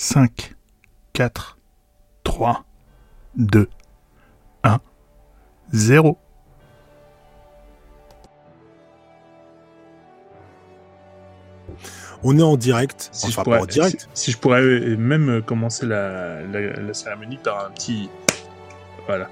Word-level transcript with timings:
5, 0.00 0.54
4, 1.12 1.58
3, 2.22 2.64
2, 3.36 3.68
1, 4.62 4.78
0. 5.72 6.16
On 12.24 12.36
est 12.38 12.42
en 12.42 12.56
direct. 12.56 13.08
Si, 13.12 13.26
enfin, 13.26 13.42
je 13.42 13.44
pourrais, 13.44 13.56
pas 13.58 13.62
en 13.62 13.66
direct. 13.66 14.08
si- 14.14 14.24
si 14.24 14.30
je 14.32 14.38
pourrais 14.38 14.60
euh, 14.60 14.96
même 14.96 15.42
commencer 15.42 15.86
la, 15.86 16.42
la- 16.42 16.72
la 16.80 16.94
cérémonie 16.94 17.38
par 17.42 17.66
un 17.66 17.70
petit. 17.70 18.08
Voilà. 19.06 19.28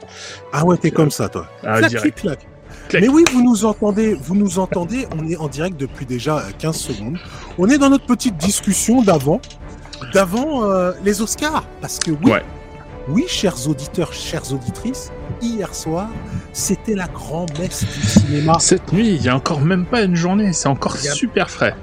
Ah 0.52 0.64
ouais, 0.64 0.76
t'es 0.76 0.90
comme 0.90 1.10
ça, 1.10 1.28
toi. 1.28 1.46
Ah, 1.64 1.78
Clac, 1.80 2.14
clac. 2.14 2.46
Clac. 2.88 3.02
Mais 3.02 3.08
oui, 3.08 3.24
vous 3.32 3.42
nous 3.42 3.64
entendez, 3.64 4.14
vous 4.14 4.36
nous 4.36 4.58
entendez. 4.58 5.06
On 5.18 5.26
est 5.26 5.36
en 5.36 5.48
direct 5.48 5.76
depuis 5.76 6.06
déjà 6.06 6.38
euh, 6.38 6.50
15 6.58 6.76
secondes. 6.76 7.18
On 7.58 7.68
est 7.68 7.78
dans 7.78 7.90
notre 7.90 8.06
petite 8.06 8.36
discussion 8.36 9.02
d'avant, 9.02 9.40
d'avant 10.12 10.64
euh, 10.64 10.92
les 11.04 11.20
Oscars, 11.22 11.64
parce 11.80 11.98
que 11.98 12.10
oui, 12.10 12.30
Ouais. 12.30 12.42
oui, 13.08 13.24
chers 13.28 13.68
auditeurs, 13.68 14.12
chères 14.12 14.52
auditrices, 14.52 15.10
hier 15.42 15.74
soir, 15.74 16.08
c'était 16.52 16.94
la 16.94 17.08
grand-messe 17.08 17.84
du 17.84 18.06
cinéma. 18.06 18.58
Cette 18.58 18.92
nuit, 18.92 19.08
il 19.14 19.22
y 19.22 19.28
a 19.28 19.36
encore 19.36 19.60
même 19.60 19.86
pas 19.86 20.02
une 20.02 20.16
journée, 20.16 20.52
c'est 20.52 20.68
encore 20.68 20.94
a- 20.94 20.98
super 20.98 21.50
frais. 21.50 21.74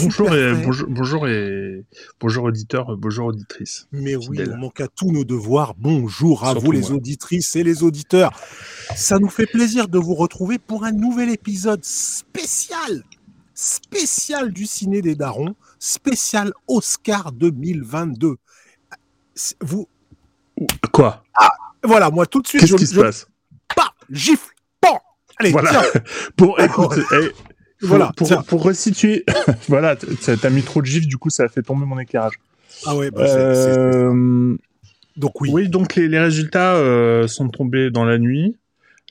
Bonjour 0.00 0.32
et 0.36 0.54
bonjour, 0.54 0.86
bonjour 0.88 1.26
et 1.26 1.84
bonjour 2.20 2.44
auditeurs, 2.44 2.96
bonjour 2.96 3.26
auditrices. 3.26 3.88
Mais 3.90 4.14
oui, 4.14 4.38
on 4.52 4.56
manque 4.56 4.80
à 4.80 4.86
tous 4.86 5.10
nos 5.10 5.24
devoirs. 5.24 5.74
Bonjour 5.76 6.44
à 6.44 6.50
Surtout 6.52 6.66
vous 6.66 6.70
les 6.70 6.80
moi. 6.82 6.92
auditrices 6.92 7.56
et 7.56 7.64
les 7.64 7.82
auditeurs. 7.82 8.30
Ça 8.94 9.18
nous 9.18 9.28
fait 9.28 9.46
plaisir 9.46 9.88
de 9.88 9.98
vous 9.98 10.14
retrouver 10.14 10.58
pour 10.60 10.84
un 10.84 10.92
nouvel 10.92 11.28
épisode 11.30 11.84
spécial, 11.84 13.02
spécial 13.52 14.52
du 14.52 14.64
Ciné 14.64 15.02
des 15.02 15.16
Darons, 15.16 15.56
spécial 15.78 16.52
Oscar 16.66 17.32
2022. 17.32 18.36
C'est- 19.34 19.56
Vous, 19.60 19.88
Quoi? 20.92 21.22
Voilà, 21.84 22.10
moi 22.10 22.26
tout 22.26 22.42
de 22.42 22.48
suite, 22.48 22.60
Qu'est-ce 22.62 22.74
qui 22.74 22.86
se 22.86 22.94
je- 22.96 23.00
passe? 23.00 23.26
Pas, 23.76 23.92
gifle, 24.10 24.52
pan. 24.80 25.00
Allez, 25.38 25.52
Voilà. 25.52 25.70
tiens, 25.70 25.82
Pour 26.36 26.58
écoute, 26.60 26.98
eh, 26.98 27.28
pour, 27.78 27.88
Voilà, 27.88 28.12
pour, 28.16 28.26
tiens. 28.26 28.42
pour 28.42 28.64
resituer, 28.64 29.24
voilà, 29.68 29.94
t'as 29.96 30.50
mis 30.50 30.62
trop 30.62 30.80
de 30.82 30.86
gifs, 30.86 31.06
du 31.06 31.16
coup 31.16 31.30
ça 31.30 31.44
a 31.44 31.48
fait 31.48 31.62
tomber 31.62 31.86
mon 31.86 31.98
éclairage. 32.00 32.34
Ah 32.86 32.96
ouais, 32.96 33.12
bah, 33.12 33.22
Euh, 33.22 34.56
donc 35.16 35.40
oui. 35.40 35.50
oui. 35.52 35.68
donc 35.68 35.94
les, 35.94 36.08
les 36.08 36.18
résultats 36.18 36.74
euh, 36.74 37.28
sont 37.28 37.48
tombés 37.48 37.90
dans 37.92 38.04
la 38.04 38.18
nuit. 38.18 38.56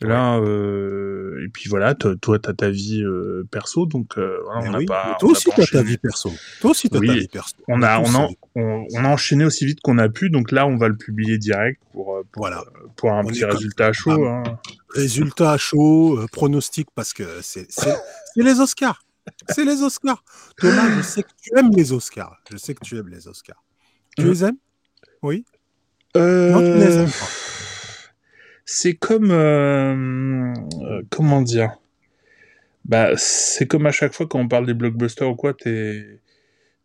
Là, 0.01 0.37
euh, 0.37 1.06
et 1.45 1.49
puis 1.49 1.69
voilà, 1.69 1.95
toi, 1.95 2.15
t'as 2.39 2.53
ta 2.53 2.69
vie 2.69 3.01
euh, 3.03 3.47
perso, 3.51 3.85
donc 3.85 4.17
euh, 4.17 4.37
voilà, 4.45 4.61
Mais 4.61 4.67
on 4.69 4.71
n'a 4.71 4.77
oui, 4.79 4.85
pas. 4.85 5.13
on 5.15 5.17
toi 5.19 5.27
n'a 5.29 5.31
aussi, 5.31 5.45
t'as 5.55 5.65
ta 5.65 5.81
vie 5.83 5.97
perso. 5.97 6.31
Toi 6.61 6.71
aussi, 6.71 6.89
t'as 6.89 6.99
Oui, 6.99 7.07
ta 7.07 7.13
vie 7.13 7.27
perso. 7.27 7.55
On 7.67 7.81
a, 7.83 7.99
on, 7.99 8.15
a, 8.15 8.23
euh, 8.23 8.27
on, 8.55 8.85
on 8.93 9.05
a 9.05 9.07
enchaîné 9.09 9.45
aussi 9.45 9.65
vite 9.65 9.79
qu'on 9.81 9.97
a 9.97 10.09
pu, 10.09 10.29
donc 10.29 10.51
là, 10.51 10.65
on 10.67 10.77
va 10.77 10.87
le 10.87 10.95
publier 10.97 11.37
direct 11.37 11.81
pour, 11.91 12.15
euh, 12.15 12.23
pour, 12.31 12.41
Voilà. 12.43 12.63
pour 12.95 13.11
un 13.11 13.21
On 13.23 13.27
petit 13.27 13.45
résultat 13.45 13.93
chaud. 13.93 14.25
hein. 14.27 14.43
Résultat 14.93 15.51
à 15.51 15.57
chaud, 15.57 16.19
euh, 16.19 16.25
pronostic, 16.31 16.87
parce 16.95 17.13
que 17.13 17.23
c'est 17.41 17.67
les 18.35 18.59
Oscars. 18.59 19.03
C'est 19.49 19.65
les 19.65 19.81
Oscars. 19.83 20.23
Thomas, 20.57 20.89
je 20.95 21.01
sais 21.01 21.21
que 21.23 21.29
tu 21.41 21.49
aimes 21.57 21.71
les 21.75 21.91
Oscars. 21.91 22.37
Je 22.49 22.57
sais 22.57 22.73
que 22.73 22.83
tu 22.85 22.97
aimes 22.97 23.09
les 23.09 23.27
Oscars. 23.27 23.61
Tu 24.17 24.23
Mm. 24.25 24.29
les 24.29 24.43
aimes? 24.45 24.57
Oui? 25.21 25.45
Euh, 26.15 26.51
Non, 26.51 26.61
tu 26.61 26.73
les 26.77 26.95
aimes 26.97 27.09
pas. 27.11 27.27
C'est 28.69 28.95
comme 28.95 29.31
euh, 29.31 30.53
euh, 30.81 31.01
comment 31.09 31.41
dire? 31.41 31.77
Bah 32.85 33.11
c'est 33.15 33.65
comme 33.65 33.85
à 33.85 33.91
chaque 33.91 34.13
fois 34.13 34.27
quand 34.27 34.39
on 34.39 34.47
parle 34.47 34.65
des 34.65 34.73
blockbusters 34.73 35.29
ou 35.29 35.35
quoi 35.35 35.53
t'es 35.53 36.19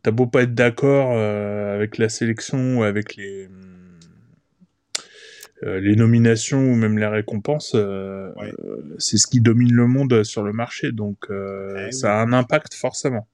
t'as 0.03 0.11
beau 0.13 0.27
pas 0.27 0.43
être 0.43 0.55
d'accord 0.55 1.13
euh, 1.15 1.75
avec 1.75 1.99
la 1.99 2.09
sélection 2.09 2.79
ou 2.79 2.83
avec 2.85 3.17
les 3.17 3.49
euh, 5.65 5.81
les 5.81 5.95
nominations 5.95 6.59
ou 6.61 6.75
même 6.75 6.99
les 6.99 7.07
récompenses 7.07 7.75
Ouais. 7.75 8.53
c'est 8.99 9.17
ce 9.19 9.27
qui 9.27 9.41
domine 9.41 9.73
le 9.75 9.87
monde 9.87 10.25
sur 10.25 10.43
le 10.43 10.53
marché 10.53 10.91
donc 10.93 11.27
Eh 11.31 11.93
ça 11.93 12.19
a 12.19 12.23
un 12.23 12.33
impact 12.33 12.75
forcément 12.75 13.29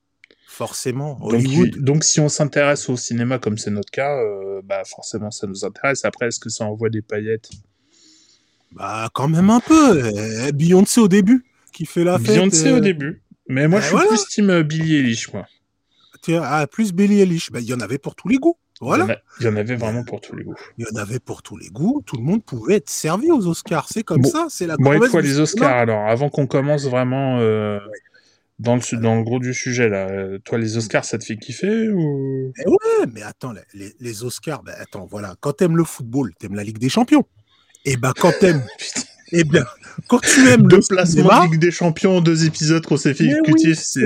Forcément. 0.47 1.15
donc, 1.21 1.33
Hollywood. 1.34 1.78
donc 1.78 2.05
si 2.05 2.21
on 2.21 2.28
s'intéresse 2.28 2.89
au 2.89 2.97
cinéma 2.97 3.39
comme 3.39 3.56
c'est 3.59 3.71
notre 3.71 3.91
cas 3.91 4.19
bah 4.65 4.83
forcément 4.84 5.31
ça 5.31 5.47
nous 5.47 5.65
intéresse 5.65 6.05
après 6.05 6.27
est-ce 6.28 6.41
que 6.41 6.49
ça 6.51 6.65
envoie 6.65 6.91
des 6.91 7.03
paillettes? 7.03 7.51
Bah, 8.73 9.09
quand 9.15 9.29
même 9.29 9.51
un 9.51 9.61
peu. 9.61 10.05
Euh, 10.05 10.53
Beyoncé 10.53 11.01
au 11.01 11.09
début, 11.09 11.45
qui 11.73 11.87
fait 11.87 12.05
la 12.05 12.19
fête. 12.19 12.37
Beyoncé 12.37 12.73
au 12.73 12.81
début. 12.81 13.23
Mais 13.49 13.67
moi, 13.67 13.79
ben 13.79 13.83
je 13.83 13.87
suis 13.87 13.95
voilà. 13.97 14.09
plus 14.09 14.27
team 14.29 14.51
euh, 14.51 14.62
Billie 14.62 14.97
Eilish, 14.97 15.33
moi. 15.33 15.47
ah, 16.43 16.67
plus 16.71 16.93
Billie 16.93 17.21
Eilish. 17.21 17.51
Bah, 17.51 17.61
Il 17.61 17.67
y 17.67 17.75
en 17.75 17.81
avait 17.81 17.99
pour 17.99 18.15
tous 18.15 18.28
les 18.28 18.37
goûts. 18.37 18.59
Voilà. 18.81 19.19
Il 19.41 19.47
y 19.47 19.49
en 19.49 19.57
avait 19.57 19.75
vraiment 19.75 20.05
pour 20.05 20.21
tous 20.21 20.37
les 20.37 20.45
goûts. 20.45 20.55
Il 20.77 20.84
y 20.84 20.97
en 20.97 21.01
avait 21.03 21.19
pour 21.19 21.43
tous 21.43 21.57
les 21.57 21.69
goûts. 21.69 22.03
Tout 22.07 22.17
le 22.17 22.23
monde 22.23 22.45
pouvait 22.45 22.75
être 22.77 22.91
servi 22.91 23.31
aux 23.31 23.47
Oscars. 23.47 23.89
C'est 23.91 24.05
comme 24.05 24.21
Bon. 24.21 24.28
ça. 24.28 24.47
C'est 24.51 24.67
la 24.67 24.77
Bon, 24.77 25.01
fois 25.09 25.23
du 25.23 25.28
les. 25.28 25.41
Oscars, 25.41 25.77
alors, 25.77 26.07
avant 26.07 26.28
qu'on 26.28 26.47
commence 26.47 26.84
vraiment 26.84 27.39
euh, 27.41 27.81
dans, 28.61 28.77
le, 28.77 28.97
dans 29.01 29.17
le 29.17 29.23
gros 29.25 29.41
du 29.41 29.53
sujet, 29.55 29.89
là, 29.89 30.09
euh, 30.11 30.39
toi, 30.45 30.59
les 30.59 30.77
Oscars, 30.77 31.05
ça 31.05 31.19
te 31.19 31.25
fait 31.25 31.37
kiffer 31.37 31.89
ou... 31.89 32.53
Eh 32.65 32.69
ouais, 32.69 33.07
mais 33.12 33.23
attends, 33.23 33.53
les 33.75 34.23
Oscars, 34.25 34.62
ben 34.62 34.75
attends, 34.78 35.07
voilà, 35.07 35.34
quand 35.41 35.55
t'aimes 35.55 35.77
le 35.77 35.84
football, 35.84 36.33
t'aimes 36.39 36.55
la 36.55 36.62
Ligue 36.62 36.78
des 36.78 36.89
Champions. 36.89 37.25
Et 37.91 37.97
ben 37.97 38.12
quand 38.19 38.32
t'aimes, 38.38 38.62
eh 39.32 39.44
bien, 39.44 39.65
quand 40.09 40.19
tu 40.21 40.47
aimes 40.49 40.66
Deux 40.66 40.76
le 40.76 40.82
placements 40.88 41.06
cinéma, 41.06 41.47
de 41.47 41.50
Ligue 41.53 41.60
des 41.60 41.71
Champions, 41.71 42.21
deux 42.21 42.44
épisodes 42.44 42.84
consécutifs, 42.84 43.37
oui, 43.47 43.75
c'est 43.76 44.00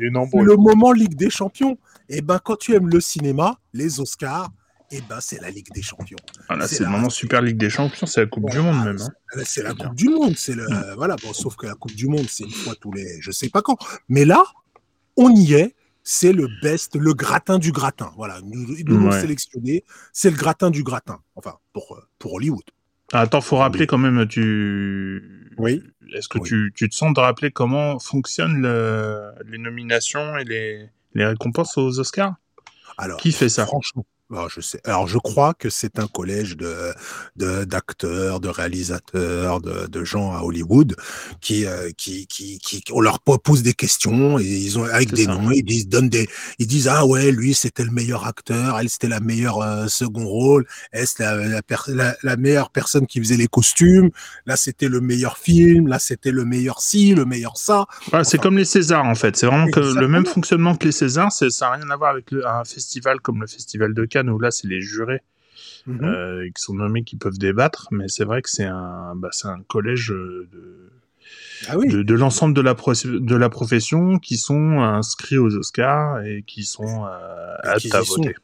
une 0.00 0.16
embrouille. 0.16 0.44
le 0.44 0.56
moment 0.56 0.92
Ligue 0.92 1.14
des 1.14 1.30
Champions. 1.30 1.78
Et 2.08 2.20
ben 2.20 2.40
quand 2.42 2.56
tu 2.56 2.74
aimes 2.74 2.88
le 2.88 3.00
cinéma, 3.00 3.58
les 3.72 4.00
Oscars, 4.00 4.50
et 4.90 5.00
ben 5.08 5.18
c'est 5.20 5.40
la 5.40 5.50
Ligue 5.50 5.72
des 5.72 5.82
Champions. 5.82 6.18
Voilà, 6.48 6.66
c'est 6.66 6.76
c'est 6.76 6.84
le 6.84 6.90
moment 6.90 7.10
Super 7.10 7.40
Ligue 7.42 7.56
des 7.58 7.70
Champions, 7.70 8.06
c'est 8.06 8.22
la 8.22 8.26
Coupe 8.26 8.50
du 8.50 8.58
Monde 8.58 8.84
même. 8.84 8.98
hein. 9.00 9.42
C'est 9.44 9.62
la 9.62 9.72
bien. 9.72 9.86
Coupe 9.86 9.96
du 9.96 10.08
Monde, 10.08 10.34
c'est 10.36 10.54
le 10.54 10.66
voilà, 10.96 11.16
bon, 11.22 11.32
sauf 11.32 11.54
que 11.56 11.66
la 11.66 11.74
Coupe 11.74 11.94
du 11.94 12.08
Monde, 12.08 12.26
c'est 12.28 12.44
une 12.44 12.50
fois 12.50 12.74
tous 12.80 12.92
les, 12.92 13.18
je 13.20 13.30
sais 13.30 13.48
pas 13.50 13.62
quand. 13.62 13.78
Mais 14.08 14.24
là, 14.24 14.42
on 15.16 15.30
y 15.34 15.54
est. 15.54 15.74
C'est 16.04 16.32
le 16.32 16.48
best, 16.64 16.96
le 16.96 17.14
gratin 17.14 17.60
du 17.60 17.70
gratin. 17.70 18.10
Voilà, 18.16 18.40
nous, 18.44 18.76
nous 18.84 19.06
Ouais. 19.06 19.20
sélectionné. 19.20 19.84
C'est 20.12 20.30
le 20.30 20.36
gratin 20.36 20.68
du 20.70 20.82
gratin. 20.82 21.20
Enfin, 21.36 21.54
pour, 21.72 21.94
euh, 21.96 22.02
pour 22.18 22.32
Hollywood. 22.34 22.64
Attends, 23.12 23.40
faut 23.40 23.56
rappeler 23.56 23.86
quand 23.86 23.98
même, 23.98 24.26
tu... 24.26 25.50
Oui. 25.58 25.82
Est-ce 26.14 26.28
que 26.28 26.38
Oui. 26.38 26.48
tu, 26.48 26.72
tu 26.74 26.88
te 26.88 26.94
sens 26.94 27.12
de 27.14 27.20
rappeler 27.20 27.50
comment 27.50 27.98
fonctionnent 27.98 28.62
le- 28.62 29.32
les 29.46 29.58
nominations 29.58 30.36
et 30.36 30.44
les, 30.44 30.88
les 31.14 31.26
récompenses 31.26 31.76
aux 31.78 31.98
Oscars? 32.00 32.34
Alors, 32.98 33.18
Qui 33.18 33.32
fait 33.32 33.48
ça? 33.48 33.66
Franchement, 33.66 34.04
alors, 34.32 34.48
je 34.50 34.60
sais. 34.60 34.80
Alors, 34.84 35.06
je 35.06 35.18
crois 35.18 35.54
que 35.54 35.70
c'est 35.70 35.98
un 35.98 36.06
collège 36.06 36.56
de 36.56 36.92
d'acteurs, 37.64 38.40
de, 38.40 38.48
réalisateurs, 38.48 39.60
de, 39.60 39.86
de 39.86 40.04
gens 40.04 40.34
à 40.34 40.42
Hollywood 40.42 40.96
qui, 41.40 41.66
euh, 41.66 41.90
qui, 41.96 42.26
qui, 42.26 42.58
qui, 42.58 42.82
on 42.92 43.00
leur 43.00 43.20
pose 43.20 43.62
des 43.62 43.74
questions 43.74 44.38
et 44.38 44.44
ils 44.44 44.78
ont 44.78 44.84
avec 44.84 45.12
des 45.12 45.24
ça. 45.24 45.34
noms, 45.34 45.50
ils 45.50 45.62
disent, 45.64 45.88
donnent 45.88 46.08
des, 46.08 46.28
ils 46.58 46.66
disent 46.66 46.88
ah 46.88 47.06
ouais, 47.06 47.30
lui 47.32 47.54
c'était 47.54 47.84
le 47.84 47.90
meilleur 47.90 48.26
acteur, 48.26 48.78
elle 48.78 48.88
c'était 48.88 49.08
la 49.08 49.20
meilleure 49.20 49.60
euh, 49.62 49.86
second 49.88 50.26
rôle, 50.26 50.66
elle 50.92 51.06
c'était 51.06 51.24
la, 51.24 51.36
la, 51.48 51.62
per- 51.62 51.76
la- 51.88 52.16
la 52.22 52.36
meilleure 52.36 52.70
personne 52.70 53.06
qui 53.06 53.18
faisait 53.20 53.36
les 53.36 53.48
costumes, 53.48 54.10
là 54.46 54.56
c'était 54.56 54.88
le 54.88 55.00
meilleur 55.00 55.38
film, 55.38 55.88
là 55.88 55.98
c'était 55.98 56.30
le 56.32 56.44
meilleur 56.44 56.80
ci, 56.80 57.14
le 57.14 57.24
meilleur 57.24 57.56
ça. 57.56 57.86
Ouais, 58.12 58.24
C'est 58.24 58.38
Enfin. 58.38 58.42
comme 58.48 58.58
les 58.58 58.64
Césars 58.64 59.04
en 59.04 59.14
fait. 59.14 59.36
C'est 59.36 59.46
vraiment 59.46 59.68
que 59.70 59.80
le 59.80 60.08
même 60.08 60.26
fonctionnement 60.26 60.76
que 60.76 60.84
les 60.86 60.92
Césars. 60.92 61.32
Ça 61.32 61.46
n'a 61.60 61.72
rien 61.72 61.90
à 61.90 61.96
voir 61.96 62.10
avec 62.10 62.30
le- 62.30 62.46
un 62.46 62.64
festival 62.64 63.20
comme 63.20 63.40
le 63.40 63.46
Festival 63.46 63.94
de 63.94 64.04
Cannes 64.04 64.21
où 64.28 64.38
là 64.38 64.50
c'est 64.50 64.68
les 64.68 64.80
jurés 64.80 65.20
Mhm. 65.86 66.04
euh, 66.04 66.46
qui 66.54 66.62
sont 66.62 66.74
nommés 66.74 67.02
qui 67.04 67.16
peuvent 67.16 67.38
débattre. 67.38 67.88
Mais 67.90 68.08
c'est 68.08 68.24
vrai 68.24 68.40
que 68.42 68.48
c'est 68.50 68.64
un, 68.64 69.14
bah, 69.16 69.30
collège 69.68 70.12
euh, 70.12 70.48
de, 70.52 70.90
ah 71.68 71.78
oui. 71.78 71.88
de, 71.88 72.02
de 72.02 72.14
l'ensemble 72.14 72.54
de 72.54 72.60
la, 72.60 72.74
pro- 72.74 72.92
de 72.94 73.36
la 73.36 73.48
profession 73.48 74.18
qui 74.18 74.36
sont 74.36 74.80
inscrits 74.80 75.38
aux 75.38 75.54
Oscars 75.56 76.22
et 76.22 76.44
qui 76.46 76.64
sont 76.64 77.04
euh, 77.06 77.54
aptes 77.62 77.94
à 77.94 78.00
voter. 78.00 78.34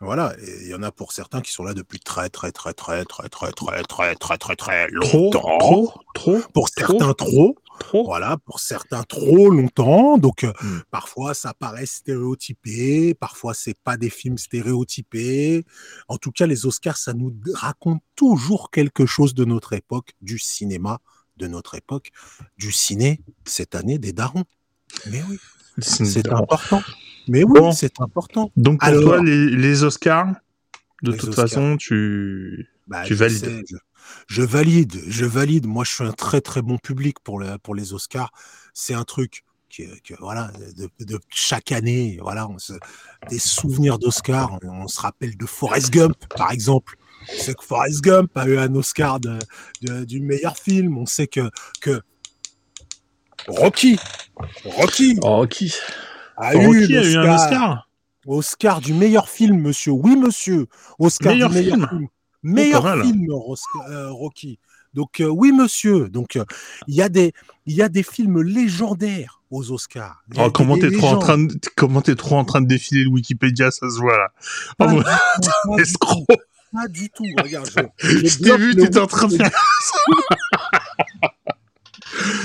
Voilà, 0.00 0.32
et 0.40 0.62
il 0.62 0.68
y 0.68 0.74
en 0.74 0.82
a 0.84 0.92
pour 0.92 1.10
certains 1.10 1.40
qui 1.40 1.52
sont 1.52 1.64
là 1.64 1.74
depuis 1.74 1.98
très 1.98 2.28
très 2.28 2.52
très 2.52 2.72
très 2.72 3.04
très 3.04 3.28
très 3.28 3.50
très 3.52 3.82
très 3.82 4.14
très 4.14 4.38
très 4.38 4.56
très 4.56 4.88
longtemps. 4.90 5.40
trop, 5.58 5.92
trop, 6.14 6.40
Pour 6.54 6.70
trop, 6.70 6.86
certains 6.86 7.14
trop, 7.14 7.56
trop. 7.78 8.04
voilà, 8.04 8.36
pour 8.44 8.60
certains 8.60 9.02
trop 9.04 9.48
longtemps. 9.50 10.18
Donc 10.18 10.44
euh, 10.44 10.52
Mm. 10.62 10.80
parfois 10.90 11.34
ça 11.34 11.54
paraît 11.54 11.86
stéréotypé, 11.86 13.14
parfois 13.14 13.54
c'est 13.54 13.78
pas 13.82 13.96
des 13.96 14.10
films 14.10 14.38
stéréotypés. 14.38 15.64
En 16.08 16.18
tout 16.18 16.32
cas, 16.32 16.46
les 16.46 16.66
Oscars, 16.66 16.96
ça 16.96 17.12
nous 17.14 17.34
raconte 17.54 18.02
toujours 18.16 18.70
quelque 18.70 19.06
chose 19.06 19.34
de 19.34 19.44
notre 19.44 19.72
époque, 19.72 20.12
du 20.20 20.38
cinéma 20.38 20.98
de 21.36 21.46
notre 21.46 21.76
époque, 21.76 22.10
du 22.56 22.72
ciné 22.72 23.20
cette 23.44 23.74
année 23.76 23.98
des 23.98 24.12
darons. 24.12 24.44
Mais 25.10 25.22
oui, 25.28 25.38
c'est 25.78 26.28
important. 26.32 26.82
Mais 27.28 27.44
oui, 27.44 27.60
Bon. 27.60 27.72
c'est 27.72 28.00
important. 28.00 28.50
Donc 28.56 28.80
pour 28.80 28.88
Alors- 28.88 29.02
toi, 29.02 29.22
les, 29.22 29.50
les 29.50 29.84
Oscars, 29.84 30.34
de 31.02 31.12
Les 31.12 31.16
toute 31.18 31.28
Oscars. 31.28 31.48
façon, 31.48 31.76
tu... 31.76 32.68
Bah, 32.88 33.02
Tu 33.04 33.14
je 33.14 33.18
valides. 33.18 33.62
je, 33.68 33.76
je 34.26 34.42
valide, 34.42 35.00
je 35.06 35.24
valide. 35.26 35.66
Moi, 35.66 35.84
je 35.84 35.92
suis 35.92 36.04
un 36.04 36.12
très 36.12 36.40
très 36.40 36.62
bon 36.62 36.78
public 36.78 37.20
pour, 37.20 37.38
le- 37.38 37.58
pour 37.58 37.74
les 37.74 37.92
Oscars. 37.92 38.32
C'est 38.74 38.94
un 38.94 39.04
truc 39.04 39.44
que, 39.70 40.14
voilà, 40.20 40.50
de, 40.76 40.88
de, 41.04 41.20
chaque 41.28 41.72
année, 41.72 42.18
voilà, 42.22 42.48
on 42.48 42.58
se, 42.58 42.72
des 43.28 43.38
souvenirs 43.38 43.98
d'Oscar. 43.98 44.58
On, 44.62 44.68
on, 44.68 44.88
se 44.88 45.00
rappelle 45.00 45.36
de 45.36 45.44
Forrest 45.46 45.90
Gump, 45.92 46.16
par 46.34 46.50
exemple. 46.50 46.96
On 47.30 47.38
sait 47.42 47.54
que 47.54 47.62
Forrest 47.64 48.00
Gump 48.00 48.30
a 48.36 48.46
eu 48.48 48.56
un 48.58 48.74
Oscar 48.74 49.20
de, 49.20 49.38
de, 49.82 50.04
du 50.04 50.20
meilleur 50.20 50.56
film. 50.56 50.96
On 50.96 51.04
sait 51.06 51.26
que, 51.26 51.50
que 51.82 52.00
Rocky, 53.46 53.98
Rocky, 54.64 55.18
Rocky, 55.22 55.74
a, 56.36 56.52
Rocky 56.52 56.92
eu, 56.92 56.96
a 56.96 57.04
eu 57.04 57.16
un 57.16 57.34
Oscar. 57.34 57.88
Oscar 58.26 58.80
du 58.80 58.94
meilleur 58.94 59.28
film, 59.28 59.58
monsieur. 59.60 59.92
Oui, 59.92 60.16
monsieur. 60.16 60.66
Oscar 60.98 61.32
Meilleur 61.32 61.50
du 61.50 61.56
meilleur 61.56 61.76
film. 61.76 61.88
film. 61.88 62.08
Oh, 62.48 62.54
Meilleur 62.54 62.82
mal. 62.82 63.02
film, 63.02 63.26
euh, 63.30 64.10
Rocky. 64.10 64.58
Donc, 64.94 65.20
euh, 65.20 65.26
oui, 65.26 65.52
monsieur. 65.52 66.08
Donc, 66.08 66.36
euh, 66.36 66.44
il 66.86 66.94
y, 66.94 67.02
a 67.02 67.08
des- 67.08 67.32
il 67.66 67.74
y 67.76 67.82
a 67.82 67.88
des 67.88 68.02
films 68.02 68.42
légendaires 68.42 69.42
aux 69.50 69.70
Oscars. 69.70 70.22
Oh, 70.36 70.50
comment 70.50 70.76
t'es 70.78 70.90
trop 70.90 71.08
en 71.08 71.18
train 71.18 71.38
de, 71.38 71.54
comment 71.76 72.00
t'es 72.00 72.14
trop 72.14 72.36
en 72.36 72.44
train 72.44 72.60
de 72.60 72.66
défiler 72.66 73.04
le 73.04 73.10
Wikipédia, 73.10 73.70
ça 73.70 73.88
se 73.90 73.98
voit 73.98 74.16
là. 74.16 74.28
Oh, 74.38 74.72
Pas, 74.78 74.86
mon- 74.88 74.98
du 74.98 75.04
tout, 75.04 75.50
pas 75.68 75.76
du 75.76 75.82
escroc. 75.82 76.24
tout, 76.28 76.36
pas 76.72 76.88
du 76.88 77.10
tout. 77.10 77.24
Regarde, 77.42 77.70
je, 78.02 78.08
je 78.26 78.38
t'ai 78.42 78.56
vu, 78.56 78.74
t'étais 78.76 78.98
en 78.98 79.06
train 79.06 79.28
de 79.28 79.36
faire. 79.36 79.50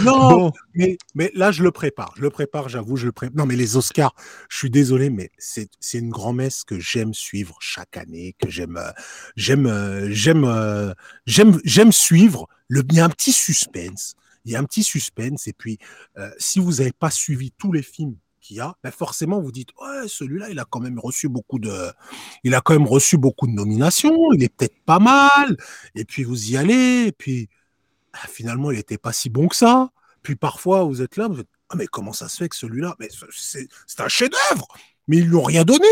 Non, 0.03 0.29
Bon, 0.29 0.51
mais, 0.73 0.97
mais 1.15 1.31
là, 1.33 1.51
je 1.51 1.63
le 1.63 1.71
prépare. 1.71 2.13
Je 2.17 2.21
le 2.21 2.29
prépare, 2.29 2.69
j'avoue, 2.69 2.95
je 2.95 3.05
le 3.05 3.11
prépare. 3.11 3.37
Non, 3.37 3.45
mais 3.45 3.55
les 3.55 3.77
Oscars, 3.77 4.15
je 4.49 4.57
suis 4.57 4.69
désolé, 4.69 5.09
mais 5.09 5.31
c'est 5.37 5.69
c'est 5.79 5.99
une 5.99 6.09
grand-messe 6.09 6.63
que 6.63 6.79
j'aime 6.79 7.13
suivre 7.13 7.57
chaque 7.59 7.97
année, 7.97 8.35
que 8.39 8.49
j'aime 8.49 8.77
euh, 8.77 8.91
j'aime 9.35 9.65
euh, 9.67 10.07
j'aime 10.11 10.43
euh, 10.45 10.93
j'aime 11.25 11.59
j'aime 11.63 11.91
suivre. 11.91 12.47
Le, 12.67 12.83
il 12.89 12.95
y 12.95 12.99
a 12.99 13.05
un 13.05 13.09
petit 13.09 13.31
suspense. 13.33 14.15
Il 14.45 14.51
y 14.51 14.55
a 14.55 14.59
un 14.59 14.63
petit 14.65 14.83
suspense. 14.83 15.47
Et 15.47 15.53
puis, 15.53 15.77
euh, 16.17 16.29
si 16.37 16.59
vous 16.59 16.73
n'avez 16.73 16.91
pas 16.91 17.09
suivi 17.11 17.51
tous 17.51 17.71
les 17.71 17.81
films 17.83 18.15
qu'il 18.41 18.57
y 18.57 18.59
a, 18.59 18.75
ben 18.83 18.91
forcément, 18.91 19.39
vous 19.41 19.51
dites, 19.53 19.69
ouais, 19.81 20.07
celui-là, 20.07 20.49
il 20.49 20.59
a 20.59 20.65
quand 20.69 20.81
même 20.81 20.99
reçu 20.99 21.29
beaucoup 21.29 21.59
de, 21.59 21.91
il 22.43 22.53
a 22.55 22.61
quand 22.61 22.73
même 22.73 22.87
reçu 22.87 23.17
beaucoup 23.17 23.47
de 23.47 23.53
nominations. 23.53 24.33
Il 24.33 24.43
est 24.43 24.53
peut-être 24.53 24.83
pas 24.85 24.99
mal. 24.99 25.55
Et 25.95 26.03
puis, 26.05 26.23
vous 26.23 26.51
y 26.51 26.57
allez. 26.57 27.05
Et 27.07 27.11
puis, 27.13 27.47
ah, 28.13 28.27
finalement, 28.27 28.71
il 28.71 28.77
n'était 28.77 28.97
pas 28.97 29.11
si 29.13 29.29
bon 29.29 29.47
que 29.47 29.55
ça. 29.55 29.91
Puis 30.21 30.35
parfois, 30.35 30.83
vous 30.83 31.01
êtes 31.01 31.17
là, 31.17 31.27
vous 31.27 31.41
êtes, 31.41 31.47
ah, 31.69 31.75
mais 31.75 31.87
comment 31.87 32.13
ça 32.13 32.29
se 32.29 32.37
fait 32.37 32.49
que 32.49 32.55
celui-là, 32.55 32.95
mais 32.99 33.09
c'est 33.35 33.67
un 33.99 34.07
chef-d'œuvre, 34.07 34.67
mais 35.07 35.17
ils 35.17 35.27
lui 35.27 35.35
ont 35.35 35.43
rien 35.43 35.63
donné. 35.65 35.87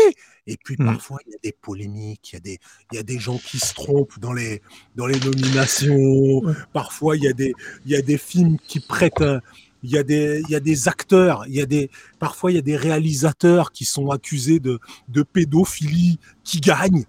Et 0.46 0.56
puis 0.56 0.74
Mm. 0.78 0.86
parfois, 0.86 1.18
il 1.26 1.32
y 1.32 1.34
a 1.34 1.38
des 1.42 1.52
polémiques, 1.52 2.32
il 2.32 2.34
y 2.34 2.36
a 2.38 2.40
des, 2.40 2.58
il 2.90 2.96
y 2.96 2.98
a 2.98 3.02
des 3.02 3.18
gens 3.18 3.38
qui 3.38 3.58
se 3.58 3.74
trompent 3.74 4.18
dans 4.18 4.32
les, 4.32 4.62
dans 4.96 5.06
les 5.06 5.20
nominations. 5.20 6.42
Parfois, 6.72 7.16
il 7.16 7.24
y 7.24 7.28
a 7.28 7.32
des, 7.32 7.52
il 7.84 7.92
y 7.92 7.96
a 7.96 8.02
des 8.02 8.18
films 8.18 8.56
qui 8.66 8.80
prêtent, 8.80 9.20
un- 9.20 9.40
il 9.84 9.90
y 9.90 9.98
a 9.98 10.02
des, 10.02 10.40
il 10.48 10.50
y 10.50 10.54
a 10.54 10.60
des 10.60 10.88
acteurs, 10.88 11.44
il 11.46 11.54
y 11.54 11.60
a 11.60 11.66
des, 11.66 11.90
parfois, 12.18 12.50
il 12.52 12.54
y 12.54 12.58
a 12.58 12.62
des 12.62 12.76
réalisateurs 12.76 13.72
qui 13.72 13.84
sont 13.84 14.10
accusés 14.10 14.60
de, 14.60 14.78
de 15.08 15.22
pédophilie 15.22 16.18
qui 16.44 16.60
gagnent. 16.60 17.04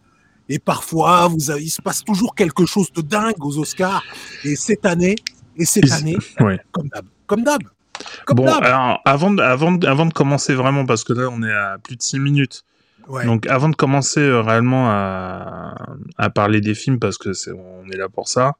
Et 0.50 0.60
parfois, 0.60 1.28
vous 1.28 1.50
avez- 1.52 1.64
il 1.64 1.70
se 1.70 1.82
passe 1.82 2.04
toujours 2.04 2.36
quelque 2.36 2.66
chose 2.66 2.92
de 2.92 3.02
dingue 3.02 3.36
aux 3.44 3.58
Oscars. 3.60 4.04
Et 4.44 4.56
cette 4.56 4.86
année, 4.86 5.16
et 5.58 5.66
cette 5.66 5.86
Ils- 5.86 5.94
année, 5.94 6.18
ouais. 6.42 6.60
comme 6.72 6.88
d'hab, 6.90 7.06
comme 7.28 7.44
d'hab, 7.44 7.62
Bon, 8.30 8.48
alors, 8.48 9.00
avant 9.06 9.32
de, 9.32 9.42
avant, 9.42 9.78
avant 9.82 10.06
de 10.08 10.14
commencer 10.14 10.54
vraiment, 10.56 10.86
parce 10.86 11.04
que 11.04 11.14
là, 11.14 11.30
on 11.32 11.42
est 11.44 11.52
à 11.54 11.78
plus 11.82 11.96
de 11.96 12.02
6 12.02 12.20
minutes. 12.20 12.64
Ouais. 13.08 13.24
Donc, 13.26 13.46
avant 13.48 13.70
de 13.70 13.76
commencer 13.76 14.20
euh, 14.20 14.42
réellement 14.42 14.90
à, 14.90 15.76
à 16.18 16.30
parler 16.30 16.60
des 16.60 16.74
films, 16.74 17.00
parce 17.00 17.18
que 17.18 17.34
c'est, 17.34 17.52
on 17.52 17.88
est 17.92 17.98
là 17.98 18.10
pour 18.10 18.28
ça, 18.28 18.54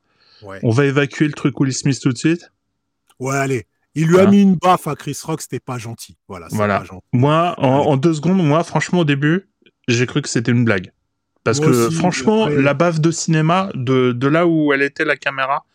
ouais. 0.44 0.60
on 0.64 0.70
va 0.70 0.86
évacuer 0.86 1.26
le 1.26 1.34
truc 1.34 1.60
Will 1.60 1.74
Smith 1.74 2.00
tout 2.02 2.12
de 2.12 2.18
suite. 2.18 2.52
Ouais, 3.20 3.36
allez. 3.36 3.66
Il 3.96 4.04
lui 4.08 4.16
a 4.16 4.24
Voilà. 4.24 4.32
mis 4.32 4.42
une 4.42 4.56
baffe 4.56 4.88
à 4.88 4.96
Chris 4.96 5.18
Rock, 5.24 5.42
c'était 5.42 5.60
pas 5.60 5.78
gentil. 5.78 6.16
Voilà, 6.28 6.48
Voilà. 6.52 6.80
pas 6.80 6.86
gentil. 6.86 7.06
Moi, 7.14 7.56
en 7.58 7.98
deux 7.98 8.14
secondes, 8.14 8.44
moi, 8.46 8.64
franchement, 8.64 9.00
au 9.00 9.06
début, 9.06 9.50
j'ai 9.88 10.06
cru 10.06 10.22
que 10.22 10.30
c'était 10.30 10.52
une 10.52 10.64
blague. 10.66 10.92
Parce 11.44 11.60
Moi 11.60 11.70
que, 11.72 11.88
aussi, 11.88 11.96
franchement, 11.96 12.46
après- 12.46 12.62
la 12.62 12.74
baffe 12.74 13.00
de 13.02 13.12
cinéma, 13.12 13.70
de, 13.76 14.12
de 14.14 14.28
là 14.28 14.48
où 14.48 14.72
elle 14.74 14.82
était 14.82 15.06
la 15.06 15.18
caméra, 15.18 15.66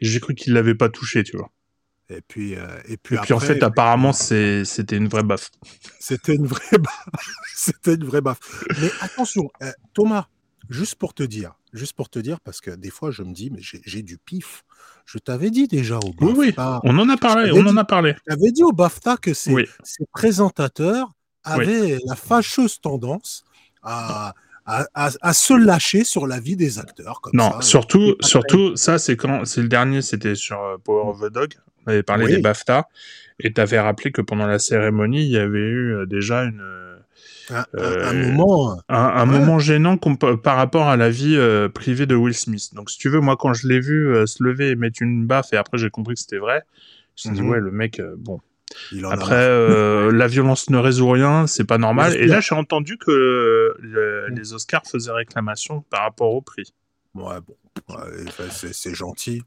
j'ai 0.00 0.20
cru 0.20 0.34
qu'il 0.34 0.52
l'avait 0.52 0.74
pas 0.74 0.88
touché, 0.88 1.24
tu 1.24 1.36
vois. 1.36 1.50
Et 2.08 2.20
puis, 2.28 2.54
euh, 2.54 2.66
et 2.86 2.96
puis, 2.96 3.16
Et 3.16 3.18
puis, 3.18 3.32
en 3.32 3.40
fait, 3.40 3.60
apparemment, 3.64 4.12
c'était 4.12 4.62
une 4.96 5.08
vraie 5.08 5.24
baffe. 5.24 5.50
c'était 5.98 6.34
une 6.36 6.46
vraie 6.46 6.60
baffe. 6.78 7.06
c'était 7.54 7.94
une 7.94 8.04
vraie 8.04 8.20
baffe. 8.20 8.38
Mais 8.80 8.90
attention, 9.00 9.50
euh, 9.62 9.72
Thomas, 9.94 10.26
juste 10.70 10.94
pour 10.94 11.14
te 11.14 11.24
dire, 11.24 11.54
juste 11.72 11.94
pour 11.94 12.08
te 12.08 12.20
dire, 12.20 12.38
parce 12.40 12.60
que 12.60 12.70
des 12.70 12.90
fois, 12.90 13.10
je 13.10 13.22
me 13.24 13.32
dis, 13.32 13.50
mais 13.50 13.60
j'ai 13.60 14.02
du 14.02 14.18
pif. 14.18 14.62
Je 15.04 15.18
t'avais 15.18 15.50
dit 15.50 15.66
déjà 15.66 15.98
au 15.98 16.12
Oui, 16.20 16.32
oui, 16.36 16.46
BAFTA, 16.52 16.80
on 16.84 16.96
en 16.98 17.08
a 17.08 17.16
parlé, 17.16 17.50
on 17.50 17.56
t'avais 17.56 17.68
en 17.68 17.72
dit- 17.72 17.78
a 17.78 17.84
parlé. 17.84 18.14
je 18.26 18.34
t'avais 18.34 18.52
dit 18.52 18.62
au 18.62 18.72
BAFTA 18.72 19.16
que 19.16 19.34
ces, 19.34 19.52
Oui. 19.52 19.64
ces 19.82 20.04
présentateurs 20.12 21.10
avaient 21.44 21.98
la 22.06 22.14
fâcheuse 22.16 22.80
tendance 22.80 23.44
à, 23.82 24.34
à, 24.66 24.86
à- 24.94 25.10
à 25.20 25.32
se 25.32 25.54
lâcher 25.54 26.04
sur 26.04 26.26
la 26.26 26.40
vie 26.40 26.56
des 26.56 26.78
acteurs. 26.78 27.20
Comme 27.20 27.32
Non, 27.34 27.52
ça. 27.52 27.60
surtout, 27.62 28.16
surtout, 28.20 28.76
ça, 28.76 28.98
c'est 28.98 29.16
quand, 29.16 29.44
c'est 29.44 29.62
le 29.62 29.68
dernier, 29.68 30.02
c'était 30.02 30.34
sur 30.34 30.60
euh, 30.62 30.76
Power 30.82 31.10
of 31.10 31.20
the 31.20 31.32
Dog. 31.32 31.54
On 31.86 31.90
avait 31.92 32.02
parlé 32.02 32.26
Oui. 32.26 32.32
des 32.36 32.38
BAFTA. 32.42 32.88
Et 33.38 33.52
t'avais 33.52 33.78
rappelé 33.78 34.12
que 34.12 34.22
pendant 34.22 34.46
la 34.46 34.58
cérémonie, 34.58 35.22
il 35.24 35.30
y 35.30 35.36
avait 35.38 35.58
eu 35.58 35.94
euh, 35.94 36.06
déjà 36.06 36.42
une, 36.44 36.60
euh, 36.60 36.96
Un, 37.50 37.64
Euh, 37.78 38.32
moment. 38.32 38.76
un, 38.88 38.96
un 38.96 39.30
Ouais. 39.30 39.38
moment 39.38 39.58
gênant 39.60 39.96
par 39.98 40.56
rapport 40.56 40.88
à 40.88 40.96
la 40.96 41.10
vie 41.10 41.36
euh, 41.36 41.68
privée 41.68 42.06
de 42.06 42.14
Will 42.16 42.34
Smith. 42.34 42.74
Donc, 42.74 42.90
si 42.90 42.98
tu 42.98 43.08
veux, 43.08 43.20
moi, 43.20 43.36
quand 43.38 43.52
je 43.52 43.68
l'ai 43.68 43.78
vu 43.78 44.08
euh, 44.12 44.26
se 44.26 44.42
lever 44.42 44.70
et 44.70 44.74
mettre 44.74 45.00
une 45.02 45.26
baffe, 45.26 45.52
et 45.52 45.56
après 45.56 45.78
j'ai 45.78 45.90
compris 45.90 46.14
que 46.14 46.20
c'était 46.20 46.38
vrai, 46.38 46.62
je 47.14 47.28
me 47.28 47.34
suis 47.34 47.40
dit, 47.42 47.46
Mhm. 47.46 47.52
ouais, 47.52 47.60
le 47.60 47.70
mec, 47.70 48.00
euh, 48.00 48.14
bon. 48.18 48.40
Il 48.92 49.06
en 49.06 49.10
a 49.10 49.14
Après, 49.14 49.34
euh, 49.36 50.10
la 50.12 50.26
violence 50.26 50.70
ne 50.70 50.78
résout 50.78 51.08
rien, 51.10 51.46
c'est 51.46 51.64
pas 51.64 51.78
normal. 51.78 52.14
Et 52.16 52.26
là, 52.26 52.40
j'ai 52.40 52.54
entendu 52.54 52.98
que 52.98 53.10
le- 53.78 54.26
Mhm. 54.30 54.36
les 54.38 54.52
Oscars 54.54 54.82
faisaient 54.90 55.12
réclamation 55.12 55.82
par 55.90 56.02
rapport 56.02 56.32
au 56.34 56.40
prix. 56.42 56.72
Ouais, 57.14 57.36
bon. 57.46 57.54
Ouais, 57.90 58.24
enfin, 58.26 58.44
c'est 58.50 58.94
gentil. 58.94 59.42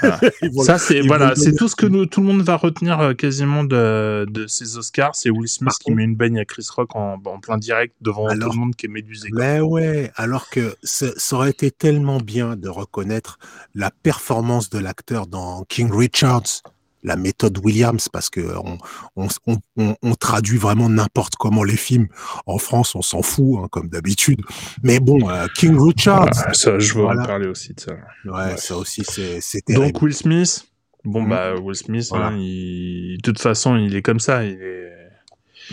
Voilà. 0.00 0.20
Ils 0.42 0.50
vont- 0.52 0.62
Ça, 0.62 0.78
c'est 0.78 1.00
voilà, 1.00 1.34
c'est 1.34 1.54
tout 1.54 1.68
ce 1.68 1.76
que 1.76 1.84
nous, 1.86 2.06
tout 2.06 2.20
le 2.20 2.26
monde 2.26 2.42
va 2.42 2.56
retenir 2.56 3.00
euh, 3.00 3.12
quasiment 3.14 3.64
de, 3.64 4.26
de 4.30 4.46
ces 4.46 4.76
Oscars. 4.78 5.14
C'est 5.14 5.28
Will 5.30 5.48
Smith 5.48 5.68
Par 5.70 5.78
qui 5.78 5.84
contre- 5.84 5.96
met 5.96 6.04
une 6.04 6.16
baigne 6.16 6.38
à 6.38 6.44
Chris 6.44 6.66
Rock 6.74 6.94
en, 6.96 7.20
en 7.24 7.40
plein 7.40 7.56
direct 7.58 7.94
devant 8.00 8.26
Alors- 8.28 8.48
tout 8.50 8.54
le 8.56 8.60
monde 8.60 8.76
qui 8.76 8.86
est 8.86 8.90
médusé. 8.90 9.28
Mais 9.32 9.60
ouais, 9.60 10.10
alors 10.16 10.48
que 10.50 10.74
ce- 10.82 11.12
ça 11.18 11.36
aurait 11.36 11.50
été 11.50 11.70
tellement 11.70 12.18
bien 12.18 12.56
de 12.56 12.68
reconnaître 12.68 13.38
la 13.74 13.90
performance 13.90 14.70
de 14.70 14.78
l'acteur 14.78 15.26
dans 15.26 15.64
King 15.64 15.90
Richards, 15.92 16.62
la 17.02 17.16
méthode 17.16 17.58
Williams, 17.64 18.08
parce 18.08 18.30
que 18.30 18.40
on, 18.64 18.78
on, 19.16 19.26
on, 19.46 19.56
on- 19.76 19.96
on 20.02 20.14
traduit 20.14 20.58
vraiment 20.58 20.88
n'importe 20.88 21.34
comment 21.36 21.64
les 21.64 21.76
films. 21.76 22.08
En 22.46 22.58
France, 22.58 22.94
on 22.94 23.02
s'en 23.02 23.22
fout, 23.22 23.58
hein, 23.62 23.66
comme 23.70 23.88
d'habitude. 23.88 24.40
Mais 24.82 25.00
bon, 25.00 25.28
euh, 25.28 25.46
King 25.56 25.76
Richards, 25.78 26.30
Ah, 26.46 26.54
ça, 26.54 26.78
je 26.78 26.94
veux 26.94 27.02
Voilà. 27.02 27.22
en 27.22 27.26
parler 27.26 27.48
aussi 27.48 27.74
de 27.74 27.80
ça. 27.80 27.92
ouais, 28.24 28.56
ça 28.56 28.76
aussi, 28.76 29.02
c'est 29.04 29.40
terrible. 29.62 29.86
Donc 29.92 30.02
Will 30.02 30.14
Smith, 30.14 30.66
bon 31.04 31.22
Mhm. 31.22 31.28
bah 31.30 31.54
Will 31.56 31.74
Smith, 31.76 32.06
Voilà. 32.10 32.26
hein, 32.28 32.36
il- 32.38 33.16
de 33.16 33.22
toute 33.22 33.40
façon, 33.40 33.76
il 33.76 33.96
est 33.96 34.02
comme 34.02 34.20
ça. 34.20 34.44
Il 34.44 34.52
est 34.62 34.92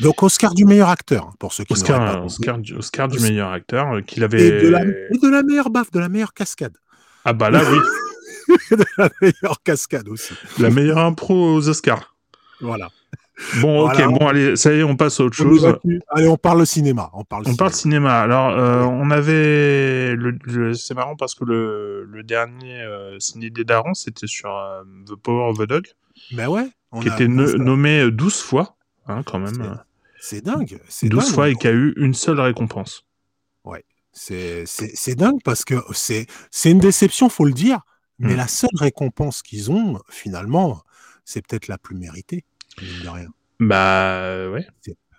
Donc 0.01 0.23
Oscar 0.23 0.53
du 0.53 0.65
meilleur 0.65 0.89
acteur, 0.89 1.25
hein, 1.27 1.33
pour 1.39 1.51
ceux 1.53 1.63
qui 1.65 1.73
n'auraient 1.73 1.87
pas 1.87 2.21
Oscar. 2.21 2.25
Oscar, 2.25 2.57
du- 2.59 2.73
Oscar 2.75 3.07
du 3.07 3.19
meilleur 3.19 3.51
acteur 3.51 3.95
euh, 3.95 4.01
qu'il 4.01 4.21
Et 4.23 4.25
avait. 4.25 4.61
de, 4.63 4.69
la, 4.69 4.81
et 4.83 5.17
de 5.21 5.27
la 5.29 5.43
meilleure 5.43 5.69
baffe, 5.69 5.91
de 5.91 5.99
la 5.99 6.09
meilleure 6.09 6.33
cascade. 6.33 6.73
Ah 7.25 7.33
bah 7.33 7.49
là 7.49 7.61
oui, 7.69 7.77
de 8.71 8.85
la 8.97 9.09
meilleure 9.21 9.61
cascade 9.63 10.07
aussi. 10.09 10.33
la 10.59 10.69
meilleure 10.69 10.97
impro 10.99 11.55
aux 11.55 11.69
Oscars. 11.69 12.15
Voilà. 12.61 12.89
Bon, 13.61 13.85
ok, 13.87 13.93
Voilà. 13.95 14.07
bon 14.09 14.27
allez, 14.27 14.55
ça 14.57 14.73
y 14.73 14.79
est, 14.79 14.83
on 14.83 14.97
passe 14.97 15.19
à 15.21 15.23
autre 15.23 15.37
On 15.39 15.43
chose. 15.45 15.77
Allez, 16.09 16.27
on 16.27 16.35
parle 16.35 16.65
cinéma. 16.67 17.09
On 17.13 17.23
parle 17.23 17.43
On 17.47 17.55
parle 17.55 17.71
cinéma. 17.71 18.19
Alors, 18.19 18.49
euh, 18.49 18.81
Ouais. 18.81 18.89
on 18.91 19.11
avait. 19.11 20.13
Le, 20.15 20.37
le- 20.43 20.73
c'est 20.73 20.93
marrant 20.93 21.15
parce 21.15 21.35
que 21.35 21.45
le, 21.45 22.03
le 22.03 22.23
dernier 22.23 22.81
euh, 22.81 23.17
ciné 23.19 23.49
des 23.49 23.63
darons, 23.63 23.93
c'était 23.93 24.27
sur 24.27 24.53
euh, 24.53 24.83
The 25.07 25.15
Power 25.15 25.51
of 25.51 25.57
the 25.57 25.67
Dog, 25.69 25.87
Mais 26.33 26.47
ouais. 26.47 26.67
on 26.91 26.99
qui 26.99 27.09
a- 27.09 27.13
était 27.13 27.29
no- 27.29 27.55
nommé 27.57 28.01
euh, 28.01 28.11
12 28.11 28.41
fois, 28.41 28.75
hein, 29.07 29.23
quand 29.23 29.39
même. 29.39 29.79
C'est- 30.19 30.45
euh, 30.45 30.51
dingue. 30.55 30.77
C'est 30.89 31.07
12 31.07 31.23
dingue. 31.23 31.33
fois 31.33 31.49
et 31.49 31.55
qui 31.55 31.67
a 31.67 31.71
eu 31.71 31.93
une 31.95 32.13
seule 32.13 32.41
récompense. 32.41 33.05
C'est 34.11 34.65
c'est- 34.65 35.15
dingue 35.15 35.39
parce 35.45 35.63
que 35.63 35.75
c'est 35.93 36.25
c'est 36.51 36.71
une 36.71 36.79
déception, 36.79 37.29
faut 37.29 37.45
le 37.45 37.53
dire. 37.53 37.79
Mais 38.19 38.33
Mm. 38.33 38.37
la 38.37 38.47
seule 38.47 38.69
récompense 38.75 39.41
qu'ils 39.41 39.71
ont, 39.71 39.99
finalement, 40.09 40.83
c'est 41.25 41.45
peut-être 41.45 41.67
la 41.67 41.77
plus 41.77 41.95
méritée. 41.95 42.43
mine 42.81 43.03
de 43.03 43.09
rien. 43.09 43.27
Bah, 43.59 44.49
ouais. 44.51 44.65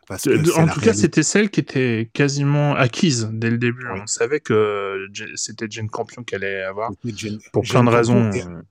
Parce 0.08 0.22
De- 0.26 0.32
que 0.32 0.38
de- 0.38 0.50
c'est 0.50 0.58
en 0.60 0.66
tout 0.66 0.80
cas, 0.80 0.92
c'était 0.94 1.22
celle 1.22 1.50
qui 1.50 1.60
était 1.60 2.10
quasiment 2.12 2.74
acquise 2.74 3.28
dès 3.32 3.50
le 3.50 3.58
début. 3.58 3.84
On 3.94 4.06
savait 4.06 4.40
que 4.40 5.06
c'était 5.36 5.66
Jane 5.70 5.88
Campion 5.88 6.22
qu'elle 6.24 6.44
allait 6.44 6.62
avoir. 6.62 6.90
Jane- 7.04 7.38
Pour 7.52 7.64
Jane 7.64 7.82
plein 7.84 7.90
de 7.92 7.96
raisons. 7.96 8.30
Et- 8.32 8.42
euh, 8.42 8.62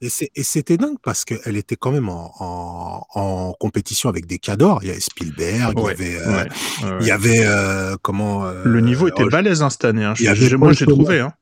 Et, 0.00 0.08
c'est- 0.08 0.30
et 0.34 0.42
c'était 0.42 0.76
dingue 0.76 0.96
parce 1.04 1.24
qu'elle 1.24 1.56
était 1.56 1.76
quand 1.76 1.92
même 1.92 2.08
en, 2.08 2.32
en, 2.40 3.06
en 3.14 3.52
compétition 3.60 4.08
avec 4.08 4.26
des 4.26 4.38
cadors. 4.40 4.82
Il 4.82 4.88
y 4.88 4.90
avait 4.90 4.98
Spielberg, 4.98 5.78
Ouais, 5.78 5.94
il 5.96 6.04
y 6.04 6.10
avait, 6.10 6.18
euh, 6.20 6.26
ouais, 6.26 6.42
ouais, 6.42 6.98
il 7.00 7.06
y 7.06 7.10
avait 7.12 7.40
euh, 7.46 7.96
comment 8.02 8.44
euh, 8.46 8.62
Le 8.64 8.80
niveau 8.80 9.06
était 9.06 9.24
balèze 9.26 9.62
hein, 9.62 9.70
cette 9.70 9.84
année. 9.84 10.04
hein. 10.04 10.14
Je- 10.16 10.56
moi, 10.56 10.72
j'ai 10.72 10.84
trouvé. 10.86 11.20
Hein. 11.20 11.32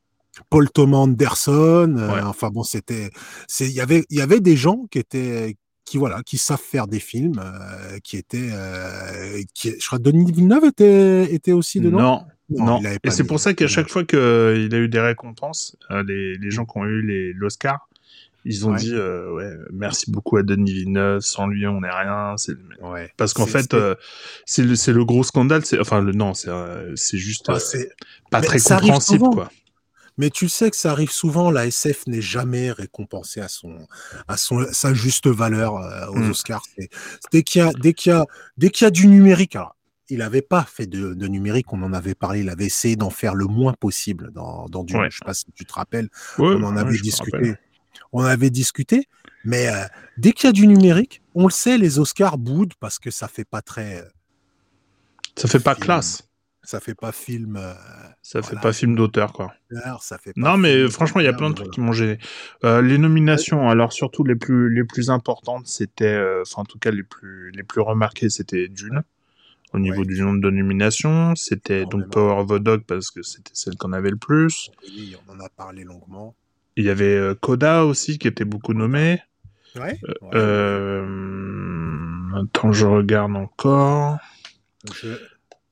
Paul 0.51 0.71
Thomas 0.71 0.99
Anderson. 0.99 1.95
euh, 1.99 2.15
Ouais. 2.15 2.23
Enfin 2.23 2.51
bon, 2.51 2.63
c'était, 2.63 3.11
c'est, 3.47 3.67
il 3.67 3.75
y 3.75 3.81
avait, 3.81 4.05
il 4.11 4.19
y 4.19 4.21
avait 4.21 4.41
des 4.41 4.57
gens 4.57 4.87
qui 4.91 4.99
étaient, 4.99 5.57
qui 5.85 5.99
voilà, 5.99 6.23
qui 6.25 6.39
savent 6.39 6.61
faire 6.61 6.87
des 6.87 7.01
films, 7.01 7.41
euh, 7.41 7.99
qui 8.03 8.17
étaient, 8.17 8.51
euh, 8.53 9.43
qui, 9.55 9.75
je 9.79 9.87
crois, 9.87 9.99
Denis 9.99 10.31
Villeneuve 10.33 10.65
était, 10.65 11.33
était 11.33 11.53
aussi 11.53 11.81
dedans? 11.81 12.27
Non, 12.49 12.81
non. 12.81 12.83
Et 13.03 13.11
c'est 13.11 13.25
pour 13.25 13.41
ça 13.41 13.55
qu'à 13.55 13.67
chaque 13.67 13.89
fois 13.89 14.05
qu'il 14.05 14.19
a 14.19 14.79
eu 14.79 14.89
des 14.89 15.01
récompenses, 15.01 15.77
les, 15.91 16.37
les, 16.37 16.51
gens 16.51 16.65
qui 16.65 16.79
ont 16.79 16.85
eu 16.85 17.33
l'Oscar, 17.33 17.89
ils 18.45 18.65
ont 18.69 18.75
dit 18.75 18.95
ouais, 18.95 19.53
merci 19.73 20.11
beaucoup 20.11 20.37
à 20.37 20.45
Denis 20.45 20.73
Villeneuve, 20.73 21.21
sans 21.21 21.49
lui 21.49 21.67
on 21.67 21.81
n'est 21.81 21.91
rien. 21.91 22.37
Ouais. 22.83 23.11
Parce 23.17 23.33
qu'en 23.33 23.47
fait, 23.47 23.75
c'est 24.45 24.63
le, 24.63 24.93
le, 24.93 25.05
gros 25.05 25.25
scandale. 25.25 25.63
Enfin, 25.81 26.01
le, 26.01 26.13
non, 26.13 26.35
c'est 26.35 27.19
juste 27.19 27.47
ah, 27.49 27.59
pas 28.31 28.41
très 28.41 28.61
compréhensible 28.61 29.25
quoi. 29.33 29.51
Mais 30.19 30.31
tu 30.31 30.49
sais 30.49 30.71
que 30.71 30.77
ça 30.77 30.93
arrive 30.93 31.11
souvent, 31.11 31.51
la 31.51 31.67
SF 31.67 32.07
n'est 32.07 32.23
jamais 32.23 32.73
récompensée 32.73 33.41
à 33.41 33.49
son, 33.49 33.87
à 34.29 34.37
son, 34.37 34.67
sa 34.73 34.95
juste 34.95 35.27
valeur 35.27 35.77
euh, 35.77 36.07
aux 36.09 36.19
mmh. 36.19 36.31
Oscars. 36.31 36.63
Dès 37.33 37.43
qu'il 37.43 37.61
y 37.61 37.65
a, 37.65 37.73
dès 37.73 37.93
qu'il 37.93 38.13
y 38.13 38.15
a, 38.15 38.27
dès 38.57 38.71
qu'il 38.71 38.87
y 38.87 38.89
a 38.89 38.91
du 38.91 39.09
numérique, 39.09 39.57
alors, 39.57 39.77
il 40.09 40.19
n'avait 40.19 40.43
pas 40.43 40.63
fait 40.63 40.87
de, 40.87 41.15
de, 41.15 41.27
numérique, 41.27 41.73
on 41.73 41.83
en 41.83 41.93
avait 41.93 42.15
parlé, 42.15 42.41
il 42.41 42.49
avait 42.49 42.67
essayé 42.67 42.97
d'en 42.97 43.11
faire 43.11 43.35
le 43.35 43.47
moins 43.47 43.73
possible 43.73 44.31
dans, 44.33 44.69
dans 44.69 44.85
du, 44.85 44.95
je 45.11 45.19
sais 45.19 45.25
pas 45.25 45.35
si 45.35 45.47
tu 45.55 45.65
te 45.65 45.73
rappelles, 45.73 46.09
on 46.39 46.63
en 46.63 46.77
avait 46.77 46.97
discuté. 46.99 47.55
On 48.13 48.23
avait 48.23 48.51
discuté, 48.51 49.09
mais 49.45 49.69
euh, 49.69 49.85
dès 50.17 50.33
qu'il 50.33 50.47
y 50.47 50.51
a 50.51 50.53
du 50.53 50.67
numérique, 50.67 51.23
on 51.35 51.45
le 51.45 51.51
sait, 51.51 51.77
les 51.77 51.99
Oscars 51.99 52.39
boudent 52.39 52.75
parce 52.79 52.99
que 52.99 53.11
ça 53.11 53.27
fait 53.27 53.45
pas 53.45 53.63
très. 53.63 54.05
Ça 55.37 55.49
fait 55.49 55.61
pas 55.61 55.75
classe 55.75 56.27
ça 56.67 56.81
fait 56.81 56.95
pas 56.95 57.13
film. 57.13 57.57
Euh, 57.57 57.73
ça 58.23 58.43
fait 58.43 58.57
pas 58.61 58.73
film 58.73 58.97
d'auteur, 58.97 59.33
quoi. 59.33 59.55
Ça 60.01 60.19
fait 60.19 60.33
non, 60.37 60.57
mais 60.57 60.89
franchement, 60.89 61.21
il 61.21 61.25
y 61.25 61.29
a 61.29 61.33
plein 61.33 61.51
de 61.51 61.55
trucs 61.55 61.71
qui 61.71 61.81
m'ont 61.81 61.93
gêné. 61.93 62.19
Euh, 62.65 62.83
les 62.83 62.99
nominations, 62.99 63.69
alors 63.69 63.93
surtout 63.93 64.25
les 64.25 64.35
plus, 64.35 64.75
les 64.75 64.85
plus 64.85 65.09
importantes, 65.11 65.67
c'était, 65.67 66.07
euh, 66.07 66.43
enfin, 66.43 66.63
en 66.63 66.65
tout 66.65 66.79
cas, 66.79 66.91
les 66.91 67.05
plus, 67.05 67.53
les 67.53 67.63
plus 67.63 67.81
remarquées, 67.81 68.29
c'était 68.29 68.69
Dune. 68.69 69.03
Au 69.73 69.79
niveau 69.79 70.05
du 70.05 70.21
nombre 70.23 70.41
de 70.41 70.51
nominations, 70.51 71.35
c'était 71.35 71.85
donc 71.87 72.09
Power 72.11 72.41
of 72.41 72.49
the 72.49 72.63
Dog 72.63 72.83
parce 72.87 73.11
que 73.11 73.23
c'était 73.23 73.51
celle 73.53 73.77
qu'on 73.77 73.93
avait 73.93 74.11
le 74.11 74.17
plus. 74.17 74.71
Oui, 74.85 75.17
on 75.27 75.33
en 75.33 75.41
a 75.41 75.49
parlé 75.49 75.85
longuement. 75.85 76.35
Il 76.77 76.85
y 76.85 76.91
avait 76.91 77.35
Coda 77.41 77.85
aussi 77.85 78.19
qui 78.19 78.27
était 78.27 78.45
beaucoup 78.45 78.75
nommé. 78.75 79.21
Ouais. 79.75 79.99
Attends, 82.35 82.73
je 82.73 82.87
regarde 82.87 83.37
encore. 83.37 84.19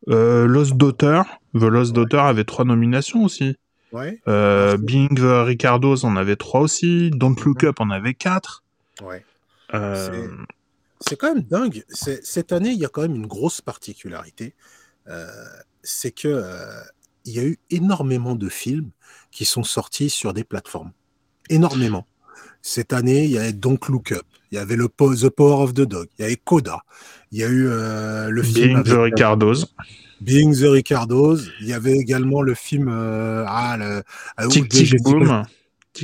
Euh, 0.09 0.47
Lost 0.47 0.75
Daughter, 0.75 1.23
The 1.55 1.63
Lost 1.63 1.93
Daughter 1.93 2.19
avait 2.19 2.45
trois 2.45 2.65
nominations 2.65 3.25
aussi. 3.25 3.57
Ouais. 3.93 4.21
Euh, 4.29 4.77
Being 4.77 5.15
the 5.15 5.47
Ricardos 5.47 6.05
en 6.05 6.17
avait 6.17 6.37
trois 6.37 6.61
aussi. 6.61 7.11
Don't 7.11 7.37
Look 7.45 7.65
Up 7.65 7.81
en 7.81 7.91
avait 7.91 8.15
quatre. 8.15 8.65
Ouais. 9.03 9.25
Euh... 9.73 10.29
C'est 11.01 11.17
quand 11.17 11.35
même 11.35 11.45
dingue. 11.45 11.85
Cette 11.89 12.53
année, 12.53 12.71
il 12.71 12.79
y 12.79 12.85
a 12.85 12.89
quand 12.89 13.03
même 13.03 13.15
une 13.15 13.27
grosse 13.27 13.61
particularité. 13.61 14.55
Euh, 15.09 15.27
c'est 15.83 16.13
que 16.13 16.43
il 17.25 17.33
y 17.33 17.39
a 17.39 17.45
eu 17.45 17.59
énormément 17.71 18.35
de 18.35 18.49
films 18.49 18.91
qui 19.31 19.45
sont 19.45 19.65
sortis 19.65 20.11
sur 20.11 20.33
des 20.33 20.45
plateformes. 20.45 20.93
Énormément. 21.51 22.07
Cette 22.63 22.93
année, 22.93 23.25
il 23.25 23.31
y 23.31 23.39
avait 23.39 23.53
Don't 23.53 23.79
Look 23.89 24.13
Up, 24.13 24.27
il 24.55 24.59
y 24.59 24.61
avait 24.61 24.77
le 24.77 24.87
The 24.87 25.31
Power 25.31 25.65
of 25.65 25.75
the 25.75 25.81
Dog, 25.81 26.07
il 26.17 26.23
y 26.23 26.25
avait 26.27 26.37
Coda, 26.37 26.85
il 27.33 27.39
y 27.39 27.43
a 27.43 27.49
eu 27.49 27.67
euh, 27.67 28.31
le 28.31 28.43
film. 28.45 28.83
Being 28.83 28.95
the 28.95 29.01
Ricardos. 29.01 29.67
Being 30.21 30.55
the 30.55 30.71
Ricardos. 30.71 31.39
Il 31.61 31.67
y 31.67 31.73
avait 31.73 31.97
également 31.97 32.41
le 32.41 32.55
film. 32.55 32.89
Euh, 32.89 33.45
ah, 33.49 33.77
le, 33.77 34.03
euh, 34.41 34.49
Tic 34.49 34.69
Tic 34.69 35.03
Boom. 35.03 35.45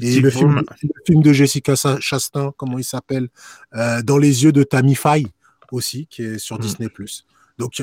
le, 0.02 0.30
Film, 0.30 1.22
de 1.22 1.32
Jessica 1.32 1.74
Chastain, 2.00 2.52
comment 2.56 2.78
il 2.78 2.84
s'appelle 2.84 3.28
Dans 3.72 4.18
les 4.18 4.42
yeux 4.42 4.52
de 4.52 4.64
Tammy 4.64 4.96
Faye 4.96 5.28
aussi, 5.70 6.08
qui 6.08 6.22
est 6.22 6.38
sur 6.38 6.58
hmm. 6.58 6.62
Disney+. 6.62 6.88
Donc, 7.58 7.80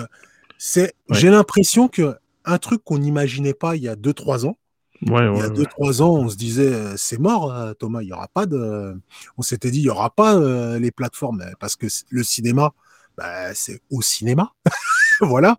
c'est, 0.57 0.95
j'ai 1.11 1.29
l'impression 1.29 1.87
que 1.87 2.15
un 2.43 2.57
truc 2.57 2.83
qu'on 2.83 2.97
n'imaginait 2.97 3.53
pas 3.53 3.77
il 3.77 3.83
y 3.83 3.87
a 3.87 3.95
2-3 3.95 4.45
ans, 4.45 4.57
il 5.01 5.11
y 5.11 5.15
a 5.15 5.49
2-3 5.49 6.01
ans, 6.01 6.15
on 6.15 6.29
se 6.29 6.35
disait, 6.35 6.97
c'est 6.97 7.19
mort, 7.19 7.53
Thomas, 7.79 8.01
il 8.01 8.09
y 8.09 8.13
aura 8.13 8.27
pas 8.27 8.45
de. 8.45 8.95
On 9.37 9.41
s'était 9.41 9.71
dit, 9.71 9.79
il 9.79 9.85
y 9.85 9.89
aura 9.89 10.09
pas 10.09 10.39
les 10.79 10.91
plateformes, 10.91 11.43
parce 11.59 11.75
que 11.75 11.87
le 12.09 12.23
cinéma, 12.23 12.73
bah, 13.17 13.53
c'est 13.55 13.81
au 13.89 14.01
cinéma. 14.01 14.53
voilà. 15.21 15.57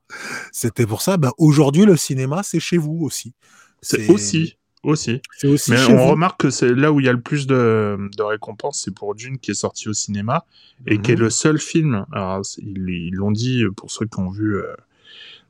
C'était 0.52 0.86
pour 0.86 1.02
ça. 1.02 1.16
Bah, 1.16 1.32
aujourd'hui, 1.38 1.84
le 1.84 1.96
cinéma, 1.96 2.42
c'est 2.42 2.60
chez 2.60 2.76
vous 2.76 3.00
aussi. 3.02 3.34
C'est 3.82 4.08
aussi. 4.10 4.56
Aussi. 4.84 5.20
aussi. 5.42 5.72
Mais 5.72 5.84
on 5.86 6.06
remarque 6.06 6.40
que 6.42 6.50
c'est 6.50 6.72
là 6.72 6.92
où 6.92 7.00
il 7.00 7.06
y 7.06 7.08
a 7.08 7.12
le 7.12 7.20
plus 7.20 7.48
de, 7.48 7.98
de 8.16 8.22
récompenses, 8.22 8.82
c'est 8.84 8.94
pour 8.94 9.16
Dune 9.16 9.38
qui 9.38 9.50
est 9.50 9.54
sorti 9.54 9.88
au 9.88 9.92
cinéma 9.92 10.44
et 10.86 10.98
qui 10.98 11.10
est 11.10 11.16
mhm. 11.16 11.22
le 11.22 11.30
seul 11.30 11.58
film. 11.58 12.06
Alors, 12.12 12.42
ils 12.58 13.12
l'ont 13.12 13.32
dit 13.32 13.64
pour 13.76 13.90
ceux 13.90 14.06
qui 14.06 14.20
ont 14.20 14.30
vu 14.30 14.56
euh, 14.56 14.72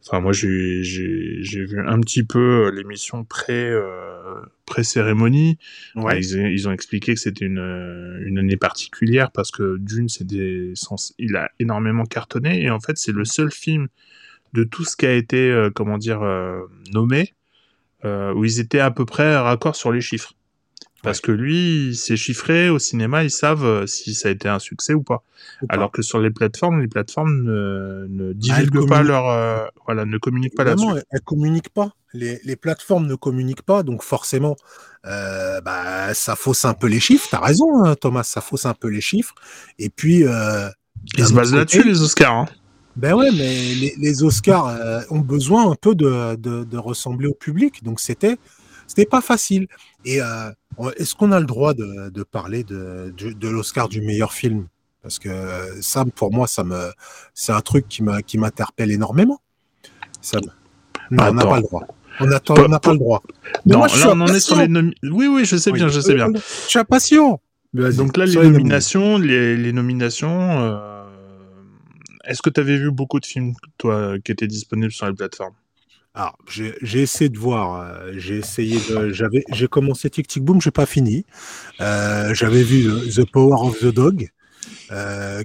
Enfin, 0.06 0.20
moi, 0.20 0.32
j'ai 0.32 0.80
vu 0.82 1.80
un 1.86 2.00
petit 2.00 2.22
peu 2.22 2.66
euh, 2.66 2.70
l'émission 2.70 3.24
pré, 3.24 3.68
euh, 3.68 4.40
pré 4.64 4.84
cérémonie. 4.84 5.58
Ouais. 5.96 6.20
ils, 6.20 6.38
ils, 6.52 6.68
ont 6.68 6.72
expliqué 6.72 7.14
que 7.14 7.20
c'était 7.20 7.44
une, 7.44 7.58
euh, 7.58 8.22
une 8.24 8.38
année 8.38 8.56
particulière 8.56 9.30
parce 9.32 9.50
que 9.50 9.76
Dune, 9.78 10.08
c'est 10.08 10.26
des, 10.26 10.72
il 11.18 11.36
a 11.36 11.50
énormément 11.58 12.04
cartonné 12.04 12.62
et 12.62 12.70
en 12.70 12.80
fait, 12.80 12.96
c'est 12.96 13.12
le 13.12 13.24
seul 13.24 13.50
film 13.50 13.88
de 14.54 14.64
tout 14.64 14.84
ce 14.84 14.96
qui 14.96 15.06
a 15.06 15.12
été, 15.12 15.50
euh, 15.50 15.70
comment 15.74 15.98
dire, 15.98 16.20
nommé 16.92 17.34
où 18.04 18.44
ils 18.44 18.60
étaient 18.60 18.80
à 18.80 18.90
peu 18.90 19.04
près 19.04 19.36
raccord 19.36 19.76
sur 19.76 19.92
les 19.92 20.00
chiffres. 20.00 20.32
Parce 21.02 21.20
que 21.20 21.30
lui, 21.30 21.94
c'est 21.94 22.16
chiffré 22.16 22.70
au 22.70 22.78
cinéma, 22.78 23.22
ils 23.22 23.30
savent 23.30 23.64
euh, 23.64 23.86
si 23.86 24.14
ça 24.14 24.28
a 24.28 24.32
été 24.32 24.48
un 24.48 24.58
succès 24.58 24.94
ou 24.94 25.02
pas. 25.02 25.22
Alors 25.68 25.90
que 25.90 26.02
sur 26.02 26.18
les 26.18 26.30
plateformes, 26.30 26.80
les 26.80 26.88
plateformes 26.88 27.42
ne, 27.42 28.06
ne 28.08 28.30
ah, 28.30 28.34
divulguent 28.34 28.88
pas 28.88 29.02
leur, 29.02 29.28
euh, 29.28 29.64
voilà, 29.86 30.04
ne 30.04 30.18
communiquent 30.18 30.56
pas 30.56 30.64
là-dessus. 30.64 30.86
Elles, 30.90 31.04
elles 31.10 31.20
communiquent 31.20 31.70
pas. 31.70 31.92
Les, 32.14 32.40
les, 32.44 32.56
plateformes 32.56 33.06
ne 33.06 33.14
communiquent 33.14 33.62
pas, 33.62 33.82
donc 33.82 34.02
forcément, 34.02 34.56
euh, 35.06 35.60
bah, 35.60 36.14
ça 36.14 36.36
fausse 36.36 36.64
un 36.64 36.74
peu 36.74 36.86
les 36.86 37.00
chiffres. 37.00 37.28
T'as 37.30 37.40
raison, 37.40 37.84
hein, 37.84 37.94
Thomas, 37.96 38.22
ça 38.22 38.40
fausse 38.40 38.66
un 38.66 38.74
peu 38.74 38.88
les 38.88 39.00
chiffres. 39.00 39.34
Et 39.78 39.90
puis, 39.90 40.24
euh, 40.24 40.68
ils 41.16 41.26
se 41.26 41.32
basent 41.32 41.54
là-dessus 41.54 41.84
les 41.84 42.00
Oscars. 42.00 42.32
Hein. 42.32 42.46
Ben 42.96 43.14
ouais, 43.14 43.30
mais 43.30 43.74
les, 43.74 43.94
les 43.96 44.22
Oscars 44.24 44.76
ont 45.10 45.20
besoin 45.20 45.70
un 45.70 45.76
peu 45.76 45.94
de, 45.94 46.34
de, 46.36 46.64
de 46.64 46.78
ressembler 46.78 47.28
au 47.28 47.34
public, 47.34 47.84
donc 47.84 48.00
c'était 48.00 48.38
c'était 48.88 49.06
pas 49.06 49.20
facile. 49.20 49.68
Et 50.04 50.20
euh, 50.20 50.50
est-ce 50.96 51.14
qu'on 51.14 51.30
a 51.30 51.38
le 51.38 51.46
droit 51.46 51.74
de, 51.74 52.08
de 52.10 52.22
parler 52.24 52.64
de, 52.64 53.14
de, 53.16 53.48
l'Oscar 53.48 53.88
du 53.88 54.00
meilleur 54.00 54.32
film? 54.32 54.66
Parce 55.02 55.20
que 55.20 55.30
ça, 55.80 56.04
pour 56.16 56.32
moi, 56.32 56.48
ça 56.48 56.64
me, 56.64 56.90
c'est 57.34 57.52
un 57.52 57.60
truc 57.60 57.86
qui 57.86 58.02
m'interpelle 58.38 58.90
énormément. 58.90 59.40
Ça 60.20 60.40
Non, 61.10 61.24
on 61.28 61.32
n'a 61.34 61.44
pas 61.44 61.56
le 61.56 61.62
droit. 61.62 61.86
On 62.20 62.26
n'a 62.26 62.40
pas, 62.80 62.92
le 62.92 62.98
droit. 62.98 63.22
non, 63.64 63.84
là, 63.84 64.08
on 64.08 64.20
en 64.20 64.26
est 64.26 64.40
sur 64.40 64.56
les 64.56 64.66
Oui, 65.04 65.28
oui, 65.28 65.44
je 65.44 65.56
sais 65.56 65.70
bien, 65.70 65.86
je 65.86 66.00
sais 66.00 66.14
bien. 66.14 66.32
Je 66.34 66.40
suis 66.68 66.78
impatient. 66.78 67.40
Donc 67.74 68.16
là, 68.16 68.24
les 68.24 68.34
nominations, 68.34 69.18
les, 69.18 69.56
les 69.56 69.72
nominations. 69.72 70.60
Euh... 70.60 71.04
Est-ce 72.24 72.42
que 72.42 72.50
tu 72.50 72.60
avais 72.60 72.76
vu 72.76 72.90
beaucoup 72.90 73.20
de 73.20 73.26
films, 73.26 73.54
toi, 73.78 74.18
qui 74.22 74.32
étaient 74.32 74.46
disponibles 74.46 74.92
sur 74.92 75.06
les 75.06 75.14
plateformes? 75.14 75.54
Alors, 76.18 76.36
j'ai 76.46 77.00
essayé 77.00 77.28
de 77.28 77.38
voir. 77.38 77.80
Euh, 77.80 78.10
j'ai 78.16 78.38
essayé 78.38 78.80
de. 78.90 79.12
J'avais, 79.12 79.44
j'ai 79.52 79.68
commencé 79.68 80.10
Tic 80.10 80.26
Tic 80.26 80.42
Boom, 80.42 80.60
j'ai 80.60 80.72
pas 80.72 80.84
fini. 80.84 81.24
Euh, 81.80 82.34
j'avais 82.34 82.64
vu 82.64 82.90
The 83.14 83.24
Power 83.30 83.68
of 83.68 83.78
the 83.78 83.94
Dog. 83.94 84.28
Euh, 84.90 85.44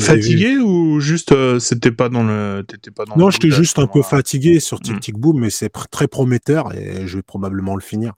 fatigué 0.00 0.58
ou 0.58 1.00
juste 1.00 1.32
euh, 1.32 1.60
c'était 1.60 1.92
pas 1.92 2.08
dans 2.08 2.24
le 2.24 2.64
t'étais 2.66 2.90
pas 2.90 3.04
dans 3.04 3.16
non 3.16 3.30
j'étais 3.30 3.50
juste 3.50 3.78
un 3.78 3.86
peu 3.86 4.02
fatigué 4.02 4.58
sur 4.58 4.80
Tic 4.80 4.96
hmm. 4.96 5.00
Tic 5.00 5.16
Boom 5.16 5.40
mais 5.40 5.50
c'est 5.50 5.70
très 5.90 6.08
prometteur 6.08 6.74
et 6.74 7.06
je 7.06 7.16
vais 7.16 7.22
probablement 7.22 7.76
le 7.76 7.82
finir 7.82 8.14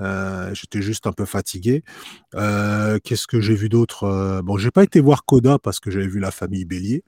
euh, 0.00 0.50
j'étais 0.54 0.80
juste 0.80 1.06
un 1.06 1.12
peu 1.12 1.26
fatigué 1.26 1.84
qu'est-ce 2.32 3.26
que 3.26 3.40
j'ai 3.40 3.54
vu 3.54 3.68
d'autre 3.68 4.40
bon 4.42 4.56
j'ai 4.56 4.70
pas 4.70 4.82
été 4.82 5.00
voir 5.00 5.26
Coda 5.26 5.58
parce 5.58 5.78
que 5.78 5.90
j'avais 5.90 6.08
vu 6.08 6.20
la 6.20 6.30
famille 6.30 6.64
Bélier 6.64 7.04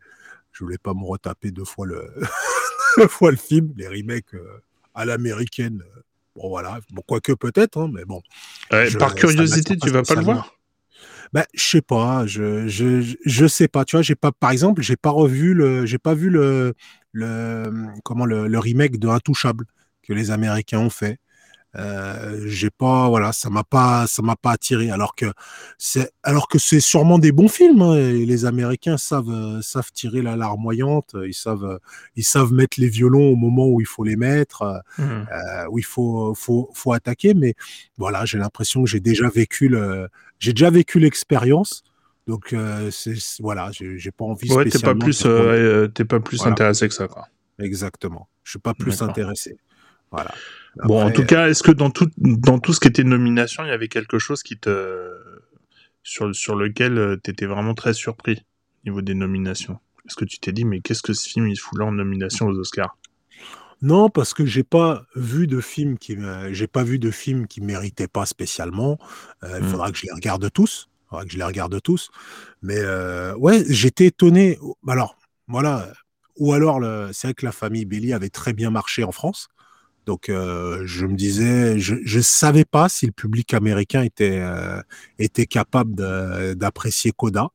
je 0.52 0.64
voulais 0.64 0.78
pas 0.78 0.92
me 0.92 1.04
retaper 1.04 1.50
deux 1.50 1.64
fois 1.64 1.86
le 1.86 2.06
fois 3.08 3.30
le 3.30 3.36
film, 3.36 3.72
les 3.76 3.88
remakes 3.88 4.34
euh, 4.34 4.60
à 4.94 5.04
l'américaine. 5.04 5.82
Euh, 5.82 6.00
bon, 6.36 6.48
voilà. 6.48 6.80
Bon, 6.92 7.02
quoique 7.06 7.32
peut-être, 7.32 7.78
hein, 7.78 7.90
mais 7.92 8.04
bon. 8.04 8.22
par 8.98 9.14
curiosité, 9.14 9.76
tu 9.76 9.90
vas 9.90 10.02
pas 10.02 10.14
le 10.14 10.22
voir 10.22 10.52
ben, 11.32 11.44
je 11.54 11.64
sais 11.64 11.82
pas, 11.82 12.26
je, 12.26 12.68
je, 12.68 13.14
je 13.24 13.46
sais 13.46 13.68
pas, 13.68 13.84
tu 13.84 13.96
vois, 13.96 14.02
j'ai 14.02 14.14
pas, 14.14 14.32
par 14.32 14.50
exemple, 14.52 14.82
j'ai 14.82 14.96
pas 14.96 15.10
revu 15.10 15.54
le, 15.54 15.84
j'ai 15.84 15.98
pas 15.98 16.14
vu 16.14 16.30
le, 16.30 16.74
le, 17.12 17.64
comment 18.04 18.24
le, 18.24 18.46
le 18.46 18.58
remake 18.58 18.98
de 18.98 19.08
Intouchable 19.08 19.66
que 20.02 20.12
les 20.12 20.30
Américains 20.30 20.78
ont 20.78 20.90
fait. 20.90 21.18
Euh, 21.78 22.42
j'ai 22.47 22.71
pas, 22.71 23.09
voilà, 23.09 23.33
ça 23.33 23.50
m'a 23.50 23.64
pas, 23.64 24.06
ça 24.06 24.23
m'a 24.23 24.37
pas 24.37 24.52
attiré. 24.52 24.90
Alors 24.90 25.14
que 25.14 25.26
c'est, 25.78 26.11
alors 26.23 26.49
que 26.49 26.59
c'est 26.59 26.80
sûrement 26.80 27.18
des 27.18 27.33
bons 27.33 27.49
films. 27.49 27.83
Hein, 27.83 27.97
et 27.97 28.25
les 28.25 28.45
Américains 28.45 28.97
savent, 28.97 29.30
euh, 29.30 29.61
savent 29.62 29.92
tirer 29.92 30.23
la 30.23 30.37
larmoyante. 30.37 31.16
Ils 31.26 31.35
savent, 31.35 31.78
ils 32.16 32.25
savent 32.25 32.52
mettre 32.52 32.80
les 32.80 32.88
violons 32.88 33.28
au 33.28 33.37
moment 33.37 33.66
où 33.66 33.80
il 33.80 33.87
faut 33.87 34.04
les 34.04 34.16
mettre, 34.16 34.83
mmh. 34.99 35.02
euh, 35.02 35.66
où 35.71 35.78
il 35.78 35.85
faut, 35.85 36.35
faut, 36.35 36.71
faut 36.75 36.92
attaquer. 36.92 37.35
Mais 37.35 37.54
voilà, 37.99 38.25
j'ai 38.25 38.38
l'impression 38.38 38.85
que 38.85 38.90
j'ai 38.90 39.00
déjà 39.00 39.28
vécu 39.28 39.68
le, 39.68 40.09
j'ai 40.38 40.52
déjà 40.52 40.71
vécu 40.71 40.99
l'expérience. 40.99 41.83
Donc 42.26 42.52
euh, 42.52 42.90
c'est 42.90 43.14
voilà, 43.38 43.71
j'ai 43.71 44.11
pas 44.11 44.25
envie. 44.25 44.50
Ouais, 44.52 44.68
t'es 44.68 44.80
pas 44.80 44.95
plus, 44.95 45.23
euh, 45.26 45.87
t'es 45.88 46.04
pas 46.04 46.21
plus 46.21 46.45
intéressé 46.45 46.88
que 46.88 46.95
ça, 46.95 47.06
quoi. 47.06 47.28
Exactement. 47.61 48.28
Je 48.42 48.50
suis 48.50 48.59
pas 48.59 48.75
plus 48.75 49.00
intéressé. 49.02 49.56
Voilà. 50.10 50.32
bon, 50.84 51.02
en 51.02 51.10
tout 51.10 51.25
cas, 51.25 51.48
est-ce 51.48 51.62
que 51.62 51.72
dans 51.72 51.90
tout 51.90 52.10
dans 52.16 52.58
tout 52.58 52.72
ce 52.72 52.80
qui 52.80 52.88
était 52.88 53.04
nomination, 53.04 53.64
il 53.64 53.68
y 53.68 53.72
avait 53.72 53.88
quelque 53.88 54.18
chose 54.18 54.42
qui 54.42 54.58
te 54.58 55.10
sur 56.02 56.34
sur 56.34 56.54
lequel 56.54 57.18
tu 57.22 57.30
étais 57.30 57.46
vraiment 57.46 57.75
très 57.75 57.92
surpris 57.92 58.44
au 58.84 58.90
niveau 58.90 59.02
des 59.02 59.14
nominations? 59.14 59.78
Est-ce 60.06 60.16
que 60.16 60.25
tu 60.25 60.38
t'es 60.38 60.52
dit 60.52 60.64
mais 60.64 60.80
qu'est-ce 60.80 61.02
que 61.02 61.12
ce 61.12 61.28
film 61.28 61.48
il 61.48 61.56
fout 61.56 61.78
là 61.78 61.84
en 61.84 61.92
nomination 61.92 62.46
aux 62.46 62.58
Oscars? 62.58 62.96
Non, 63.82 64.08
parce 64.08 64.32
que 64.32 64.46
j'ai 64.46 64.62
pas 64.62 65.04
vu 65.14 65.46
de 65.46 65.60
film 65.60 65.98
qui 65.98 66.16
j'ai 66.50 66.66
pas 66.66 66.82
vu 66.82 66.98
de 66.98 67.10
film 67.10 67.46
qui 67.46 67.60
méritait 67.60 68.08
pas 68.08 68.25
spécialement. 68.25 68.98
Euh, 69.44 69.58
il 69.58 69.64
mmh. 69.64 69.68
faudra 69.68 69.92
que 69.92 69.98
je 69.98 70.06
les 70.06 70.12
regarde 70.12 70.50
tous. 70.50 70.88
Il 70.88 71.08
faudra 71.10 71.25
que 71.25 71.32
je 71.32 71.36
les 71.36 71.44
regarde 71.44 71.82
tous. 71.82 72.10
Mais 72.62 72.78
euh, 72.78 73.34
ouais, 73.36 73.64
j'étais 73.68 74.06
étonné. 74.06 74.58
Alors, 74.88 75.16
voilà. 75.46 75.92
Ou 76.38 76.52
alors, 76.52 76.80
c'est 77.12 77.28
vrai 77.28 77.34
que 77.34 77.46
la 77.46 77.52
famille 77.52 77.84
Belli 77.84 78.12
avait 78.12 78.28
très 78.28 78.52
bien 78.52 78.70
marché 78.70 79.04
en 79.04 79.12
France. 79.12 79.48
Donc, 80.06 80.28
euh, 80.28 80.82
je 80.86 81.04
me 81.04 81.14
disais, 81.14 81.78
je 81.78 81.94
ne 81.94 82.22
savais 82.22 82.64
pas 82.64 82.88
si 82.88 83.06
le 83.06 83.12
public 83.12 83.52
américain 83.54 84.02
était, 84.02 84.42
était 85.18 85.46
capable 85.46 85.94
d'apprécier 86.54 87.12
Coda. 87.12 87.50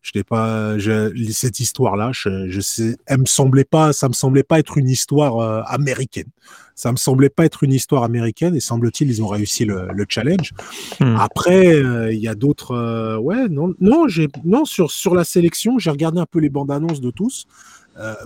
Je 0.00 0.12
n'ai 0.14 0.24
pas 0.24 0.78
je, 0.78 1.12
cette 1.32 1.60
histoire 1.60 1.96
là 1.96 2.12
je, 2.14 2.48
je, 2.48 2.60
sais 2.60 2.96
elle 3.06 3.18
me 3.18 3.26
semblait 3.26 3.64
pas 3.64 3.92
ça 3.92 4.08
me 4.08 4.12
semblait 4.12 4.44
pas 4.44 4.58
être 4.58 4.78
une 4.78 4.88
histoire 4.88 5.38
euh, 5.38 5.62
américaine. 5.66 6.28
Ça 6.76 6.92
me 6.92 6.96
semblait 6.96 7.28
pas 7.28 7.44
être 7.44 7.64
une 7.64 7.72
histoire 7.72 8.04
américaine 8.04 8.54
et 8.54 8.60
semble-t-il 8.60 9.10
ils 9.10 9.22
ont 9.22 9.26
réussi 9.26 9.64
le, 9.64 9.88
le 9.92 10.06
challenge. 10.08 10.52
Hmm. 11.00 11.16
après 11.16 11.74
euh, 11.74 12.12
il 12.12 12.20
y 12.20 12.28
a 12.28 12.36
d'autres 12.36 12.72
euh, 12.72 13.18
ouais 13.18 13.48
non 13.48 13.74
non 13.80 14.06
non 14.44 14.64
sur 14.64 14.92
sur 14.92 15.14
la 15.14 15.24
sélection 15.24 15.78
j'ai 15.78 15.90
regardé 15.90 16.20
un 16.20 16.26
peu 16.26 16.38
les 16.38 16.48
bandes 16.48 16.70
annonces 16.70 17.00
de 17.00 17.10
tous. 17.10 17.46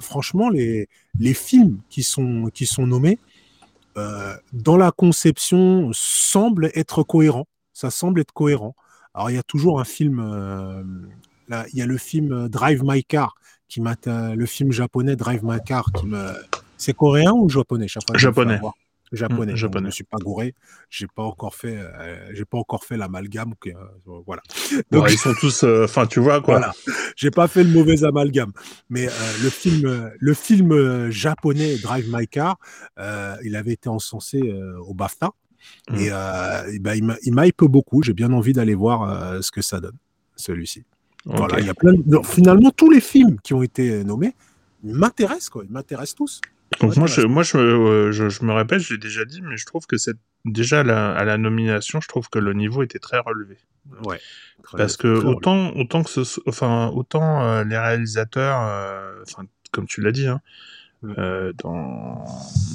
Franchement 0.03 0.51
les 0.51 0.89
les 1.19 1.33
films 1.33 1.79
qui 1.89 2.03
sont 2.03 2.51
qui 2.53 2.67
sont 2.67 2.87
nommés 2.87 3.19
dans 4.53 4.77
la 4.77 4.91
conception 4.91 5.91
semblent 5.93 6.71
être 6.75 7.03
cohérents 7.03 7.47
ça 7.73 7.91
semble 7.91 8.21
être 8.21 8.33
cohérent. 8.33 8.75
Alors 9.15 9.31
il 9.31 9.35
y 9.35 9.39
a 9.39 9.43
toujours 9.43 9.81
un 9.81 9.85
film 9.85 10.21
il 11.73 11.79
y 11.79 11.83
a 11.83 11.87
le 11.87 11.99
film 11.99 12.33
euh, 12.33 12.49
Drive 12.49 12.83
My 12.85 13.05
Car, 13.05 13.35
qui 13.69 13.81
m'a, 13.81 13.95
le 14.07 14.47
film 14.47 14.73
japonais 14.73 15.17
Drive 15.17 15.41
My 15.43 15.59
Car, 15.65 15.91
qui 15.93 16.07
me, 16.07 16.33
c'est 16.77 16.95
coréen 16.95 17.33
ou 17.33 17.49
japonais? 17.49 17.89
Japonais. 17.89 18.61
Japonais. 19.13 19.53
Mmh, 19.53 19.57
japonais. 19.57 19.85
je 19.85 19.87
ne 19.87 19.91
suis 19.91 20.05
pas 20.05 20.19
gouré. 20.19 20.55
J'ai 20.89 21.07
pas 21.07 21.23
encore 21.23 21.55
fait, 21.55 21.77
euh, 21.77 22.31
j'ai 22.33 22.45
pas 22.45 22.59
encore 22.59 22.85
fait 22.85 22.97
l'amalgame. 22.97 23.55
Euh, 23.67 23.73
voilà. 24.27 24.43
Donc 24.91 25.11
ils 25.11 25.19
sont 25.19 25.35
tous, 25.35 25.65
enfin 25.65 26.07
tu 26.07 26.21
vois 26.21 26.41
quoi. 26.41 26.59
Voilà. 26.59 26.73
J'ai 27.17 27.31
pas 27.31 27.47
fait 27.47 27.63
le 27.63 27.71
mauvais 27.71 28.05
amalgame. 28.05 28.53
Mais 28.89 29.07
le 29.43 29.51
film, 29.51 30.13
le 30.19 30.35
film 30.35 31.11
japonais 31.11 31.77
Drive 31.79 32.07
My 32.11 32.27
Car, 32.27 32.57
il 33.45 33.57
avait 33.57 33.73
été 33.73 33.89
encensé 33.89 34.41
au 34.87 34.95
BAFTA. 34.95 35.31
Mmh. 35.91 35.97
Et, 35.99 36.79
ben, 36.81 37.17
il 37.23 37.35
m'hype 37.35 37.65
beaucoup. 37.65 38.03
J'ai 38.03 38.15
bien 38.15 38.33
envie 38.33 38.53
d'aller 38.53 38.75
voir 38.75 39.43
ce 39.43 39.51
que 39.51 39.61
ça 39.61 39.81
donne, 39.81 39.97
celui-ci. 40.37 40.85
Voilà, 41.25 41.61
il 41.61 41.67
y 41.67 41.71
a 41.71 41.75
plein 41.75 41.93
finalement, 42.25 42.71
tous 42.71 42.91
les 42.91 43.01
films 43.01 43.39
qui 43.43 43.55
ont 43.55 43.63
été 43.63 44.03
nommés 44.03 44.35
m'intéressent, 44.83 45.51
quoi. 45.51 45.65
Ils 45.65 45.71
m'intéressent 45.71 46.17
tous. 46.17 46.41
Donc 46.83 46.97
moi, 46.97 47.07
je, 47.07 47.21
moi 47.23 47.45
euh, 47.55 48.11
je, 48.11 48.29
je, 48.29 48.45
me 48.45 48.53
répète, 48.53 48.81
je 48.81 48.95
l'ai 48.95 48.99
déjà 48.99 49.25
dit, 49.25 49.41
mais 49.41 49.57
je 49.57 49.65
trouve 49.65 49.87
que 49.87 49.97
c'est 49.97 50.17
déjà 50.45 50.81
à 50.81 51.25
la 51.25 51.39
nomination, 51.39 52.01
je 52.01 52.09
trouve 52.09 52.29
que 52.29 52.41
le 52.41 52.53
niveau 52.55 52.83
était 52.83 52.99
très 52.99 53.19
relevé. 53.19 53.57
Ouais. 54.05 54.19
Parce 54.77 54.97
que 54.97 55.09
autant, 55.09 55.71
autant 55.77 56.03
que 56.03 56.11
ce, 56.11 56.41
enfin, 56.47 56.89
autant 56.89 57.43
euh, 57.43 57.65
les 57.65 57.79
réalisateurs, 57.79 58.59
euh, 58.63 59.23
enfin, 59.23 59.45
comme 59.71 59.87
tu 59.87 60.01
l'as 60.01 60.11
dit, 60.11 60.27
hein, 60.27 60.41
mm. 61.03 61.53
dans... 61.63 62.25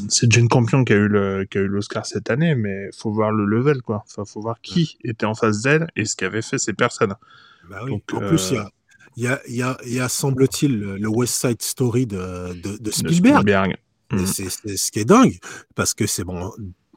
c'est 0.08 0.32
Jane 0.32 0.48
Campion 0.48 0.86
qui 0.86 0.94
a 0.94 0.98
eu 0.98 1.08
le, 1.08 1.46
qui 1.46 1.58
a 1.58 1.62
eu 1.62 1.68
l'Oscar 1.68 2.06
cette 2.06 2.30
année, 2.30 2.56
mais 2.56 2.90
faut 2.98 3.12
voir 3.12 3.32
le 3.32 3.46
level, 3.46 3.82
quoi. 3.82 4.04
Enfin, 4.06 4.24
faut 4.26 4.42
voir 4.42 4.62
qui 4.62 4.98
était 5.03 5.25
en 5.25 5.36
face 5.36 5.62
d'elle 5.62 5.88
et 5.98 6.05
ce 6.05 6.16
qu'avaient 6.16 6.42
fait 6.42 6.58
ces 6.58 6.74
personnes. 6.74 7.16
Bah 7.70 7.81
en 7.92 8.00
plus, 8.00 8.53
il 9.18 9.24
y 9.24 9.27
a, 9.27 9.42
y, 9.48 9.62
a, 9.62 9.77
y 9.86 10.00
a, 10.00 10.08
semble-t-il, 10.08 10.79
le 10.79 11.08
West 11.10 11.34
Side 11.36 11.62
Story 11.62 12.05
de, 12.05 12.53
de, 12.62 12.92
Spielberg. 12.92 13.77
Mm. 14.11 14.25
C'est 14.25 14.50
ce 14.50 14.91
qui 14.91 15.00
est 15.00 15.05
dingue, 15.05 15.37
parce 15.75 15.93
que 15.93 16.07
c'est 16.07 16.24
bon, 16.24 16.51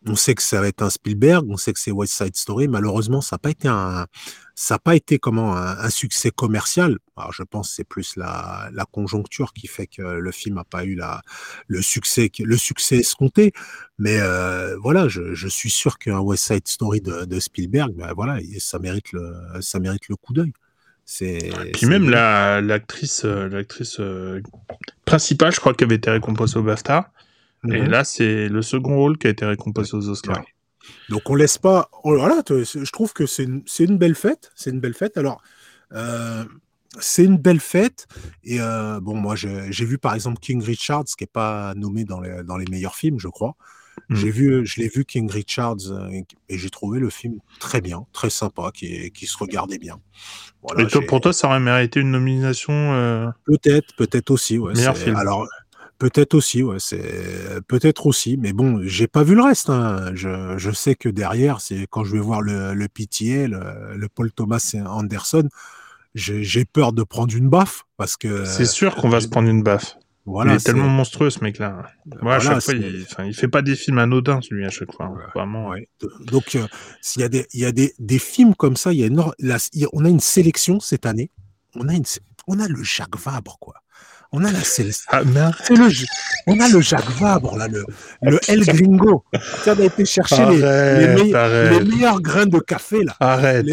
on 0.07 0.17
sait 0.17 0.35
que 0.35 0.43
ça 0.43 0.61
va 0.61 0.69
être 0.69 0.83
un 0.83 0.91
Spielberg, 0.91 1.45
on 1.49 1.57
sait 1.57 1.73
que 1.73 1.79
c'est 1.79 1.91
West 1.91 2.15
Side 2.15 2.37
Story. 2.37 2.69
Malheureusement, 2.69 3.21
ça 3.21 3.37
n'a 3.37 3.39
pas 3.39 3.51
été 3.51 3.69
un, 3.69 4.07
ça 4.55 4.79
pas 4.79 4.97
été 4.97 5.19
comment 5.19 5.57
un, 5.57 5.91
succès 5.91 6.31
commercial. 6.31 6.99
Alors, 7.17 7.33
je 7.33 7.43
pense 7.43 7.69
que 7.69 7.75
c'est 7.77 7.85
plus 7.85 8.17
la, 8.17 8.71
la, 8.73 8.87
conjoncture 8.87 9.53
qui 9.53 9.67
fait 9.67 9.87
que 9.87 10.03
le 10.03 10.33
film 10.33 10.57
n'a 10.57 10.65
pas 10.65 10.85
eu 10.85 10.95
la, 10.95 11.21
le 11.67 11.83
succès, 11.83 12.31
le 12.39 12.57
succès 12.57 12.97
escompté. 12.99 13.53
Mais 13.99 14.19
euh, 14.21 14.77
voilà, 14.79 15.09
je, 15.09 15.35
je, 15.35 15.49
suis 15.49 15.71
sûr 15.71 15.99
qu'un 15.99 16.21
West 16.21 16.45
Side 16.45 16.67
Story 16.67 17.03
de, 17.03 17.27
de 17.27 17.41
Spielberg, 17.41 17.93
ben 17.95 18.13
voilà, 18.15 18.39
ça 18.59 18.79
mérite 18.79 19.13
le, 19.13 19.35
ça 19.61 19.81
mérite 19.81 20.09
le 20.09 20.17
coup 20.17 20.33
d'œil. 20.33 20.53
C'est. 21.13 21.51
Puis 21.73 21.87
même 21.87 22.09
l'actrice, 22.09 23.25
euh, 23.25 23.49
l'actrice 23.49 23.99
euh, 23.99 24.41
principale, 25.05 25.53
je 25.53 25.59
crois 25.59 25.75
qu'elle 25.75 25.89
avait 25.89 25.97
été 25.97 26.09
récompensée 26.09 26.57
au 26.57 26.63
BAFTA. 26.63 27.11
Et 27.65 27.81
mhm. 27.81 27.91
là, 27.91 28.05
c'est 28.05 28.49
le 28.49 28.63
second 28.63 28.95
rôle 28.95 29.19
qui 29.19 29.27
a 29.27 29.31
été 29.31 29.45
récompensé 29.45 29.97
aux 29.97 30.09
Oscars. 30.09 30.45
Donc 31.09 31.29
on 31.29 31.35
laisse 31.35 31.59
pas. 31.59 31.91
Oh, 32.05 32.17
voilà, 32.17 32.45
je 32.49 32.93
trouve 32.93 33.13
que 33.13 33.27
c'est 33.27 33.43
une, 33.43 33.65
une, 33.81 33.99
belle 33.99 34.15
fête. 34.15 34.53
C'est 34.55 34.71
une 34.71 34.79
belle 34.79 34.95
fête. 34.95 35.19
Alors. 35.19 35.43
Euh, 35.93 36.45
c'est 37.01 37.25
une 37.25 37.39
belle 37.39 37.61
fête. 37.61 38.07
Et 38.45 38.61
euh, 38.61 39.01
bon, 39.01 39.15
moi, 39.17 39.35
j'ai 39.35 39.85
vu 39.85 39.99
par 39.99 40.15
exemple 40.15 40.39
King 40.41 40.63
Richards, 40.63 41.05
qui 41.05 41.25
n'est 41.25 41.31
pas 41.33 41.75
nommé 41.75 42.05
dans 42.05 42.21
les, 42.21 42.45
dans 42.45 42.57
les 42.57 42.67
meilleurs 42.67 42.95
films, 42.97 43.19
je 43.19 43.29
crois. 43.29 43.57
J'ai 44.09 44.31
vu, 44.31 44.67
je 44.67 44.81
l'ai 44.81 44.89
vu 44.89 45.05
King 45.05 45.31
Richards 45.31 45.91
euh, 45.91 46.09
et 46.49 46.59
j'ai 46.59 46.71
trouvé 46.71 46.99
le 46.99 47.11
film 47.11 47.39
très 47.59 47.81
bien, 47.81 48.07
très 48.13 48.31
sympa, 48.31 48.71
qui, 48.73 49.11
qui 49.13 49.27
se 49.27 49.37
regardait 49.39 49.79
bien. 49.79 50.01
Voilà, 50.63 50.83
et 50.83 51.07
pour 51.07 51.21
toi, 51.21 51.33
ça 51.33 51.49
aurait 51.49 51.61
mérité 51.61 52.01
une 52.01 52.11
nomination 52.11 53.33
Peut-être, 53.45 53.95
peut-être 53.97 54.31
aussi. 54.31 54.59
Ouais, 54.59 54.75
meilleur 54.75 54.97
film? 54.97 55.17
Alors, 55.17 55.47
Peut-être 56.01 56.33
aussi, 56.33 56.63
ouais, 56.63 56.79
c'est 56.79 57.61
peut-être 57.69 58.07
aussi, 58.07 58.39
mais 58.39 58.55
bon, 58.55 58.81
j'ai 58.85 59.07
pas 59.07 59.23
vu 59.23 59.35
le 59.35 59.43
reste. 59.43 59.69
Hein. 59.69 60.13
Je, 60.15 60.57
je, 60.57 60.71
sais 60.71 60.95
que 60.95 61.11
derrière, 61.11 61.61
c'est 61.61 61.87
quand 61.91 62.05
je 62.05 62.15
vais 62.15 62.23
voir 62.23 62.41
le, 62.41 62.73
le 62.73 62.89
PTA, 62.89 63.49
le, 63.49 63.99
le, 63.99 64.09
Paul 64.09 64.33
Thomas 64.33 64.75
Anderson, 64.87 65.47
j'ai 66.15 66.65
peur 66.65 66.95
de 66.95 67.03
prendre 67.03 67.37
une 67.37 67.51
baffe 67.51 67.85
parce 67.99 68.17
que. 68.17 68.47
C'est 68.47 68.65
sûr 68.65 68.97
qu'on 68.97 69.11
va 69.11 69.21
se 69.21 69.29
prendre 69.29 69.51
une 69.51 69.63
baffe. 69.63 69.97
Voilà, 70.31 70.53
il 70.53 70.57
est, 70.57 70.65
tellement 70.65 70.89
monstrueux 70.89 71.31
ce 71.31 71.43
mec-là. 71.43 71.83
Moi, 72.23 72.37
à 72.37 72.41
chaque 72.41 72.61
fois, 72.61 72.75
il, 72.75 73.05
enfin, 73.11 73.25
il 73.25 73.35
fait 73.35 73.49
pas 73.49 73.63
des 73.63 73.75
films 73.75 73.99
anodins, 73.99 74.41
celui 74.41 74.65
à 74.65 74.71
chaque 74.71 74.93
fois. 74.93 75.07
Hein, 75.07 75.31
vraiment. 75.35 75.69
Ouais. 75.71 75.89
Donc, 76.21 76.55
euh, 76.55 76.67
s'il 77.01 77.23
y 77.23 77.25
a 77.25 77.29
des, 77.29 77.47
il 77.53 77.61
y 77.61 77.65
a 77.65 77.73
des, 77.73 77.95
des 77.99 78.19
films 78.19 78.55
comme 78.55 78.77
ça, 78.77 78.93
il 78.93 79.01
y 79.01 79.05
a 79.05 79.07
une, 79.07 79.21
on 79.93 80.05
a 80.05 80.09
une 80.09 80.21
sélection 80.21 80.81
cette 80.81 81.07
année. 81.07 81.31
On 81.75 81.89
a 81.89 81.95
une, 81.95 82.05
on 82.47 82.59
a 82.61 82.69
le 82.69 82.83
Jacques 82.83 83.19
Vabre, 83.19 83.59
quoi. 83.61 83.75
On 84.33 84.45
a 84.45 84.53
la 84.53 84.63
Céleste. 84.63 85.07
Ah, 85.13 85.23
le, 85.23 85.51
on 86.47 86.61
a 86.61 86.69
le 86.69 86.81
Jacques 86.81 87.11
Vabre, 87.19 87.57
là, 87.57 87.67
le, 87.69 87.85
le 88.23 88.39
El 88.49 88.65
Gringo. 88.65 89.25
Ça 89.65 89.73
a 89.73 89.83
été 89.83 90.05
chercher 90.05 90.47
les, 90.47 91.15
les, 91.17 91.85
meilleurs 91.85 92.21
grains 92.21 92.47
de 92.47 92.59
café, 92.61 93.03
là. 93.03 93.17
Arrête. 93.19 93.67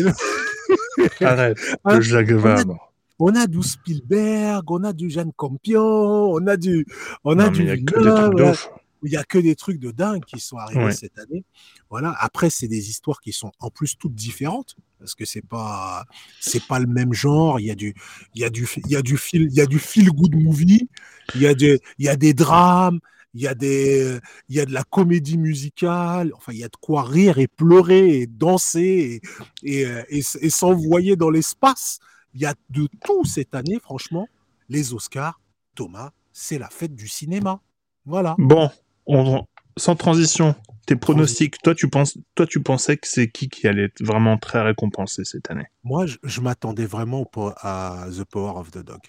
Arrête. 1.22 1.58
Le 1.58 1.76
hein? 1.86 2.02
Jacques 2.02 2.32
Vabre. 2.32 2.92
On 3.20 3.36
a, 3.36 3.48
du 3.48 3.64
Spielberg, 3.64 4.70
on 4.70 4.84
a 4.84 4.94
du 4.94 5.10
Jeanne 5.10 5.32
Campion, 5.36 6.32
on 6.32 6.46
a 6.48 6.56
du, 6.56 6.86
on 7.24 7.40
a 7.40 7.50
du. 7.50 7.64
Il 7.64 7.68
y 7.68 7.72
a 7.72 7.78
que 7.78 8.00
des 8.00 8.14
trucs 8.14 8.36
d'ouf. 8.36 8.70
Il 9.04 9.12
y 9.12 9.18
a 9.18 9.24
que 9.24 9.38
des 9.38 9.56
trucs 9.56 9.80
de 9.80 9.92
dingue 9.92 10.26
qui 10.26 10.40
sont 10.40 10.58
arrivés 10.58 10.92
cette 10.92 11.18
année. 11.20 11.44
Voilà. 11.90 12.16
Après, 12.20 12.50
c'est 12.50 12.68
des 12.68 12.90
histoires 12.90 13.22
qui 13.22 13.32
sont 13.32 13.52
en 13.60 13.70
plus 13.70 13.96
toutes 13.98 14.16
différentes 14.16 14.76
parce 15.00 15.14
que 15.14 15.26
c'est 15.26 15.46
pas 15.46 16.06
c'est 16.40 16.64
pas 16.66 16.80
le 16.80 16.88
même 16.88 17.14
genre. 17.14 17.60
Il 17.60 17.68
y 17.68 17.72
a 17.72 17.76
du 17.76 17.94
il 18.34 18.42
y 18.42 18.46
a 18.46 18.50
du 18.50 18.68
il 18.86 18.92
y 18.92 18.96
a 18.96 19.02
du 19.02 19.18
fil 19.18 19.44
il 19.44 19.54
y 19.54 19.62
a 19.62 19.66
du 19.66 19.80
feel 19.80 20.10
good 20.10 20.36
movie. 20.36 20.90
Il 21.36 21.42
y 21.42 21.48
a 21.48 21.54
des 21.54 21.80
il 22.00 22.06
y 22.06 22.10
a 22.10 22.16
des 22.16 22.34
drames. 22.34 23.00
Il 23.34 23.42
y 23.42 23.48
a 23.48 23.54
des 23.54 24.20
il 24.50 24.56
y 24.56 24.60
a 24.60 24.66
de 24.66 24.74
la 24.74 24.84
comédie 24.84 25.38
musicale. 25.38 26.32
Enfin, 26.36 26.54
il 26.54 26.60
y 26.60 26.64
a 26.64 26.70
de 26.70 26.78
quoi 26.82 27.04
rire 27.04 27.38
et 27.38 27.48
pleurer 27.48 28.22
et 28.22 28.28
danser 28.28 29.22
et, 29.64 29.82
et, 29.84 30.22
et, 30.42 30.50
s'envoyer 30.50 31.16
dans 31.16 31.30
l'espace. 31.30 32.00
Il 32.38 32.42
y 32.42 32.46
a 32.46 32.54
de 32.70 32.88
tout 33.04 33.26
cette 33.26 33.56
année, 33.56 33.80
franchement. 33.82 34.30
Les 34.70 34.94
Oscars, 34.94 35.42
Thomas, 35.74 36.12
c'est 36.32 36.60
la 36.60 36.70
fête 36.70 36.94
du 36.94 37.08
cinéma. 37.08 37.62
Voilà. 38.06 38.36
Bon, 38.38 38.70
on, 39.08 39.44
sans 39.76 39.96
transition, 39.96 40.54
tes 40.86 40.96
pronostics, 40.96 41.60
toi 41.64 41.74
tu, 41.74 41.90
penses, 41.90 42.16
toi 42.36 42.46
tu 42.46 42.62
pensais 42.62 42.96
que 42.98 43.08
c'est 43.08 43.28
qui 43.28 43.50
qui 43.50 43.68
allait 43.68 43.86
être 43.86 44.04
vraiment 44.04 44.38
très 44.38 44.62
récompensé 44.62 45.26
cette 45.26 45.50
année? 45.50 45.66
Moi, 45.84 46.06
je, 46.06 46.42
m'attendais 46.42 46.86
vraiment 46.86 47.28
à 47.58 48.06
The 48.16 48.24
Power 48.24 48.60
of 48.60 48.70
the 48.70 48.84
Dog. 48.84 49.00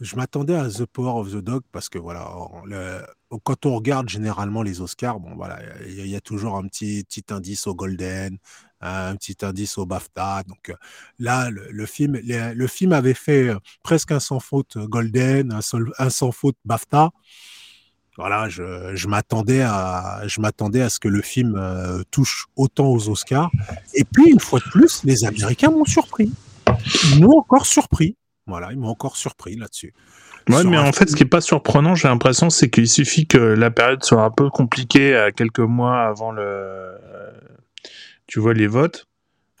Je 0.00 0.16
m'attendais 0.16 0.56
à 0.56 0.68
The 0.68 0.84
Power 0.84 1.20
of 1.20 1.30
the 1.30 1.44
Dog 1.44 1.62
parce 1.70 1.88
que 1.88 1.98
voilà, 2.00 2.28
quand 3.44 3.66
on 3.66 3.76
regarde 3.76 4.08
généralement 4.08 4.64
les 4.64 4.80
Oscars, 4.80 5.20
bon 5.20 5.36
voilà, 5.36 5.60
il 5.86 6.08
y, 6.08 6.16
a 6.16 6.20
toujours 6.20 6.56
un 6.56 6.66
petit, 6.66 7.04
petit 7.04 7.32
indice 7.32 7.68
au 7.68 7.76
Golden, 7.76 8.36
un 8.82 9.16
petit 9.16 9.36
indice 9.42 9.78
au 9.78 9.86
BAFTA. 9.86 10.42
Donc 10.46 10.70
euh, 10.70 10.74
là, 11.18 11.50
le, 11.50 11.86
film, 11.86 12.18
le, 12.22 12.66
film 12.66 12.92
avait 12.92 13.14
fait 13.14 13.48
euh, 13.48 13.58
presque 13.82 14.12
un 14.12 14.20
sans 14.20 14.40
faute 14.40 14.76
Golden, 14.76 15.52
un, 15.52 16.10
sans 16.10 16.32
faute 16.32 16.56
BAFTA. 16.64 17.10
Voilà, 18.18 18.48
je, 18.48 19.06
m'attendais 19.08 19.62
à, 19.62 20.22
je 20.26 20.40
m'attendais 20.40 20.82
à 20.82 20.90
ce 20.90 21.00
que 21.00 21.08
le 21.08 21.22
film 21.22 21.56
euh, 21.56 22.02
touche 22.10 22.46
autant 22.56 22.88
aux 22.88 23.08
Oscars. 23.08 23.50
Et 23.94 24.04
puis 24.04 24.30
une 24.30 24.40
fois 24.40 24.58
de 24.58 24.70
plus, 24.70 25.02
les 25.04 25.24
Américains 25.24 25.70
m'ont 25.70 25.86
surpris. 25.86 26.30
Ils 27.14 27.22
m'ont 27.22 27.38
encore 27.38 27.64
surpris. 27.64 28.16
Voilà, 28.46 28.72
ils 28.72 28.78
m'ont 28.78 28.88
encore 28.88 29.16
surpris 29.16 29.56
là-dessus. 29.56 29.94
Ouais, 30.48 30.64
mais 30.64 30.76
en 30.76 30.92
fait, 30.92 31.08
ce 31.08 31.14
qui 31.14 31.22
est 31.22 31.26
pas 31.26 31.40
surprenant, 31.40 31.94
j'ai 31.94 32.08
l'impression, 32.08 32.50
c'est 32.50 32.68
qu'il 32.68 32.88
suffit 32.88 33.26
que 33.26 33.38
la 33.38 33.70
période 33.70 34.02
soit 34.02 34.22
un 34.22 34.30
peu 34.30 34.50
compliquée 34.50 35.16
à 35.16 35.30
quelques 35.30 35.60
mois 35.60 36.02
avant 36.02 36.32
le, 36.32 36.96
tu 38.32 38.40
vois 38.40 38.54
les 38.54 38.66
votes. 38.66 39.06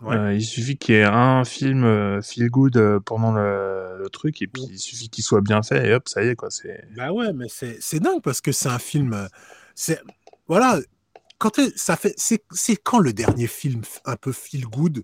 Euh, 0.06 0.32
il 0.32 0.42
suffit 0.42 0.78
qu'il 0.78 0.94
y 0.94 0.98
ait 0.98 1.04
un 1.04 1.44
film 1.44 1.84
euh, 1.84 2.22
feel 2.22 2.48
good 2.48 2.78
euh, 2.78 3.00
pendant 3.00 3.30
le, 3.32 4.08
truc 4.10 4.40
et 4.42 4.46
puis 4.46 4.62
il 4.68 4.78
suffit 4.78 5.08
qu'il 5.10 5.22
soit 5.22 5.42
bien 5.42 5.62
fait 5.62 5.88
et 5.88 5.94
hop, 5.94 6.08
ça 6.08 6.24
y 6.24 6.28
est 6.28 6.34
quoi. 6.34 6.50
C'est. 6.50 6.84
Bah 6.96 7.12
ouais, 7.12 7.32
mais 7.34 7.46
c'est 7.48 8.00
dingue 8.00 8.22
parce 8.22 8.40
que 8.40 8.50
c'est 8.50 8.70
un 8.70 8.78
film. 8.78 9.28
C'est 9.74 10.00
voilà. 10.48 10.80
Quand 11.38 11.60
ça 11.76 11.96
fait, 11.96 12.14
c'est 12.16 12.76
quand 12.82 12.98
le 12.98 13.12
dernier 13.12 13.46
film 13.46 13.82
un 14.06 14.16
peu 14.16 14.32
feel 14.32 14.64
good 14.64 15.02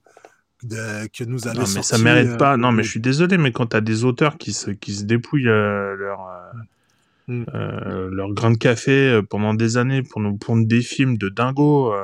que 0.62 1.24
nous 1.24 1.46
avons. 1.46 1.60
Non 1.60 1.66
mais 1.74 1.82
ça 1.82 1.98
mérite 1.98 2.38
pas. 2.38 2.56
Non 2.56 2.72
mais 2.72 2.82
je 2.82 2.90
suis 2.90 3.00
désolé, 3.00 3.36
mais 3.36 3.52
quand 3.52 3.66
tu 3.66 3.76
as 3.76 3.82
des 3.82 4.04
auteurs 4.04 4.38
qui 4.38 4.54
se 4.54 4.70
qui 4.70 4.94
se 4.94 5.04
dépouillent 5.04 5.42
leur 5.42 6.26
mm. 7.28 7.44
leur 8.12 8.32
grain 8.32 8.50
de 8.50 8.58
café 8.58 9.20
pendant 9.28 9.52
des 9.52 9.76
années 9.76 10.02
pour 10.02 10.22
nous 10.22 10.36
pondre 10.36 10.66
des 10.66 10.80
films 10.80 11.18
de 11.18 11.28
dingo. 11.28 11.94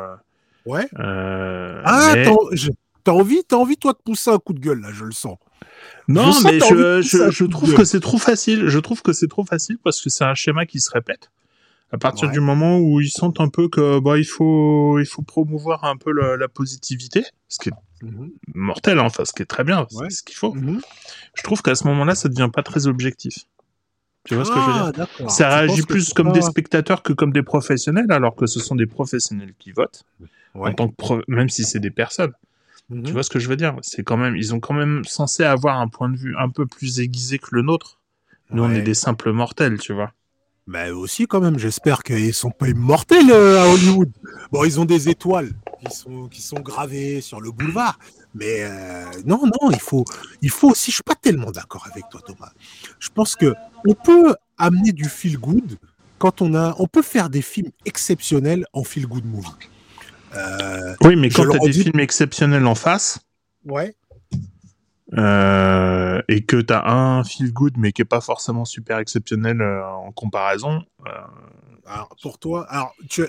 Ouais. 0.66 0.88
ah, 0.96 2.14
T'as 3.04 3.12
envie, 3.12 3.42
as 3.50 3.54
envie, 3.54 3.76
toi, 3.76 3.92
de 3.92 3.98
pousser 3.98 4.30
un 4.30 4.38
coup 4.38 4.54
de 4.54 4.60
gueule, 4.60 4.80
là, 4.80 4.88
je 4.90 5.04
le 5.04 5.12
sens. 5.12 5.36
Non, 6.08 6.32
mais 6.42 6.58
je, 6.58 7.02
je, 7.02 7.44
trouve 7.44 7.74
que 7.74 7.84
c'est 7.84 8.00
trop 8.00 8.16
facile. 8.18 8.68
Je 8.68 8.78
trouve 8.78 9.02
que 9.02 9.12
c'est 9.12 9.28
trop 9.28 9.44
facile 9.44 9.78
parce 9.82 10.00
que 10.00 10.08
c'est 10.08 10.24
un 10.24 10.34
schéma 10.34 10.64
qui 10.64 10.80
se 10.80 10.90
répète. 10.90 11.30
À 11.92 11.98
partir 11.98 12.30
du 12.30 12.40
moment 12.40 12.78
où 12.78 13.00
ils 13.00 13.10
sentent 13.10 13.40
un 13.40 13.48
peu 13.48 13.68
que 13.68 14.00
bah 14.00 14.18
il 14.18 14.24
faut 14.24 14.98
il 14.98 15.06
faut 15.06 15.22
promouvoir 15.22 15.84
un 15.84 15.96
peu 15.96 16.10
la, 16.12 16.48
positivité, 16.48 17.24
ce 17.48 17.58
qui 17.58 17.68
est 17.68 18.04
mhm. 18.04 18.32
mortel, 18.54 18.98
hein, 18.98 19.04
enfin 19.04 19.24
ce 19.24 19.32
qui 19.32 19.42
est 19.42 19.46
très 19.46 19.62
bien, 19.62 19.86
c'est 19.90 20.10
ce 20.10 20.22
qu'il 20.24 20.34
faut. 20.34 20.54
Mhm. 20.54 20.80
Je 21.34 21.42
trouve 21.42 21.62
qu'à 21.62 21.76
ce 21.76 21.86
moment-là, 21.86 22.16
ça 22.16 22.28
devient 22.28 22.50
pas 22.52 22.64
très 22.64 22.88
objectif. 22.88 23.34
Tu 24.24 24.34
vois 24.34 24.44
ce 24.44 24.50
que 24.50 24.58
je 24.58 24.64
veux 24.64 24.92
dire? 24.92 25.06
ah, 25.20 25.28
Ça 25.28 25.48
réagit 25.56 25.82
plus 25.82 26.12
comme 26.14 26.32
des 26.32 26.42
spectateurs 26.42 27.02
que 27.02 27.12
comme 27.12 27.32
des 27.32 27.42
professionnels, 27.42 28.10
alors 28.10 28.34
que 28.34 28.46
ce 28.46 28.58
sont 28.58 28.74
des 28.74 28.86
professionnels 28.86 29.54
qui 29.58 29.70
votent, 29.70 30.02
en 30.54 30.72
tant 30.72 30.88
que 30.88 31.22
même 31.28 31.48
si 31.48 31.64
c'est 31.64 31.80
des 31.80 31.90
personnes. 31.90 32.32
Tu 32.90 32.96
mhm. 32.96 33.10
vois 33.10 33.22
ce 33.22 33.30
que 33.30 33.38
je 33.38 33.48
veux 33.48 33.56
dire? 33.56 33.76
C'est 33.82 34.02
quand 34.02 34.16
même, 34.16 34.36
ils 34.36 34.54
ont 34.54 34.60
quand 34.60 34.74
même 34.74 35.04
censé 35.04 35.42
avoir 35.42 35.80
un 35.80 35.88
point 35.88 36.10
de 36.10 36.16
vue 36.16 36.36
un 36.38 36.50
peu 36.50 36.66
plus 36.66 37.00
aiguisé 37.00 37.38
que 37.38 37.48
le 37.52 37.62
nôtre. 37.62 37.98
Nous, 38.50 38.62
on 38.62 38.70
est 38.70 38.82
des 38.82 38.94
simples 38.94 39.32
mortels, 39.32 39.78
tu 39.78 39.94
vois. 39.94 40.12
Mais 40.66 40.90
aussi, 40.90 41.26
quand 41.26 41.40
même, 41.40 41.58
j'espère 41.58 42.02
qu'ils 42.02 42.32
sont 42.32 42.50
pas 42.50 42.68
immortels 42.68 43.30
euh, 43.30 43.62
à 43.62 43.68
Hollywood. 43.68 44.10
Bon, 44.50 44.64
ils 44.64 44.80
ont 44.80 44.84
des 44.84 45.08
étoiles 45.08 45.52
qui 45.80 45.94
sont, 45.94 46.28
qui 46.28 46.40
sont 46.40 46.60
gravées 46.60 47.20
sur 47.20 47.40
le 47.40 47.50
boulevard. 47.50 47.98
Mais 48.34 48.62
euh, 48.62 49.04
non, 49.26 49.42
non, 49.44 49.70
il 49.70 49.80
faut, 49.80 50.04
il 50.40 50.50
faut 50.50 50.70
aussi. 50.70 50.90
Je 50.90 50.96
suis 50.96 51.02
pas 51.02 51.14
tellement 51.14 51.50
d'accord 51.50 51.86
avec 51.90 52.08
toi, 52.10 52.20
Thomas. 52.24 52.52
Je 52.98 53.10
pense 53.10 53.34
que 53.36 53.54
on 53.86 53.94
peut 53.94 54.34
amener 54.56 54.92
du 54.92 55.04
feel 55.04 55.38
good 55.38 55.78
quand 56.18 56.40
on 56.40 56.54
a, 56.54 56.74
on 56.78 56.86
peut 56.86 57.02
faire 57.02 57.28
des 57.28 57.42
films 57.42 57.70
exceptionnels 57.84 58.64
en 58.72 58.84
feel 58.84 59.06
good 59.06 59.26
movie. 59.26 59.50
Euh, 60.36 60.94
oui, 61.02 61.16
mais 61.16 61.28
quand 61.28 61.48
tu 61.48 61.56
as 61.56 61.58
des 61.58 61.72
films 61.72 62.00
exceptionnels 62.00 62.66
en 62.66 62.74
face, 62.74 63.20
ouais. 63.64 63.94
Euh, 65.16 66.22
et 66.28 66.44
que 66.44 66.56
tu 66.56 66.72
as 66.72 66.90
un 66.90 67.22
feel 67.22 67.52
good 67.52 67.74
mais 67.76 67.92
qui 67.92 68.02
est 68.02 68.06
pas 68.06 68.22
forcément 68.22 68.64
super 68.64 68.98
exceptionnel 68.98 69.60
euh, 69.60 69.84
en 69.84 70.10
comparaison. 70.12 70.82
Alors, 71.86 72.16
pour 72.22 72.38
toi, 72.38 72.66
alors 72.68 72.94
tu... 73.08 73.24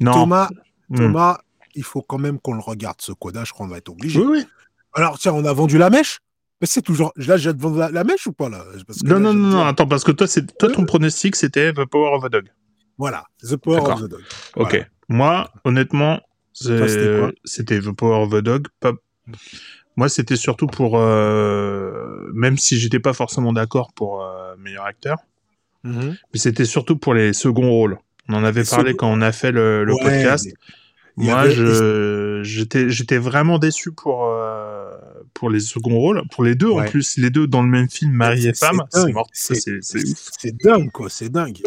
Thomas, 0.00 0.48
hmm. 0.90 0.96
Thomas, 0.96 1.38
il 1.74 1.82
faut 1.82 2.02
quand 2.02 2.18
même 2.18 2.38
qu'on 2.38 2.54
le 2.54 2.60
regarde 2.60 3.00
ce 3.00 3.12
codage, 3.12 3.52
qu'on 3.52 3.66
va 3.66 3.78
être 3.78 3.88
obligé. 3.88 4.20
Oui, 4.20 4.26
oui. 4.28 4.46
Alors 4.92 5.18
tiens, 5.18 5.32
on 5.32 5.44
a 5.44 5.52
vendu 5.52 5.78
la 5.78 5.90
mèche. 5.90 6.20
Mais 6.60 6.66
c'est 6.66 6.82
toujours. 6.82 7.12
Là, 7.16 7.36
j'ai 7.36 7.52
vendu 7.52 7.78
la, 7.78 7.90
la, 7.90 8.04
mèche 8.04 8.26
ou 8.26 8.32
pas 8.32 8.48
là? 8.48 8.64
Non, 9.04 9.18
non, 9.18 9.34
non, 9.34 9.48
non, 9.48 9.64
attends, 9.64 9.86
parce 9.86 10.04
que 10.04 10.12
toi, 10.12 10.26
c'est 10.26 10.56
toi 10.56 10.70
ton 10.70 10.84
pronostic, 10.84 11.36
c'était 11.36 11.72
The 11.72 11.84
Power 11.84 12.14
of 12.14 12.24
a 12.24 12.28
Dog. 12.28 12.48
Voilà, 12.96 13.24
The 13.42 13.56
Power 13.56 13.80
of 13.80 14.02
the 14.02 14.08
Dog. 14.08 14.22
Ok. 14.56 14.86
Moi, 15.08 15.50
honnêtement, 15.64 16.20
c'était 16.54 17.80
The 17.80 17.90
Power 17.90 18.22
of 18.22 18.30
the 18.30 18.42
Dog. 18.42 18.68
Moi, 19.96 20.08
c'était 20.08 20.36
surtout 20.36 20.66
pour, 20.66 20.98
euh, 20.98 22.30
même 22.34 22.58
si 22.58 22.78
j'étais 22.78 22.98
pas 22.98 23.12
forcément 23.12 23.52
d'accord 23.52 23.92
pour 23.92 24.22
euh, 24.22 24.54
meilleur 24.58 24.86
acteur, 24.86 25.18
mm-hmm. 25.84 26.16
mais 26.32 26.38
c'était 26.38 26.64
surtout 26.64 26.96
pour 26.96 27.14
les 27.14 27.32
seconds 27.32 27.70
rôles. 27.70 27.98
On 28.28 28.34
en 28.34 28.44
avait 28.44 28.64
parlé 28.64 28.94
quand 28.94 29.08
on 29.10 29.20
a 29.20 29.32
fait 29.32 29.52
le, 29.52 29.86
podcast. 30.02 30.48
Moi, 31.16 31.48
j'étais 32.42 32.90
j'étais 32.90 33.18
vraiment 33.18 33.58
déçu 33.58 33.92
pour 33.92 34.26
euh, 34.26 34.63
pour 35.34 35.50
les 35.50 35.60
seconds 35.60 35.98
rôles, 35.98 36.22
pour 36.30 36.44
les 36.44 36.54
deux 36.54 36.70
en 36.70 36.84
plus, 36.84 37.16
les 37.16 37.30
deux 37.30 37.46
dans 37.46 37.62
le 37.62 37.68
même 37.68 37.88
film, 37.88 38.12
mari 38.12 38.46
et 38.46 38.54
femme, 38.54 38.82
c'est 38.90 39.12
mort. 39.12 39.28
C'est 39.32 40.56
dingue 40.62 40.90
quoi, 40.90 41.10
c'est 41.10 41.28
dingue. 41.28 41.58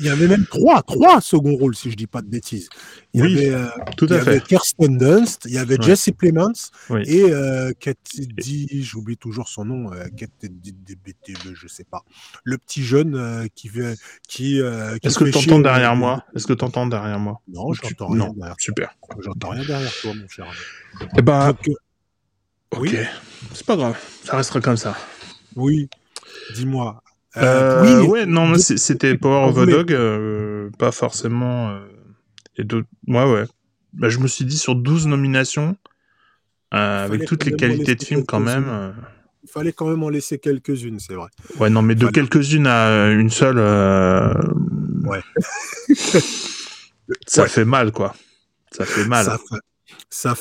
Il 0.00 0.04
y, 0.04 0.08
avait, 0.08 0.28
même 0.28 0.46
trois 0.46 0.82
trois 0.82 1.20
seconds 1.20 1.56
rôles 1.56 1.74
si 1.74 1.90
je 1.90 1.96
dis 1.96 2.06
pas 2.06 2.22
de 2.22 2.28
bêtises. 2.28 2.68
Il 3.14 3.20
y 3.20 3.22
oui, 3.22 3.38
avait, 3.38 3.54
euh, 3.54 3.66
tout 3.96 4.06
à 4.10 4.16
il 4.16 4.16
y 4.16 4.20
avait 4.20 4.40
Kirsten 4.40 4.98
Dunst, 4.98 5.46
il 5.46 5.52
y 5.52 5.58
avait 5.58 5.78
Jesse 5.80 6.10
Plemons 6.16 6.52
et 7.06 7.22
euh, 7.30 7.72
Katie, 7.78 8.28
j'oublie 8.82 9.16
toujours 9.16 9.48
son 9.48 9.64
nom, 9.64 9.92
euh, 9.92 10.04
je 11.54 11.68
sais 11.68 11.84
pas. 11.84 12.04
Le 12.44 12.58
petit 12.58 12.82
jeune 12.82 13.14
euh, 13.16 13.46
qui 13.54 13.70
qui, 14.28 14.60
euh, 14.60 14.96
Est-ce 15.02 15.18
que 15.18 15.24
tu 15.24 15.38
entends 15.38 15.60
derrière 15.60 15.96
moi? 15.96 16.24
Est-ce 16.34 16.46
que 16.46 16.52
tu 16.52 16.64
entends 16.64 16.86
derrière 16.86 17.18
moi? 17.18 17.40
Non, 17.48 17.72
j'entends 17.72 18.08
rien. 18.08 18.32
Non, 18.36 18.54
super. 18.58 18.94
J'entends 19.18 19.50
rien 19.50 19.64
derrière 19.64 19.92
toi, 20.00 20.12
mon 20.14 20.28
cher 20.28 20.46
ami. 20.46 21.08
Eh 21.18 21.22
ben, 21.22 21.54
ok, 22.72 22.80
oui 22.80 22.96
c'est 23.52 23.66
pas 23.66 23.76
grave, 23.76 23.96
ça 24.24 24.36
restera 24.36 24.60
comme 24.60 24.76
ça. 24.76 24.96
Oui, 25.54 25.88
dis-moi. 26.54 27.02
Euh, 27.38 28.02
oui, 28.02 28.06
ouais, 28.08 28.26
non, 28.26 28.54
c'était 28.56 29.16
Power 29.16 29.48
of 29.48 29.56
the 29.56 29.68
Dog, 29.68 29.92
euh, 29.92 30.70
pas 30.78 30.92
forcément. 30.92 31.70
Euh, 31.70 31.80
et 32.56 32.64
d'autres. 32.64 32.88
Ouais, 33.06 33.30
ouais. 33.30 33.44
Bah, 33.92 34.08
je 34.08 34.18
me 34.18 34.26
suis 34.26 34.44
dit 34.44 34.58
sur 34.58 34.74
12 34.74 35.06
nominations, 35.06 35.76
avec 36.70 37.24
toutes 37.26 37.44
les 37.44 37.52
qualités 37.52 37.94
de 37.94 38.04
film 38.04 38.24
quand 38.24 38.40
même. 38.40 38.94
Il 39.42 39.50
fallait 39.50 39.72
quand 39.72 39.86
même 39.86 40.02
en 40.02 40.08
laisser 40.08 40.38
quelques-unes, 40.38 40.98
c'est 40.98 41.14
vrai. 41.14 41.28
Ouais, 41.58 41.70
non, 41.70 41.82
mais 41.82 41.94
de 41.94 42.08
quelques-unes 42.08 42.66
à 42.66 43.10
une 43.10 43.30
seule. 43.30 43.58
Ouais. 45.04 45.20
ça 47.26 47.46
fait 47.46 47.64
mal, 47.64 47.92
quoi. 47.92 48.14
Ça 48.72 48.84
fait 48.84 49.06
mal. 49.06 49.24
Ça 49.24 49.38
fait, 49.38 49.60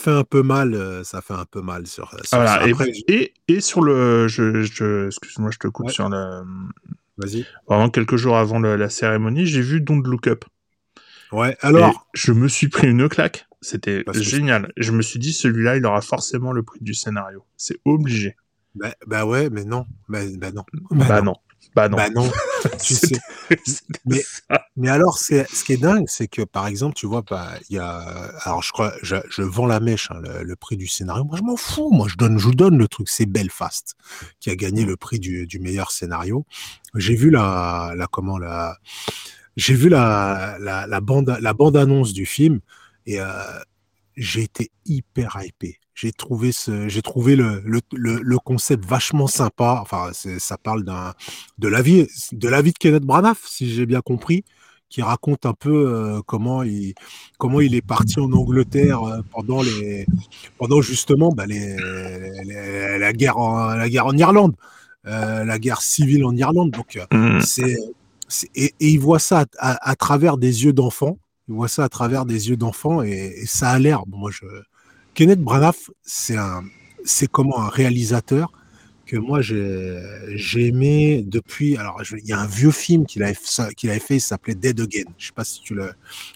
un 0.08 0.24
peu 0.24 0.44
mal. 0.44 0.74
Euh, 0.74 1.04
ça 1.04 1.22
fait 1.22 1.34
un 1.34 1.46
peu 1.46 1.62
mal 1.62 1.88
sur. 1.88 2.16
voilà. 2.32 2.68
et, 3.08 3.34
et, 3.48 3.62
sur 3.62 3.82
le, 3.82 4.28
je, 4.28 4.62
je 4.64 5.08
excuse-moi, 5.08 5.52
je 5.52 5.58
te 5.58 5.68
coupe 5.68 5.90
sur 5.90 6.10
le. 6.10 6.44
Vas-y. 7.18 7.46
Vraiment 7.68 7.90
quelques 7.90 8.18
jours 8.18 8.38
avant 8.38 8.60
la 8.60 8.90
cérémonie, 8.90 9.46
j'ai 9.46 9.62
vu 9.62 9.82
Don't 9.82 10.04
Look 10.04 10.28
Up. 10.28 10.46
Ouais. 11.32 11.58
Alors. 11.62 12.08
je 12.14 12.32
me 12.32 12.48
suis 12.48 12.68
pris 12.68 12.90
une 12.90 13.10
claque. 13.10 13.48
C'était 13.62 14.04
génial. 14.14 14.72
Je 14.78 14.92
me 14.92 15.02
suis 15.02 15.18
dit, 15.18 15.34
celui-là, 15.34 15.78
il 15.78 15.86
aura 15.86 16.02
forcément 16.02 16.52
le 16.52 16.62
prix 16.62 16.80
du 16.82 16.94
scénario. 16.94 17.44
C'est 17.58 17.78
obligé. 17.84 18.36
Bah, 18.76 18.94
bah, 19.08 19.26
ouais, 19.26 19.50
mais 19.50 19.64
non. 19.64 19.88
Bah, 20.08 20.20
bah 20.38 20.52
non. 20.52 20.66
Bah, 20.92 21.22
non. 21.22 21.36
Bah 21.76 21.90
non. 21.90 21.98
Bah 21.98 22.10
non. 22.10 22.32
tu 22.84 22.96
sais. 22.96 23.20
Mais, 24.06 24.24
mais, 24.76 24.90
alors, 24.90 25.18
ce 25.18 25.64
qui 25.64 25.74
est 25.74 25.78
dingue, 25.78 26.06
c'est 26.08 26.28
que 26.28 26.42
par 26.42 26.68
exemple, 26.68 26.96
tu 26.96 27.06
vois, 27.06 27.22
bah, 27.22 27.52
il 27.70 27.76
y 27.76 27.80
a. 27.80 27.98
Alors, 28.44 28.64
je 28.64 28.72
crois, 28.72 28.94
je, 29.04 29.18
je 29.30 29.42
vends 29.42 29.68
la 29.68 29.80
mèche, 29.80 30.10
hein, 30.12 30.22
le, 30.42 30.56
prix 30.56 30.78
du 30.78 30.88
scénario. 30.88 31.24
Moi, 31.26 31.38
je 31.38 31.44
m'en 31.44 31.58
fous. 31.58 31.92
Moi, 31.92 32.08
je 32.10 32.16
donne, 32.16 32.40
je 32.40 32.46
vous 32.46 32.56
donne 32.56 32.78
le 32.78 32.88
truc. 32.88 33.10
C'est 33.10 33.26
Belfast 33.26 33.96
qui 34.40 34.50
a 34.50 34.56
gagné 34.56 34.86
le 34.86 34.98
prix 34.98 35.20
du, 35.20 35.46
du 35.46 35.60
meilleur 35.60 35.92
scénario. 35.92 36.46
J'ai 36.96 37.16
vu 37.16 37.30
la, 37.30 37.94
la, 37.96 38.08
comment, 38.08 38.38
la, 38.38 38.78
j'ai 39.58 39.76
vu 39.76 39.90
la, 39.90 40.58
la, 40.60 40.88
la 40.88 41.02
bande, 41.02 41.38
la 41.40 41.54
bande 41.54 41.78
annonce 41.78 42.14
du 42.14 42.26
film 42.26 42.62
et 43.06 43.20
euh, 43.20 43.28
j'ai 44.16 44.44
été 44.44 44.72
hyper 44.86 45.38
hypé 45.44 45.80
j'ai 45.96 46.12
trouvé 46.12 46.52
ce, 46.52 46.90
j'ai 46.90 47.02
trouvé 47.02 47.38
le, 47.38 47.64
le, 47.66 47.82
le, 47.94 48.38
concept 48.38 48.86
vachement 48.86 49.28
sympa. 49.28 49.80
Enfin, 49.82 50.12
ça 50.14 50.58
parle 50.58 50.84
d'un, 50.84 51.14
de 51.58 51.70
la 51.70 51.82
vie, 51.82 52.06
de 52.34 52.50
la 52.50 52.62
vie 52.62 52.74
de 52.74 52.78
Kenneth 52.78 53.04
Branagh, 53.04 53.38
si 53.46 53.74
j'ai 53.74 53.86
bien 53.86 54.02
compris, 54.02 54.44
qui 54.90 55.02
raconte 55.02 55.46
un 55.46 55.54
peu 55.54 55.88
euh, 55.88 56.22
comment 56.26 56.64
il, 56.64 56.96
comment 57.38 57.62
il 57.62 57.76
est 57.76 57.82
parti 57.82 58.20
en 58.20 58.32
Angleterre 58.34 59.04
euh, 59.04 59.22
pendant 59.32 59.62
les, 59.62 60.06
pendant 60.58 60.82
justement 60.82 61.32
bah, 61.32 61.46
les, 61.46 61.78
la 63.00 63.14
guerre 63.14 63.38
en, 63.38 63.68
la 63.68 63.88
guerre 63.88 64.08
en 64.08 64.18
Irlande, 64.18 64.54
euh, 65.08 65.46
la 65.46 65.60
guerre 65.60 65.82
civile 65.82 66.26
en 66.26 66.36
Irlande. 66.36 66.72
Donc, 66.72 67.00
mmh. 67.10 67.40
c'est, 67.40 67.78
et, 68.54 68.74
et, 68.82 68.90
il 68.90 69.00
voit 69.00 69.20
ça 69.20 69.46
à, 69.60 69.90
à, 69.90 69.96
travers 69.96 70.38
des 70.38 70.66
yeux 70.66 70.74
d'enfant. 70.74 71.18
Il 71.48 71.56
voit 71.56 71.70
ça 71.70 71.86
à 71.86 71.90
travers 71.90 72.26
des 72.26 72.50
yeux 72.50 72.58
d'enfant 72.58 73.02
et, 73.02 73.34
et, 73.38 73.46
ça 73.46 73.70
a 73.70 73.80
l'air. 73.80 74.06
Bon, 74.08 74.18
moi, 74.18 74.32
je 74.32 74.46
Kenneth 75.16 75.40
Branagh, 75.40 75.76
c'est 76.04 76.38
un, 76.38 76.64
c'est 77.04 77.28
comment 77.28 77.60
un 77.60 77.70
réalisateur 77.70 78.52
que 79.06 79.18
moi 79.18 79.40
j'ai 79.42 80.68
aimé 80.68 81.24
depuis. 81.26 81.78
Alors, 81.78 82.02
il 82.12 82.26
y 82.28 82.34
a 82.34 82.40
un 82.40 82.48
vieux 82.48 82.72
film 82.72 83.06
qu'il 83.06 83.24
avait, 83.24 83.38
qu'il 83.78 83.90
avait 83.90 84.00
fait, 84.00 84.18
il 84.18 84.22
s'appelait 84.22 84.56
Dead 84.56 84.80
Again. 84.80 85.10
Je 85.18 85.28
sais 85.28 85.34
pas 85.34 85.46
si 85.46 85.62
tu 85.62 85.74
le. 85.74 85.92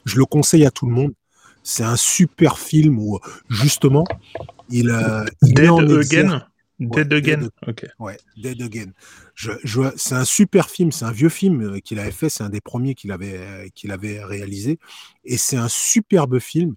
Je 0.06 0.18
le 0.18 0.26
conseille 0.26 0.66
à 0.66 0.72
tout 0.72 0.88
le 0.88 0.94
monde. 0.94 1.14
C'est 1.62 1.84
un 1.84 1.98
super 1.98 2.58
film 2.58 2.98
où 3.00 3.20
justement 3.50 4.06
il, 4.70 4.90
euh, 4.90 5.26
il 5.42 5.54
Dead 5.54 5.70
en 5.70 5.80
Again? 5.80 6.46
Dead 6.80 7.12
Again? 7.12 7.40
Dead 7.40 7.50
Ok. 7.68 7.86
Ouais, 8.00 8.18
Dead 8.38 8.62
Again. 8.62 8.92
Je, 9.36 9.52
je, 9.64 9.82
c'est 9.98 10.16
un 10.16 10.26
super 10.26 10.70
film, 10.70 10.92
c'est 10.92 11.06
un 11.06 11.12
vieux 11.12 11.30
film 11.30 11.62
euh, 11.62 11.80
qu'il 11.80 12.00
avait 12.00 12.12
fait, 12.12 12.30
c'est 12.30 12.44
un 12.44 12.50
des 12.50 12.62
premiers 12.62 12.96
qu'il 12.96 13.12
avait, 13.12 13.38
euh, 13.38 13.68
qu'il 13.76 13.92
avait 13.92 14.24
réalisé. 14.24 14.80
Et 15.26 15.38
c'est 15.38 15.58
un 15.58 15.68
superbe 15.68 16.40
film 16.40 16.76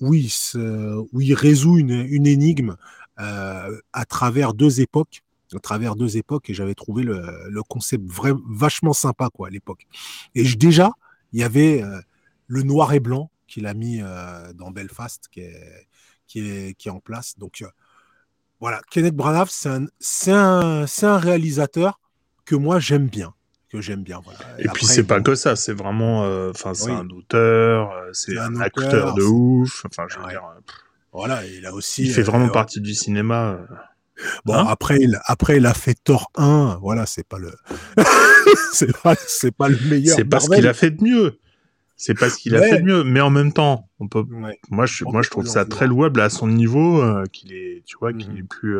où, 0.00 0.14
il 0.14 0.30
se- 0.30 1.06
où 1.12 1.20
il 1.20 1.34
résout 1.34 1.78
une, 1.78 2.26
énigme 2.26 2.76
euh, 3.20 3.78
à 3.92 4.04
travers 4.04 4.54
deux 4.54 4.80
époques. 4.80 5.22
À 5.52 5.58
travers 5.58 5.96
deux 5.96 6.16
époques, 6.16 6.48
et 6.48 6.54
j'avais 6.54 6.76
trouvé 6.76 7.02
le, 7.02 7.62
concept 7.68 8.08
vraiment 8.08 8.40
vachement 8.48 8.92
sympa 8.92 9.30
quoi, 9.34 9.48
à 9.48 9.50
l'époque. 9.50 9.84
Et 10.36 10.44
déjà, 10.44 10.92
il 11.32 11.40
y 11.40 11.42
avait 11.42 11.82
euh, 11.82 12.00
le 12.46 12.62
noir 12.62 12.92
et 12.92 13.00
blanc 13.00 13.32
qu'il 13.48 13.66
a 13.66 13.74
mis 13.74 14.00
euh, 14.00 14.52
dans 14.52 14.70
Belfast, 14.70 15.24
qui 15.28 15.40
est, 15.40 15.88
qui 16.28 16.38
est, 16.38 16.74
qui 16.74 16.86
est 16.86 16.92
en 16.92 17.00
place. 17.00 17.36
Donc, 17.36 17.62
euh, 17.62 17.68
voilà, 18.60 18.80
Kenneth 18.92 19.16
Branagh, 19.16 19.48
c'est 19.98 20.30
un 20.32 21.18
réalisateur 21.18 22.00
que 22.44 22.54
moi 22.54 22.78
j'aime 22.78 23.08
bien, 23.08 23.34
que 23.70 23.80
j'aime 23.80 24.02
bien. 24.02 24.20
Voilà. 24.24 24.38
Et 24.58 24.62
puis 24.62 24.68
après, 24.68 24.86
c'est 24.86 25.04
pas 25.04 25.20
que 25.20 25.34
ça, 25.34 25.56
c'est 25.56 25.72
vraiment, 25.72 26.24
euh, 26.24 26.50
enfin 26.50 26.74
c'est 26.74 26.86
Oui. 26.90 26.92
un 26.92 27.08
auteur, 27.10 27.92
euh, 27.92 28.10
c'est 28.12 28.36
un, 28.38 28.60
acteur 28.60 29.14
de 29.14 29.22
ouf. 29.22 29.84
Enfin, 29.86 30.06
je 30.08 30.18
veux 30.18 30.24
Ouais. 30.24 30.30
dire, 30.30 30.42
euh, 30.44 30.60
pff, 30.66 30.76
Voilà, 31.12 31.44
il 31.46 31.64
a 31.66 31.72
aussi. 31.72 32.02
il 32.04 32.10
fait 32.12 32.22
vraiment 32.22 32.46
euh, 32.46 32.50
partie 32.50 32.80
du 32.80 32.94
cinéma. 32.94 33.58
Bon, 34.44 34.54
Hein? 34.54 34.66
après, 34.68 34.98
il, 35.00 35.18
après, 35.24 35.56
il 35.56 35.66
a 35.66 35.72
fait 35.74 35.94
Thor 36.04 36.30
1. 36.36 36.78
Voilà, 36.82 37.06
c'est 37.06 37.26
pas 37.26 37.38
le, 37.38 37.52
c'est 38.72 38.94
pas, 39.02 39.14
c'est 39.26 39.54
pas 39.54 39.68
le 39.68 39.78
meilleur. 39.88 40.14
C'est 40.16 40.24
pas 40.24 40.40
ce 40.40 40.50
qu'il 40.50 40.66
a 40.66 40.74
fait 40.74 40.90
de 40.90 41.02
mieux. 41.02 41.38
C'est 41.96 42.14
pas 42.14 42.28
ce 42.30 42.36
qu'il 42.38 42.54
a 42.56 42.62
fait 42.62 42.78
de 42.78 42.84
mieux. 42.84 43.04
Mais 43.04 43.20
en 43.20 43.30
même 43.30 43.52
temps, 43.52 43.88
on 43.98 44.08
peut. 44.08 44.24
Ouais. 44.30 44.58
Moi, 44.70 44.86
je, 44.86 45.04
On 45.04 45.12
moi, 45.12 45.20
peut 45.20 45.26
je 45.26 45.30
trouve 45.30 45.46
ça 45.46 45.64
très 45.64 45.86
louable 45.86 46.20
à 46.20 46.28
son 46.30 46.48
niveau, 46.48 47.02
euh, 47.02 47.24
qu'il 47.32 47.52
est, 47.52 47.82
tu 47.86 47.96
vois, 48.00 48.12
qu'il 48.12 48.30
Mhm. 48.32 48.38
ait 48.38 48.42
pu 48.42 48.76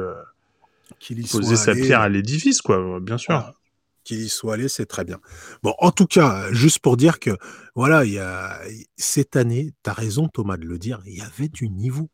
Qu'il 0.99 1.19
y 1.21 1.23
poser 1.29 1.55
soit 1.57 1.65
sa 1.67 1.71
allé, 1.73 1.83
pierre 1.83 2.01
à 2.01 2.09
l'édifice, 2.09 2.61
quoi. 2.61 2.99
Bien 3.01 3.17
sûr. 3.19 3.35
Voilà. 3.35 3.55
Qu'il 4.05 4.21
y 4.21 4.29
soit 4.29 4.55
allé, 4.55 4.69
c'est 4.69 4.87
très 4.87 5.05
bien. 5.05 5.21
Bon, 5.63 5.75
en 5.79 5.91
tout 5.91 6.07
cas, 6.07 6.51
juste 6.53 6.79
pour 6.79 6.97
dire 6.97 7.21
que, 7.21 7.37
voilà, 7.75 8.05
il 8.05 8.13
y 8.13 8.19
a, 8.19 8.59
cette 8.97 9.37
année, 9.37 9.73
tu 9.85 9.91
as 9.91 9.93
raison, 9.93 10.29
Thomas, 10.29 10.57
de 10.57 10.65
le 10.65 10.79
dire, 10.79 11.01
il 11.07 11.19
y 11.19 11.21
avait 11.21 11.49
du 11.49 11.69
niveau. 11.69 12.09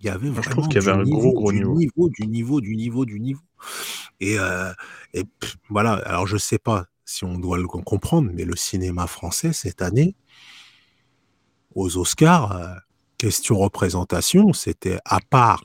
Il 0.00 0.06
y 0.06 0.10
avait 0.10 0.28
je 0.28 0.32
vraiment 0.32 0.50
trouve 0.50 0.68
qu'il 0.68 0.82
y 0.82 0.88
avait 0.88 1.04
du 1.04 1.12
un 1.12 1.16
gros, 1.16 1.32
gros 1.32 1.52
du 1.52 1.58
niveau. 1.58 1.76
niveau, 1.76 2.08
du 2.08 2.26
niveau, 2.26 2.60
du 2.60 2.76
niveau, 2.76 3.04
du 3.04 3.20
niveau. 3.20 3.42
Et, 4.20 4.38
euh, 4.38 4.72
et 5.14 5.24
pff, 5.24 5.56
voilà, 5.70 5.94
alors 5.94 6.26
je 6.26 6.36
sais 6.36 6.58
pas 6.58 6.86
si 7.04 7.24
on 7.24 7.38
doit 7.38 7.58
le 7.58 7.66
comprendre, 7.66 8.30
mais 8.34 8.44
le 8.44 8.54
cinéma 8.54 9.06
français, 9.06 9.52
cette 9.52 9.80
année, 9.82 10.14
aux 11.74 11.96
Oscars, 11.96 12.52
euh, 12.52 12.74
question 13.16 13.58
représentation, 13.58 14.52
c'était 14.52 14.98
à 15.04 15.20
part 15.20 15.64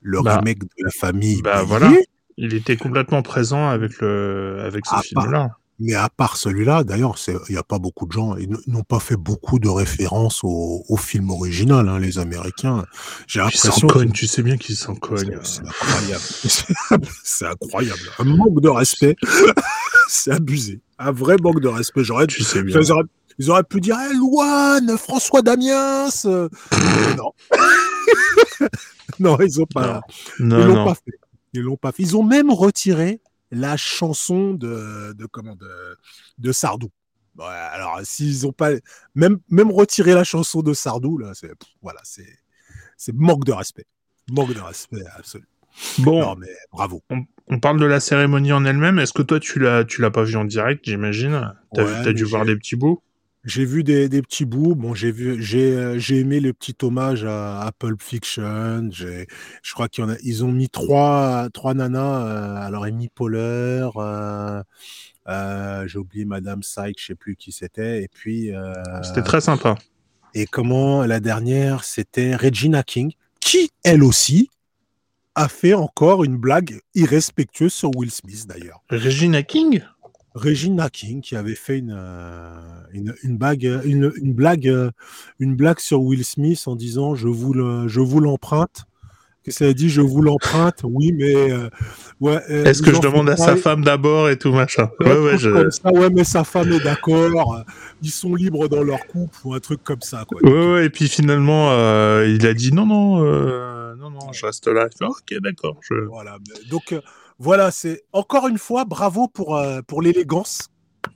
le 0.00 0.20
Bah, 0.22 0.38
remake 0.38 0.60
de 0.60 0.68
la 0.78 0.90
famille 0.90 1.42
bah, 1.42 1.62
voilà. 1.62 1.92
Il 2.38 2.54
était 2.54 2.76
complètement 2.76 3.22
présent 3.22 3.68
avec 3.68 4.00
le, 4.00 4.58
avec 4.64 4.86
ce 4.86 4.94
Ah, 4.94 5.02
film-là. 5.02 5.50
Mais 5.78 5.94
à 5.94 6.08
part 6.08 6.36
celui-là, 6.36 6.84
d'ailleurs, 6.84 7.16
il 7.26 7.52
n'y 7.52 7.56
a 7.56 7.62
pas 7.64 7.78
beaucoup 7.80 8.06
de 8.06 8.12
gens, 8.12 8.36
ils 8.36 8.48
n'ont 8.68 8.84
pas 8.84 9.00
fait 9.00 9.16
beaucoup 9.16 9.58
de 9.58 9.68
références 9.68 10.40
au, 10.44 10.84
au 10.88 10.96
film 10.96 11.30
original, 11.30 11.88
hein, 11.88 11.98
les 11.98 12.18
Américains. 12.18 12.84
J'ai 13.26 13.40
Ils 13.40 13.56
s'en 13.56 13.68
l'impression 13.68 13.86
cognent, 13.88 14.12
tu 14.12 14.26
sais 14.28 14.42
bien 14.42 14.56
qu'ils 14.58 14.76
s'en 14.76 14.94
cognent. 14.94 15.38
c'est 15.42 15.62
incroyable. 15.62 16.22
c'est 17.24 17.46
incroyable. 17.46 18.00
Un 18.20 18.24
manque 18.24 18.60
de 18.60 18.68
respect. 18.68 19.16
c'est 20.08 20.32
abusé. 20.32 20.80
Un 20.98 21.10
vrai 21.10 21.36
manque 21.42 21.60
de 21.60 21.68
respect. 21.68 22.04
J'aurais 22.04 22.28
Tu 22.28 22.44
sais 22.44 22.62
bien. 22.62 22.78
ils 22.80 22.92
auraient, 22.92 23.02
ils 23.38 23.50
auraient 23.50 23.64
pu 23.64 23.80
dire 23.80 23.98
hey, 23.98 24.16
Louane, 24.16 24.96
François 24.98 25.42
Damiens. 25.42 26.06
euh, 26.26 26.48
non. 27.16 27.32
non, 29.18 29.36
ils 29.40 29.60
ont 29.60 29.66
pas. 29.66 30.00
Non, 30.38 30.60
ils 30.60 30.66
l'ont 30.66 30.74
non. 30.76 30.84
pas 30.84 30.94
fait. 30.94 31.12
Ils 31.52 31.60
l'ont 31.62 31.76
pas 31.76 31.92
fait. 31.92 32.02
Ils 32.02 32.16
ont 32.16 32.22
même 32.22 32.50
retiré 32.50 33.20
la 33.50 33.76
chanson 33.76 34.54
de, 34.54 35.12
de 35.12 35.26
comment 35.26 35.56
de, 35.56 35.96
de 36.38 36.52
Sardou. 36.52 36.88
Ouais, 37.38 37.44
alors 37.46 38.00
s'ils 38.04 38.46
ont 38.46 38.52
pas 38.52 38.70
même 39.14 39.38
même 39.48 39.70
retiré 39.70 40.12
la 40.14 40.24
chanson 40.24 40.60
de 40.62 40.74
Sardou 40.74 41.16
là, 41.18 41.32
c'est 41.34 41.50
voilà, 41.80 42.00
c'est 42.04 42.28
c'est 42.96 43.14
manque 43.14 43.44
de 43.44 43.52
respect, 43.52 43.86
manque 44.30 44.54
de 44.54 44.60
respect 44.60 45.04
absolu. 45.16 45.46
Bon, 45.98 46.20
Non 46.20 46.36
mais 46.36 46.54
bravo. 46.70 47.02
on 47.48 47.58
parle 47.60 47.80
de 47.80 47.86
la 47.86 48.00
cérémonie 48.00 48.52
en 48.52 48.64
elle-même. 48.64 48.98
Est-ce 48.98 49.12
que 49.14 49.22
toi, 49.22 49.40
tu 49.40 49.58
l'as, 49.58 49.84
tu 49.84 50.02
l'as 50.02 50.10
pas 50.10 50.22
vu 50.24 50.36
en 50.36 50.44
direct, 50.44 50.84
j'imagine? 50.84 51.54
T'as, 51.74 51.84
Ouais, 51.84 52.12
dû 52.14 52.24
voir 52.24 52.44
des 52.44 52.56
petits 52.56 52.76
bouts? 52.76 53.02
J'ai 53.44 53.64
vu 53.64 53.82
des, 53.82 54.08
des 54.08 54.22
petits 54.22 54.44
bouts. 54.44 54.76
Bon, 54.76 54.94
j'ai 54.94 55.10
vu, 55.10 55.42
j'ai, 55.42 55.72
euh, 55.76 55.98
j'ai 55.98 56.20
aimé 56.20 56.38
le 56.38 56.52
petit 56.52 56.76
hommage 56.82 57.24
à, 57.24 57.60
à 57.62 57.72
Pulp 57.72 58.00
Fiction. 58.00 58.88
J'ai, 58.92 59.26
je 59.62 59.72
crois 59.74 59.88
qu'ils 59.88 60.04
ils 60.22 60.44
ont 60.44 60.52
mis 60.52 60.68
trois, 60.68 61.48
trois 61.52 61.74
nanas. 61.74 62.26
euh, 62.26 62.56
alors 62.56 62.84
Amy 62.84 63.08
Poehler, 63.08 63.88
euh, 63.96 64.62
euh, 65.28 65.86
j'ai 65.88 65.98
oublié 65.98 66.24
Madame 66.24 66.62
Sykes, 66.62 67.00
je 67.00 67.06
sais 67.06 67.14
plus 67.16 67.34
qui 67.34 67.50
c'était. 67.50 68.02
Et 68.04 68.08
puis, 68.08 68.54
euh, 68.54 68.72
C'était 69.02 69.22
très 69.22 69.40
sympa. 69.40 69.74
et 70.34 70.46
comment 70.46 71.04
la 71.04 71.18
dernière, 71.18 71.82
c'était 71.82 72.36
Regina 72.36 72.84
King, 72.84 73.12
qui 73.40 73.70
elle 73.82 74.04
aussi 74.04 74.50
a 75.34 75.48
fait 75.48 75.74
encore 75.74 76.22
une 76.24 76.36
blague 76.36 76.78
irrespectueuse 76.94 77.72
sur 77.72 77.90
Will 77.96 78.10
Smith 78.10 78.46
d'ailleurs. 78.46 78.82
Regina 78.90 79.42
King? 79.42 79.82
Regina 80.34 80.88
King 80.90 81.20
qui 81.20 81.36
avait 81.36 81.54
fait 81.54 81.78
une, 81.78 81.94
euh, 81.96 82.60
une, 82.92 83.14
une, 83.22 83.36
bague, 83.36 83.80
une, 83.84 84.12
une 84.16 84.32
blague, 84.32 84.68
euh, 84.68 84.90
une 85.38 85.54
blague 85.56 85.78
sur 85.78 86.02
Will 86.02 86.24
Smith 86.24 86.62
en 86.66 86.76
disant 86.76 87.14
je 87.14 87.28
vous 87.28 87.52
le, 87.52 87.88
je 87.88 88.00
vous 88.00 88.20
l'emprunte. 88.20 88.84
Que 89.44 89.50
ça 89.50 89.64
a 89.64 89.72
dit 89.72 89.90
je 89.90 90.00
vous 90.00 90.22
l'emprunte, 90.22 90.82
oui, 90.84 91.10
mais 91.12 91.50
euh, 91.50 91.68
ouais. 92.20 92.38
euh, 92.48 92.64
Est-ce 92.64 92.80
que 92.80 92.94
je 92.94 93.00
demande 93.00 93.28
à 93.28 93.36
sa 93.36 93.56
femme 93.56 93.82
d'abord 93.82 94.28
et 94.30 94.38
tout 94.38 94.52
machin? 94.52 94.88
Ouais, 95.00 95.18
ouais, 95.18 95.30
truc 95.30 95.40
je... 95.40 95.50
comme 95.50 95.70
ça, 95.72 95.92
ouais, 95.92 96.10
mais 96.10 96.22
sa 96.22 96.44
femme 96.44 96.70
est 96.70 96.84
d'accord. 96.84 97.56
euh, 97.56 97.62
Ils 98.02 98.12
sont 98.12 98.36
libres 98.36 98.68
dans 98.68 98.84
leur 98.84 99.04
couple 99.08 99.36
ou 99.44 99.52
un 99.54 99.58
truc 99.58 99.82
comme 99.82 100.00
ça, 100.00 100.24
quoi. 100.28 100.40
Ouais, 100.44 100.72
ouais, 100.72 100.86
et 100.86 100.90
puis 100.90 101.08
finalement, 101.08 101.72
euh, 101.72 102.32
il 102.32 102.46
a 102.46 102.54
dit 102.54 102.72
non, 102.72 102.86
non, 102.86 103.24
euh, 103.24 103.96
non, 103.96 104.10
non, 104.10 104.32
je 104.32 104.46
reste 104.46 104.68
là. 104.68 104.86
Fait, 104.96 105.06
ok, 105.06 105.34
d'accord. 105.42 105.76
Je... 105.80 105.94
Voilà. 106.08 106.38
Donc 106.70 106.92
euh, 106.92 107.00
voilà, 107.42 107.70
c'est 107.72 108.02
encore 108.12 108.46
une 108.48 108.58
fois 108.58 108.84
bravo 108.84 109.26
pour 109.28 109.56
euh, 109.56 109.80
pour 109.82 110.00
l'élégance. 110.02 110.68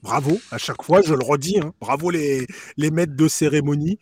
Bravo 0.03 0.39
à 0.51 0.59
chaque 0.59 0.83
fois, 0.83 1.01
je 1.01 1.15
le 1.15 1.23
redis. 1.25 1.61
hein, 1.61 1.73
bravo 1.81 2.11
les 2.11 2.47
les 2.77 2.91
maîtres 2.91 3.15
de 3.15 3.29
cérémonie 3.29 3.99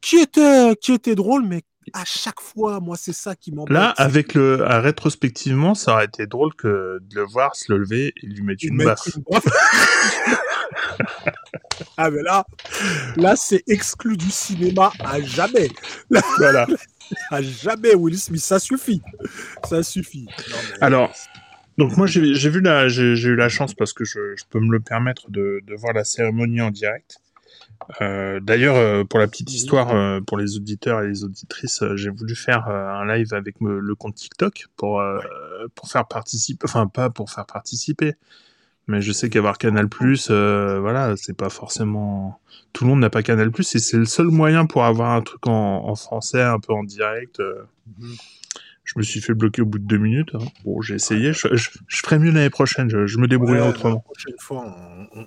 qui 0.00 0.16
étaient 0.18 0.76
qui 0.80 0.92
étaient 0.92 1.16
drôles, 1.16 1.44
mais 1.46 1.62
à 1.92 2.04
chaque 2.04 2.40
fois, 2.40 2.78
moi 2.80 2.96
c'est 2.96 3.12
ça 3.12 3.34
qui 3.34 3.50
m'embête. 3.52 3.74
Là, 3.74 3.92
avec 3.96 4.34
le, 4.34 4.64
à 4.64 4.80
rétrospectivement, 4.80 5.74
ça 5.74 5.92
aurait 5.94 6.04
été 6.06 6.26
drôle 6.26 6.54
que 6.54 6.98
de 7.02 7.14
le 7.16 7.24
voir 7.26 7.56
se 7.56 7.72
lever 7.72 8.12
et 8.22 8.26
lui 8.26 8.42
mettre 8.42 8.64
une 8.64 8.78
baffe. 8.84 9.08
ah 11.96 12.10
mais 12.10 12.22
là, 12.22 12.44
là 13.16 13.34
c'est 13.36 13.62
exclu 13.66 14.16
du 14.16 14.30
cinéma 14.30 14.92
à 15.00 15.20
jamais. 15.20 15.68
Voilà. 16.38 16.66
À 17.30 17.42
jamais, 17.42 17.94
Will 17.94 18.18
Smith, 18.18 18.40
ça 18.40 18.58
suffit. 18.58 19.02
Ça 19.68 19.82
suffit. 19.82 20.24
Non, 20.24 20.56
mais- 20.72 20.78
Alors, 20.80 21.12
donc 21.78 21.96
moi 21.96 22.06
j'ai 22.06 22.34
j'ai 22.34 22.50
vu 22.50 22.60
la, 22.60 22.88
j'ai 22.88 23.16
j'ai 23.16 23.28
eu 23.30 23.36
la 23.36 23.48
chance 23.48 23.74
parce 23.74 23.92
que 23.92 24.04
je, 24.04 24.34
je 24.36 24.44
peux 24.48 24.60
me 24.60 24.70
le 24.70 24.80
permettre 24.80 25.30
de, 25.30 25.60
de 25.66 25.74
voir 25.74 25.92
la 25.92 26.04
cérémonie 26.04 26.60
en 26.60 26.70
direct. 26.70 27.18
Euh, 28.00 28.40
D'ailleurs, 28.40 28.76
euh, 28.76 29.04
pour 29.04 29.18
la 29.18 29.26
petite 29.28 29.48
Mhm. 29.50 29.54
histoire, 29.56 29.90
euh, 29.94 30.20
pour 30.20 30.38
les 30.38 30.56
auditeurs 30.56 31.02
et 31.02 31.08
les 31.08 31.24
auditrices, 31.24 31.82
j'ai 31.96 32.10
voulu 32.10 32.34
faire 32.34 32.68
un 32.68 33.06
live 33.06 33.34
avec 33.34 33.60
me- 33.60 33.78
le 33.80 33.94
compte 33.94 34.14
TikTok 34.14 34.66
pour 34.76 35.00
pour 35.74 35.88
faire 35.90 36.06
participer, 36.06 36.64
enfin 36.66 36.86
pas 36.86 37.10
pour 37.10 37.30
faire 37.30 37.46
participer, 37.46 38.14
mais 38.86 39.02
je 39.02 39.12
sais 39.12 39.30
qu'avoir 39.30 39.58
Canal 39.58 39.88
voilà, 40.80 41.14
c'est 41.16 41.36
pas 41.36 41.50
forcément 41.50 42.40
tout 42.72 42.84
le 42.84 42.90
monde 42.90 43.00
n'a 43.00 43.10
pas 43.10 43.22
Canal 43.22 43.50
et 43.58 43.62
c'est 43.78 43.96
le 43.96 44.04
seul 44.04 44.26
moyen 44.28 44.66
pour 44.66 44.84
avoir 44.84 45.12
un 45.12 45.22
truc 45.22 45.46
en, 45.46 45.86
en 45.88 45.94
français 45.94 46.42
un 46.42 46.58
peu 46.58 46.72
en 46.72 46.84
direct. 46.84 47.40
euh. 47.40 47.64
Je 48.84 48.92
me 48.98 49.02
suis 49.02 49.20
fait 49.20 49.32
bloquer 49.34 49.62
au 49.62 49.66
bout 49.66 49.78
de 49.78 49.86
deux 49.86 49.96
minutes. 49.98 50.30
hein. 50.34 50.44
Bon, 50.64 50.80
j'ai 50.82 50.94
essayé. 50.96 51.32
Je, 51.32 51.48
je, 51.54 51.70
je 51.88 51.96
ferai 51.98 52.18
mieux 52.18 52.30
l'année 52.30 52.50
prochaine. 52.50 52.90
Je, 52.90 53.06
je 53.06 53.18
me 53.18 53.26
débrouillerai 53.26 53.60
Ouais, 53.60 53.64
La 53.64 53.70
autrement. 53.70 54.00
prochaine 54.00 54.34
fois, 54.38 54.76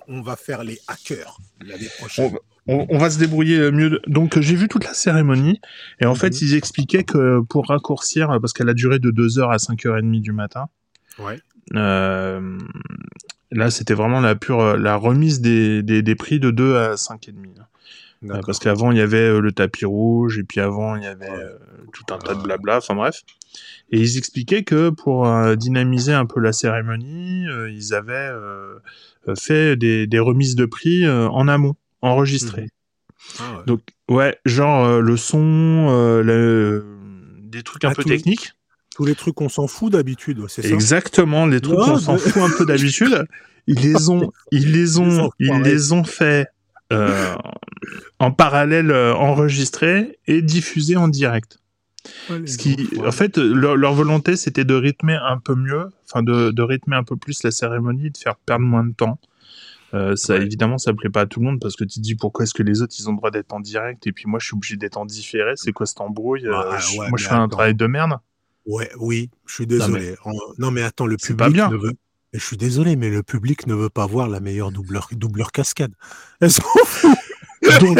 on, 0.06 0.20
va 0.22 0.36
faire 0.36 0.62
les 0.62 0.78
hackers 0.86 1.38
l'année 1.66 1.88
prochaine. 1.98 2.30
On, 2.68 2.86
on 2.88 2.98
va 2.98 3.10
se 3.10 3.18
débrouiller 3.18 3.70
mieux. 3.72 4.00
Donc, 4.06 4.38
j'ai 4.40 4.54
vu 4.54 4.68
toute 4.68 4.84
la 4.84 4.94
cérémonie. 4.94 5.60
Et 6.00 6.06
en 6.06 6.14
fait, 6.14 6.30
Mhm. 6.30 6.38
ils 6.42 6.54
expliquaient 6.54 7.02
que 7.04 7.40
pour 7.48 7.66
raccourcir, 7.68 8.28
parce 8.40 8.52
qu'elle 8.52 8.68
a 8.68 8.74
duré 8.74 8.98
de 9.00 9.10
2h 9.10 9.50
à 9.50 9.56
5h30 9.58 10.20
du 10.20 10.32
matin, 10.32 10.66
Ouais. 11.18 11.40
euh, 11.74 12.58
là, 13.50 13.70
c'était 13.70 13.94
vraiment 13.94 14.20
la 14.20 14.36
pure 14.36 14.76
la 14.76 14.94
remise 14.96 15.40
des, 15.40 15.82
des, 15.82 16.02
des 16.02 16.14
prix 16.14 16.38
de 16.38 16.50
2 16.52 16.76
à 16.76 16.94
5,5. 16.94 17.56
Euh, 18.24 18.40
parce 18.44 18.58
qu'avant, 18.58 18.90
il 18.90 18.98
y 18.98 19.00
avait 19.00 19.16
euh, 19.18 19.40
le 19.40 19.52
tapis 19.52 19.84
rouge, 19.84 20.38
et 20.38 20.44
puis 20.44 20.60
avant, 20.60 20.96
il 20.96 21.04
y 21.04 21.06
avait 21.06 21.30
euh, 21.30 21.56
tout 21.92 22.12
un 22.12 22.18
tas 22.18 22.34
de 22.34 22.42
blabla, 22.42 22.78
enfin 22.78 22.94
bref. 22.94 23.22
Et 23.90 24.00
ils 24.00 24.18
expliquaient 24.18 24.64
que 24.64 24.90
pour 24.90 25.26
dynamiser 25.56 26.12
un 26.12 26.26
peu 26.26 26.40
la 26.40 26.52
cérémonie, 26.52 27.46
ils 27.70 27.94
avaient 27.94 28.30
fait 29.38 29.76
des, 29.76 30.06
des, 30.06 30.18
remises 30.18 30.54
de 30.54 30.66
prix 30.66 31.08
en 31.08 31.48
amont, 31.48 31.74
enregistrées. 32.02 32.62
Mhm. 32.62 32.68
Ah 33.38 33.56
ouais. 33.56 33.62
Donc, 33.66 33.80
ouais, 34.10 34.38
genre 34.44 35.00
le 35.00 35.16
son, 35.16 35.88
le, 36.22 36.84
des 37.40 37.62
trucs 37.62 37.84
un 37.84 37.90
ah, 37.90 37.94
peu 37.94 38.04
techniques. 38.04 38.52
tous 38.94 39.06
les 39.06 39.14
trucs 39.14 39.34
qu'on 39.34 39.48
s'en 39.48 39.66
fout 39.66 39.92
d'habitude, 39.92 40.44
c'est 40.48 40.62
ça 40.62 40.68
Exactement, 40.68 41.46
les 41.46 41.62
trucs 41.62 41.78
qu'on 41.78 41.98
s'en 41.98 42.18
fout 42.18 42.42
un 42.42 42.50
peu 42.50 42.66
d'habitude. 42.66 43.26
Ils 43.66 43.80
les 43.80 44.10
ont, 44.10 44.30
ils 44.52 44.72
les 44.72 44.98
ont, 44.98 45.30
ils 45.38 45.62
les 45.62 45.92
ont 45.92 46.04
fait 46.04 46.48
euh, 46.92 47.34
en 48.18 48.30
parallèle 48.30 48.90
euh, 48.90 49.14
enregistré 49.14 50.18
et 50.26 50.42
diffusé 50.42 50.96
en 50.96 51.08
direct. 51.08 51.58
Ce 52.46 52.56
qui, 52.56 52.88
en 53.04 53.12
fait, 53.12 53.36
leur, 53.36 53.92
volonté, 53.92 54.36
c'était 54.36 54.64
de 54.64 54.74
rythmer 54.74 55.18
un 55.22 55.38
peu 55.38 55.54
mieux, 55.54 55.90
enfin 56.06 56.22
de, 56.22 56.50
de, 56.50 56.62
rythmer 56.62 56.96
un 56.96 57.04
peu 57.04 57.16
plus 57.16 57.42
la 57.42 57.50
cérémonie, 57.50 58.10
de 58.10 58.16
faire 58.16 58.36
perdre 58.36 58.64
moins 58.64 58.84
de 58.84 58.94
temps. 58.94 59.18
Euh, 59.94 60.16
ça, 60.16 60.36
évidemment, 60.36 60.78
ça 60.78 60.92
plaît 60.92 61.10
pas 61.10 61.22
à 61.22 61.26
tout 61.26 61.40
le 61.40 61.46
monde 61.46 61.60
parce 61.60 61.76
que 61.76 61.84
tu 61.84 61.98
te 61.98 62.00
dis 62.00 62.14
pourquoi 62.14 62.44
est-ce 62.44 62.54
que 62.54 62.62
les 62.62 62.82
autres 62.82 62.94
ils 62.98 63.08
ont 63.08 63.12
le 63.12 63.16
droit 63.16 63.30
d'être 63.30 63.52
en 63.52 63.60
direct 63.60 64.06
et 64.06 64.12
puis 64.12 64.24
moi 64.26 64.38
je 64.38 64.46
suis 64.46 64.54
obligé 64.54 64.76
d'être 64.76 64.98
en 64.98 65.06
différé. 65.06 65.52
C'est 65.56 65.72
quoi 65.72 65.86
cette 65.86 66.00
embrouille 66.00 66.46
ah, 66.52 66.78
Moi 66.96 67.16
je 67.16 67.26
fais 67.26 67.34
un 67.34 67.48
travail 67.48 67.74
de 67.74 67.86
merde. 67.86 68.18
Ouais, 68.66 68.90
oui, 68.98 69.30
je 69.46 69.54
suis 69.54 69.66
désolé. 69.66 70.14
Non 70.58 70.70
mais, 70.70 70.82
attends, 70.82 71.06
le 71.06 71.16
public 71.16 71.38
pas 71.38 71.48
bien. 71.48 71.70
ne 71.70 71.76
veut, 71.76 71.94
je 72.34 72.44
suis 72.44 72.58
désolé, 72.58 72.96
mais 72.96 73.08
le 73.08 73.22
public 73.22 73.66
ne 73.66 73.74
veut 73.74 73.88
pas 73.88 74.06
voir 74.06 74.28
la 74.28 74.40
meilleure 74.40 74.72
doubleur, 74.72 75.08
doubleur 75.12 75.52
cascade. 75.52 75.92
Donc. 77.80 77.98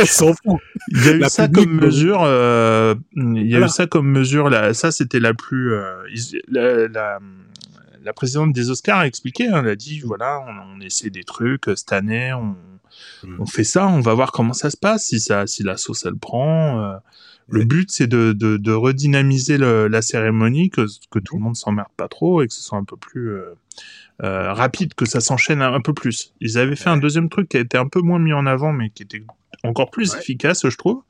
Il 0.91 1.05
y 1.05 1.09
a 1.09 1.17
eu 1.17 1.25
ça 1.29 1.49
comme 1.49 1.73
mesure. 1.73 2.23
Euh, 2.23 2.95
il 3.17 3.47
y 3.47 3.57
a 3.57 3.61
eu 3.61 3.69
ça 3.69 3.87
comme 3.87 4.09
mesure. 4.09 4.51
Là, 4.51 4.75
ça, 4.75 4.91
c'était 4.91 5.21
la 5.21 5.35
plus. 5.35 5.75
Euh, 5.75 6.03
la, 6.49 6.89
la, 6.89 7.19
la, 8.03 8.13
présidente 8.13 8.53
des 8.53 8.71
Oscars 8.71 8.99
a 8.99 9.07
expliqué. 9.07 9.49
Hein, 9.49 9.61
elle 9.63 9.69
a 9.69 9.77
dit 9.77 10.01
voilà, 10.01 10.41
on, 10.41 10.77
on, 10.77 10.81
essaie 10.81 11.11
des 11.11 11.25
trucs 11.25 11.69
euh, 11.69 11.77
cette 11.77 11.93
année. 11.93 12.33
On, 12.33 12.57
hmm. 13.25 13.41
on, 13.41 13.47
fait 13.47 13.65
ça. 13.65 13.87
On 13.87 14.01
va 14.01 14.15
voir 14.15 14.33
comment 14.33 14.55
ça 14.55 14.71
se 14.71 14.77
passe. 14.77 15.05
Si 15.07 15.21
ça, 15.21 15.47
si 15.47 15.63
la 15.63 15.77
sauce 15.77 16.05
elle 16.07 16.17
prend. 16.17 16.81
Euh, 16.81 16.97
le 17.49 17.65
but, 17.65 17.91
c'est 17.91 18.07
de, 18.07 18.33
de, 18.33 18.59
de 18.59 18.73
redynamiser 18.73 19.57
le, 19.57 19.89
la 19.89 20.03
cérémonie, 20.03 20.69
que, 20.71 20.87
que 21.11 21.19
tout 21.19 21.37
le 21.37 21.43
monde 21.43 21.57
s'emmerde 21.57 21.89
pas 21.97 22.09
trop 22.09 22.43
et 22.43 22.47
que 22.47 22.53
ce 22.53 22.63
soit 22.63 22.77
un 22.77 22.85
peu 22.85 22.97
plus 22.97 23.31
euh, 23.31 23.55
euh, 24.23 24.53
rapide, 24.53 24.95
que 24.95 25.07
ça 25.07 25.21
s'enchaîne 25.21 25.63
un, 25.63 25.81
peu 25.81 25.95
plus. 25.95 26.35
Ils 26.41 26.59
avaient 26.59 26.77
fait 26.77 26.91
un 26.91 26.99
deuxième 26.99 27.31
truc 27.31 27.49
qui 27.49 27.57
a 27.57 27.61
été 27.61 27.79
un 27.79 27.89
peu 27.89 28.01
moins 28.01 28.19
mis 28.19 28.35
en 28.35 28.45
avant, 28.45 28.73
mais 28.73 28.91
qui 28.91 29.03
était 29.03 29.23
encore 29.65 29.91
plus 29.91 30.15
efficace, 30.15 30.69
je 30.69 30.77
trouve. 30.77 31.03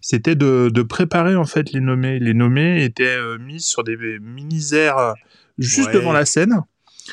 C'était 0.00 0.36
de, 0.36 0.70
de, 0.72 0.82
préparer 0.82 1.34
en 1.34 1.44
fait 1.44 1.72
les 1.72 1.80
nommés. 1.80 2.18
Les 2.20 2.34
nommés 2.34 2.84
étaient 2.84 3.04
euh, 3.04 3.38
mis 3.38 3.60
sur 3.60 3.82
des 3.82 3.96
mini-airs 4.20 4.98
euh, 4.98 5.12
juste 5.58 5.90
devant 5.90 6.12
la 6.12 6.24
scène. 6.24 6.62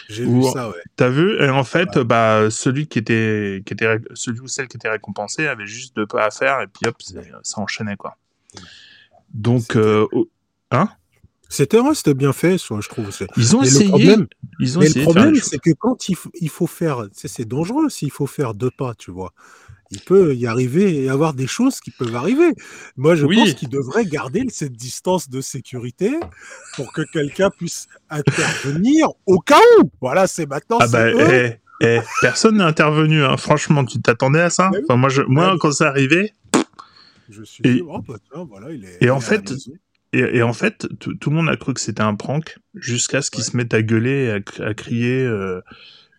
J'ai 0.09 0.25
vu 0.25 0.43
ça, 0.43 0.69
ouais. 0.69 0.75
T'as 0.97 1.09
vu 1.09 1.41
Et 1.41 1.49
en 1.49 1.63
fait, 1.63 1.97
bah, 1.99 2.49
celui 2.51 2.87
qui 2.87 2.99
était, 2.99 3.63
qui 3.65 3.73
était, 3.73 3.97
celui 4.13 4.41
ou 4.41 4.47
celle 4.47 4.67
qui 4.67 4.77
était 4.77 4.89
récompensé 4.89 5.47
avait 5.47 5.65
juste 5.65 5.95
deux 5.95 6.05
pas 6.05 6.25
à 6.25 6.31
faire 6.31 6.61
et 6.61 6.67
puis 6.67 6.87
hop, 6.87 7.01
ça 7.43 7.61
enchaînait 7.61 7.95
quoi. 7.95 8.17
Donc, 9.33 9.75
euh, 9.75 10.07
hein? 10.71 10.89
C'était 11.47 11.77
c'était 11.93 12.13
bien 12.13 12.33
fait, 12.33 12.57
soit, 12.57 12.81
je 12.81 12.89
trouve. 12.89 13.09
Ils 13.37 13.55
ont 13.55 13.61
essayé. 13.61 13.85
Le 13.85 13.89
problème, 13.89 14.27
ils 14.59 14.77
ont 14.77 14.81
mais 14.81 14.89
le 14.89 15.01
problème, 15.03 15.35
c'est 15.35 15.59
que 15.59 15.71
quand 15.71 16.09
il, 16.09 16.17
il 16.41 16.49
faut 16.49 16.67
faire, 16.67 17.07
c'est 17.13 17.47
dangereux 17.47 17.89
s'il 17.89 18.11
faut 18.11 18.27
faire 18.27 18.53
deux 18.53 18.71
pas, 18.71 18.93
tu 18.95 19.11
vois. 19.11 19.33
Il 19.91 20.00
peut 20.00 20.36
y 20.36 20.48
arriver 20.48 21.04
et 21.04 21.10
avoir 21.10 21.34
des 21.34 21.48
choses 21.48 21.80
qui 21.80 21.91
peuvent 21.91 22.15
arriver. 22.15 22.54
Moi, 22.98 23.15
je 23.15 23.26
pense 23.26 23.54
qu'il 23.54 23.69
devrait 23.69 24.06
garder 24.06 24.45
cette 24.50 24.74
distance 24.74 25.30
de 25.30 25.41
sécurité 25.41 26.12
pour 26.76 26.91
que 26.91 27.02
quelqu'un 27.13 27.50
puisse 27.52 27.88
intervenir 28.10 29.10
au 29.26 29.39
cas 29.39 29.60
où. 29.80 29.91
Voilà, 30.02 30.28
c'est 30.28 30.48
maintenant. 30.48 30.80
Ah 30.82 30.88
bah, 30.88 31.10
eh, 31.12 31.60
eh, 31.82 32.00
personne 32.21 32.58
n'est 32.58 32.63
intervenu. 32.63 33.24
Hein. 33.24 33.38
Franchement, 33.38 33.86
tu 33.86 34.02
t'attendais 34.02 34.41
à 34.41 34.50
ça? 34.50 34.71
Enfin, 34.84 34.98
Moi, 34.98 35.10
je, 35.10 35.21
moi 35.21 35.56
quand 35.60 35.71
c'est 35.71 35.86
arrivé. 35.86 36.34
Je 37.30 37.43
suis 37.43 37.62
et, 37.63 37.82
oh, 37.88 38.02
bah, 38.08 38.17
voilà, 38.48 38.71
il 38.71 38.86
est, 38.86 38.98
et 39.02 39.10
en 39.10 39.19
fait, 39.19 39.52
et, 40.13 40.43
en 40.43 40.54
fait, 40.54 40.88
tout 41.00 41.30
le 41.30 41.36
monde 41.36 41.50
a 41.50 41.58
cru 41.58 41.74
que 41.74 41.82
c'était 41.82 42.04
un 42.04 42.15
prank 42.15 42.60
jusqu'à 42.76 43.21
ce 43.21 43.32
qu'il 43.32 43.43
se 43.43 43.58
mette 43.58 43.74
à 43.74 43.82
gueuler, 43.82 44.30
à, 44.30 44.63
à 44.63 44.74
crier. 44.74 45.21
Euh, 45.24 45.62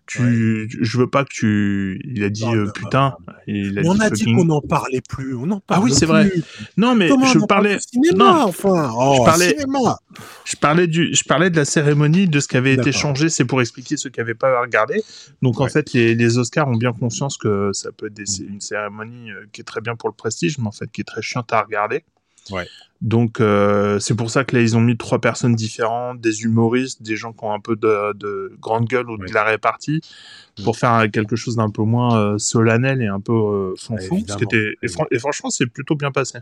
tu, 0.06 0.68
je 0.68 0.98
veux 0.98 1.08
pas 1.08 1.24
que 1.24 1.30
tu. 1.30 2.00
Il 2.04 2.22
a 2.22 2.30
dit 2.30 2.44
euh, 2.46 2.70
putain. 2.70 3.16
Il 3.46 3.78
a 3.78 3.82
on 3.84 3.98
a 3.98 4.10
dit 4.10 4.24
qu'on 4.24 4.44
n'en 4.44 4.60
parlait 4.60 5.00
plus. 5.00 5.34
On 5.34 5.50
en 5.50 5.60
parle 5.60 5.80
Ah 5.80 5.84
oui, 5.84 5.92
c'est 5.92 6.06
vrai. 6.06 6.30
Non, 6.76 6.94
mais 6.94 7.08
je 7.08 7.44
parlais. 7.46 7.78
Cinéma, 7.80 8.24
non, 8.24 8.42
enfin. 8.44 8.92
Oh, 8.94 9.16
je 9.18 9.24
parlais. 9.24 9.56
Je 10.44 10.56
parlais 10.56 10.86
du. 10.86 11.14
Je 11.14 11.24
parlais 11.24 11.50
de 11.50 11.56
la 11.56 11.64
cérémonie, 11.64 12.28
de 12.28 12.40
ce 12.40 12.48
qui 12.48 12.56
avait 12.56 12.74
été 12.74 12.92
changé. 12.92 13.28
C'est 13.28 13.44
pour 13.44 13.60
expliquer 13.60 13.96
ceux 13.96 14.10
qui 14.10 14.20
n'avaient 14.20 14.34
pas 14.34 14.60
regardé. 14.60 15.02
Donc 15.42 15.60
en 15.60 15.68
fait, 15.68 15.92
les, 15.92 16.14
les, 16.14 16.38
Oscars 16.38 16.68
ont 16.68 16.76
bien 16.76 16.92
conscience 16.92 17.36
que 17.36 17.70
ça 17.72 17.90
peut 17.92 18.06
être 18.06 18.40
une 18.40 18.60
cérémonie 18.60 19.30
euh, 19.30 19.46
qui 19.52 19.60
est 19.60 19.64
très 19.64 19.80
bien 19.80 19.96
pour 19.96 20.08
le 20.08 20.14
prestige, 20.14 20.58
mais 20.58 20.66
en 20.66 20.72
fait 20.72 20.90
qui 20.90 21.00
est 21.00 21.04
très 21.04 21.22
chiante 21.22 21.52
à 21.52 21.62
regarder. 21.62 22.04
Ouais. 22.50 22.66
Donc 23.02 23.40
euh, 23.40 23.98
c'est 23.98 24.14
pour 24.14 24.30
ça 24.30 24.44
que 24.44 24.56
là 24.56 24.62
ils 24.62 24.76
ont 24.76 24.80
mis 24.80 24.96
trois 24.96 25.20
personnes 25.20 25.54
différentes, 25.54 26.20
des 26.20 26.42
humoristes, 26.42 27.02
des 27.02 27.16
gens 27.16 27.32
qui 27.32 27.44
ont 27.44 27.52
un 27.52 27.60
peu 27.60 27.76
de, 27.76 28.14
de 28.14 28.56
grande 28.58 28.86
gueule 28.86 29.10
ou 29.10 29.18
de 29.18 29.32
la 29.32 29.44
répartie, 29.44 30.00
pour 30.64 30.74
mm. 30.74 30.78
faire 30.78 31.10
quelque 31.12 31.36
chose 31.36 31.56
d'un 31.56 31.68
peu 31.68 31.82
moins 31.82 32.18
euh, 32.18 32.38
solennel 32.38 33.02
et 33.02 33.06
un 33.06 33.20
peu 33.20 33.32
euh, 33.32 33.74
fanfou. 33.76 34.24
Et, 34.52 34.76
et, 34.82 35.18
franchement 35.18 35.50
c'est 35.50 35.66
plutôt 35.66 35.94
bien 35.94 36.10
passé. 36.10 36.38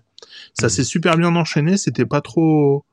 Ça 0.53 0.67
mm. 0.67 0.71
s'est 0.71 0.85
super 0.85 1.17
bien 1.17 1.35
enchaîné, 1.35 1.77
c'était 1.77 2.07
pas 2.07 2.21
trop. 2.21 2.85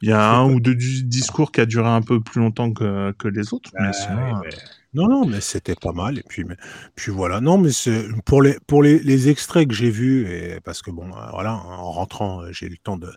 Il 0.00 0.10
y 0.10 0.12
a 0.12 0.32
un 0.32 0.48
ou 0.50 0.60
deux 0.60 0.74
discours 0.74 1.50
qui 1.50 1.60
a 1.60 1.66
duré 1.66 1.88
un 1.88 2.02
peu 2.02 2.20
plus 2.20 2.40
longtemps 2.40 2.72
que, 2.72 3.12
que 3.12 3.26
les 3.26 3.54
autres, 3.54 3.70
mais 3.80 3.92
sinon. 3.92 4.36
Euh, 4.36 4.50
non, 4.94 5.08
non, 5.08 5.26
mais 5.26 5.40
c'était 5.40 5.74
pas 5.74 5.92
mal. 5.92 6.18
Et 6.18 6.22
puis, 6.26 6.44
mais, 6.44 6.56
puis 6.94 7.10
voilà. 7.10 7.40
Non, 7.40 7.58
mais 7.58 7.72
c'est 7.72 8.04
pour 8.24 8.42
les 8.42 8.56
pour 8.66 8.82
les, 8.82 8.98
les 9.00 9.28
extraits 9.28 9.68
que 9.68 9.74
j'ai 9.74 9.90
vus, 9.90 10.28
et 10.28 10.60
parce 10.60 10.82
que 10.82 10.90
bon, 10.90 11.06
euh, 11.08 11.30
voilà, 11.32 11.54
en 11.54 11.90
rentrant, 11.90 12.42
euh, 12.42 12.48
j'ai 12.52 12.66
eu 12.66 12.70
le 12.70 12.76
temps 12.76 12.96
de, 12.96 13.12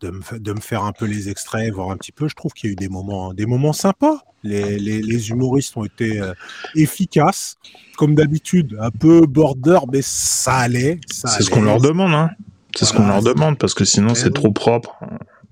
de, 0.00 0.10
me, 0.10 0.38
de 0.38 0.52
me 0.52 0.60
faire 0.60 0.84
un 0.84 0.92
peu 0.92 1.06
les 1.06 1.28
extraits, 1.28 1.72
voir 1.72 1.90
un 1.90 1.96
petit 1.96 2.12
peu. 2.12 2.28
Je 2.28 2.34
trouve 2.34 2.52
qu'il 2.52 2.68
y 2.68 2.70
a 2.70 2.74
eu 2.74 2.76
des 2.76 2.88
moments 2.88 3.32
des 3.34 3.46
moments 3.46 3.72
sympas. 3.72 4.20
Les, 4.44 4.78
les, 4.78 5.00
les 5.02 5.30
humoristes 5.30 5.76
ont 5.76 5.84
été 5.84 6.20
euh, 6.20 6.34
efficaces, 6.74 7.58
comme 7.96 8.14
d'habitude, 8.16 8.76
un 8.80 8.90
peu 8.90 9.26
border, 9.26 9.78
mais 9.92 10.02
ça 10.02 10.56
allait. 10.56 11.00
C'est 11.10 11.42
ce 11.42 11.50
qu'on 11.50 11.62
leur 11.62 11.80
demande, 11.80 12.12
hein. 12.12 12.30
C'est 12.74 12.86
ce 12.86 12.92
qu'on 12.92 13.06
leur 13.06 13.22
demande, 13.22 13.58
parce 13.58 13.74
que 13.74 13.84
sinon 13.84 14.14
c'est 14.14 14.32
trop 14.32 14.50
propre. 14.50 14.96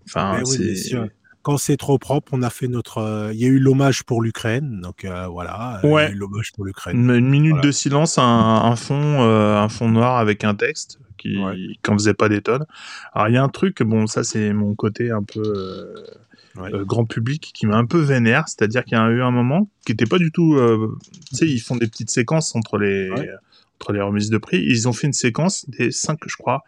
Enfin, 0.06 0.40
c'est 0.44 0.74
quand 1.42 1.56
c'est 1.56 1.76
trop 1.76 1.98
propre, 1.98 2.32
on 2.32 2.42
a 2.42 2.50
fait 2.50 2.68
notre. 2.68 2.98
Euh, 2.98 3.32
il 3.32 3.40
y 3.40 3.44
a 3.44 3.48
eu 3.48 3.58
l'hommage 3.58 4.02
pour 4.02 4.22
l'Ukraine, 4.22 4.80
donc 4.82 5.04
euh, 5.04 5.26
voilà. 5.26 5.80
Ouais. 5.84 6.12
L'hommage 6.12 6.52
pour 6.52 6.64
l'Ukraine. 6.64 7.10
Une, 7.10 7.28
minute 7.28 7.62
de 7.62 7.70
silence, 7.70 8.18
un, 8.18 8.22
un 8.22 8.76
fond, 8.76 9.22
euh, 9.22 9.56
un 9.56 9.68
fond 9.68 9.88
noir 9.88 10.18
avec 10.18 10.44
un 10.44 10.54
texte 10.54 10.98
qui, 11.16 11.38
ouais. 11.38 11.56
faisait 11.86 12.14
pas 12.14 12.28
des 12.28 12.42
tonnes. 12.42 12.66
Alors 13.14 13.28
il 13.28 13.34
y 13.34 13.36
a 13.38 13.42
un 13.42 13.48
truc, 13.48 13.82
bon, 13.82 14.06
ça 14.06 14.24
c'est 14.24 14.52
mon 14.52 14.74
côté 14.74 15.10
un 15.10 15.22
peu 15.22 15.94
ouais. 16.56 16.70
grand 16.84 17.04
public 17.06 17.52
qui 17.54 17.66
m'a 17.66 17.76
un 17.76 17.86
peu 17.86 18.00
vénère, 18.00 18.48
c'est-à-dire 18.48 18.84
qu'il 18.84 18.98
y 18.98 19.00
a 19.00 19.08
eu 19.08 19.22
un 19.22 19.30
moment 19.30 19.68
qui 19.86 19.92
était 19.92 20.06
pas 20.06 20.18
du 20.18 20.32
tout. 20.32 20.58
tu 21.30 21.36
sais, 21.36 21.46
ils 21.46 21.60
font 21.60 21.76
des 21.76 21.86
petites 21.86 22.10
séquences 22.10 22.54
entre 22.54 22.78
les 22.78 23.10
entre 23.80 23.92
les 23.92 24.02
remises 24.02 24.28
de 24.28 24.38
prix. 24.38 24.62
Ils 24.62 24.88
ont 24.88 24.92
fait 24.92 25.06
une 25.06 25.14
séquence 25.14 25.68
des 25.70 25.90
cinq, 25.90 26.18
je 26.26 26.36
crois 26.36 26.64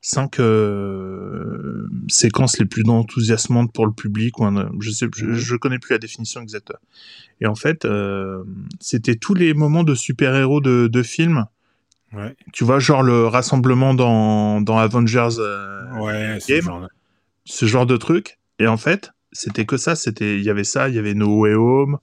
cinq 0.00 0.40
euh, 0.40 1.86
séquences 2.08 2.58
les 2.58 2.64
plus 2.64 2.88
enthousiasmantes 2.88 3.72
pour 3.72 3.86
le 3.86 3.92
public 3.92 4.38
ou 4.38 4.44
un, 4.44 4.70
je 4.80 4.90
sais 4.90 5.06
je, 5.14 5.32
je, 5.34 5.56
connais 5.56 5.78
plus 5.78 5.92
la 5.92 5.98
définition 5.98 6.40
exacte. 6.40 6.72
Et 7.40 7.46
en 7.46 7.54
fait 7.54 7.84
euh, 7.84 8.42
c'était 8.80 9.16
tous 9.16 9.34
les 9.34 9.52
moments 9.52 9.84
de 9.84 9.94
super 9.94 10.34
héros 10.34 10.60
de, 10.60 10.88
de 10.90 11.02
films 11.02 11.44
ouais. 12.14 12.34
tu 12.52 12.64
vois 12.64 12.78
genre 12.78 13.02
le 13.02 13.26
rassemblement 13.26 13.92
dans 13.92 14.60
dans 14.62 14.78
Avengers 14.78 15.36
euh, 15.38 15.92
ouais, 16.00 16.38
Game 16.48 16.62
genre 16.62 16.88
ce 17.44 17.66
genre 17.66 17.86
de 17.86 17.96
truc. 17.96 18.38
Et 18.58 18.66
en 18.66 18.76
fait 18.76 19.10
c'était 19.32 19.66
que 19.66 19.76
ça. 19.76 19.96
C'était 19.96 20.38
il 20.38 20.44
y 20.44 20.50
avait 20.50 20.64
ça 20.64 20.88
il 20.88 20.94
y 20.94 20.98
avait 20.98 21.14
No 21.14 21.40
Way 21.40 21.54
Home. 21.54 21.98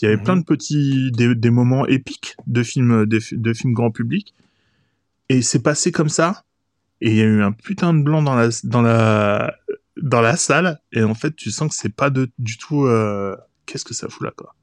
Il 0.00 0.04
y 0.04 0.08
avait 0.08 0.16
-hmm. 0.16 0.24
plein 0.24 0.36
de 0.36 0.44
petits 0.44 1.10
des, 1.10 1.34
des, 1.34 1.50
moments 1.50 1.84
épiques 1.86 2.36
de 2.46 2.62
films 2.62 3.04
de, 3.04 3.18
de 3.32 3.52
films 3.52 3.74
grand 3.74 3.90
public. 3.90 4.32
Et 5.28 5.42
c'est 5.42 5.60
passé 5.60 5.90
comme 5.90 6.08
ça 6.08 6.44
et 7.00 7.10
il 7.10 7.16
y 7.16 7.20
a 7.20 7.24
eu 7.24 7.42
un 7.42 7.52
putain 7.52 7.94
de 7.94 8.02
blanc 8.02 8.22
dans 8.22 8.34
la 8.34 8.48
dans 8.64 8.82
la 8.82 9.54
dans 9.96 10.20
la 10.20 10.36
salle. 10.36 10.80
Et 10.92 11.02
en 11.02 11.14
fait 11.14 11.34
tu 11.34 11.50
sens 11.50 11.70
que 11.70 11.74
c'est 11.74 11.94
pas 11.94 12.10
de, 12.10 12.30
du 12.38 12.58
tout 12.58 12.86
euh, 12.86 13.36
qu'est-ce 13.66 13.84
que 13.84 13.94
ça 13.94 14.08
fout 14.08 14.24
là 14.24 14.32
quoi. 14.36 14.54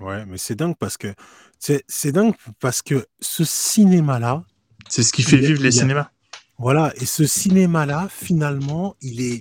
Ouais 0.00 0.26
mais 0.26 0.38
c'est 0.38 0.54
dingue 0.54 0.76
parce 0.78 0.96
que 0.96 1.14
c'est 1.58 2.12
dingue 2.12 2.34
parce 2.60 2.82
que 2.82 3.06
ce 3.20 3.44
cinéma 3.44 4.18
là 4.18 4.44
c'est 4.88 5.02
ce 5.02 5.12
qui 5.12 5.22
fait 5.22 5.38
vivre 5.38 5.62
les 5.62 5.68
a, 5.78 5.80
cinémas. 5.80 6.10
Voilà 6.58 6.92
et 6.96 7.06
ce 7.06 7.26
cinéma 7.26 7.86
là 7.86 8.08
finalement 8.10 8.96
il 9.00 9.20
est 9.20 9.40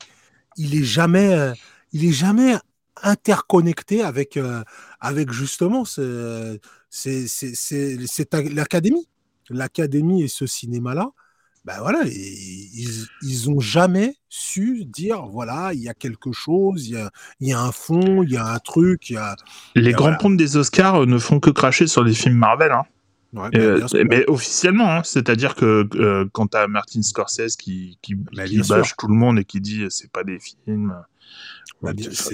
il 0.57 0.75
est 0.75 0.83
jamais 0.83 1.33
euh, 1.33 1.53
il 1.91 2.05
est 2.05 2.13
jamais 2.13 2.55
interconnecté 3.03 4.01
avec 4.01 4.37
euh, 4.37 4.63
avec 4.99 5.31
justement 5.31 5.83
c'est 5.85 6.59
c'est 6.89 7.27
c'est 7.27 8.33
l'académie. 8.53 9.07
L'académie 9.49 10.23
et 10.23 10.27
ce 10.27 10.47
cinéma 10.47 10.95
là 10.95 11.11
ben 11.65 11.79
voilà, 11.79 12.01
ils, 12.05 13.05
ils 13.23 13.49
ont 13.49 13.59
jamais 13.59 14.15
su 14.29 14.85
dire 14.85 15.25
voilà, 15.25 15.73
il 15.73 15.81
y 15.81 15.89
a 15.89 15.93
quelque 15.93 16.31
chose, 16.31 16.87
il 16.87 16.93
y 16.93 16.97
a, 16.97 17.09
il 17.39 17.47
y 17.49 17.53
a 17.53 17.59
un 17.61 17.71
fond, 17.71 18.21
il 18.23 18.31
y 18.31 18.37
a 18.37 18.45
un 18.45 18.59
truc, 18.59 19.09
il 19.09 19.13
y 19.13 19.17
a. 19.17 19.35
Les 19.75 19.91
grands 19.91 20.03
voilà. 20.05 20.17
pontes 20.17 20.37
des 20.37 20.57
Oscars 20.57 21.01
euh, 21.01 21.05
ne 21.05 21.17
font 21.17 21.39
que 21.39 21.49
cracher 21.49 21.87
sur 21.87 22.03
les 22.03 22.13
films 22.13 22.37
Marvel. 22.37 22.71
Hein. 22.71 22.83
Ouais, 23.33 23.49
ben, 23.49 23.59
Euh, 23.93 24.03
mais 24.09 24.23
officiellement, 24.29 24.89
hein, 24.97 25.01
c'est-à-dire 25.03 25.55
que 25.55 25.87
euh, 25.95 26.25
quand 26.31 26.47
t'as 26.47 26.67
Martin 26.67 27.01
Scorsese 27.01 27.55
qui, 27.57 27.97
qui, 28.01 28.15
Bah, 28.15 28.45
qui 28.45 28.53
bien 28.55 28.63
sûr. 28.63 28.75
bâche 28.77 28.93
tout 28.97 29.07
le 29.07 29.15
monde 29.15 29.39
et 29.39 29.43
qui 29.43 29.59
dit 29.59 29.83
c'est 29.89 30.11
pas 30.11 30.23
des 30.23 30.39
films. 30.39 30.95
Bah, 31.81 31.91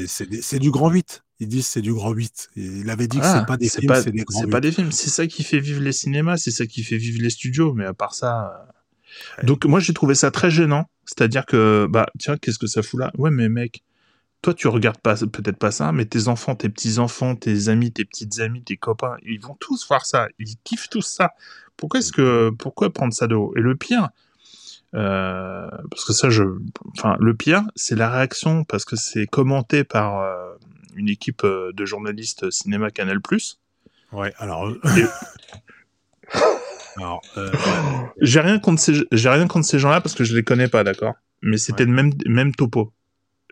c'est- 0.08 0.60
du 0.60 0.70
grand 0.72 0.90
8. 0.90 1.24
Ils 1.40 1.48
disent 1.48 1.66
c'est 1.66 1.82
du 1.82 1.94
grand 1.94 2.12
8. 2.12 2.50
Et 2.56 2.62
Il 2.66 2.90
avait 2.92 3.08
dit 3.08 3.18
que 3.18 3.24
Voilà, 3.24 3.40
c'est 3.40 3.48
pas 3.48 3.58
des 3.58 3.70
films, 3.70 3.96
c'est 3.96 4.12
des 4.12 4.24
grands 4.24 4.40
c'est 4.42 4.46
8. 4.46 4.52
pas 4.52 4.60
des 4.62 4.72
films. 4.72 4.92
C'est 4.92 5.10
ça 5.10 5.26
qui 5.26 5.44
fait 5.44 5.60
vivre 5.60 5.82
les 5.82 5.92
cinémas, 5.94 6.38
c'est 6.38 6.52
ça 6.52 6.68
qui 6.68 6.84
fait 6.84 6.98
vivre 6.98 7.20
les 7.22 7.32
studios. 7.32 7.74
Mais 7.74 7.86
à 7.86 7.94
part 7.94 8.14
ça, 8.14 8.54
euh, 8.68 8.71
Ouais. 9.38 9.46
donc 9.46 9.66
moi 9.66 9.80
j'ai 9.80 9.94
trouvé 9.94 10.16
ça 10.16 10.32
très 10.32 10.50
gênant. 10.52 10.86
C'est-à-dire 11.06 11.46
que 11.46 11.88
bah 11.90 12.06
tiens 12.20 12.38
qu'est-ce 12.38 12.60
que 12.60 12.68
ça 12.68 12.82
fout 12.84 13.00
là? 13.00 13.12
Ouais 13.18 13.32
mais 13.32 13.50
mec, 13.50 13.84
toi 14.42 14.54
tu 14.54 14.68
regardes 14.68 15.00
pas 15.00 15.16
peut-être 15.16 15.58
pas 15.58 15.72
ça, 15.72 15.92
mais 15.92 16.06
tes 16.06 16.28
enfants, 16.28 16.56
tes 16.56 16.70
petits 16.70 17.00
enfants, 17.00 17.36
tes 17.36 17.68
amis, 17.70 17.92
tes 17.92 18.06
petites 18.06 18.40
amies, 18.40 18.64
tes 18.64 18.78
copains, 18.78 19.18
ils 19.24 19.40
vont 19.42 19.56
tous 19.60 19.88
voir 19.88 20.06
ça. 20.06 20.28
Ils 20.40 20.56
kiffent 20.64 20.90
tous 20.90 21.02
ça. 21.02 21.32
Pourquoi 21.78 22.00
est-ce 22.00 22.12
que 22.12 22.50
pourquoi 22.60 22.92
prendre 22.94 23.14
ça 23.14 23.28
de 23.28 23.36
haut? 23.36 23.54
Et 23.58 23.62
le 23.62 23.76
pire. 23.76 24.10
euh, 24.94 25.68
parce 25.90 26.04
que 26.06 26.14
ça, 26.14 26.30
je, 26.30 26.44
enfin, 26.98 27.16
le 27.20 27.34
pire, 27.34 27.64
c'est 27.76 27.96
la 27.96 28.10
réaction 28.10 28.64
parce 28.66 28.84
que 28.86 28.96
c'est 28.96 29.26
commenté 29.26 29.84
par 29.84 30.20
euh, 30.20 30.54
une 30.96 31.08
équipe 31.10 31.44
euh, 31.44 31.72
de 31.74 31.86
journalistes 31.86 32.52
cinéma 32.52 32.92
Canal+. 32.92 33.20
Ouais, 34.12 34.34
alors. 34.38 34.70
Et- 34.98 35.06
alors, 36.98 37.22
euh, 37.38 37.50
J'ai 38.22 38.40
rien 38.40 38.60
contre 38.60 38.82
ces, 38.82 38.94
j'ai 39.12 39.30
rien 39.30 39.48
contre 39.48 39.66
ces 39.66 39.80
gens-là 39.80 40.02
parce 40.02 40.16
que 40.16 40.24
je 40.24 40.36
les 40.36 40.44
connais 40.44 40.68
pas, 40.68 40.84
d'accord. 40.84 41.14
Mais 41.42 41.58
c'était 41.58 41.84
Ouais. 41.84 41.90
le 41.90 41.96
même, 41.96 42.12
même 42.28 42.54
topo. 42.56 42.94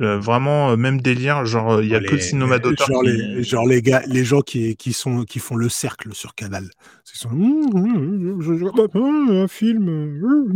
Euh, 0.01 0.17
vraiment, 0.17 0.71
euh, 0.71 0.75
même 0.77 1.01
délire. 1.01 1.45
Genre, 1.45 1.81
il 1.81 1.89
y 1.89 1.95
a 1.95 1.99
les- 1.99 2.07
que 2.07 2.15
le 2.15 2.21
cinéma 2.21 2.57
d'auteur 2.59 2.87
genre, 2.87 3.03
qui... 3.03 3.09
les, 3.11 3.43
genre 3.43 3.67
les 3.67 3.81
gars, 3.81 4.01
les 4.07 4.23
gens 4.23 4.39
qui, 4.41 4.77
qui 4.77 4.93
sont 4.93 5.23
qui 5.25 5.39
font 5.39 5.55
le 5.57 5.67
cercle 5.67 6.13
sur 6.13 6.35
Canal. 6.35 6.69
Ils 7.13 7.17
sont. 7.17 7.29
Mmh, 7.29 7.69
mmh, 7.73 8.41
je 8.41 8.51
regarde 8.53 8.91
pas 8.91 8.99
un 8.99 9.47
film. 9.49 9.89
mmh. 10.21 10.53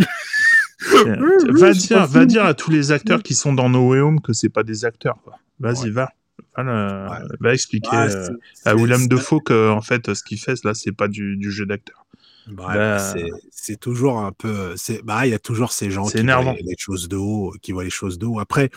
Va 1.51 1.71
dire, 1.73 2.07
va 2.07 2.25
dire 2.25 2.45
à 2.45 2.53
tous 2.53 2.71
les 2.71 2.91
acteurs 2.91 3.21
qui 3.23 3.33
sont 3.35 3.53
dans 3.53 3.69
No 3.69 3.89
Way 3.89 3.99
Home 3.99 4.21
que 4.21 4.33
c'est 4.33 4.49
pas 4.49 4.63
des 4.63 4.85
acteurs, 4.85 5.17
quoi. 5.23 5.37
Vas-y, 5.59 5.85
Ouais. 5.85 5.89
va. 5.91 6.09
Va, 6.57 6.63
le- 6.63 7.09
Ouais. 7.09 7.27
va 7.39 7.53
expliquer 7.53 7.89
Ah, 7.91 8.07
euh, 8.07 8.29
à 8.65 8.75
William 8.75 9.07
Defoe 9.07 9.41
que, 9.43 9.69
en 9.71 9.81
fait, 9.81 10.13
ce 10.13 10.23
qu'il 10.23 10.39
fait, 10.39 10.63
là, 10.63 10.73
c'est 10.73 10.91
pas 10.91 11.07
du, 11.07 11.35
du 11.37 11.51
jeu 11.51 11.65
d'acteur. 11.65 12.05
Bah, 12.47 12.73
Bah, 12.73 13.13
c'est- 13.51 13.79
toujours 13.79 14.19
un 14.19 14.31
peu. 14.31 14.73
c'est- 14.75 15.01
Bah, 15.03 15.25
il 15.25 15.31
y 15.31 15.33
a 15.33 15.39
toujours 15.39 15.71
ces 15.71 15.89
gens 15.91 16.05
qui 16.05 16.17
voient 16.43 16.53
les 16.61 16.75
choses 16.77 17.07
de 17.07 17.15
haut, 17.17 17.53
qui 17.61 17.71
voient 17.71 17.83
les 17.85 17.89
choses 17.89 18.17
de 18.19 18.25
haut. 18.25 18.39
Après, 18.39 18.69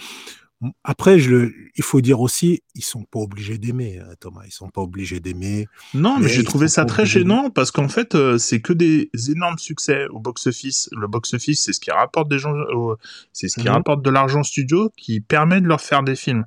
après, 0.84 1.18
je 1.18 1.30
le, 1.30 1.52
il 1.76 1.84
faut 1.84 2.00
dire 2.00 2.20
aussi, 2.20 2.62
ils 2.74 2.82
sont 2.84 3.02
pas 3.04 3.18
obligés 3.18 3.58
d'aimer, 3.58 3.98
hein, 3.98 4.14
Thomas. 4.20 4.40
Ils 4.46 4.52
sont 4.52 4.70
pas 4.70 4.80
obligés 4.80 5.20
d'aimer. 5.20 5.66
Non, 5.92 6.18
mais, 6.18 6.28
j'ai 6.28 6.44
trouvé 6.44 6.66
ça 6.68 6.86
très 6.86 7.04
gênant 7.04 7.50
parce 7.50 7.70
qu'en 7.70 7.88
fait, 7.88 8.14
euh, 8.14 8.38
c'est 8.38 8.60
que 8.60 8.72
des 8.72 9.10
énormes 9.28 9.58
succès 9.58 10.06
au 10.10 10.18
box-office. 10.18 10.88
Le 10.92 11.08
box-office, 11.08 11.62
c'est 11.62 11.72
ce 11.74 11.80
qui 11.80 11.90
rapporte 11.90 12.30
des 12.30 12.38
gens, 12.38 12.54
au- 12.72 12.96
c'est 13.34 13.48
ce 13.48 13.56
qui 13.60 13.66
Mhm. 13.66 13.74
rapporte 13.74 14.02
de 14.02 14.08
l'argent 14.10 14.42
studio 14.42 14.90
qui 14.96 15.20
permet 15.20 15.60
de 15.60 15.66
leur 15.66 15.80
faire 15.82 16.02
des 16.02 16.16
films. 16.16 16.46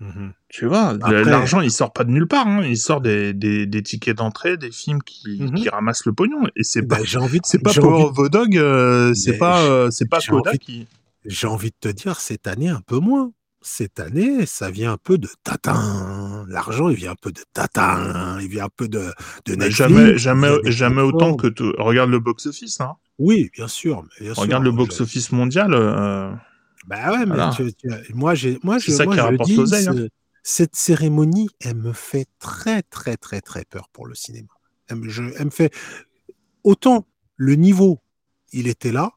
Mhm. 0.00 0.32
Tu 0.48 0.66
vois, 0.66 0.88
Après- 0.88 1.24
l'argent, 1.24 1.60
il 1.60 1.70
sort 1.70 1.92
pas 1.92 2.04
de 2.04 2.10
nulle 2.10 2.26
part. 2.26 2.46
Hein. 2.46 2.62
Il 2.64 2.78
sort 2.78 3.00
des, 3.02 3.34
des, 3.34 3.66
des 3.66 3.82
tickets 3.82 4.16
d'entrée, 4.16 4.56
des 4.56 4.70
films 4.72 5.02
qui, 5.02 5.38
Mhm. 5.42 5.54
qui 5.54 5.68
ramassent 5.68 6.06
le 6.06 6.12
pognon. 6.12 6.42
Et 6.56 6.62
c'est 6.64 6.82
Bah, 6.82 6.96
pas, 6.96 7.04
j'ai 7.04 7.18
envie 7.18 7.38
de, 7.40 7.46
c'est 7.46 7.58
pas 7.58 7.72
Power 7.74 8.28
Dog, 8.30 8.56
euh, 8.56 9.12
c'est 9.14 9.32
Mais 9.32 9.38
pas, 9.38 9.62
euh, 9.62 9.90
c'est 9.90 10.08
pas 10.08 10.18
qui. 10.60 10.86
j'ai 11.26 11.46
envie 11.46 11.70
de 11.70 11.76
te 11.78 11.88
dire, 11.88 12.18
cette 12.18 12.46
année, 12.46 12.68
un 12.70 12.80
peu 12.80 12.98
moins. 12.98 13.32
Cette 13.62 14.00
année, 14.00 14.46
ça 14.46 14.70
vient 14.70 14.92
un 14.92 14.96
peu 14.96 15.18
de 15.18 15.28
tatin. 15.44 16.46
L'argent, 16.48 16.88
il 16.88 16.96
vient 16.96 17.10
un 17.12 17.16
peu 17.20 17.30
de 17.30 17.42
tatin. 17.52 18.38
Il 18.40 18.48
vient 18.48 18.64
un 18.64 18.68
peu 18.74 18.88
de, 18.88 19.12
de 19.44 19.54
Netflix. 19.54 20.16
jamais, 20.16 21.02
autant 21.02 21.34
que 21.34 21.46
tout. 21.46 21.74
Regarde 21.76 22.08
le 22.08 22.20
box-office, 22.20 22.80
hein. 22.80 22.94
Oui, 23.18 23.50
bien 23.52 23.68
sûr. 23.68 24.02
mais 24.18 24.24
bien 24.28 24.32
Regarde 24.34 24.62
sûr, 24.64 24.72
le 24.72 24.78
je- 24.78 24.82
box-office 24.82 25.32
mondial. 25.32 25.74
euh, 25.74 26.32
Bah 26.90 27.12
ouais, 27.12 27.26
mais 27.26 27.46
Voilà. 27.46 27.48
tu- 27.48 27.72
tu- 27.74 27.88
moi, 28.14 28.34
j'ai, 28.34 28.58
moi, 28.64 28.78
je, 28.78 28.92
ça 28.92 29.06
moi, 29.06 29.16
qui 29.16 29.20
je 29.20 29.20
rapporte 29.20 29.52
dis, 29.52 29.70
hein. 29.88 29.94
ce- 29.94 30.08
cette 30.42 30.74
cérémonie, 30.76 31.48
elle 31.60 31.76
me 31.76 31.92
fait 31.92 32.26
très, 32.40 32.82
très, 32.82 33.16
très, 33.16 33.40
très 33.40 33.64
peur 33.64 33.88
pour 33.90 34.06
le 34.06 34.14
cinéma. 34.16 34.48
Elle 34.88 34.96
me, 34.96 35.08
je- 35.08 35.22
elle 35.38 35.46
me 35.46 35.50
fait 35.50 35.72
autant 36.64 37.06
le 37.36 37.54
niveau, 37.56 38.00
il 38.52 38.68
était 38.68 38.92
là, 38.92 39.12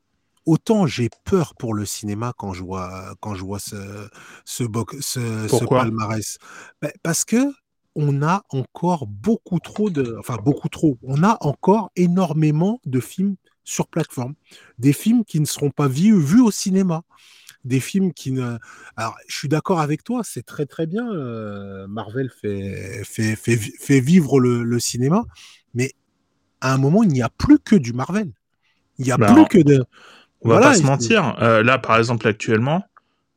autant 0.45 0.88
j'ai 0.88 1.09
peur 1.26 1.55
pour 1.55 1.74
le 1.74 1.86
cinéma 1.86 2.34
quand 2.38 2.53
je 2.53 2.63
vois, 2.63 3.15
quand 3.21 3.36
je 3.36 3.43
vois 3.43 3.59
ce, 3.59 4.09
ce, 4.45 4.63
boc- 4.63 5.01
ce, 5.01 5.47
ce 5.47 5.65
Pourquoi? 5.65 5.76
palmarès. 5.76 6.38
Ben, 6.82 6.91
parce 7.03 7.26
que 7.26 7.53
on 7.95 8.24
a 8.24 8.43
encore 8.49 9.07
beaucoup 9.07 9.59
trop 9.59 9.89
de, 9.89 10.15
enfin 10.19 10.38
beaucoup 10.38 10.69
trop, 10.69 10.97
on 11.03 11.24
a 11.24 11.38
encore 11.41 11.91
énormément 11.95 12.82
de 12.86 12.99
films 12.99 13.36
sur 13.63 13.88
plateforme, 13.88 14.36
des 14.80 14.93
films 14.93 15.26
qui 15.26 15.39
ne 15.39 15.45
seront 15.45 15.71
pas 15.71 15.88
vus, 15.88 16.17
vus 16.19 16.41
au 16.41 16.51
cinéma, 16.51 17.03
des 17.66 17.80
films 17.80 18.14
qui 18.14 18.32
ne. 18.32 18.57
Alors, 18.97 19.16
je 19.28 19.36
suis 19.38 19.47
d'accord 19.49 19.80
avec 19.82 20.03
toi, 20.03 20.22
c'est 20.24 20.43
très 20.45 20.66
très 20.66 20.88
bien. 20.88 21.09
euh, 21.14 21.88
Marvel 21.88 22.30
fait, 22.41 23.03
fait, 23.05 23.36
fait, 23.36 23.57
fait 23.57 23.99
vivre 24.01 24.39
le, 24.39 24.64
le 24.64 24.80
cinéma, 24.80 25.24
mais 25.74 25.91
à 26.61 26.74
un 26.74 26.78
moment, 26.80 27.03
il 27.03 27.09
n'y 27.11 27.22
a 27.24 27.30
plus 27.30 27.59
que 27.59 27.76
du 27.76 27.93
Marvel. 27.93 28.32
Il 28.99 29.05
n'y 29.05 29.11
a 29.14 29.18
Bah, 29.18 29.34
plus 29.34 29.47
que 29.47 29.59
de. 29.59 29.86
On 30.43 30.49
va 30.49 30.59
Voilà, 30.59 30.74
pas 30.74 30.74
se 30.74 30.86
mentir. 30.86 31.36
Euh, 31.41 31.64
là, 31.64 31.78
par 31.80 31.97
exemple, 31.97 32.28
actuellement, 32.28 32.86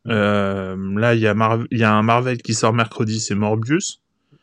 euh, 0.09 0.77
là, 0.99 1.14
il 1.14 1.20
y, 1.22 1.27
il 1.72 1.79
y 1.79 1.85
a 1.85 1.93
un 1.95 2.03
Marvel 2.03 2.39
qui 2.43 2.55
sort 2.55 2.72
mercredi, 2.74 3.20
c'est 3.20 3.35
Morbius. 3.37 4.03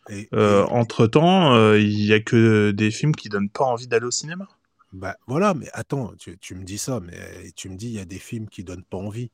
Et- 0.09 0.29
entre 0.71 1.07
temps, 1.07 1.73
il 1.75 2.05
y 2.05 2.13
a 2.13 2.19
que 2.21 2.71
des 2.71 2.91
films 2.91 3.15
qui 3.15 3.29
donnent 3.29 3.49
pas 3.49 3.65
envie 3.65 3.87
d'aller 3.87 4.05
au 4.07 4.11
cinéma. 4.11 4.47
Bah, 4.91 5.17
voilà, 5.25 5.53
mais 5.55 5.67
attends, 5.73 6.13
tu, 6.17 6.37
tu 6.37 6.53
me 6.55 6.63
dis 6.63 6.77
ça, 6.77 6.99
mais 6.99 7.51
tu 7.55 7.67
me 7.69 7.75
dis 7.75 7.87
il 7.87 7.93
y 7.93 7.99
a 7.99 8.05
des 8.05 8.19
films 8.19 8.47
qui 8.47 8.63
donnent 8.63 8.83
pas 8.83 8.97
envie. 8.97 9.31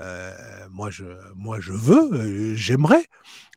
Euh, 0.00 0.32
moi, 0.70 0.90
je, 0.90 1.04
moi, 1.34 1.60
je 1.60 1.72
veux, 1.72 2.54
j'aimerais, 2.54 3.06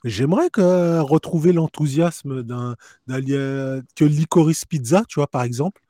j'aimerais 0.03 0.49
retrouver 0.55 1.53
l'enthousiasme 1.53 2.43
d'un, 2.43 2.75
que 3.07 4.05
Licorice 4.05 4.65
Pizza, 4.65 5.03
tu 5.07 5.19
vois, 5.19 5.27
par 5.27 5.43
exemple, 5.43 5.81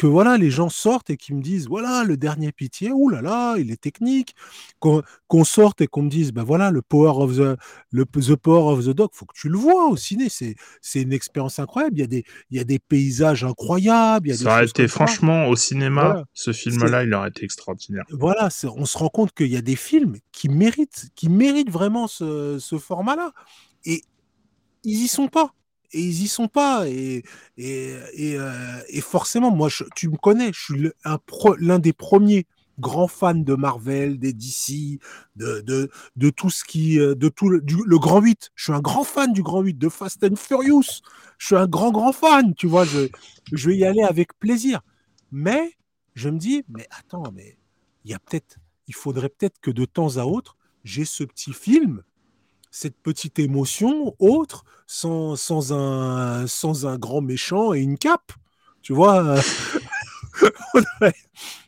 que 0.00 0.06
voilà, 0.06 0.38
les 0.38 0.50
gens 0.50 0.70
sortent 0.70 1.10
et 1.10 1.18
qui 1.18 1.34
me 1.34 1.42
disent 1.42 1.68
voilà, 1.68 2.04
le 2.04 2.16
dernier 2.16 2.52
pitié, 2.52 2.90
ouh 2.90 3.10
là 3.10 3.20
là, 3.20 3.56
il 3.58 3.70
est 3.70 3.78
technique, 3.78 4.34
qu'on, 4.78 5.44
sorte 5.44 5.82
et 5.82 5.88
qu'on 5.88 6.04
me 6.04 6.08
dise 6.08 6.32
ben 6.32 6.42
voilà, 6.42 6.70
le 6.70 6.80
power 6.80 7.22
of 7.22 7.36
the, 7.36 7.58
le, 7.90 8.06
the 8.06 8.34
power 8.34 8.72
of 8.72 8.86
the 8.86 8.94
dog, 8.94 9.10
faut 9.12 9.26
que 9.26 9.34
tu 9.38 9.50
le 9.50 9.58
vois 9.58 9.88
au 9.88 9.98
ciné, 9.98 10.28
c'est, 10.30 10.56
une 10.94 11.12
expérience 11.12 11.58
incroyable. 11.58 11.98
Il 11.98 12.00
y 12.00 12.04
a 12.04 12.06
des, 12.06 12.24
il 12.50 12.56
y 12.56 12.60
a 12.60 12.64
des 12.64 12.78
paysages 12.78 13.44
incroyables, 13.44 14.28
il 14.28 14.30
y 14.30 14.32
a 14.32 14.36
Ça 14.38 14.52
aurait 14.54 14.64
été, 14.64 14.88
franchement, 14.88 15.48
au 15.48 15.56
cinéma, 15.56 16.04
Voilà. 16.04 16.24
ce 16.32 16.52
film-là, 16.54 17.04
il 17.04 17.12
aurait 17.12 17.28
été 17.28 17.44
extraordinaire. 17.44 18.04
Voilà, 18.08 18.48
on 18.74 18.86
se 18.86 18.96
rend 18.96 19.10
compte 19.10 19.34
qu'il 19.34 19.48
y 19.48 19.56
a 19.58 19.62
des 19.62 19.76
films 19.76 20.16
qui 20.32 20.48
méritent, 20.48 21.10
qui 21.14 21.28
méritent 21.28 21.70
vraiment 21.70 22.08
ce, 22.08 22.56
ce 22.58 22.78
format-là. 22.78 23.32
Et 23.84 24.00
ils 24.82 25.02
y 25.02 25.08
sont 25.08 25.28
pas. 25.28 25.52
Et 25.92 26.00
ils 26.02 26.22
y 26.22 26.28
sont 26.28 26.48
pas. 26.48 26.88
Et, 26.88 27.24
et, 27.56 27.94
et, 28.14 28.36
euh, 28.38 28.80
forcément, 29.02 29.50
moi, 29.50 29.68
tu 29.96 30.08
me 30.08 30.16
connais, 30.16 30.52
je 30.52 30.60
suis 30.60 30.90
l'un 31.58 31.78
des 31.78 31.92
premiers 31.92 32.46
grands 32.78 33.08
fans 33.08 33.34
de 33.34 33.54
Marvel, 33.54 34.18
des 34.18 34.32
DC, 34.32 35.00
de, 35.36 35.60
de, 36.16 36.30
tout 36.30 36.50
ce 36.50 36.64
qui. 36.64 36.98
euh, 36.98 37.14
de 37.14 37.28
tout 37.28 37.48
le, 37.48 37.60
du- 37.60 37.76
Grand 37.86 38.20
8. 38.20 38.50
Je 38.54 38.64
suis 38.64 38.72
un 38.72 38.80
grand 38.80 39.04
fan 39.04 39.32
du 39.32 39.42
Grand 39.42 39.60
8, 39.62 39.74
de 39.78 39.88
Fast 39.88 40.24
and 40.24 40.36
Furious. 40.36 41.02
Je 41.38 41.46
suis 41.46 41.56
un 41.56 41.66
grand, 41.66 41.90
grand 41.90 42.12
fan. 42.12 42.54
Tu 42.54 42.66
vois, 42.66 42.84
je, 42.84 43.08
je 43.52 43.68
vais 43.70 43.76
y 43.76 43.84
aller 43.84 44.02
avec 44.02 44.38
plaisir. 44.38 44.80
Mais 45.32 45.72
je 46.14 46.28
me 46.28 46.38
dis, 46.38 46.64
mais 46.68 46.86
attends, 46.90 47.30
mais 47.34 47.58
il 48.04 48.10
y 48.10 48.14
a 48.14 48.18
peut-être, 48.18 48.56
il 48.88 48.94
faudrait 48.94 49.28
peut-être 49.28 49.60
que 49.60 49.70
de 49.70 49.84
temps 49.84 50.16
à 50.16 50.24
autre, 50.24 50.56
j'ai 50.84 51.04
ce 51.04 51.24
petit 51.24 51.52
film, 51.52 52.02
cette 52.70 52.96
petite 53.02 53.38
émotion 53.38 54.14
autre, 54.18 54.64
sans, 54.86 55.36
sans, 55.36 55.72
un, 55.72 56.46
sans 56.46 56.86
un 56.86 56.98
grand 56.98 57.20
méchant 57.20 57.72
et 57.74 57.80
une 57.80 57.98
cape. 57.98 58.32
Tu 58.82 58.92
vois, 58.92 59.24
euh, 59.24 59.40
faudrait, 60.72 61.14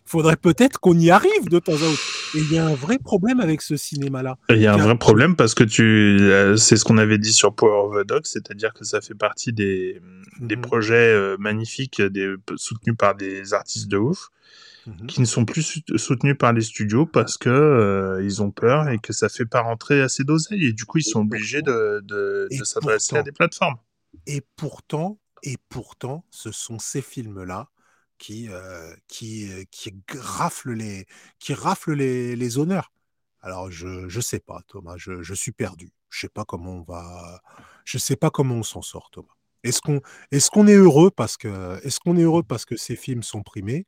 faudrait 0.05 0.37
peut-être 0.37 0.79
qu'on 0.81 0.99
y 0.99 1.11
arrive 1.11 1.49
de 1.49 1.59
temps 1.59 1.73
à 1.73 1.89
autre. 1.89 2.01
Et 2.35 2.39
il 2.39 2.53
y 2.53 2.59
a 2.59 2.65
un 2.67 2.75
vrai 2.75 2.99
problème 2.99 3.41
avec 3.41 3.61
ce 3.63 3.77
cinéma-là. 3.77 4.39
Il 4.49 4.59
y 4.59 4.67
a 4.67 4.75
un 4.75 4.79
vrai 4.79 4.97
problème 4.97 5.37
parce 5.37 5.55
que 5.55 5.65
tu, 5.65 5.83
euh, 6.21 6.57
c'est 6.57 6.77
ce 6.77 6.85
qu'on 6.85 6.99
avait 6.99 7.19
dit 7.19 7.33
sur 7.33 7.55
Power 7.55 7.89
of 7.97 8.03
the 8.03 8.09
Dog, 8.09 8.23
c'est-à-dire 8.25 8.73
que 8.73 8.85
ça 8.85 9.01
fait 9.01 9.15
partie 9.15 9.53
des, 9.53 10.01
des 10.41 10.57
Mhm. 10.57 10.63
projets 10.63 10.95
euh, 10.95 11.37
magnifiques, 11.39 12.01
des, 12.01 12.35
soutenus 12.57 12.97
par 12.97 13.15
des 13.15 13.53
artistes 13.55 13.89
de 13.89 13.99
ouf, 13.99 14.31
Mhm. 14.87 15.07
qui 15.07 15.21
ne 15.21 15.27
sont 15.27 15.45
plus 15.45 15.63
sou- 15.63 15.99
soutenus 15.99 16.37
par 16.39 16.53
les 16.53 16.63
studios 16.63 17.07
parce 17.07 17.39
que 17.39 17.49
euh, 17.49 18.23
ils 18.25 18.43
ont 18.43 18.51
peur 18.51 18.89
et 18.89 18.99
que 18.99 19.13
ça 19.13 19.29
fait 19.29 19.45
pas 19.45 19.61
rentrer 19.61 20.01
assez 20.01 20.25
d'oseille 20.25 20.67
et 20.67 20.73
du 20.73 20.85
coup 20.85 20.99
ils 20.99 21.05
sont 21.05 21.21
obligés 21.21 21.63
de, 21.63 22.01
de, 22.05 22.49
de 22.51 22.65
s'adresser 22.65 23.17
à 23.17 23.23
des 23.23 23.33
plateformes. 23.33 23.77
Et 24.27 24.43
pourtant, 24.57 25.19
et 25.43 25.57
pourtant, 25.69 26.25
ce 26.31 26.53
sont 26.53 26.79
ces 26.79 27.03
films-là 27.03 27.69
qui, 28.19 28.49
euh, 28.49 28.95
qui, 29.09 29.51
euh, 29.53 29.65
qui 29.71 29.93
rafle 30.17 30.73
les, 30.73 31.07
qui 31.39 31.55
rafle 31.55 31.93
les, 31.95 32.37
les 32.37 32.59
honneurs. 32.59 32.93
Alors, 33.41 33.71
je 33.71 34.09
je 34.09 34.21
sais 34.21 34.39
pas, 34.39 34.63
Thomas, 34.69 34.95
je, 34.97 35.23
je 35.23 35.35
suis 35.35 35.53
perdu. 35.53 35.93
Je 36.11 36.21
sais 36.21 36.29
pas 36.29 36.45
comment 36.45 36.77
on 36.77 36.83
va, 36.83 37.43
je 37.85 37.99
sais 37.99 38.17
pas 38.17 38.31
comment 38.31 38.57
on 38.57 38.63
s'en 38.63 38.83
sort, 38.83 39.11
Thomas. 39.11 39.33
Est-ce 39.65 39.81
qu'on 39.81 40.01
est, 40.31 40.51
qu'on 40.51 40.67
est 40.67 40.75
heureux 40.75 41.11
parce 41.11 41.37
que 41.37 41.81
est-ce 41.85 41.99
qu'on 42.01 42.17
est 42.17 42.23
heureux 42.23 42.43
parce 42.43 42.65
que 42.65 42.77
ces 42.77 42.97
films 42.97 43.23
sont 43.23 43.43
primés 43.43 43.87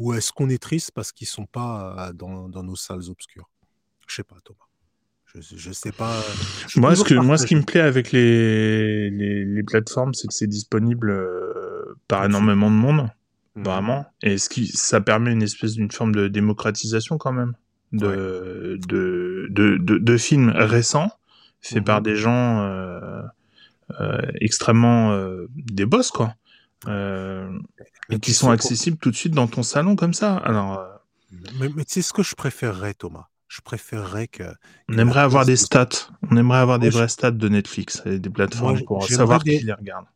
ou 0.00 0.14
est-ce 0.14 0.32
qu'on 0.32 0.48
est 0.48 0.60
triste 0.60 0.92
parce 0.92 1.12
qu'ils 1.12 1.26
sont 1.26 1.44
pas 1.44 2.10
dans, 2.14 2.48
dans 2.48 2.62
nos 2.62 2.74
salles 2.74 3.10
obscures? 3.10 3.50
Je 4.08 4.14
sais 4.16 4.24
pas, 4.24 4.36
Thomas. 4.42 4.64
Je, 5.34 5.56
je 5.56 5.72
sais 5.72 5.92
pas. 5.92 6.20
Moi, 6.76 6.96
ce 6.96 7.04
que, 7.04 7.14
moi, 7.14 7.36
ce 7.36 7.46
qui 7.46 7.54
me 7.54 7.62
plaît 7.62 7.82
avec 7.82 8.10
les, 8.10 9.10
les, 9.10 9.44
les 9.44 9.62
plateformes, 9.62 10.14
c'est 10.14 10.26
que 10.26 10.34
c'est 10.34 10.46
disponible 10.46 11.10
euh, 11.10 11.98
par 12.08 12.24
énormément 12.24 12.70
de 12.70 12.76
monde, 12.76 13.10
mmh. 13.54 13.62
vraiment. 13.62 14.06
Et 14.22 14.38
ce 14.38 14.48
qui, 14.48 14.66
ça 14.66 15.02
permet 15.02 15.32
une 15.32 15.42
espèce 15.42 15.74
d'une 15.74 15.90
forme 15.90 16.14
de 16.14 16.28
démocratisation 16.28 17.18
quand 17.18 17.32
même 17.32 17.54
de, 17.92 18.06
ouais. 18.06 18.16
de, 18.88 19.48
de, 19.50 19.76
de, 19.76 19.98
de, 19.98 20.16
films 20.16 20.50
récents 20.54 21.10
faits 21.60 21.82
mmh. 21.82 21.84
par 21.84 22.00
des 22.00 22.16
gens 22.16 22.62
euh, 22.62 23.22
euh, 24.00 24.22
extrêmement 24.40 25.12
euh, 25.12 25.46
des 25.50 25.84
boss, 25.84 26.10
quoi. 26.10 26.34
Euh, 26.86 27.50
et 28.08 28.18
qui 28.18 28.32
sont 28.32 28.50
accessibles 28.50 28.96
tout 28.96 29.10
de 29.10 29.16
suite 29.16 29.34
dans 29.34 29.46
ton 29.46 29.62
salon 29.62 29.96
comme 29.96 30.14
ça. 30.14 30.36
Alors. 30.38 30.78
Euh, 30.78 30.88
mais, 31.58 31.68
mais 31.74 31.84
c'est 31.86 32.02
ce 32.02 32.12
que 32.12 32.22
je 32.22 32.34
préférerais, 32.34 32.94
Thomas? 32.94 33.26
Je 33.48 33.60
préférerais 33.60 34.28
que. 34.28 34.44
On 34.88 34.98
aimerait 34.98 35.20
avoir 35.20 35.44
des 35.44 35.56
stats. 35.56 35.88
On 36.30 36.36
aimerait 36.36 36.58
avoir 36.58 36.78
des 36.78 36.90
vraies 36.90 37.08
stats 37.08 37.32
de 37.32 37.48
Netflix 37.48 38.02
et 38.06 38.18
des 38.18 38.30
plateformes 38.30 38.78
Moi, 38.78 38.86
pour 38.86 39.06
savoir 39.06 39.42
des... 39.42 39.58
qui 39.58 39.64
les 39.66 39.72
regarde. 39.72 40.06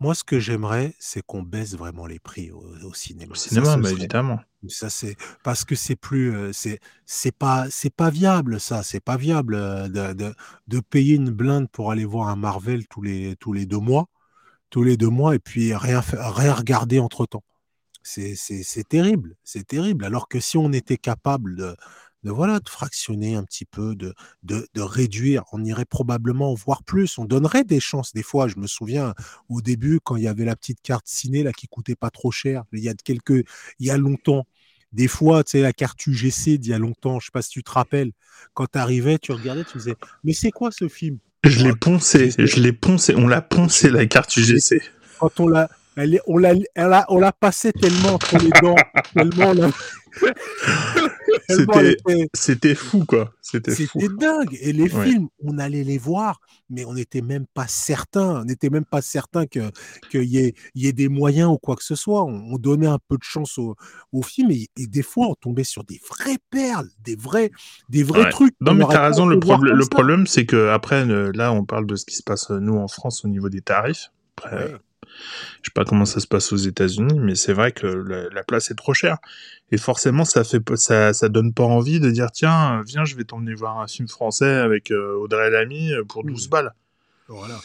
Moi, 0.00 0.14
ce 0.14 0.22
que 0.22 0.38
j'aimerais, 0.38 0.94
c'est 1.00 1.22
qu'on 1.22 1.42
baisse 1.42 1.74
vraiment 1.74 2.06
les 2.06 2.20
prix 2.20 2.52
au, 2.52 2.62
au 2.84 2.94
cinéma. 2.94 3.32
Au 3.32 3.34
cinéma, 3.34 3.66
ça, 3.66 3.76
bah, 3.76 3.88
serait... 3.88 3.98
évidemment. 3.98 4.40
Ça 4.66 4.90
c'est 4.90 5.16
parce 5.44 5.64
que 5.64 5.76
c'est 5.76 5.94
plus, 5.94 6.34
euh, 6.34 6.52
c'est 6.52 6.80
c'est 7.06 7.30
pas 7.30 7.66
c'est 7.70 7.94
pas 7.94 8.10
viable 8.10 8.58
ça, 8.58 8.82
c'est 8.82 8.98
pas 8.98 9.16
viable 9.16 9.54
euh, 9.54 9.86
de, 9.86 10.14
de, 10.14 10.34
de 10.66 10.80
payer 10.80 11.14
une 11.14 11.30
blinde 11.30 11.68
pour 11.70 11.92
aller 11.92 12.04
voir 12.04 12.26
un 12.28 12.34
Marvel 12.34 12.88
tous 12.88 13.00
les 13.00 13.36
tous 13.36 13.52
les 13.52 13.66
deux 13.66 13.78
mois, 13.78 14.08
tous 14.70 14.82
les 14.82 14.96
deux 14.96 15.08
mois 15.08 15.34
et 15.34 15.38
puis 15.38 15.74
rien 15.74 16.00
regarder 16.00 16.98
entre 16.98 17.26
temps. 17.26 17.44
C'est 18.02 18.88
terrible, 18.88 19.36
c'est 19.44 19.66
terrible. 19.66 20.04
Alors 20.04 20.28
que 20.28 20.40
si 20.40 20.56
on 20.56 20.72
était 20.72 20.96
capable 20.96 21.56
de 21.56 21.76
voilà 22.30 22.60
de 22.60 22.68
fractionner 22.68 23.34
un 23.34 23.44
petit 23.44 23.64
peu, 23.64 23.94
de, 23.94 24.14
de, 24.42 24.80
réduire. 24.80 25.44
On 25.52 25.64
irait 25.64 25.84
probablement 25.84 26.54
voir 26.54 26.82
plus. 26.82 27.18
On 27.18 27.24
donnerait 27.24 27.64
des 27.64 27.80
chances. 27.80 28.12
Des 28.12 28.22
fois, 28.22 28.48
je 28.48 28.56
me 28.58 28.66
souviens 28.66 29.14
au 29.48 29.60
début 29.60 30.00
quand 30.02 30.16
il 30.16 30.24
y 30.24 30.28
avait 30.28 30.44
la 30.44 30.56
petite 30.56 30.80
carte 30.82 31.06
ciné 31.06 31.42
là 31.42 31.52
qui 31.52 31.68
coûtait 31.68 31.96
pas 31.96 32.10
trop 32.10 32.30
cher. 32.30 32.64
Il 32.72 32.80
y 32.80 32.88
a 32.88 32.94
quelques, 32.94 33.44
il 33.78 33.86
y 33.86 33.90
a 33.90 33.96
longtemps. 33.96 34.46
Des 34.92 35.08
fois, 35.08 35.44
tu 35.44 35.52
sais, 35.52 35.60
la 35.60 35.72
carte 35.72 36.06
UGC 36.06 36.58
d'il 36.58 36.70
y 36.70 36.72
a 36.72 36.78
longtemps, 36.78 37.20
je 37.20 37.26
sais 37.26 37.30
pas 37.30 37.42
si 37.42 37.50
tu 37.50 37.62
te 37.62 37.70
rappelles, 37.70 38.12
quand 38.54 38.66
tu 38.72 38.78
arrivais, 38.78 39.18
tu 39.18 39.32
regardais, 39.32 39.64
tu 39.64 39.76
disais, 39.76 39.96
mais 40.24 40.32
c'est 40.32 40.50
quoi 40.50 40.70
ce 40.70 40.88
film? 40.88 41.18
Je 41.44 41.64
l'ai 41.64 41.74
poncé, 41.74 42.30
je 42.36 42.60
l'ai 42.60 42.72
poncé, 42.72 43.14
on 43.16 43.28
l'a 43.28 43.40
poncé 43.40 43.90
la 43.90 44.06
carte 44.06 44.36
UGC. 44.36 44.82
Quand 45.20 45.40
on 45.40 45.48
l'a, 45.48 45.68
elle, 45.98 46.20
on 46.26 46.38
l'a, 46.38 46.54
on 47.08 47.18
l'a 47.18 47.32
passé 47.32 47.72
tellement 47.72 48.14
entre 48.14 48.38
les 48.38 48.50
dents, 48.62 48.76
tellement 49.14 49.70
c'était, 51.48 52.28
c'était 52.34 52.74
fou, 52.74 53.04
quoi. 53.04 53.32
C'était 53.40 53.74
dingue. 54.18 54.56
Et 54.60 54.72
les 54.72 54.92
ouais. 54.92 55.04
films, 55.04 55.28
on 55.44 55.58
allait 55.58 55.84
les 55.84 55.98
voir, 55.98 56.40
mais 56.70 56.84
on 56.84 56.94
n'était 56.94 57.20
même 57.20 57.46
pas 57.52 57.66
certain. 57.66 58.40
On 58.40 58.44
n'était 58.44 58.70
même 58.70 58.84
pas 58.84 59.02
certain 59.02 59.46
que 59.46 59.70
qu'il 60.10 60.24
y 60.24 60.38
ait, 60.38 60.54
y 60.74 60.86
ait 60.86 60.92
des 60.92 61.08
moyens 61.08 61.50
ou 61.50 61.58
quoi 61.58 61.76
que 61.76 61.84
ce 61.84 61.94
soit. 61.94 62.24
On, 62.24 62.52
on 62.52 62.58
donnait 62.58 62.86
un 62.86 62.98
peu 63.08 63.16
de 63.16 63.22
chance 63.22 63.58
au, 63.58 63.76
au 64.12 64.22
film 64.22 64.50
et, 64.50 64.68
et, 64.76 64.86
des 64.86 65.02
fois, 65.02 65.28
on 65.28 65.34
tombait 65.34 65.64
sur 65.64 65.84
des 65.84 66.00
vraies 66.08 66.38
perles, 66.50 66.88
des 67.04 67.16
vrais, 67.16 67.50
des 67.88 68.02
vrais 68.02 68.24
ouais. 68.24 68.30
trucs. 68.30 68.54
Non, 68.60 68.74
mais 68.74 68.84
t'as 68.90 69.06
raison. 69.06 69.26
Le, 69.26 69.38
prob 69.38 69.64
le 69.64 69.86
problème, 69.86 70.26
c'est 70.26 70.46
que 70.46 70.68
après, 70.68 71.04
là, 71.32 71.52
on 71.52 71.64
parle 71.64 71.86
de 71.86 71.96
ce 71.96 72.04
qui 72.04 72.16
se 72.16 72.22
passe 72.22 72.50
nous 72.50 72.76
en 72.76 72.88
France 72.88 73.24
au 73.24 73.28
niveau 73.28 73.48
des 73.48 73.60
tarifs. 73.60 74.10
Après, 74.36 74.72
ouais. 74.72 74.76
Je 75.62 75.70
sais 75.70 75.74
pas 75.74 75.84
comment 75.84 76.04
ça 76.04 76.20
se 76.20 76.26
passe 76.26 76.52
aux 76.52 76.56
États-Unis, 76.56 77.18
mais 77.18 77.34
c'est 77.34 77.52
vrai 77.52 77.72
que 77.72 77.86
la, 77.86 78.28
la, 78.30 78.42
place 78.42 78.70
est 78.70 78.74
trop 78.74 78.94
chère. 78.94 79.18
Et 79.70 79.76
forcément, 79.76 80.24
ça 80.24 80.44
fait 80.44 80.62
ça, 80.76 81.12
ça 81.12 81.28
donne 81.28 81.52
pas 81.52 81.64
envie 81.64 82.00
de 82.00 82.10
dire 82.10 82.30
tiens, 82.30 82.82
viens, 82.86 83.04
je 83.04 83.16
vais 83.16 83.24
t'emmener 83.24 83.54
voir 83.54 83.78
un 83.78 83.86
film 83.86 84.08
français 84.08 84.54
avec 84.56 84.90
euh, 84.90 85.14
Audrey 85.16 85.50
Lamy 85.50 85.92
pour 86.08 86.24
12 86.24 86.46
mmh. 86.46 86.50
balles. 86.50 86.74
Voilà. 87.28 87.60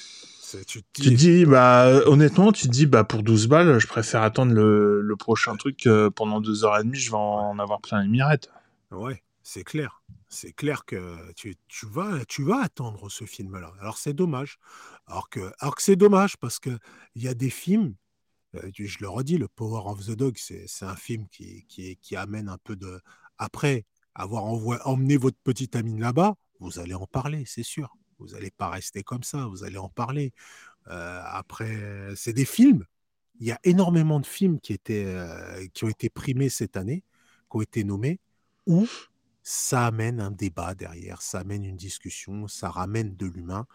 Tu 0.67 0.83
te, 0.83 1.01
dis... 1.01 1.09
tu 1.09 1.15
dis, 1.15 1.45
bah, 1.45 2.01
honnêtement, 2.05 2.51
tu 2.51 2.67
te 2.67 2.71
dis, 2.71 2.85
bah, 2.85 3.03
pour 3.03 3.23
12 3.23 3.47
balles, 3.47 3.79
je 3.79 3.87
préfère 3.87 4.21
attendre 4.21 4.53
le, 4.53 5.01
le 5.01 5.15
prochain 5.15 5.55
truc 5.55 5.87
euh, 5.87 6.11
pendant 6.11 6.41
deux 6.41 6.63
heures 6.63 6.77
et 6.77 6.83
demie, 6.83 6.99
je 6.99 7.09
vais 7.09 7.17
en, 7.17 7.49
en 7.49 7.59
avoir 7.59 7.81
plein 7.81 8.03
les 8.03 8.07
mirettes. 8.07 8.49
Ouais, 8.91 9.23
c'est 9.41 9.63
clair 9.63 10.03
c'est 10.33 10.53
clair 10.53 10.85
que 10.85 11.31
tu, 11.33 11.55
tu, 11.67 11.85
vas, 11.85 12.25
tu 12.25 12.43
vas 12.43 12.61
attendre 12.61 13.09
ce 13.09 13.25
film-là. 13.25 13.73
Alors 13.79 13.97
c'est 13.97 14.13
dommage. 14.13 14.57
Alors 15.07 15.29
que, 15.29 15.51
alors 15.59 15.75
que 15.75 15.81
c'est 15.81 15.95
dommage 15.95 16.37
parce 16.37 16.59
qu'il 16.59 16.79
y 17.15 17.27
a 17.27 17.33
des 17.33 17.49
films, 17.49 17.95
euh, 18.55 18.69
je 18.73 18.97
le 18.99 19.09
redis, 19.09 19.37
le 19.37 19.47
Power 19.47 19.81
of 19.85 20.05
the 20.05 20.11
Dog, 20.11 20.37
c'est 20.37 20.67
un 20.81 20.95
film 20.95 21.27
qui, 21.29 21.65
qui, 21.67 21.97
qui, 21.97 22.15
amène 22.15 22.49
un 22.49 22.57
peu 22.63 22.75
de... 22.75 22.99
Après 23.37 23.85
avoir 24.15 24.43
emmené 24.87 25.17
votre 25.17 25.37
petite 25.43 25.75
amine 25.75 25.99
là-bas, 25.99 26.35
vous 26.59 26.79
allez 26.79 26.93
en 26.93 27.07
parler, 27.07 27.43
c'est 27.45 27.63
sûr. 27.63 27.95
Vous 28.19 28.27
n'allez 28.27 28.51
pas 28.51 28.69
rester 28.69 29.03
comme 29.03 29.23
ça, 29.23 29.47
vous 29.47 29.63
allez 29.63 29.77
en 29.77 29.89
parler. 29.89 30.33
Euh, 30.87 31.21
après, 31.25 32.13
c'est 32.15 32.33
des 32.33 32.45
films. 32.45 32.85
Il 33.39 33.47
y 33.47 33.51
a 33.51 33.59
énormément 33.63 34.19
de 34.19 34.25
films 34.25 34.59
qui, 34.59 34.73
étaient, 34.73 35.05
euh, 35.05 35.65
qui 35.73 35.83
ont 35.85 35.89
été 35.89 36.09
primés 36.09 36.49
cette 36.49 36.77
année, 36.77 37.03
qui 37.49 37.57
ont 37.57 37.61
été 37.61 37.83
nommés, 37.83 38.19
où 38.67 38.87
ça 39.43 39.85
amène 39.87 40.21
un 40.21 40.31
débat 40.31 40.73
derrière, 40.73 41.21
ça 41.21 41.39
amène 41.39 41.65
une 41.65 41.75
discussion, 41.75 42.47
ça 42.47 42.69
ramène 42.69 43.15
de 43.15 43.25
l'humain. 43.25 43.65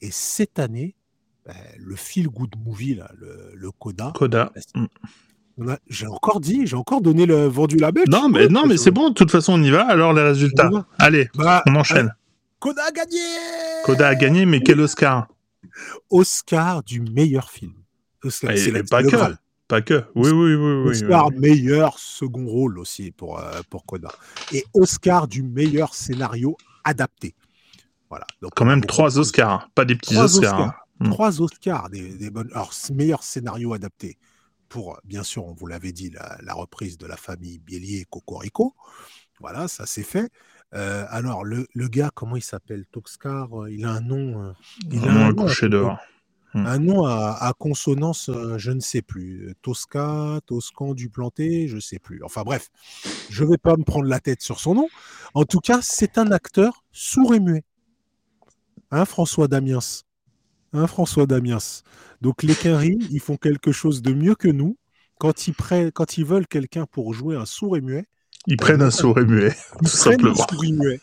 Et 0.00 0.10
cette 0.10 0.58
année, 0.58 0.96
ben, 1.46 1.54
le 1.78 1.94
feel 1.94 2.28
good 2.28 2.54
movie, 2.58 2.94
là, 2.94 3.10
le, 3.16 3.52
le 3.54 3.70
Coda. 3.70 4.12
Coda. 4.14 4.50
Ben, 5.58 5.76
j'ai 5.88 6.06
encore 6.06 6.40
dit, 6.40 6.66
j'ai 6.66 6.76
encore 6.76 7.02
donné 7.02 7.26
le 7.26 7.46
vendu 7.46 7.76
label. 7.76 8.04
Non, 8.08 8.30
mais, 8.30 8.48
non, 8.48 8.66
mais 8.66 8.78
c'est 8.78 8.90
bon, 8.90 9.10
de 9.10 9.14
toute 9.14 9.30
façon, 9.30 9.52
on 9.54 9.62
y 9.62 9.70
va. 9.70 9.86
Alors, 9.86 10.14
les 10.14 10.22
résultats. 10.22 10.70
Allez, 10.98 11.28
bah, 11.34 11.62
on 11.66 11.76
enchaîne. 11.76 12.06
Euh, 12.06 12.10
Coda 12.58 12.84
a 12.84 12.90
gagné 12.90 13.18
Coda 13.84 14.08
a 14.08 14.14
gagné, 14.14 14.46
mais 14.46 14.60
quel 14.62 14.80
Oscar? 14.80 15.28
Oscar 16.08 16.82
du 16.82 17.00
meilleur 17.02 17.50
film. 17.50 17.74
Oscar, 18.24 18.56
c'est 18.56 18.70
la 18.70 18.82
pas 18.84 19.02
que. 19.02 19.16
Pas 19.70 19.82
que. 19.82 20.04
Oui, 20.16 20.30
oui, 20.30 20.54
oui. 20.54 20.82
oui 20.82 20.90
Oscar 20.90 21.28
oui, 21.28 21.34
oui. 21.36 21.40
meilleur 21.40 21.96
second 22.00 22.44
rôle 22.44 22.76
aussi 22.80 23.12
pour, 23.12 23.38
euh, 23.38 23.60
pour 23.70 23.86
Coda. 23.86 24.10
Et 24.52 24.64
Oscar 24.74 25.28
du 25.28 25.44
meilleur 25.44 25.94
scénario 25.94 26.56
adapté. 26.82 27.36
Voilà. 28.08 28.26
Donc, 28.42 28.50
Quand 28.56 28.64
même 28.64 28.84
trois 28.84 29.16
Oscars, 29.16 29.50
hein. 29.50 29.68
pas 29.76 29.84
des 29.84 29.94
petits 29.94 30.14
trois 30.14 30.24
Oscars. 30.24 30.58
Oscars. 30.60 30.86
Hein. 31.00 31.10
Trois 31.10 31.40
Oscars, 31.40 31.88
des, 31.88 32.16
des 32.16 32.30
bonnes. 32.30 32.50
Alors, 32.52 32.72
meilleur 32.92 33.22
scénario 33.22 33.72
adapté 33.72 34.18
pour, 34.68 34.98
bien 35.04 35.22
sûr, 35.22 35.46
on 35.46 35.52
vous 35.52 35.68
l'avait 35.68 35.92
dit, 35.92 36.10
la, 36.10 36.36
la, 36.42 36.54
reprise 36.54 36.98
de 36.98 37.06
la 37.06 37.16
famille 37.16 37.60
Bélier 37.60 38.04
Cocorico. 38.10 38.74
Voilà, 39.38 39.68
ça 39.68 39.86
c'est 39.86 40.02
fait. 40.02 40.30
Euh, 40.74 41.04
alors, 41.10 41.44
le, 41.44 41.68
le, 41.74 41.86
gars, 41.86 42.10
comment 42.12 42.34
il 42.34 42.42
s'appelle? 42.42 42.86
Toxcar 42.90 43.48
Il 43.68 43.84
a 43.84 43.90
un 43.92 44.00
nom. 44.00 44.42
euh, 44.42 44.52
Il 44.90 45.06
a 45.06 45.12
un 45.12 45.32
nom 45.32 45.46
dehors. 45.46 45.98
Hmm. 46.52 46.66
Un 46.66 46.78
nom 46.78 47.04
à, 47.04 47.36
à 47.40 47.52
consonance, 47.52 48.28
euh, 48.28 48.58
je 48.58 48.72
ne 48.72 48.80
sais 48.80 49.02
plus. 49.02 49.54
Tosca, 49.62 50.40
Toscan 50.46 50.94
du 50.94 51.08
Planté, 51.08 51.68
je 51.68 51.76
ne 51.76 51.80
sais 51.80 51.98
plus. 51.98 52.22
Enfin 52.24 52.42
bref, 52.42 52.70
je 53.28 53.44
ne 53.44 53.50
vais 53.50 53.58
pas 53.58 53.76
me 53.76 53.84
prendre 53.84 54.06
la 54.06 54.18
tête 54.18 54.42
sur 54.42 54.58
son 54.58 54.74
nom. 54.74 54.88
En 55.34 55.44
tout 55.44 55.60
cas, 55.60 55.78
c'est 55.82 56.18
un 56.18 56.32
acteur 56.32 56.84
sourd 56.92 57.34
et 57.34 57.40
muet. 57.40 57.62
Hein, 58.90 59.04
François 59.04 59.46
Damiens? 59.46 59.78
Hein, 60.72 60.86
François 60.88 61.26
Damiens? 61.26 61.58
Donc 62.20 62.42
les 62.42 62.54
Quinry, 62.54 62.98
ils 63.10 63.20
font 63.20 63.36
quelque 63.36 63.70
chose 63.70 64.02
de 64.02 64.12
mieux 64.12 64.34
que 64.34 64.48
nous. 64.48 64.76
Quand 65.18 65.46
ils, 65.46 65.54
prennent, 65.54 65.92
quand 65.92 66.16
ils 66.18 66.24
veulent 66.24 66.48
quelqu'un 66.48 66.86
pour 66.86 67.14
jouer 67.14 67.36
un 67.36 67.44
sourd 67.44 67.76
et 67.76 67.80
muet, 67.80 68.06
ils 68.46 68.56
prennent 68.56 68.80
un 68.80 68.90
sourd 68.90 69.18
et 69.18 69.24
muet, 69.24 69.54
tout 69.78 69.86
simplement. 69.86 70.32
Un 70.32 70.34
sourd 70.34 70.64
et 70.64 70.72
muet. 70.72 71.00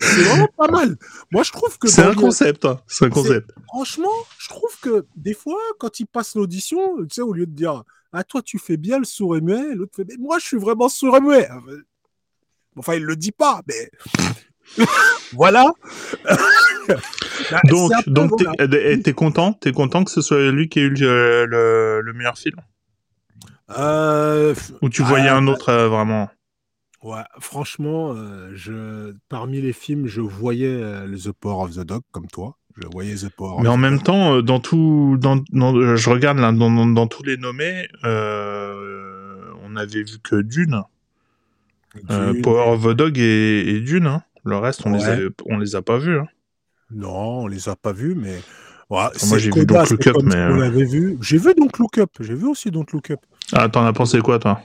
C'est 0.00 0.22
vraiment 0.22 0.48
pas 0.56 0.68
mal. 0.68 0.96
Moi, 1.30 1.42
je 1.42 1.52
trouve 1.52 1.78
que. 1.78 1.88
C'est 1.88 2.02
un 2.02 2.14
concept. 2.14 2.64
Hein. 2.64 2.80
C'est 2.86 3.04
un 3.04 3.10
concept. 3.10 3.52
Franchement, 3.68 4.08
je 4.38 4.48
trouve 4.48 4.78
que 4.80 5.06
des 5.16 5.34
fois, 5.34 5.60
quand 5.78 6.00
il 6.00 6.06
passe 6.06 6.34
l'audition, 6.34 6.96
tu 7.02 7.06
sais, 7.10 7.20
au 7.22 7.32
lieu 7.32 7.46
de 7.46 7.52
dire 7.52 7.82
Ah, 8.12 8.24
toi, 8.24 8.42
tu 8.42 8.58
fais 8.58 8.76
bien 8.76 8.98
le 8.98 9.04
sourd 9.04 9.36
et 9.36 9.40
muet, 9.40 9.74
l'autre 9.74 9.92
fait 9.94 10.04
Mais 10.08 10.16
moi, 10.18 10.38
je 10.38 10.46
suis 10.46 10.58
vraiment 10.58 10.88
sourd 10.88 11.16
et 11.16 11.20
muet. 11.20 11.48
Enfin, 12.76 12.94
il 12.94 13.04
le 13.04 13.16
dit 13.16 13.32
pas, 13.32 13.62
mais. 13.66 13.90
voilà. 15.32 15.72
bah, 17.50 17.60
donc, 17.64 17.92
donc 18.06 18.38
t'es 18.38 19.02
es 19.04 19.12
content 19.12 19.52
T'es 19.52 19.72
content 19.72 20.04
que 20.04 20.10
ce 20.10 20.22
soit 20.22 20.50
lui 20.50 20.68
qui 20.68 20.78
ait 20.78 20.84
eu 20.84 20.90
le, 20.90 21.46
le, 21.46 22.00
le 22.00 22.12
meilleur 22.12 22.38
film? 22.38 22.56
Euh, 23.78 24.54
Ou 24.82 24.88
tu 24.88 25.02
voyais 25.02 25.28
euh, 25.28 25.36
un 25.36 25.46
autre 25.46 25.68
euh, 25.70 25.88
vraiment? 25.88 26.28
Ouais, 27.02 27.22
franchement, 27.40 28.14
euh, 28.16 28.50
je, 28.54 29.12
parmi 29.28 29.60
les 29.60 29.72
films, 29.72 30.06
je 30.06 30.20
voyais 30.20 30.68
euh, 30.68 31.16
The 31.16 31.32
Power 31.32 31.64
of 31.64 31.74
the 31.74 31.80
Dog 31.80 32.02
comme 32.12 32.28
toi. 32.28 32.56
Je 32.80 32.86
voyais 32.92 33.16
The 33.16 33.28
Power. 33.28 33.60
Mais 33.62 33.68
en 33.68 33.76
même 33.76 33.96
Dog. 33.96 34.04
temps, 34.04 34.34
euh, 34.36 34.42
dans 34.42 34.60
tout, 34.60 35.16
dans, 35.20 35.42
dans, 35.50 35.96
je 35.96 36.10
regarde 36.10 36.38
là, 36.38 36.52
dans, 36.52 36.70
dans, 36.86 37.06
tous 37.08 37.24
les 37.24 37.36
nommés, 37.36 37.88
on 38.04 39.76
avait 39.76 40.02
vu 40.04 40.18
que 40.22 40.42
Dune, 40.42 40.82
Dune. 42.08 42.40
Power 42.42 42.70
of 42.72 42.84
the 42.84 42.90
Dog 42.96 43.18
et, 43.18 43.68
et 43.68 43.80
Dune. 43.80 44.06
hein. 44.06 44.22
Le 44.44 44.56
reste, 44.56 44.86
on 44.86 44.92
les 44.92 45.04
Ouais. 45.04 45.24
a, 45.26 45.28
on 45.46 45.58
les 45.58 45.74
a 45.76 45.82
pas 45.82 45.98
vus. 45.98 46.18
hein. 46.18 46.26
Non, 46.90 47.40
on 47.42 47.46
les 47.46 47.68
a 47.68 47.76
pas 47.76 47.92
vus, 47.92 48.14
mais. 48.14 48.38
Enfin, 48.90 49.04
moi, 49.04 49.10
c'est 49.14 49.38
j'ai 49.40 49.50
vu 49.50 49.64
Don't 49.66 49.84
Look 49.90 50.06
Up, 50.06 50.16
mais, 50.24 50.36
on 50.36 50.56
l'avait 50.56 50.84
vu. 50.84 51.16
J'ai 51.22 51.38
vu 51.38 51.54
Don't 51.56 51.70
Look 51.78 51.98
Up. 51.98 52.10
J'ai 52.20 52.34
vu 52.34 52.46
aussi 52.46 52.70
Don't 52.70 52.84
Look 52.92 53.10
Up. 53.10 53.20
Ah, 53.52 53.68
t'en 53.68 53.84
as 53.86 53.92
pensé 53.92 54.20
quoi, 54.20 54.38
toi? 54.38 54.60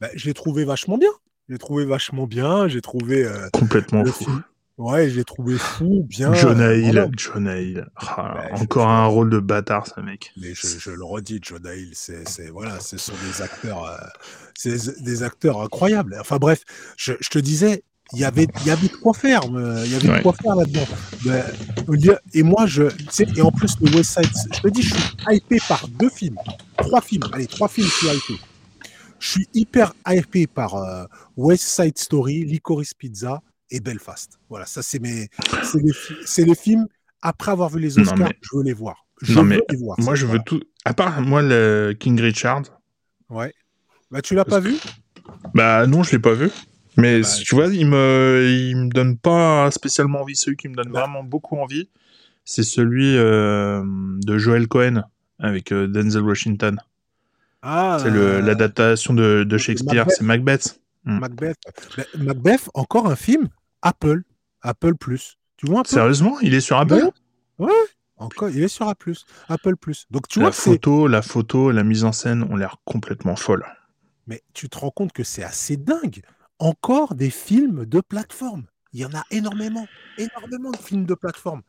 Bah, 0.00 0.08
je 0.14 0.26
l'ai 0.26 0.34
trouvé 0.34 0.64
vachement 0.64 0.98
bien. 0.98 1.08
J'ai 1.48 1.58
trouvé 1.58 1.84
vachement 1.84 2.26
bien. 2.26 2.68
J'ai 2.68 2.80
trouvé. 2.80 3.24
euh, 3.24 3.48
Complètement 3.52 4.04
fou. 4.06 4.24
film- 4.24 4.42
Ouais, 4.76 5.08
j'ai 5.08 5.22
trouvé 5.22 5.56
fou, 5.56 6.04
bien. 6.08 6.34
Jonah 6.34 6.74
Hill, 6.74 6.84
voilà. 6.86 7.08
Jonah 7.16 7.60
Hill. 7.60 7.86
Ah, 7.94 8.34
Bah, 8.34 8.44
encore 8.60 8.88
je- 8.88 8.92
un 8.92 9.06
rôle 9.06 9.30
de 9.30 9.38
bâtard, 9.38 9.86
ce 9.86 10.00
mec. 10.00 10.32
Mais 10.36 10.52
je, 10.52 10.66
je 10.66 10.90
le 10.90 11.04
redis, 11.04 11.38
Jonah 11.40 11.76
Hill, 11.76 11.92
c'est, 11.94 12.24
voilà, 12.50 12.80
ce 12.80 12.96
sont 12.98 13.12
des 13.24 13.40
acteurs, 13.40 13.84
euh, 13.84 13.96
c'est 14.58 15.00
des 15.04 15.22
acteurs 15.22 15.62
incroyables. 15.62 16.16
Enfin 16.20 16.38
bref, 16.38 16.62
je, 16.96 17.12
je 17.20 17.28
te 17.28 17.38
disais, 17.38 17.84
il 18.14 18.18
y 18.18 18.24
avait, 18.24 18.48
il 18.62 18.66
y 18.66 18.70
avait 18.70 18.88
de 18.88 18.96
quoi 18.96 19.14
faire, 19.14 19.42
euh, 19.54 19.80
il 19.86 19.92
y 19.92 19.94
avait 19.94 20.08
Ouais. 20.08 20.18
de 20.18 20.22
quoi 20.24 20.32
faire 20.32 20.56
là-dedans. 20.56 20.86
Lieu- 21.86 22.18
et 22.32 22.42
moi, 22.42 22.66
je, 22.66 22.82
et 23.36 23.42
en 23.42 23.52
plus 23.52 23.76
le 23.80 23.94
West 23.96 24.18
Side, 24.18 24.30
je 24.56 24.60
te 24.60 24.68
dis, 24.68 24.82
je 24.82 24.92
suis 24.94 25.14
hypé 25.30 25.58
par 25.68 25.86
deux 25.86 26.10
films, 26.10 26.36
trois 26.78 27.00
films, 27.00 27.22
allez, 27.32 27.46
trois 27.46 27.68
films, 27.68 27.86
je 27.86 27.92
suis 27.92 28.08
hypé. 28.08 28.42
Je 29.24 29.30
suis 29.30 29.48
hyper 29.54 29.94
hypé 30.06 30.46
par 30.46 30.74
euh, 30.74 31.06
West 31.38 31.64
Side 31.64 31.96
Story, 31.96 32.44
Licorice 32.44 32.92
Pizza 32.92 33.40
et 33.70 33.80
Belfast. 33.80 34.38
Voilà, 34.50 34.66
ça 34.66 34.82
c'est 34.82 34.98
mes, 34.98 35.28
c'est 35.62 35.80
les, 35.82 35.94
fi- 35.94 36.14
c'est 36.26 36.44
les 36.44 36.54
films. 36.54 36.86
Après 37.22 37.50
avoir 37.52 37.70
vu 37.70 37.80
les 37.80 37.94
Non, 37.96 38.02
Oscars, 38.02 38.18
mais- 38.18 38.38
je 38.42 38.56
veux 38.58 38.62
les 38.62 38.74
voir. 38.74 39.06
Je 39.22 39.32
Non, 39.32 39.42
veux 39.42 39.48
mais 39.48 39.60
les 39.70 39.76
voir. 39.78 39.98
Moi, 39.98 40.14
je 40.14 40.26
veux 40.26 40.40
tout. 40.44 40.60
À 40.84 40.92
part, 40.92 41.22
moi, 41.22 41.40
le 41.40 41.94
King 41.98 42.20
Richard. 42.20 42.64
Ouais. 43.30 43.54
Bah, 44.10 44.20
tu 44.20 44.34
l'as 44.34 44.44
pas 44.44 44.60
vu? 44.60 44.74
Bah, 45.54 45.86
non, 45.86 46.02
je 46.02 46.12
l'ai 46.12 46.18
pas 46.18 46.34
vu. 46.34 46.50
Mais 46.98 47.22
Bah, 47.22 47.28
tu 47.42 47.54
vois, 47.54 47.68
il 47.68 47.86
me, 47.86 48.46
il 48.46 48.76
me 48.76 48.88
donne 48.90 49.16
pas 49.16 49.70
spécialement 49.70 50.20
envie. 50.20 50.36
Celui 50.36 50.58
qui 50.58 50.68
me 50.68 50.74
donne 50.74 50.90
Bah. 50.92 51.00
vraiment 51.00 51.24
beaucoup 51.24 51.56
envie, 51.56 51.88
c'est 52.44 52.62
celui 52.62 53.16
euh, 53.16 53.82
de 53.86 54.36
Joel 54.36 54.68
Cohen 54.68 55.04
avec 55.38 55.72
euh, 55.72 55.86
Denzel 55.88 56.22
Washington. 56.24 56.78
Ah, 57.66 57.98
C'est 58.00 58.10
l'adaptation 58.10 59.14
de, 59.14 59.44
de 59.44 59.58
Shakespeare, 59.58 60.04
Macbeth. 60.04 60.14
c'est 60.16 60.24
Macbeth. 60.24 60.80
Macbeth. 61.04 61.56
Bah, 61.96 62.02
Macbeth, 62.18 62.70
encore 62.74 63.06
un 63.06 63.16
film 63.16 63.48
Apple. 63.82 64.22
Apple 64.62 64.94
Plus. 64.96 65.38
Tu 65.56 65.66
vois 65.66 65.80
un 65.80 65.82
peu? 65.82 65.88
Sérieusement, 65.88 66.38
il 66.40 66.54
est 66.54 66.60
sur 66.60 66.78
Apple? 66.78 67.08
Ouais. 67.58 67.70
Encore, 68.16 68.48
il 68.50 68.62
est 68.62 68.68
sur 68.68 68.88
A+. 68.88 68.94
Apple 69.48 69.76
Plus. 69.76 70.06
Donc 70.10 70.28
tu 70.28 70.38
La 70.38 70.46
vois 70.46 70.52
photo, 70.52 71.06
la 71.08 71.22
photo, 71.22 71.70
la 71.70 71.84
mise 71.84 72.04
en 72.04 72.12
scène 72.12 72.42
ont 72.50 72.56
l'air 72.56 72.76
complètement 72.84 73.36
folles. 73.36 73.64
Mais 74.26 74.42
tu 74.54 74.68
te 74.68 74.78
rends 74.78 74.90
compte 74.90 75.12
que 75.12 75.24
c'est 75.24 75.42
assez 75.42 75.76
dingue. 75.76 76.22
Encore 76.58 77.14
des 77.14 77.30
films 77.30 77.84
de 77.84 78.00
plateforme. 78.00 78.64
Il 78.92 79.00
y 79.00 79.04
en 79.04 79.12
a 79.12 79.24
énormément. 79.30 79.86
Énormément 80.18 80.70
de 80.70 80.76
films 80.76 81.04
de 81.04 81.14
plateforme. 81.14 81.62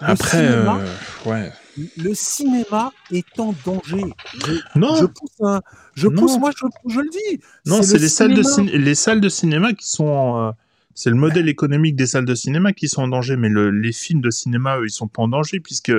Le 0.00 0.06
Après, 0.06 0.46
cinéma, 0.48 0.80
euh, 0.80 1.30
ouais. 1.30 1.52
Le 1.96 2.14
cinéma 2.14 2.92
est 3.10 3.38
en 3.38 3.54
danger. 3.64 4.04
Je, 4.46 4.52
Non, 4.78 4.94
je 4.96 5.06
pousse 5.06 5.30
un- 5.42 5.60
Je 5.94 6.08
Non. 6.08 6.20
pousse, 6.20 6.38
moi, 6.38 6.50
je, 6.56 6.66
je 6.92 7.00
le 7.00 7.08
dis. 7.10 7.40
non, 7.66 7.82
c'est 7.82 7.94
le 7.96 8.02
les 8.02 8.08
salles 8.08 8.34
de 8.34 8.76
les 8.76 8.94
salles 8.94 9.20
de 9.20 9.28
cinéma 9.28 9.72
qui 9.72 9.86
sont. 9.88 10.38
euh, 10.38 10.50
c'est 10.94 11.10
le 11.10 11.16
modèle 11.16 11.48
économique 11.48 11.96
des 11.96 12.06
salles 12.06 12.24
de 12.26 12.34
cinéma 12.34 12.72
qui 12.72 12.88
sont 12.88 13.02
en 13.02 13.08
danger, 13.08 13.36
mais 13.36 13.48
le- 13.48 13.70
les 13.70 13.92
films 13.92 14.20
de 14.20 14.30
cinéma, 14.30 14.78
eux, 14.78 14.86
ils 14.86 14.90
sont 14.90 15.08
pas 15.08 15.22
en 15.22 15.28
danger 15.28 15.60
puisque 15.60 15.92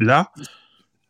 là, 0.00 0.30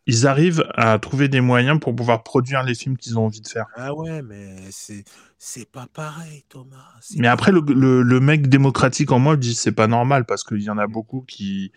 ils 0.05 0.27
arrivent 0.27 0.65
à 0.75 0.97
trouver 0.99 1.29
des 1.29 1.41
moyens 1.41 1.79
pour 1.79 1.95
pouvoir 1.95 2.23
produire 2.23 2.63
les 2.63 2.75
films 2.75 2.97
qu'ils 2.97 3.17
ont 3.17 3.25
envie 3.25 3.41
de 3.41 3.47
faire. 3.47 3.65
Ah 3.75 3.93
ouais, 3.93 4.21
mais 4.21 4.55
c'est 4.69 5.69
pas 5.71 5.87
pareil, 5.93 6.43
Thomas. 6.49 6.85
Mais 7.17 7.27
après, 7.27 7.51
le, 7.51 7.61
le- 7.67 8.01
le 8.01 8.19
mec 8.19 8.47
démocratique 8.49 9.11
en 9.11 9.19
moi 9.19 9.35
dit 9.37 9.55
c'est 9.55 9.71
pas 9.71 9.87
normal 9.87 10.25
parce 10.25 10.43
qu'il 10.43 10.61
y 10.61 10.69
en 10.69 10.77
a 10.77 10.87
beaucoup 10.87 11.21
qui 11.27 11.71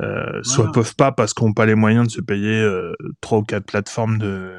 euh, 0.00 0.42
soit 0.42 0.56
Voilà. 0.64 0.72
peuvent 0.72 0.94
pas 0.96 1.12
parce 1.12 1.34
n'ont 1.40 1.52
pas 1.52 1.66
les 1.66 1.74
moyens 1.74 2.06
de 2.06 2.12
se 2.12 2.20
payer 2.20 2.60
euh, 2.60 2.92
trois 3.20 3.38
ou 3.38 3.42
quatre 3.42 3.66
plateformes 3.66 4.18
de, 4.18 4.52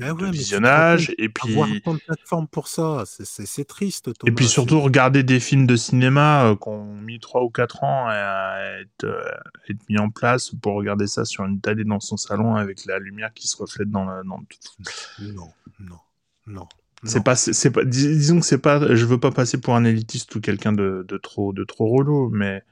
ouais, 0.00 0.08
te 0.08 0.24
visionnage 0.30 1.14
et 1.18 1.28
puis 1.28 1.52
avoir 1.52 1.68
tant 1.84 1.94
de 1.94 2.00
plateformes 2.00 2.48
pour 2.48 2.68
ça, 2.68 3.04
c'est- 3.06 3.24
triste, 3.64 4.04
Thomas. 4.18 4.30
et 4.30 4.34
puis 4.34 4.46
surtout 4.46 4.80
regarder 4.80 5.22
des 5.22 5.40
films 5.40 5.66
de 5.66 5.76
cinéma 5.76 6.46
euh, 6.46 6.56
qui 6.56 6.68
ont 6.68 6.94
mis 6.96 7.20
trois 7.20 7.42
ou 7.42 7.50
quatre 7.50 7.84
ans 7.84 8.06
à 8.08 8.58
être, 8.80 9.04
euh, 9.04 9.22
être 9.70 9.88
mis 9.88 9.98
en 9.98 10.10
place 10.10 10.50
pour 10.60 10.74
regarder 10.74 11.06
ça 11.06 11.24
sur 11.24 11.44
une 11.44 11.60
télé 11.60 11.84
dans 11.84 12.00
son 12.00 12.16
salon 12.16 12.56
avec 12.56 12.84
la 12.86 12.98
lumière 12.98 13.32
qui 13.34 13.48
se 13.48 13.56
reflète 13.56 13.90
dans, 13.90 14.04
la, 14.04 14.22
dans 14.24 14.38
le- 14.38 15.32
Non, 15.34 15.52
non, 15.80 15.98
non. 16.46 16.68
C'est 17.04 17.24
pas, 17.24 17.34
c'est 17.34 17.70
pas, 17.72 17.84
dis- 17.84 18.06
disons 18.16 18.38
que 18.38 18.46
c'est 18.46 18.58
pas, 18.58 18.94
je 18.94 19.04
veux 19.06 19.18
pas 19.18 19.32
passer 19.32 19.60
pour 19.60 19.74
un 19.74 19.84
élitiste 19.84 20.34
ou 20.36 20.40
quelqu'un 20.40 20.72
de, 20.72 21.04
de 21.08 21.16
trop, 21.16 21.52
de 21.52 21.64
trop 21.64 21.88
relou, 21.88 22.30
mais 22.30 22.62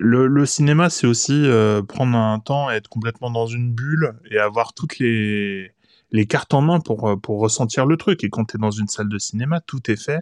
le, 0.00 0.26
le 0.26 0.46
cinéma, 0.46 0.90
c'est 0.90 1.06
aussi 1.06 1.32
euh, 1.46 1.82
prendre 1.82 2.16
un 2.16 2.38
temps 2.40 2.70
être 2.70 2.88
complètement 2.88 3.30
dans 3.30 3.46
une 3.46 3.72
bulle 3.72 4.18
et 4.30 4.38
avoir 4.38 4.72
toutes 4.74 4.98
les, 4.98 5.72
les 6.10 6.26
cartes 6.26 6.54
en 6.54 6.62
main 6.62 6.80
pour, 6.80 7.08
euh, 7.08 7.16
pour 7.16 7.38
ressentir 7.40 7.86
le 7.86 7.96
truc. 7.96 8.24
Et 8.24 8.30
quand 8.30 8.44
t'es 8.46 8.58
dans 8.58 8.70
une 8.70 8.88
salle 8.88 9.08
de 9.08 9.18
cinéma, 9.18 9.60
tout 9.60 9.90
est 9.90 10.02
fait 10.02 10.20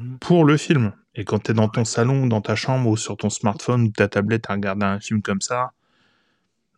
Mhm. 0.00 0.18
pour 0.20 0.44
le 0.44 0.56
film. 0.56 0.92
Et 1.14 1.24
quand 1.24 1.40
t'es 1.40 1.54
dans 1.54 1.68
ton 1.68 1.84
salon, 1.84 2.26
dans 2.26 2.40
ta 2.40 2.54
chambre 2.54 2.88
ou 2.88 2.96
sur 2.96 3.16
ton 3.16 3.30
smartphone 3.30 3.82
ou 3.82 3.90
ta 3.90 4.08
tablette 4.08 4.48
à 4.48 4.54
regarder 4.54 4.86
un 4.86 5.00
film 5.00 5.22
comme 5.22 5.40
ça, 5.40 5.72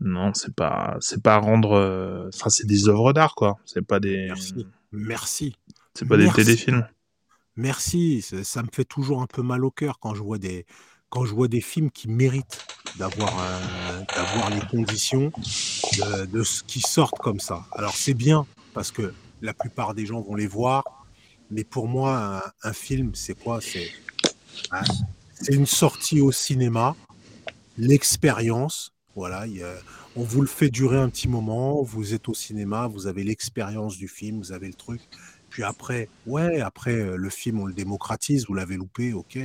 non, 0.00 0.32
c'est 0.34 0.55
pas, 0.55 0.96
c'est 1.00 1.22
pas 1.22 1.36
rendre, 1.38 1.72
euh, 1.72 2.28
enfin, 2.34 2.50
c'est 2.50 2.66
des 2.66 2.88
œuvres 2.88 3.12
d'art, 3.12 3.34
quoi. 3.34 3.59
C'est 3.64 3.86
pas 3.86 4.00
des, 4.00 4.26
Merci. 4.26 4.66
Merci. 4.92 5.57
c'est 5.94 6.07
pas 6.09 6.16
des 6.16 6.30
téléfilms. 6.30 6.86
Merci. 7.57 8.22
Ça, 8.22 8.42
ça 8.42 8.62
me 8.62 8.68
fait 8.72 8.84
toujours 8.84 9.22
un 9.22 9.26
peu 9.26 9.42
mal 9.42 9.64
au 9.64 9.70
cœur 9.70 9.98
quand 10.00 10.14
je 10.14 10.22
vois 10.22 10.38
des, 10.38 10.66
quand 11.14 11.24
je 11.24 11.32
vois 11.32 11.46
des 11.46 11.60
films 11.60 11.92
qui 11.92 12.08
méritent 12.08 12.66
d'avoir 12.98 13.32
d'avoir 14.16 14.50
les 14.50 14.60
conditions 14.62 15.30
de, 16.32 16.42
ce 16.42 16.64
qui 16.64 16.80
sortent 16.80 17.18
comme 17.18 17.38
ça. 17.38 17.64
Alors 17.72 17.94
c'est 17.94 18.14
bien 18.14 18.46
parce 18.74 18.90
que 18.90 19.14
la 19.40 19.54
plupart 19.54 19.94
des 19.94 20.06
gens 20.06 20.20
vont 20.20 20.34
les 20.34 20.48
voir, 20.48 21.06
mais 21.50 21.62
pour 21.62 21.86
moi 21.86 22.42
un, 22.64 22.72
film 22.72 23.12
c'est 23.14 23.34
quoi? 23.34 23.60
C'est 23.60 23.92
une 25.54 25.66
sortie 25.66 26.20
au 26.20 26.32
cinéma, 26.32 26.96
l'expérience. 27.78 28.90
Voilà, 29.14 29.44
on 30.16 30.24
vous 30.24 30.40
le 30.40 30.48
fait 30.48 30.70
durer 30.70 30.98
un 30.98 31.08
petit 31.08 31.28
moment. 31.28 31.80
Vous 31.82 32.14
êtes 32.14 32.28
au 32.28 32.34
cinéma, 32.34 32.88
vous 32.88 33.06
avez 33.06 33.22
l'expérience 33.22 33.96
du 33.96 34.08
film, 34.08 34.38
vous 34.38 34.50
avez 34.50 34.66
le 34.66 34.74
truc. 34.74 35.00
Puis 35.50 35.62
après, 35.62 36.08
ouais, 36.26 36.60
après 36.60 36.96
euh, 36.96 37.14
le 37.14 37.30
film 37.30 37.60
on 37.60 37.66
le 37.66 37.74
démocratise, 37.74 38.46
vous 38.48 38.54
l'avez 38.54 38.76
loupé, 38.76 39.12
ok. 39.12 39.38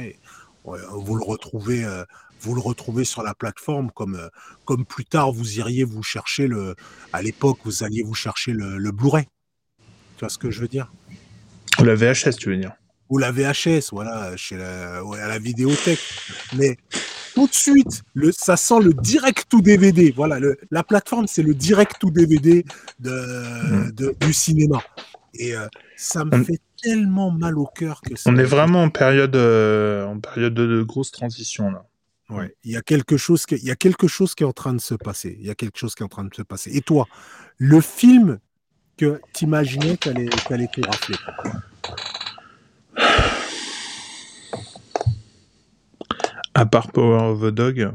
Ouais, 0.69 0.79
vous 0.91 1.15
le 1.15 1.23
retrouvez, 1.23 1.83
euh, 1.83 2.03
vous 2.41 2.53
le 2.55 2.61
retrouvez 2.61 3.03
sur 3.03 3.23
la 3.23 3.33
plateforme 3.33 3.89
comme 3.91 4.15
euh, 4.15 4.27
comme 4.65 4.85
plus 4.85 5.05
tard 5.05 5.31
vous 5.31 5.57
iriez 5.57 5.83
vous 5.83 6.03
chercher 6.03 6.47
le, 6.47 6.75
à 7.11 7.21
l'époque 7.21 7.59
vous 7.65 7.83
alliez 7.83 8.03
vous 8.03 8.13
chercher 8.13 8.51
le, 8.53 8.77
le 8.77 8.91
Blu-ray. 8.91 9.25
Tu 10.17 10.19
vois 10.21 10.29
ce 10.29 10.37
que 10.37 10.51
je 10.51 10.61
veux 10.61 10.67
dire? 10.67 10.91
La 11.79 11.95
VHS, 11.95 12.35
tu 12.37 12.49
veux 12.49 12.57
dire 12.57 12.73
Ou 13.09 13.17
la 13.17 13.31
VHS, 13.31 13.89
voilà, 13.91 14.35
chez 14.37 14.57
la, 14.57 15.03
ouais, 15.03 15.19
à 15.19 15.27
la 15.27 15.39
vidéothèque. 15.39 15.99
Mais 16.57 16.77
tout 17.33 17.47
de 17.47 17.53
suite, 17.53 18.03
le, 18.13 18.31
ça 18.33 18.57
sent 18.57 18.79
le 18.81 18.93
direct 18.93 19.45
to 19.49 19.61
DVD. 19.61 20.11
Voilà, 20.15 20.39
le, 20.39 20.57
la 20.71 20.83
plateforme, 20.83 21.25
c'est 21.27 21.41
le 21.43 21.53
direct 21.53 21.93
to 21.99 22.09
DVD 22.11 22.65
de, 22.99 23.09
Mm. 23.87 23.91
de- 23.91 24.15
du 24.19 24.33
cinéma. 24.33 24.81
Et 25.35 25.55
euh, 25.55 25.67
ça 25.95 26.25
me 26.25 26.43
fait 26.43 26.59
tellement 26.81 27.31
mal 27.31 27.57
au 27.57 27.65
cœur 27.65 28.01
que 28.01 28.15
ça. 28.15 28.29
On 28.29 28.37
est 28.37 28.43
vraiment 28.43 28.83
en 28.83 28.89
période, 28.89 29.35
euh, 29.35 30.05
en 30.05 30.19
période 30.19 30.53
de, 30.53 30.65
de 30.65 30.83
grosse 30.83 31.11
transition 31.11 31.71
là. 31.71 31.85
Ouais, 32.29 32.55
il 32.63 32.71
y 32.71 32.77
a 32.77 32.81
quelque 32.83 33.17
chose 33.17 33.45
qui, 33.47 33.55
il 33.55 33.63
y 33.65 33.71
a 33.71 33.75
quelque 33.75 34.07
chose 34.07 34.35
qui 34.35 34.43
est 34.43 34.47
en 34.47 34.53
train 34.53 34.73
de 34.73 34.81
se 34.81 34.93
passer. 34.93 35.35
Il 35.39 35.47
y 35.47 35.49
a 35.49 35.55
quelque 35.55 35.79
chose 35.79 35.95
qui 35.95 36.03
est 36.03 36.05
en 36.05 36.09
train 36.09 36.25
de 36.25 36.33
se 36.35 36.43
passer. 36.43 36.69
Et 36.75 36.81
toi, 36.81 37.07
le 37.57 37.81
film 37.81 38.37
que 38.97 39.19
t'imaginais 39.33 39.97
qu'elle 39.97 40.17
allait, 40.17 40.29
qu'elle 40.47 40.61
était 40.61 40.81
raflée. 40.85 41.15
À 46.53 46.65
part 46.65 46.91
Power 46.91 47.21
of 47.31 47.41
the 47.41 47.53
Dog, 47.53 47.91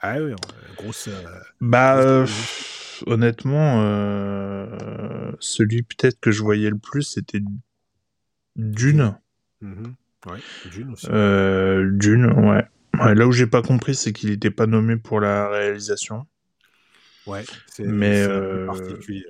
Ah 0.00 0.16
oui, 0.20 0.32
grosse. 0.76 1.08
euh, 1.08 1.22
bah 1.60 1.94
grosse 1.94 2.06
euh, 2.06 2.24
pff, 2.26 3.04
honnêtement, 3.06 3.80
euh, 3.82 4.66
celui 5.40 5.82
peut-être 5.82 6.20
que 6.20 6.30
je 6.30 6.42
voyais 6.42 6.70
le 6.70 6.78
plus, 6.78 7.02
c'était 7.02 7.40
Dune. 8.56 9.14
Mhm. 9.60 9.94
Ouais, 10.26 10.38
Dune 10.64 10.90
aussi. 10.92 11.08
Euh, 11.10 11.90
Dune, 11.92 12.26
ouais. 12.26 12.64
Ouais, 13.00 13.14
Là 13.14 13.26
où 13.26 13.32
j'ai 13.32 13.46
pas 13.46 13.62
compris, 13.62 13.94
c'est 13.94 14.12
qu'il 14.12 14.30
était 14.30 14.50
pas 14.50 14.66
nommé 14.66 14.96
pour 14.96 15.20
la 15.20 15.48
réalisation. 15.48 16.26
Ouais, 17.26 17.44
c'est 17.66 17.86
Mais, 17.86 18.22
euh, 18.22 18.66
particulier. 18.66 19.24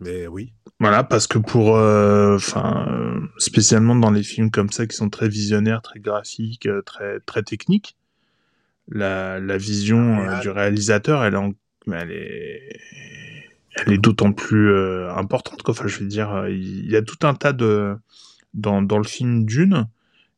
Mais 0.00 0.26
oui. 0.26 0.52
Voilà, 0.80 1.04
parce 1.04 1.26
que 1.26 1.38
pour, 1.38 1.76
euh, 1.76 2.36
enfin, 2.36 2.86
euh, 2.90 3.20
spécialement 3.38 3.94
dans 3.94 4.10
les 4.10 4.22
films 4.24 4.50
comme 4.50 4.70
ça 4.70 4.86
qui 4.86 4.96
sont 4.96 5.08
très 5.08 5.28
visionnaires, 5.28 5.80
très 5.82 6.00
graphiques, 6.00 6.68
très 6.84 7.20
très 7.20 7.42
techniques, 7.42 7.96
la, 8.88 9.40
la 9.40 9.56
vision 9.56 10.26
Ah, 10.28 10.40
du 10.42 10.50
réalisateur, 10.50 11.24
elle 11.24 11.34
est, 11.34 11.38
en- 11.38 11.54
elle 11.92 12.10
est, 12.12 12.80
elle 13.74 13.92
est 13.92 13.98
d'autant 13.98 14.32
plus 14.32 14.70
euh, 14.70 15.12
importante. 15.14 15.62
Quoi. 15.62 15.72
Enfin, 15.72 15.86
je 15.86 15.98
veux 15.98 16.06
dire, 16.06 16.32
euh, 16.32 16.50
il 16.50 16.90
y 16.90 16.96
a 16.96 17.02
tout 17.02 17.26
un 17.26 17.34
tas 17.34 17.52
de 17.52 17.96
dans, 18.52 18.82
dans 18.82 18.98
le 18.98 19.04
film 19.04 19.44
Dune, 19.44 19.88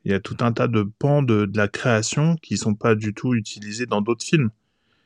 il 0.05 0.13
y 0.13 0.15
a 0.15 0.21
tout 0.21 0.37
un 0.41 0.53
tas 0.53 0.69
de 0.69 0.83
pans 0.99 1.23
de, 1.23 1.45
de 1.45 1.57
la 1.57 1.69
création 1.69 2.37
qui 2.37 2.57
sont 2.57 2.75
pas 2.75 2.95
du 2.95 3.13
tout 3.13 3.35
utilisés 3.35 3.87
dans 3.87 4.01
d'autres 4.01 4.25
films. 4.25 4.51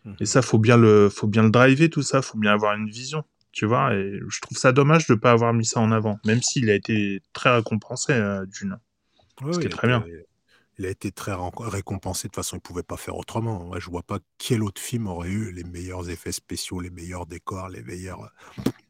Mhm. 0.05 0.16
Et 0.20 0.26
ça, 0.26 0.43
faut 0.43 0.59
bien 0.59 0.76
le, 0.76 1.09
faut 1.09 1.26
bien 1.26 1.43
le 1.43 1.51
driver 1.51 1.91
tout 1.91 2.03
ça, 2.03 2.22
faut 2.22 2.39
bien 2.39 2.53
avoir 2.53 2.74
une 2.76 2.89
vision, 2.89 3.24
tu 3.53 3.66
vois. 3.66 3.95
Et 3.95 4.20
je 4.28 4.41
trouve 4.41 4.57
ça 4.57 4.72
dommage 4.72 5.07
de 5.07 5.14
pas 5.14 5.33
avoir 5.33 5.53
mis 5.53 5.64
ça 5.64 5.81
en 5.81 5.91
avant, 5.91 6.18
même 6.24 6.43
s'il 6.43 6.70
a 6.70 6.74
été 6.74 7.20
très 7.33 7.55
récompensé 7.55 8.12
euh, 8.12 8.47
Dune. 8.47 8.78
Ce 9.53 9.59
qui 9.59 9.66
est 9.66 9.70
très 9.70 9.89
bien. 9.89 10.05
Il 10.81 10.87
a 10.87 10.89
été 10.89 11.12
très 11.12 11.35
récompensé. 11.59 12.28
De 12.28 12.31
toute 12.31 12.37
façon, 12.37 12.57
il 12.57 12.61
pouvait 12.61 12.83
pas 12.83 12.97
faire 12.97 13.14
autrement. 13.18 13.64
Moi, 13.64 13.78
je 13.78 13.91
vois 13.91 14.03
pas 14.03 14.18
quel 14.39 14.62
autre 14.62 14.81
film 14.81 15.09
aurait 15.09 15.28
eu 15.28 15.53
les 15.53 15.62
meilleurs 15.62 16.09
effets 16.09 16.33
spéciaux, 16.33 16.81
les 16.81 16.89
meilleurs 16.89 17.26
décors, 17.26 17.68
les 17.68 17.83
meilleurs. 17.83 18.33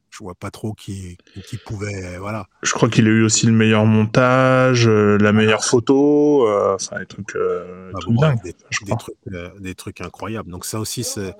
Je 0.08 0.18
vois 0.18 0.36
pas 0.36 0.52
trop 0.52 0.72
qui, 0.72 1.18
qui 1.48 1.56
pouvait. 1.56 2.16
Voilà. 2.18 2.46
Je 2.62 2.72
crois 2.74 2.88
qu'il 2.88 3.08
a 3.08 3.10
eu 3.10 3.24
aussi 3.24 3.46
le 3.46 3.52
meilleur 3.52 3.86
montage, 3.86 4.86
euh, 4.86 5.18
la 5.18 5.32
meilleure 5.32 5.64
photo, 5.64 6.46
euh, 6.46 6.76
enfin 6.76 7.00
des 7.00 7.06
trucs, 7.06 7.34
euh, 7.34 7.90
trucs 7.94 8.14
bon, 8.14 8.20
bref, 8.20 8.34
dingues, 8.36 8.54
des, 8.84 8.96
trucs, 8.96 9.16
des 9.58 9.74
trucs 9.74 10.00
incroyables. 10.00 10.48
Donc 10.48 10.66
ça 10.66 10.78
aussi, 10.78 11.02
c'est, 11.02 11.34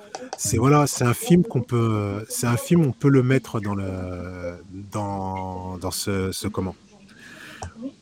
voilà, 0.56 0.88
c'est 0.88 1.04
un 1.04 1.14
film 1.14 1.44
qu'on 1.44 1.62
peut, 1.62 2.24
c'est 2.28 2.48
un 2.48 2.56
film, 2.56 2.84
on 2.84 2.92
peut 2.92 3.08
le 3.08 3.22
mettre 3.22 3.60
dans 3.60 3.76
le, 3.76 4.56
dans, 4.72 5.78
dans 5.78 5.92
ce, 5.92 6.32
ce 6.32 6.48
comment? 6.48 6.74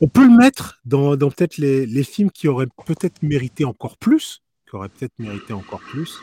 On 0.01 0.07
peut 0.07 0.25
le 0.25 0.35
mettre 0.35 0.79
dans, 0.85 1.15
dans 1.15 1.29
peut-être 1.29 1.57
les, 1.57 1.85
les 1.85 2.03
films 2.03 2.31
qui 2.31 2.47
auraient 2.47 2.67
peut-être 2.85 3.21
mérité 3.23 3.65
encore 3.65 3.97
plus, 3.97 4.41
qui 4.69 4.75
auraient 4.75 4.89
peut-être 4.89 5.13
mérité 5.19 5.53
encore 5.53 5.81
plus. 5.81 6.19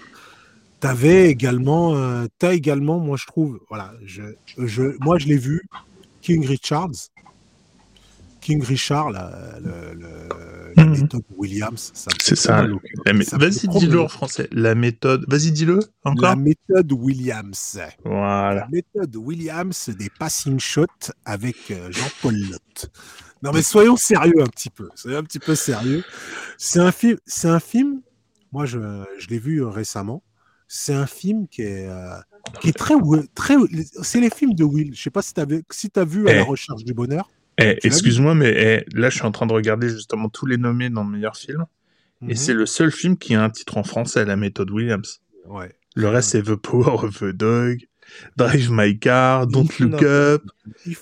T'avais 0.80 1.30
également, 1.30 1.96
euh, 1.96 2.26
t'as 2.38 2.52
également, 2.54 2.98
moi 2.98 3.16
je 3.16 3.26
trouve, 3.26 3.60
voilà, 3.68 3.94
je, 4.04 4.22
je, 4.58 4.96
moi 5.00 5.18
je 5.18 5.26
l'ai 5.26 5.38
vu, 5.38 5.62
King 6.22 6.46
Richards. 6.46 7.10
King 8.40 8.62
Richard, 8.62 9.10
la, 9.10 9.58
le- 9.60 9.94
le- 9.94 10.28
la 10.76 10.84
Mhm. 10.84 11.00
méthode 11.00 11.22
Williams, 11.36 11.90
C'est 12.20 12.36
ça. 12.36 12.64
Ça 13.32 13.38
Vas-y, 13.38 13.66
dis-le 13.66 14.00
en 14.00 14.08
français. 14.08 14.48
La 14.52 14.74
méthode. 14.74 15.24
Vas-y, 15.26 15.50
dis-le 15.50 15.80
encore. 16.04 16.30
La 16.30 16.36
méthode 16.36 16.92
Williams. 16.92 17.78
Voilà. 18.04 18.54
La 18.54 18.68
méthode 18.68 19.16
Williams 19.16 19.88
des 19.98 20.10
passing 20.10 20.60
shots 20.60 20.86
avec 21.24 21.56
euh, 21.70 21.90
Jean-Paul 21.90 22.36
Lotte. 22.50 22.90
Non 23.42 23.52
mais 23.52 23.62
soyons 23.62 23.96
sérieux 23.96 24.40
un 24.40 24.46
petit 24.46 24.70
peu. 24.70 24.88
Soyons 24.94 25.18
un 25.18 25.22
petit 25.22 25.38
peu 25.38 25.54
sérieux. 25.54 26.02
C'est 26.58 26.80
un 26.80 26.92
film. 26.92 27.18
C'est 27.26 27.48
un 27.48 27.60
film. 27.60 28.00
Moi, 28.52 28.64
je, 28.66 28.78
je 29.18 29.26
l'ai 29.28 29.38
vu 29.38 29.62
euh, 29.62 29.68
récemment. 29.68 30.22
C'est 30.68 30.94
un 30.94 31.06
film 31.06 31.46
qui 31.48 31.62
est, 31.62 31.86
euh, 31.88 32.16
qui 32.60 32.70
est 32.70 32.72
très, 32.76 32.94
très. 33.34 33.54
C'est 34.02 34.20
les 34.20 34.30
films 34.30 34.54
de 34.54 34.64
Will. 34.64 34.94
Je 34.94 35.02
sais 35.02 35.10
pas 35.10 35.22
si 35.22 35.34
tu 35.34 35.40
as, 35.40 35.46
si 35.70 35.90
as 35.96 36.04
vu 36.04 36.28
à 36.28 36.32
la 36.32 36.38
Eh. 36.40 36.42
recherche 36.42 36.82
du 36.84 36.94
bonheur. 36.94 37.28
Eh, 37.58 37.76
excuse-moi, 37.84 38.34
mais 38.34 38.50
eh, 38.56 38.98
là, 38.98 39.10
je 39.10 39.16
suis 39.16 39.24
en 39.26 39.32
train 39.32 39.46
de 39.46 39.52
regarder 39.52 39.88
justement 39.88 40.28
tous 40.28 40.46
les 40.46 40.56
nommés 40.56 40.90
dans 40.90 41.04
le 41.04 41.10
meilleur 41.10 41.36
film. 41.36 41.64
Et 42.22 42.26
Mhm. 42.28 42.34
c'est 42.36 42.54
le 42.54 42.66
seul 42.66 42.90
film 42.90 43.16
qui 43.18 43.34
a 43.34 43.42
un 43.44 43.50
titre 43.50 43.76
en 43.76 43.84
français, 43.84 44.24
La 44.24 44.36
méthode 44.36 44.70
Williams. 44.70 45.20
Ouais. 45.46 45.74
Le 45.94 46.08
reste, 46.08 46.30
c'est 46.30 46.42
The 46.42 46.54
Power 46.54 47.04
of 47.04 47.18
the 47.20 47.24
Dog, 47.32 47.86
Drive 48.36 48.70
My 48.70 48.98
Car, 48.98 49.46
Don't 49.46 49.68
Look 49.78 50.02
Up, 50.02 50.42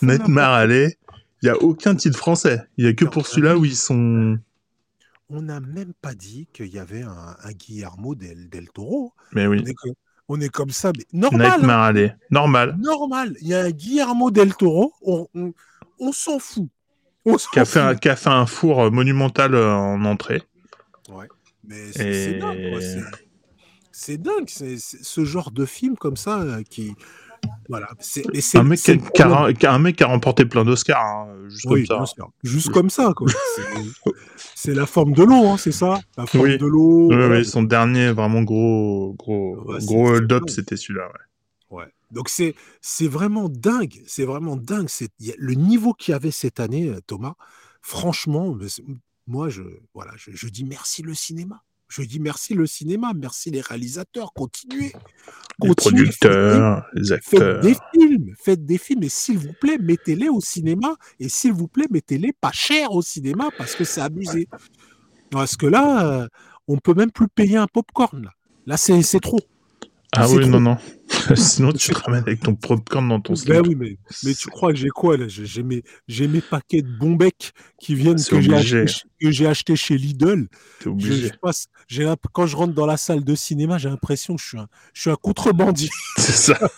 Nightmare 0.02 0.50
Alley. 0.50 0.98
Il 1.44 1.50
n'y 1.50 1.58
a 1.58 1.62
aucun 1.62 1.94
titre 1.94 2.16
français. 2.16 2.62
Il 2.78 2.84
n'y 2.86 2.90
a 2.90 2.94
que 2.94 3.04
Non, 3.04 3.10
pour 3.10 3.26
celui-là 3.26 3.58
où 3.58 3.66
ils 3.66 3.76
sont. 3.76 4.38
On 5.28 5.42
n'a 5.42 5.60
même 5.60 5.92
pas 6.00 6.14
dit 6.14 6.48
qu'il 6.54 6.68
y 6.68 6.78
avait 6.78 7.02
un, 7.02 7.36
un 7.42 7.52
Guillermo 7.52 8.14
del, 8.14 8.48
del 8.48 8.70
Toro. 8.70 9.12
Mais 9.32 9.46
oui. 9.46 9.60
On 9.62 9.66
est, 9.66 9.74
que- 9.74 9.88
on 10.28 10.40
est 10.40 10.48
comme 10.48 10.70
ça, 10.70 10.90
mais 10.96 11.04
normal. 11.12 11.42
hein. 11.46 11.56
Nightmare 11.58 11.80
Alley. 11.82 12.16
Normal. 12.30 12.76
normal. 12.78 13.36
Il 13.42 13.48
y 13.48 13.54
a 13.54 13.60
un 13.60 13.70
Guillermo 13.70 14.30
del 14.30 14.54
Toro, 14.54 14.94
on, 15.02 15.28
on, 15.34 15.52
on 15.98 16.12
s'en 16.12 16.38
fout. 16.38 16.68
Qui 17.52 17.58
a, 17.60 17.64
fait 17.66 17.80
a 18.08 18.16
fait 18.16 18.28
un 18.30 18.46
four 18.46 18.90
monumental 18.90 19.54
euh, 19.54 19.70
en 19.74 20.02
entrée. 20.06 20.42
Ouais. 21.10 21.28
Mais 21.66 21.92
c'est 21.92 22.32
Et- 22.32 22.38
dingue. 22.38 22.80
C'est- 23.92 24.16
dingue, 24.18 24.48
ce 24.48 25.24
genre 25.26 25.50
de 25.50 25.66
film 25.66 25.96
comme 25.96 26.16
ça 26.16 26.40
euh, 26.40 26.62
qui. 26.62 26.94
Voilà. 27.68 27.88
c'est- 27.98 28.24
Un 28.56 28.62
mec, 28.64 28.80
qui 28.80 28.90
a, 28.90 28.94
le 28.94 29.00
qui 29.00 29.22
a- 29.22 29.26
problème. 29.28 29.56
qui 29.56 29.66
a- 29.66 29.72
un 29.72 29.78
mec 29.78 29.96
qui 29.96 30.02
a 30.04 30.06
remporté 30.06 30.44
plein 30.44 30.64
d'Oscars, 30.64 31.00
hein, 31.04 31.28
juste 31.48 31.66
Oui, 31.66 31.86
comme 31.86 32.06
ça. 32.06 32.14
Juste 32.42 32.70
comme 32.70 32.90
ça, 32.90 33.12
quoi. 33.16 33.26
C'est- 34.54 34.74
la 34.74 34.86
forme 34.86 35.12
de 35.12 35.22
l'eau, 35.22 35.46
hein, 35.46 35.56
c'est 35.58 35.72
ça? 35.72 36.00
La 36.16 36.26
forme 36.26 36.44
Oui. 36.44 36.58
de 36.58 36.66
l'eau. 36.66 37.08
Oui, 37.10 37.16
voilà. 37.16 37.38
oui, 37.38 37.44
son 37.44 37.62
dernier 37.62 38.12
vraiment 38.12 38.42
gros, 38.42 39.14
gros, 39.18 39.56
Ouais, 39.64 39.78
gros 39.84 40.08
hold-up, 40.08 40.44
c'était 40.48 40.76
celui-là. 40.76 41.06
Ouais. 41.70 41.78
Ouais. 41.78 41.86
Donc 42.10 42.28
c'est 42.28 42.54
c'est 42.80 43.08
vraiment 43.08 43.48
dingue, 43.48 44.02
c'est 44.06 44.24
vraiment 44.24 44.56
dingue. 44.56 44.88
C'est 44.88 45.10
le 45.38 45.54
niveau 45.54 45.92
qu'il 45.92 46.12
y 46.12 46.14
avait 46.14 46.30
cette 46.30 46.60
année, 46.60 46.88
euh, 46.88 47.00
Thomas. 47.06 47.34
Franchement, 47.82 48.56
moi 49.26 49.48
je 49.48 49.62
voilà, 49.94 50.12
je, 50.16 50.30
je 50.32 50.48
dis 50.48 50.64
merci 50.64 51.02
le 51.02 51.14
cinéma. 51.14 51.62
Je 51.96 52.02
dis 52.02 52.18
merci 52.18 52.54
le 52.54 52.66
cinéma, 52.66 53.12
merci 53.14 53.50
les 53.52 53.60
réalisateurs. 53.60 54.32
Continuez, 54.34 54.92
Les 55.62 55.68
continuez, 55.68 56.06
faites 56.06 56.22
des- 56.22 56.28
producteurs, 56.28 56.86
les 56.94 57.04
Faites 57.20 57.34
acteurs. 57.34 57.60
des 57.60 57.76
films, 57.94 58.34
faites 58.42 58.66
des 58.66 58.78
films 58.78 59.02
et 59.04 59.08
s'il 59.08 59.38
vous 59.38 59.52
plaît, 59.60 59.78
mettez-les 59.78 60.28
au 60.28 60.40
cinéma 60.40 60.96
et 61.20 61.28
s'il 61.28 61.52
vous 61.52 61.68
plaît, 61.68 61.86
mettez-les 61.90 62.32
pas 62.32 62.50
cher 62.52 62.90
au 62.92 63.02
cinéma 63.02 63.50
parce 63.56 63.76
que 63.76 63.84
c'est 63.84 64.00
abusé. 64.00 64.48
Parce 65.30 65.56
que 65.56 65.66
là, 65.66 66.28
on 66.66 66.78
peut 66.78 66.94
même 66.94 67.12
plus 67.12 67.28
payer 67.28 67.58
un 67.58 67.66
popcorn 67.68 68.24
là. 68.24 68.30
Là, 68.66 68.76
c'est 68.76 69.00
c'est 69.02 69.20
trop. 69.20 69.40
Ah 70.16 70.28
oui, 70.28 70.40
trop. 70.42 70.50
non, 70.50 70.60
non. 70.60 70.76
Sinon, 71.36 71.72
tu 71.72 71.92
te 71.92 71.98
ramènes 71.98 72.22
avec 72.22 72.40
ton 72.40 72.54
popcorn 72.54 73.08
dans 73.08 73.20
ton 73.20 73.32
Ben 73.34 73.38
slip. 73.38 73.66
oui, 73.66 73.74
mais, 73.76 73.98
mais 74.24 74.34
tu 74.34 74.48
crois 74.48 74.72
que 74.72 74.78
j'ai 74.78 74.88
quoi 74.88 75.16
là? 75.16 75.26
J'ai 75.28 75.62
mes, 75.62 75.82
j'ai 76.08 76.28
mes 76.28 76.40
paquets 76.40 76.82
de 76.82 76.88
bons 76.98 77.14
becs 77.14 77.52
qui 77.80 77.94
viennent 77.94 78.16
que 78.22 78.40
j'ai 78.40 78.54
acheté, 78.54 78.86
ch- 78.86 79.04
que 79.20 79.30
j'ai 79.30 79.46
acheté 79.46 79.76
chez 79.76 79.96
Lidl. 79.98 80.48
T'es 80.48 80.84
Je, 80.84 80.88
obligé. 80.90 81.28
je 81.28 81.32
passe, 81.40 81.66
j'ai 81.88 82.04
l'imp- 82.04 82.20
quand 82.32 82.46
je 82.46 82.56
rentre 82.56 82.74
dans 82.74 82.86
la 82.86 82.96
salle 82.96 83.22
de 83.24 83.34
cinéma, 83.34 83.78
j'ai 83.78 83.88
l'impression 83.88 84.36
que 84.36 84.42
je 84.42 84.48
suis 84.48 84.58
un, 84.58 84.68
je 84.92 85.00
suis 85.02 85.10
un 85.10 85.16
contrebandier. 85.16 85.90
C'est 86.18 86.32
ça. 86.32 86.54
Je 86.54 86.56
suis 86.56 86.64
un 86.64 86.68
contrebandier. 86.68 86.70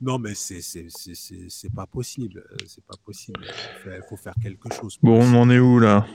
Non, 0.00 0.18
mais 0.18 0.34
c'est 0.34 0.60
c'est- 0.60 0.86
c'est- 0.88 1.14
c'est- 1.14 1.46
c'est 1.48 1.72
pas 1.72 1.86
possible. 1.86 2.44
C'est 2.66 2.84
pas 2.84 2.96
possible. 3.04 3.40
Il 3.44 3.90
faut, 4.00 4.08
faut 4.10 4.16
faire 4.16 4.34
quelque 4.42 4.68
chose. 4.74 4.98
Bon, 5.02 5.22
on 5.22 5.34
en 5.34 5.50
est 5.50 5.58
où 5.58 5.78
là? 5.78 6.06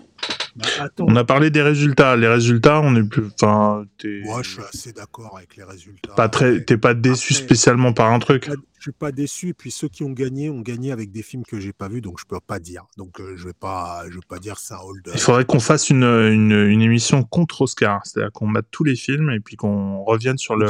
Bah. 0.55 0.65
On 0.99 1.15
a 1.15 1.24
parlé 1.24 1.49
des 1.49 1.61
résultats. 1.61 2.17
Les 2.17 2.28
résultats, 2.28 2.82
on 2.82 2.93
est 2.97 3.03
plus. 3.07 3.28
Enfin, 3.41 3.86
t'es 3.97 4.19
Moi, 4.26 4.43
je 4.43 4.49
suis 4.51 4.61
assez 4.61 4.91
d'accord 4.91 5.38
avec 5.38 5.55
les 5.55 5.63
résultats. 5.63 6.13
pas 6.13 6.28
très. 6.28 6.63
T'es 6.65 6.78
pas 6.78 6.93
déçu 6.93 7.34
Après- 7.34 7.45
spécialement 7.45 7.93
par 7.93 8.11
un 8.11 8.19
truc. 8.19 8.49
je 8.78 8.82
suis 8.82 8.91
pas 8.91 9.13
déçu. 9.13 9.49
Et 9.49 9.53
puis 9.53 9.72
ceux 9.72 9.88
qui 9.88 10.03
ont 10.03 10.11
gagné 10.11 10.49
ont 10.49 10.59
gagné 10.59 10.91
avec 10.91 11.11
des 11.11 11.24
films 11.24 11.43
que 11.45 11.59
j'ai 11.61 11.72
pas 11.72 11.88
vus, 11.88 12.01
donc 12.01 12.19
je 12.19 12.26
peux 12.26 12.39
pas 12.45 12.59
dire. 12.59 12.86
Donc 12.97 13.22
euh, 13.22 13.36
je 13.38 13.45
vais 13.45 13.53
pas, 13.53 14.03
je 14.09 14.15
vais 14.15 14.19
pas 14.28 14.39
dire 14.39 14.59
ça 14.59 14.84
hold 14.84 15.09
Il 15.13 15.19
faudrait 15.22 15.45
qu'on 15.45 15.61
fasse 15.61 15.89
une, 15.89 16.03
une, 16.03 16.51
une 16.51 16.82
émission 16.82 17.24
contre 17.24 17.61
Oscar. 17.61 18.01
C'est-à-dire 18.05 18.32
qu'on 18.34 18.47
mate 18.47 18.67
tous 18.72 18.84
les 18.84 18.97
films 18.97 19.30
et 19.32 19.39
puis 19.39 19.55
qu'on 19.55 20.03
revienne 20.03 20.38
sur 20.38 20.57
le. 20.57 20.67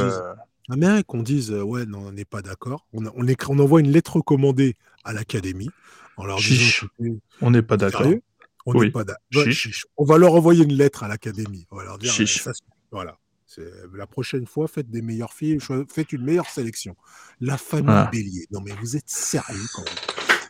Ah 0.70 0.76
mais 0.76 1.02
qu'on 1.04 1.22
dise 1.22 1.50
euh, 1.50 1.62
ouais 1.62 1.86
non 1.86 2.06
on 2.06 2.12
n'est 2.12 2.24
pas 2.24 2.42
d'accord. 2.42 2.86
On, 2.92 3.04
on, 3.16 3.26
écrit- 3.26 3.48
on 3.50 3.58
envoie 3.58 3.80
une 3.80 3.90
lettre 3.90 4.16
recommandée 4.16 4.76
à 5.04 5.12
l'académie 5.12 5.70
en 6.16 6.24
leur 6.24 6.38
Chiche. 6.38 6.80
disant 6.84 6.92
écoutez, 7.00 7.20
On 7.40 7.50
n'est 7.50 7.62
pas 7.62 7.76
d'accord. 7.76 8.02
sérieux 8.02 8.22
on 8.64 8.74
Oui. 8.76 8.86
n'est 8.86 8.92
pas 8.92 9.02
d'accord. 9.04 9.42
Chiche. 9.44 9.86
On 9.96 10.04
va 10.04 10.18
leur 10.18 10.34
envoyer 10.34 10.62
une 10.62 10.74
lettre 10.74 11.02
à 11.02 11.08
l'académie. 11.08 11.66
On 11.72 11.76
va 11.76 11.84
leur 11.84 11.98
dire 11.98 12.12
Chiche. 12.12 12.38
euh, 12.40 12.44
ça, 12.44 12.54
c'est- 12.54 12.62
voilà. 12.92 13.18
C'est- 13.44 13.72
La 13.94 14.06
prochaine 14.06 14.46
fois, 14.46 14.68
faites 14.68 14.88
des 14.88 15.02
meilleurs 15.02 15.32
films, 15.34 15.60
cho- 15.60 15.84
faites 15.92 16.12
une 16.12 16.22
meilleure 16.24 16.48
sélection. 16.48 16.94
La 17.40 17.58
famille 17.58 17.86
Voilà. 17.86 18.08
Bélier. 18.12 18.46
Non 18.52 18.60
mais 18.64 18.70
vous 18.80 18.96
êtes 18.96 19.08
sérieux 19.08 19.66
quand 19.74 19.82
même. 19.82 19.94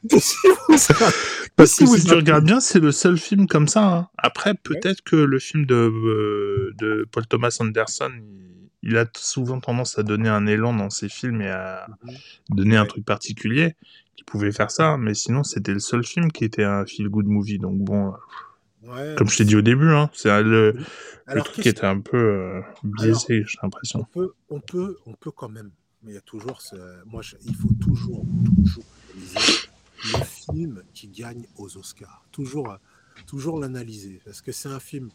Si 0.20 0.36
vous- 0.46 0.76
Parce 1.56 1.70
si 1.72 1.84
que 1.84 1.88
vous 1.88 1.96
si 1.96 2.06
tu 2.06 2.14
regardes 2.14 2.44
bien, 2.44 2.60
c'est 2.60 2.80
le 2.80 2.92
seul 2.92 3.16
film 3.18 3.46
comme 3.46 3.68
ça. 3.68 3.84
hein. 3.86 4.08
Après, 4.18 4.52
peut-être 4.54 5.00
que 5.02 5.16
le 5.16 5.38
film 5.38 5.64
de, 5.64 5.74
euh, 5.74 6.74
de 6.78 7.06
Paul 7.10 7.26
Thomas 7.26 7.56
Anderson, 7.60 8.10
il, 8.18 8.51
il 8.83 8.97
a 8.97 9.07
souvent 9.16 9.61
tendance 9.61 9.99
à 9.99 10.03
donner 10.03 10.28
un 10.28 10.47
élan 10.47 10.74
dans 10.74 10.91
ses 10.91 11.09
films 11.09 11.41
et 11.43 11.49
à 11.51 11.87
donner 12.49 12.76
un 12.76 12.87
truc 12.87 13.05
particulier 13.05 13.76
qui 14.16 14.24
pouvait 14.24 14.53
faire 14.53 14.70
ça. 14.70 14.97
Mais 14.97 15.14
sinon, 15.14 15.43
c'était 15.45 15.72
le 15.72 15.80
seul 15.80 16.05
film 16.05 16.33
qui 16.33 16.45
était 16.45 16.64
un 16.64 16.85
feel-good 16.85 17.26
movie. 17.26 17.59
Donc 17.59 17.78
bon, 17.78 18.14
Ouais, 18.85 19.14
comme 19.16 19.28
je 19.28 19.37
t'ai 19.39 19.45
dit 19.45 19.55
au 19.55 19.62
début, 19.62 19.91
hein, 19.91 20.11
c'est 20.12 20.43
le, 20.43 20.74
truc 21.26 21.55
qu'est-ce 21.55 21.68
était 21.68 21.85
un 21.87 22.01
peu 22.01 22.16
euh, 22.16 22.61
biaisé, 22.83 23.45
j'ai 23.47 23.59
on 23.62 23.66
l'impression. 23.66 24.05
peut, 24.12 24.33
on 24.51 24.59
peut, 24.59 24.97
on 25.07 25.12
peut 25.14 25.30
quand 25.30 25.49
même. 25.49 25.70
Mais 26.03 26.11
il 26.11 26.14
y 26.14 26.18
a 26.18 26.22
toujours 26.22 26.61
ce. 26.61 26.74
Moi, 27.07 27.22
je- 27.22 27.37
il 27.47 27.55
faut 27.55 27.70
toujours, 27.80 28.24
toujours 28.64 28.85
analyser 29.14 29.68
le 30.05 30.24
film 30.24 30.83
qui 30.93 31.07
gagne 31.07 31.47
aux 31.59 31.76
Oscars. 31.76 32.24
Toujours, 32.33 32.76
toujours 33.28 33.61
l'analyser. 33.61 34.20
Parce 34.24 34.41
que 34.41 34.51
c'est 34.51 34.68
un 34.68 34.80
film. 34.80 35.11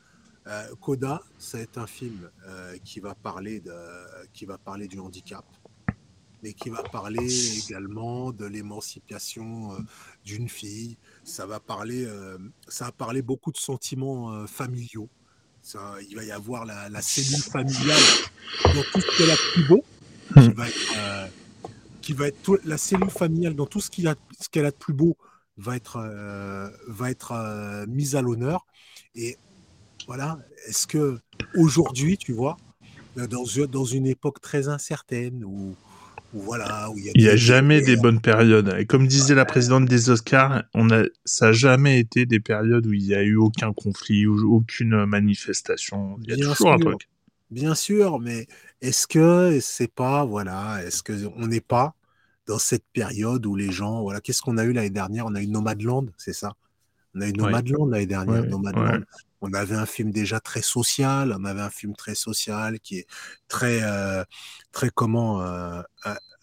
Euh, 0.48 0.76
Coda, 0.80 1.22
être 1.54 1.78
un 1.78 1.88
film 1.88 2.30
euh, 2.46 2.78
qui 2.84 3.00
va 3.00 3.16
parler 3.16 3.60
de, 3.60 3.74
qui 4.34 4.46
va 4.46 4.58
parler 4.58 4.88
du 4.88 5.00
handicap, 5.00 5.46
mais 6.42 6.54
qui 6.54 6.70
va 6.70 6.84
parler 6.84 7.28
également 7.58 8.32
de 8.32 8.46
l'émancipation 8.46 9.74
euh, 9.74 9.78
d'une 10.24 10.48
fille. 10.48 10.98
Ça 11.24 11.46
va 11.46 11.60
parler, 11.60 12.06
euh, 12.06 12.38
ça 12.68 12.86
va 12.86 12.92
parler 12.92 13.22
beaucoup 13.22 13.52
de 13.52 13.58
sentiments 13.58 14.48
familiaux. 14.48 15.10
Ça, 15.62 15.96
il 16.10 16.16
va 16.16 16.24
y 16.24 16.32
avoir 16.32 16.66
la, 16.66 17.02
cellule 17.02 17.42
familiale 17.42 18.00
dans 18.64 18.84
tout 18.94 19.02
ce 19.02 19.18
qu'elle 19.18 19.32
a 19.32 19.36
de 19.36 19.52
plus 19.54 19.68
beau. 19.68 19.84
qui 22.02 22.14
va 22.14 22.28
être, 22.28 22.60
la 22.64 22.78
cellule 22.78 23.10
familiale 23.10 23.54
dans 23.54 23.66
tout 23.66 23.82
ce 23.82 23.90
qu'il 23.90 24.08
a, 24.08 24.16
qu'elle 24.50 24.66
a 24.66 24.72
de 24.72 24.78
plus 24.78 24.94
beau 24.94 25.18
va 25.58 25.76
être, 25.76 26.00
va 26.88 27.12
être 27.12 27.86
mise 27.88 28.16
à 28.16 28.22
l'honneur. 28.22 28.66
Et 29.14 29.38
voilà, 30.08 30.40
est-ce 30.68 30.88
que 30.88 31.20
aujourd'hui, 31.58 32.18
tu 32.18 32.34
vois, 32.34 32.58
euh, 33.18 33.28
dans, 33.28 33.46
une- 33.46 33.66
dans 33.68 33.86
une 33.86 34.08
époque 34.08 34.42
très 34.42 34.68
incertaine 34.68 35.44
où, 35.44 35.76
où 36.34 36.42
voilà, 36.42 36.90
où 36.92 36.98
il 36.98 37.06
y 37.06 37.10
a, 37.10 37.14
Il 37.16 37.22
n'y 37.24 37.28
a 37.28 37.32
des- 37.32 37.38
jamais 37.38 37.82
des- 37.82 37.96
des 37.96 37.96
bonnes 37.96 38.22
périodes. 38.22 38.76
Et 38.80 38.86
comme 38.86 39.08
disait 39.08 39.36
la 39.36 39.46
présidente 39.46 39.86
des 39.86 40.10
Oscars, 40.10 40.64
on 40.74 40.90
a, 40.92 41.04
ça 41.26 41.48
n'a 41.48 41.52
jamais 41.52 42.00
été 42.00 42.26
des 42.26 42.40
périodes 42.40 42.86
où 42.86 42.94
il 42.94 43.04
n'y 43.04 43.14
a 43.16 43.24
eu 43.24 43.36
aucun 43.36 43.74
conflit, 43.74 44.28
ou 44.28 44.56
aucune 44.56 45.06
manifestation. 45.06 46.18
Il 46.24 46.30
y 46.30 46.34
a 46.34 46.38
Bien 46.38 46.54
toujours 46.54 46.74
un 46.74 46.78
sûr. 46.78 46.92
truc. 46.92 47.10
Bien 47.50 47.76
sûr, 47.76 48.20
mais 48.20 48.46
est-ce 48.82 49.08
que 49.08 49.60
c'est 49.62 49.92
pas, 49.92 50.26
voilà, 50.26 50.84
est-ce 50.84 51.02
que 51.02 51.14
on 51.38 51.48
n'est 51.48 51.62
pas 51.62 51.96
dans 52.46 52.60
cette 52.60 52.84
période 52.94 53.46
où 53.46 53.56
les 53.56 53.72
gens, 53.72 54.02
voilà, 54.02 54.20
qu'est-ce 54.22 54.42
qu'on 54.42 54.58
a 54.58 54.66
eu 54.66 54.74
l'année 54.74 54.90
dernière? 54.90 55.26
On 55.26 55.36
a 55.36 55.42
eu 55.42 55.48
Nomadland, 55.48 56.08
c'est 56.18 56.34
ça? 56.34 56.56
On 57.16 57.22
a 57.22 57.28
eu 57.30 57.34
Nomadland 57.34 57.88
l'année 57.90 58.06
dernière. 58.06 58.44
Ouais, 58.44 58.50
Nomadland 58.50 59.04
on 59.42 59.54
avait 59.54 59.76
un 59.76 59.86
film 59.86 60.12
déjà 60.12 60.40
très 60.40 60.62
social, 60.62 61.36
on 61.38 61.46
avait 61.46 61.62
un 61.62 61.70
film 61.70 61.96
très 61.96 62.16
social 62.16 62.80
qui 62.80 63.00
est 63.00 63.08
très, 63.48 63.82
euh, 63.84 64.24
très 64.72 64.90
comment, 64.90 65.42
euh, 65.42 65.82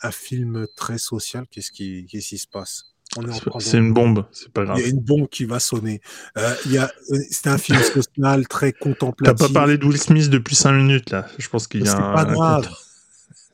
un, 0.03 0.11
film 0.11 0.67
très 0.77 0.99
social. 0.99 1.47
Qu'est-ce 1.51 1.73
qui, 1.73 2.07
qui 2.07 2.21
se 2.21 2.47
passe? 2.47 2.95
C'est 3.61 3.79
une 3.79 3.93
bombe, 3.93 4.27
c'est 4.33 4.51
pas 4.51 4.65
grave. 4.65 4.79
Il 4.79 4.83
y 4.83 4.87
a 4.87 4.89
une 4.89 5.01
bombe 5.01 5.29
qui 5.29 5.45
va 5.45 5.61
sonner. 5.61 6.01
Euh, 6.37 6.55
euh 6.73 6.87
c'est 7.31 7.47
un 7.47 7.59
film 7.59 7.79
social 7.81 8.49
très 8.49 8.73
contemplatif. 8.73 9.39
T'as 9.39 9.47
pas 9.47 9.53
parlé 9.53 9.79
de 9.79 9.85
Will 9.85 9.99
Smith 9.99 10.29
depuis 10.31 10.57
5 10.57 10.73
minutes 10.73 11.11
là. 11.11 11.27
Je 11.39 11.49
pense 11.49 11.69
qu'il 11.69 11.85
y 11.85 11.89
a. 11.89 11.93
C'est 11.93 11.97
pas 11.97 12.25
grave. 12.25 12.69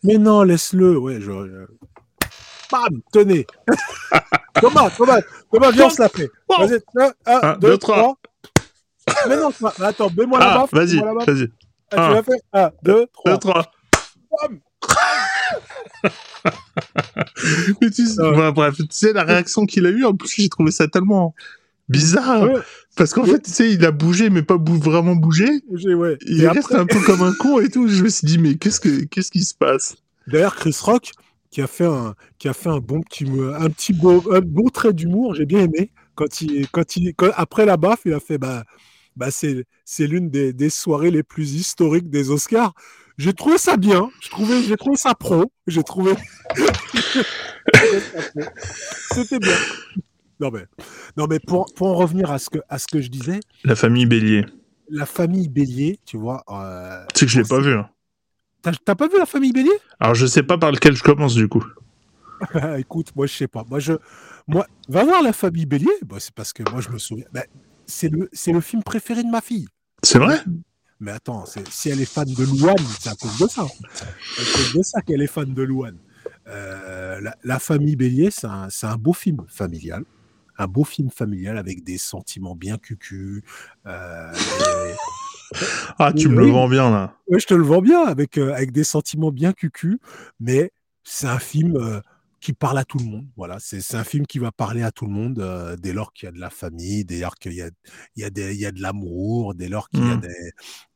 Mais 0.02 0.16
non, 0.16 0.42
laisse-le. 0.44 0.96
Ouais, 0.96 1.20
genre, 1.20 1.44
Bam, 2.70 3.02
tenez. 3.12 3.46
Thomas, 4.60 4.90
Thomas, 4.90 5.20
Thomas, 5.52 5.70
viens, 5.72 5.86
on 5.86 5.90
se 5.90 6.02
la 6.02 6.08
fait. 6.08 6.30
1, 7.26 7.58
2, 7.58 7.78
3. 7.78 8.16
Mais 9.28 9.36
non, 9.36 9.50
attends, 9.80 10.10
mets-moi 10.16 10.38
la 10.38 10.52
Ah, 10.52 10.58
baffe. 10.58 10.70
vas-y, 10.72 10.96
mets-moi 10.96 11.08
la 11.08 11.14
baffe. 11.14 11.28
vas-y. 11.28 11.48
Ah, 11.92 12.08
tu 12.08 12.14
l'as 12.14 12.22
fait 12.22 12.42
Un, 12.52 12.70
deux, 12.82 13.06
trois. 13.12 13.32
2, 13.32 13.38
3. 13.38 13.72
Bam. 14.42 14.60
Mais 17.80 17.90
tu 17.90 18.06
sais, 18.06 18.20
Ouais. 18.22 18.36
bah, 18.36 18.52
bref, 18.52 18.76
tu 18.76 18.86
sais, 18.90 19.12
la 19.12 19.24
réaction 19.24 19.66
qu'il 19.66 19.86
a 19.86 19.90
eue, 19.90 20.04
en 20.04 20.14
plus, 20.14 20.30
j'ai 20.36 20.48
trouvé 20.48 20.70
ça 20.70 20.88
tellement 20.88 21.34
bizarre. 21.88 22.42
Ouais, 22.44 22.54
Parce 22.96 23.12
qu'en 23.14 23.22
Ouais. 23.24 23.30
fait, 23.32 23.40
tu 23.42 23.50
sais, 23.50 23.72
il 23.72 23.84
a 23.84 23.90
bougé, 23.90 24.30
mais 24.30 24.42
pas 24.42 24.56
bou- 24.56 24.78
vraiment 24.78 25.16
bougé. 25.16 25.48
j'ai- 25.74 25.94
ouais. 25.94 26.16
Il 26.26 26.42
Et 26.42 26.48
reste 26.48 26.66
après- 26.72 26.78
un 26.80 26.86
peu 26.86 27.00
comme 27.00 27.22
un 27.22 27.32
con 27.32 27.60
et 27.60 27.68
tout. 27.68 27.88
Je 27.88 28.02
me 28.04 28.08
suis 28.08 28.26
dit, 28.26 28.38
mais 28.38 28.56
qu'est-ce 28.56 28.80
que, 28.80 29.04
qu'est-ce 29.04 29.30
qui 29.30 29.42
se 29.44 29.54
passe? 29.54 29.96
D'ailleurs, 30.26 30.54
Chris 30.54 30.76
Rock, 30.82 31.10
qui 31.50 31.62
a 31.62 31.66
fait 31.66 31.86
un, 31.86 32.14
qui 32.38 32.48
a 32.48 32.52
fait 32.52 32.68
un 32.68 32.78
bon 32.78 33.00
petit, 33.00 33.24
un 33.58 33.70
petit 33.70 33.92
beau, 33.92 34.22
un 34.32 34.40
beau 34.40 34.68
trait 34.70 34.92
d'humour, 34.92 35.34
j'ai 35.34 35.46
bien 35.46 35.60
aimé. 35.60 35.90
Quand 36.14 36.40
il, 36.42 36.68
quand 36.68 36.96
il, 36.96 37.14
quand- 37.14 37.30
après 37.36 37.64
la 37.64 37.76
baffe, 37.76 38.00
il 38.04 38.12
a 38.12 38.20
fait, 38.20 38.38
bah, 38.38 38.64
bah 39.16 39.30
c'est, 39.30 39.64
c'est 39.84 40.06
l'une 40.06 40.30
des, 40.30 40.52
des 40.52 40.70
soirées 40.70 41.10
les 41.10 41.22
plus 41.22 41.54
historiques 41.54 42.08
des 42.10 42.30
Oscars. 42.30 42.72
J'ai 43.18 43.32
trouvé 43.34 43.58
ça 43.58 43.76
bien. 43.76 44.08
J'ai 44.22 44.76
trouvé, 44.76 44.96
ça 44.96 45.14
pro. 45.14 45.44
J'ai 45.66 45.82
trouvé. 45.82 46.14
C'était 49.12 49.38
bien. 49.38 49.54
Non 50.40 50.50
mais, 50.50 50.64
non 51.16 51.26
mais 51.28 51.38
pour, 51.38 51.66
pour 51.74 51.88
en 51.88 51.94
revenir 51.94 52.30
à 52.30 52.38
ce 52.38 52.48
que, 52.48 52.58
à 52.68 52.78
ce 52.78 52.86
que 52.86 53.00
je 53.02 53.08
disais, 53.08 53.40
La 53.64 53.76
famille 53.76 54.06
Bélier. 54.06 54.46
la 54.88 55.04
famille 55.04 55.48
Bélier, 55.48 55.98
tu 56.06 56.16
vois. 56.16 56.42
euh, 56.48 57.04
Tu 57.14 57.20
sais 57.20 57.26
que 57.26 57.32
je 57.32 57.40
l'ai 57.40 57.46
pas 57.48 57.60
vu. 57.60 57.74
hein. 57.74 57.88
T'as, 58.62 58.94
pas 58.94 59.08
vu 59.08 59.18
la 59.18 59.26
famille 59.26 59.52
Bélier? 59.52 59.72
Alors, 60.00 60.14
je 60.14 60.26
sais 60.26 60.42
pas 60.42 60.58
par 60.58 60.70
lequel 60.70 60.94
je 60.94 61.02
commence, 61.02 61.34
du 61.34 61.48
coup. 61.48 61.64
Écoute, 62.78 63.08
moi 63.16 63.26
je 63.26 63.34
sais 63.34 63.48
pas. 63.48 63.64
Moi 63.68 63.80
je, 63.80 63.92
moi, 64.48 64.66
va 64.88 65.04
voir 65.04 65.22
la 65.22 65.34
famille 65.34 65.66
Bélier. 65.66 65.90
Bah, 66.06 66.16
c'est 66.20 66.32
parce 66.34 66.54
que 66.54 66.62
moi 66.70 66.80
je 66.80 66.88
me 66.88 66.96
souviens. 66.98 67.26
Bah, 67.34 67.44
c'est 67.90 68.08
le, 68.08 68.28
c'est 68.32 68.52
le 68.52 68.60
film 68.62 68.82
préféré 68.82 69.22
de 69.22 69.28
ma 69.28 69.40
fille. 69.42 69.66
C'est 70.02 70.18
vrai? 70.18 70.42
Mais 70.98 71.10
attends, 71.12 71.44
c'est- 71.46 71.68
si 71.70 71.90
elle 71.90 72.00
est 72.00 72.10
fan 72.10 72.26
de 72.26 72.44
Louane, 72.44 72.76
c'est 72.98 73.10
à 73.10 73.14
cause 73.14 73.38
de 73.38 73.46
ça. 73.48 73.66
C'est 74.36 74.42
à 74.42 74.56
cause 74.56 74.72
de 74.74 74.82
ça 74.82 75.00
qu'elle 75.02 75.20
est 75.22 75.26
fan 75.26 75.52
de 75.52 75.62
Louane. 75.62 75.98
Euh, 76.46 77.20
la, 77.20 77.36
la 77.44 77.58
famille 77.58 77.96
Bélier, 77.96 78.30
c'est 78.30 78.46
un, 78.46 78.68
c'est 78.70 78.86
un 78.86 78.96
beau 78.96 79.12
film 79.12 79.44
familial. 79.48 80.04
Un 80.58 80.66
beau 80.66 80.84
film 80.84 81.10
familial 81.10 81.56
avec 81.58 81.84
des 81.84 81.96
sentiments 81.98 82.54
bien 82.54 82.76
cucus. 82.78 83.42
Euh, 83.86 84.32
et- 84.32 84.94
Ah, 85.98 86.12
tu 86.12 86.28
Oui, 86.28 86.34
me 86.34 86.38
le 86.40 86.44
oui. 86.46 86.52
vends 86.52 86.68
bien, 86.68 86.90
là. 86.90 87.16
Ouais, 87.28 87.40
je 87.40 87.46
te 87.46 87.54
le 87.54 87.64
vends 87.64 87.82
bien, 87.82 88.04
avec, 88.04 88.38
euh, 88.38 88.52
avec 88.54 88.70
des 88.72 88.84
sentiments 88.84 89.32
bien 89.32 89.52
cucus, 89.52 89.98
mais 90.38 90.70
c'est 91.02 91.26
un 91.26 91.38
film 91.40 91.76
qui 92.40 92.52
parle 92.52 92.78
à 92.78 92.84
tout 92.84 92.98
le 92.98 93.04
monde. 93.04 93.26
Voilà, 93.36 93.58
c'est 93.60 93.94
un 93.94 94.04
film 94.04 94.26
qui 94.26 94.38
va 94.38 94.50
parler 94.50 94.82
à 94.82 94.90
tout 94.90 95.04
le 95.06 95.12
monde 95.12 95.38
euh, 95.40 95.76
dès 95.76 95.92
lors 95.92 96.12
qu'il 96.12 96.26
y 96.26 96.28
a 96.28 96.32
de 96.32 96.38
la 96.40 96.50
famille, 96.50 97.04
dès 97.04 97.20
lors 97.20 97.36
qu'il 97.36 97.52
y 97.52 97.62
a, 97.62 97.68
il 98.16 98.22
y, 98.22 98.24
a 98.24 98.30
des- 98.30 98.54
il 98.54 98.60
y 98.60 98.66
a 98.66 98.72
de 98.72 98.80
l'amour, 98.80 99.54
dès 99.54 99.68
lors 99.68 99.88
qu'il 99.90 100.00
y, 100.00 100.02
Mm. 100.02 100.22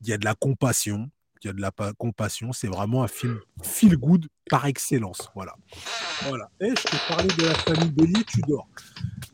il 0.02 0.08
y 0.08 0.12
a 0.12 0.18
de 0.18 0.24
la 0.24 0.34
compassion. 0.34 1.10
Il 1.42 1.48
y 1.48 1.50
a 1.50 1.52
de 1.52 1.60
la 1.60 1.70
pa- 1.70 1.92
compassion, 1.98 2.52
c'est 2.54 2.68
vraiment 2.68 3.02
un 3.04 3.08
film 3.08 3.38
feel 3.62 3.98
good 3.98 4.26
par 4.48 4.64
excellence. 4.64 5.28
Voilà. 5.34 5.54
Voilà. 6.22 6.48
Et 6.58 6.70
je 6.70 6.74
t'ai 6.82 6.96
parlé 7.06 7.28
de 7.36 7.44
la 7.44 7.54
famille 7.54 7.90
Bélier, 7.90 8.24
tu 8.26 8.40
dors. 8.48 8.66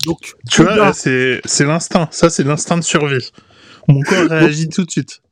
Donc, 0.05 0.35
Tu 0.51 0.63
vois, 0.65 0.93
c'est 0.93 1.41
l'instinct. 1.61 2.09
Ça, 2.11 2.29
c'est 2.29 2.43
l'instinct 2.43 2.79
de 2.79 2.83
survie. 2.83 3.31
Mon 3.87 4.01
corps 4.03 4.29
réagit 4.29 4.69
tout 4.69 4.85
de 4.85 4.91
suite. 4.91 5.23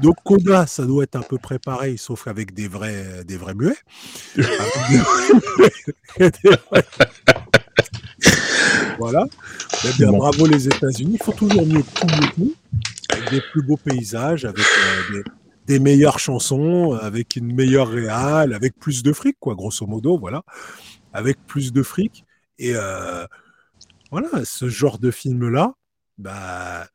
Donc 0.00 0.16
Coda, 0.24 0.66
ça 0.66 0.84
doit 0.84 1.04
être 1.04 1.16
un 1.16 1.22
peu 1.22 1.38
préparé, 1.38 1.96
sauf 1.96 2.24
qu'avec 2.24 2.52
des 2.54 2.68
vrais, 2.68 3.24
des 3.24 3.36
vrais 3.36 3.54
muets. 3.54 3.76
Avec 4.36 5.84
voilà. 8.98 9.24
Eh 9.84 9.92
bien, 9.98 10.10
Bon. 10.10 10.18
bravo 10.18 10.46
les 10.46 10.66
États-Unis. 10.66 11.16
Il 11.20 11.24
faut 11.24 11.32
toujours 11.32 11.66
mieux 11.66 11.82
que 11.82 12.00
tout 12.00 12.06
mieux 12.06 12.28
que 12.28 12.32
nous, 12.40 12.54
avec 13.10 13.30
des 13.30 13.40
plus 13.52 13.62
beaux 13.62 13.76
paysages, 13.76 14.44
avec 14.44 14.64
euh, 14.64 15.12
des, 15.12 15.24
des 15.66 15.78
meilleures 15.78 16.18
chansons, 16.18 16.92
avec 17.00 17.36
une 17.36 17.54
meilleure 17.54 17.88
réal, 17.88 18.54
avec 18.54 18.78
plus 18.78 19.02
de 19.02 19.12
fric, 19.12 19.36
quoi, 19.38 19.54
grosso 19.54 19.86
modo, 19.86 20.18
voilà. 20.18 20.42
Avec 21.12 21.38
plus 21.46 21.72
de 21.72 21.82
fric. 21.82 22.24
Et 22.58 22.72
euh, 22.74 23.26
voilà, 24.10 24.28
ce 24.44 24.68
genre 24.68 24.98
de 24.98 25.10
film-là, 25.10 25.74
bah, 26.18 26.86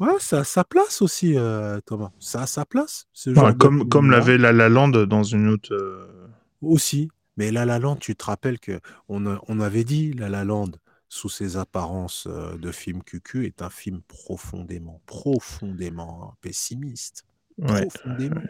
Ouais, 0.00 0.18
ça 0.18 0.40
a 0.40 0.44
sa 0.44 0.64
place 0.64 1.02
aussi, 1.02 1.36
euh, 1.36 1.78
Thomas. 1.84 2.10
Ça 2.18 2.42
a 2.42 2.46
sa 2.46 2.64
place. 2.64 3.06
Ce 3.12 3.34
genre 3.34 3.44
Ouais, 3.44 3.52
de 3.52 3.58
comme, 3.58 4.10
l'avait 4.10 4.38
La 4.38 4.52
La 4.52 4.68
Land 4.68 4.88
dans 4.88 5.22
une 5.22 5.48
autre. 5.48 5.74
euh, 5.74 6.26
Aussi. 6.62 7.10
Mais 7.36 7.50
La 7.52 7.64
La 7.66 7.78
Land, 7.78 7.96
tu 7.96 8.16
te 8.16 8.24
rappelles 8.24 8.58
que 8.58 8.80
on, 9.08 9.26
a- 9.26 9.40
on 9.48 9.60
avait 9.60 9.84
dit 9.84 10.12
La 10.14 10.28
La 10.28 10.44
Land, 10.44 10.70
sous 11.08 11.28
ses 11.28 11.56
apparences 11.56 12.26
euh, 12.30 12.56
de 12.56 12.72
film 12.72 13.02
cucu, 13.02 13.44
est 13.46 13.62
un 13.62 13.70
film 13.70 14.00
profondément, 14.08 15.00
profondément 15.06 16.34
pessimiste. 16.40 17.24
Ouais. 17.58 17.86
Profondément, 17.86 18.40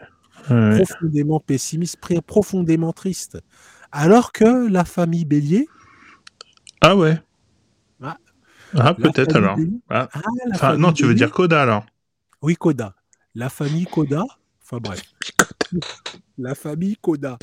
Ouais. 0.49 0.81
profondément 0.83 1.39
pessimiste, 1.41 1.97
profondément 2.25 2.93
triste. 2.93 3.37
Alors 3.91 4.31
que 4.31 4.69
La 4.69 4.85
Famille 4.85 5.25
Bélier. 5.25 5.67
Ah 6.81 6.95
ouais. 6.95 7.21
Ah. 8.77 8.93
Peut-être 8.93 9.35
alors. 9.35 9.57
Ah. 9.89 10.09
Ah, 10.59 10.77
non, 10.77 10.91
tu 10.93 11.05
veux 11.05 11.15
dire 11.15 11.31
Coda 11.31 11.61
alors. 11.61 11.85
Oui, 12.41 12.55
Coda. 12.55 12.95
La 13.35 13.49
famille 13.49 13.85
Coda. 13.85 14.25
Enfin 14.63 14.77
bref. 14.77 15.01
La 16.37 16.55
famille 16.55 16.97
Coda. 16.97 17.37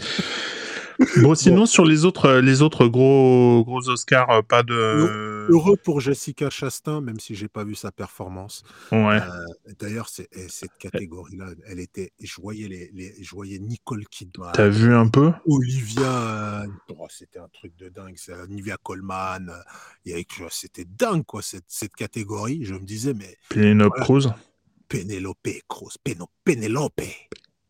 Bon, 1.22 1.34
sinon, 1.36 1.64
sur 1.66 1.84
les 1.84 2.04
autres, 2.04 2.26
euh, 2.26 2.40
les 2.40 2.60
autres 2.60 2.86
gros, 2.88 3.62
gros 3.64 3.88
Oscars, 3.88 4.30
euh, 4.30 4.42
pas 4.42 4.62
de. 4.64 5.46
Heureux 5.50 5.76
pour 5.76 6.00
Jessica 6.00 6.50
Chastain, 6.50 7.00
même 7.00 7.20
si 7.20 7.34
j'ai 7.36 7.46
pas 7.48 7.62
vu 7.64 7.74
sa 7.74 7.92
performance. 7.92 8.64
Ouais. 8.92 9.20
Euh, 9.20 9.72
D'ailleurs, 9.78 10.08
et 10.32 10.48
cette 10.48 10.76
catégorie-là, 10.78 11.46
elle 11.68 11.78
était. 11.78 12.12
Je 12.20 12.40
voyais, 12.40 12.66
les, 12.68 12.90
les- 12.94 13.14
je 13.22 13.30
voyais 13.30 13.58
Nicole 13.60 14.06
Kidman, 14.08 14.50
T'as 14.54 14.68
vu 14.68 14.92
un 14.92 15.06
peu? 15.08 15.30
Olivia. 15.46 16.62
euh, 16.62 16.66
oh, 16.98 17.06
c'était 17.08 17.38
un 17.38 17.48
truc 17.52 17.76
de 17.76 17.88
dingue. 17.88 18.16
Olivia 18.44 18.76
Colman. 18.82 19.50
C'était 20.50 20.84
dingue, 20.84 21.24
quoi, 21.24 21.42
cette, 21.42 21.64
cette 21.68 21.94
catégorie. 21.94 22.64
Je 22.64 22.74
me 22.74 22.84
disais, 22.84 23.14
mais 23.14 23.36
Penelope 23.50 23.90
Voilà. 23.90 24.04
Cruz. 24.04 24.28
Penelope 24.88 25.48
Cruz, 25.68 25.96
Penelope. 26.02 26.30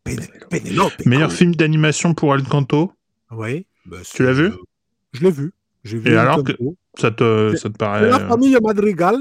Pene- 0.05 0.27
Penelope. 0.51 1.05
Meilleur 1.05 1.33
film 1.33 1.55
d'animation 1.55 2.15
pour 2.15 2.31
Encanto. 2.31 2.93
Oui. 3.31 3.67
bah, 3.87 3.99
Tu 4.05 4.23
l'as 4.25 4.33
vu? 4.33 4.53
Je 5.13 5.23
l'ai 5.23 5.31
vu. 5.31 5.53
J'ai 5.85 5.99
vu 5.99 6.11
Et 6.11 6.17
alors 6.17 6.39
Encanto. 6.39 6.77
Ça 6.99 7.11
te, 7.11 7.55
ça 7.57 7.69
te 7.71 7.77
paraît. 7.77 8.09
La 8.09 8.17
euh, 8.19 8.29
famille 8.29 8.57
Madrigal. 8.61 9.17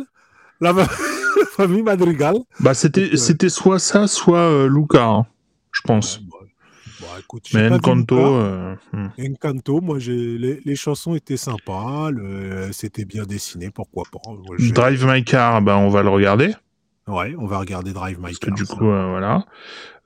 La, 0.59 0.73
fa- 0.73 0.91
la 1.39 1.45
famille 1.45 1.83
Madrigal. 1.83 2.35
Bah, 2.59 2.73
c'était, 2.73 3.13
euh, 3.13 3.15
c'était 3.17 3.49
soit 3.49 3.79
ça, 3.79 4.07
soit 4.07 4.39
euh, 4.39 4.67
Luca, 4.67 5.05
hein, 5.05 5.25
je 5.71 5.81
pense. 5.81 6.19
Bah, 6.99 7.07
écoute, 7.19 7.45
j'ai 7.47 7.69
Mais 7.69 7.75
Encanto. 7.75 8.17
Euh, 8.17 8.75
hmm. 8.93 9.07
Encanto, 9.19 9.81
moi, 9.81 9.99
j'ai 9.99 10.37
les, 10.37 10.61
les 10.65 10.75
chansons 10.75 11.13
étaient 11.13 11.37
sympas, 11.37 12.09
le- 12.09 12.71
c'était 12.71 13.05
bien 13.05 13.23
dessiné, 13.23 13.69
pourquoi 13.69 14.03
pas. 14.11 14.19
Moi, 14.25 14.55
Drive 14.73 15.05
My 15.05 15.23
Car, 15.23 15.61
bah, 15.61 15.77
on 15.77 15.89
va 15.89 16.01
le 16.01 16.09
regarder. 16.09 16.55
Ouais, 17.07 17.35
on 17.37 17.45
va 17.45 17.59
regarder 17.59 17.93
Drive 17.93 18.17
My 18.17 18.23
Parce 18.23 18.39
que 18.39 18.47
Car. 18.47 18.55
du 18.55 18.65
ça. 18.65 18.75
coup, 18.75 18.89
euh, 18.89 19.07
voilà. 19.11 19.45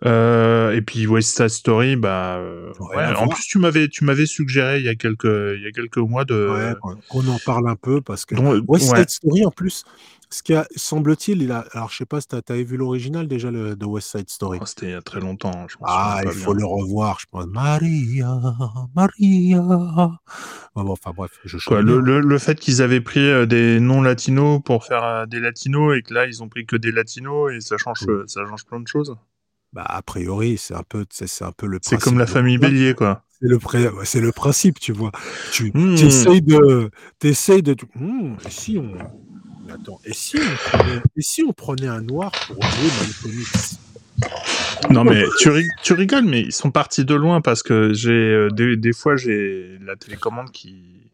Euh, 0.03 0.71
et 0.71 0.81
puis 0.81 1.05
West 1.05 1.37
Side 1.37 1.49
Story, 1.49 1.95
bah, 1.95 2.37
euh, 2.37 2.71
Ouais, 2.79 3.05
en 3.05 3.13
voir. 3.25 3.29
plus 3.29 3.45
tu 3.45 3.59
m'avais, 3.59 3.87
tu 3.87 4.03
m'avais 4.03 4.25
suggéré 4.25 4.79
il 4.79 4.85
y 4.85 4.89
a 4.89 4.95
quelques, 4.95 5.25
il 5.25 5.61
y 5.61 5.67
a 5.67 5.71
quelques 5.71 5.97
mois 5.97 6.25
de, 6.25 6.49
Ouais, 6.49 6.95
qu'on- 7.09 7.27
en 7.27 7.37
parle 7.45 7.69
un 7.69 7.75
peu 7.75 8.01
parce 8.01 8.25
que 8.25 8.33
dont- 8.35 8.63
West 8.67 8.91
ouais. 8.91 8.99
Side 9.01 9.09
Story 9.09 9.45
en 9.45 9.51
plus, 9.51 9.83
ce 10.31 10.41
qui 10.41 10.53
semble-t-il, 10.75 11.43
il 11.43 11.51
a, 11.51 11.65
alors 11.73 11.89
je 11.91 11.97
sais 11.97 12.05
pas 12.05 12.19
si 12.19 12.27
t'as 12.29 12.39
avais 12.49 12.63
vu 12.63 12.77
l'original 12.77 13.27
déjà 13.27 13.51
le, 13.51 13.75
de 13.75 13.85
West 13.85 14.17
Side 14.17 14.29
Story. 14.29 14.57
Oh, 14.61 14.65
c'était 14.65 14.87
il 14.87 14.91
y 14.93 14.95
a 14.95 15.01
très 15.03 15.19
longtemps, 15.19 15.51
hein, 15.53 15.65
je 15.69 15.75
m'en 15.79 15.85
Ah, 15.87 16.21
il 16.23 16.31
faut 16.31 16.55
bien. 16.55 16.61
le 16.61 16.65
revoir, 16.65 17.19
je 17.19 17.25
pense. 17.29 17.45
Maria, 17.45 18.39
Maria. 18.95 19.61
Bon, 20.75 20.89
enfin 20.89 21.11
bref, 21.15 21.31
je 21.43 21.57
Quoi, 21.67 21.81
le, 21.81 21.99
le, 21.99 22.21
le 22.21 22.37
fait 22.39 22.57
qu'ils 22.59 22.81
avaient 22.81 23.01
pris 23.01 23.19
euh, 23.19 23.45
des 23.45 23.79
non 23.79 24.01
latinos 24.01 24.61
pour 24.63 24.85
faire 24.85 25.03
euh, 25.03 25.25
des 25.25 25.39
latinos 25.39 25.95
et 25.97 26.01
que 26.01 26.13
là 26.13 26.25
ils 26.25 26.41
ont 26.41 26.49
pris 26.49 26.65
que 26.65 26.75
des 26.75 26.91
latinos 26.91 27.51
et 27.53 27.59
ça 27.59 27.77
change, 27.77 27.99
ça 28.25 28.41
change 28.47 28.65
plein 28.65 28.79
de 28.79 28.87
choses. 28.87 29.15
Bah, 29.73 29.85
a 29.87 30.01
priori, 30.01 30.57
c'est 30.57 30.73
un 30.75 30.83
peu, 30.83 31.05
c'est 31.09 31.43
un 31.45 31.51
peu 31.53 31.65
le 31.65 31.79
C'est 31.81 31.97
comme 31.97 32.19
la 32.19 32.27
famille 32.27 32.57
Bélier, 32.57 32.93
quoi. 32.93 33.23
C'est 33.29 33.47
le, 33.47 33.59
c'est 34.03 34.21
le 34.21 34.31
principe, 34.31 34.79
tu 34.79 34.91
vois. 34.91 35.11
Tu 35.49 35.71
Hmm. 35.73 35.95
essayes 35.95 36.41
de, 36.41 36.91
t'essayes 37.19 37.63
de, 37.63 37.75
Hmm, 37.95 38.35
et 38.45 38.49
si 38.49 38.77
on, 38.77 38.91
attends, 39.73 39.99
et 40.03 40.13
si 40.13 40.41
on 40.41 40.57
prenait, 40.57 41.01
et 41.15 41.21
si 41.21 41.43
on 41.43 41.53
prenait 41.53 41.87
un 41.87 42.01
noir 42.01 42.37
pour 42.45 42.67
jouer 42.67 42.91
Malcolm 42.91 43.39
X 43.39 43.79
Non 44.89 45.03
mais 45.03 45.23
tu, 45.39 45.49
tu 45.83 45.93
rigoles, 45.93 46.25
mais 46.25 46.41
ils 46.41 46.51
sont 46.51 46.71
partis 46.71 47.05
de 47.05 47.13
loin 47.13 47.41
parce 47.41 47.63
que 47.63 47.93
j'ai 47.93 48.11
euh, 48.11 48.49
des, 48.49 48.77
des 48.77 48.93
fois 48.93 49.15
j'ai 49.15 49.77
la 49.81 49.95
télécommande 49.95 50.51
qui 50.51 51.11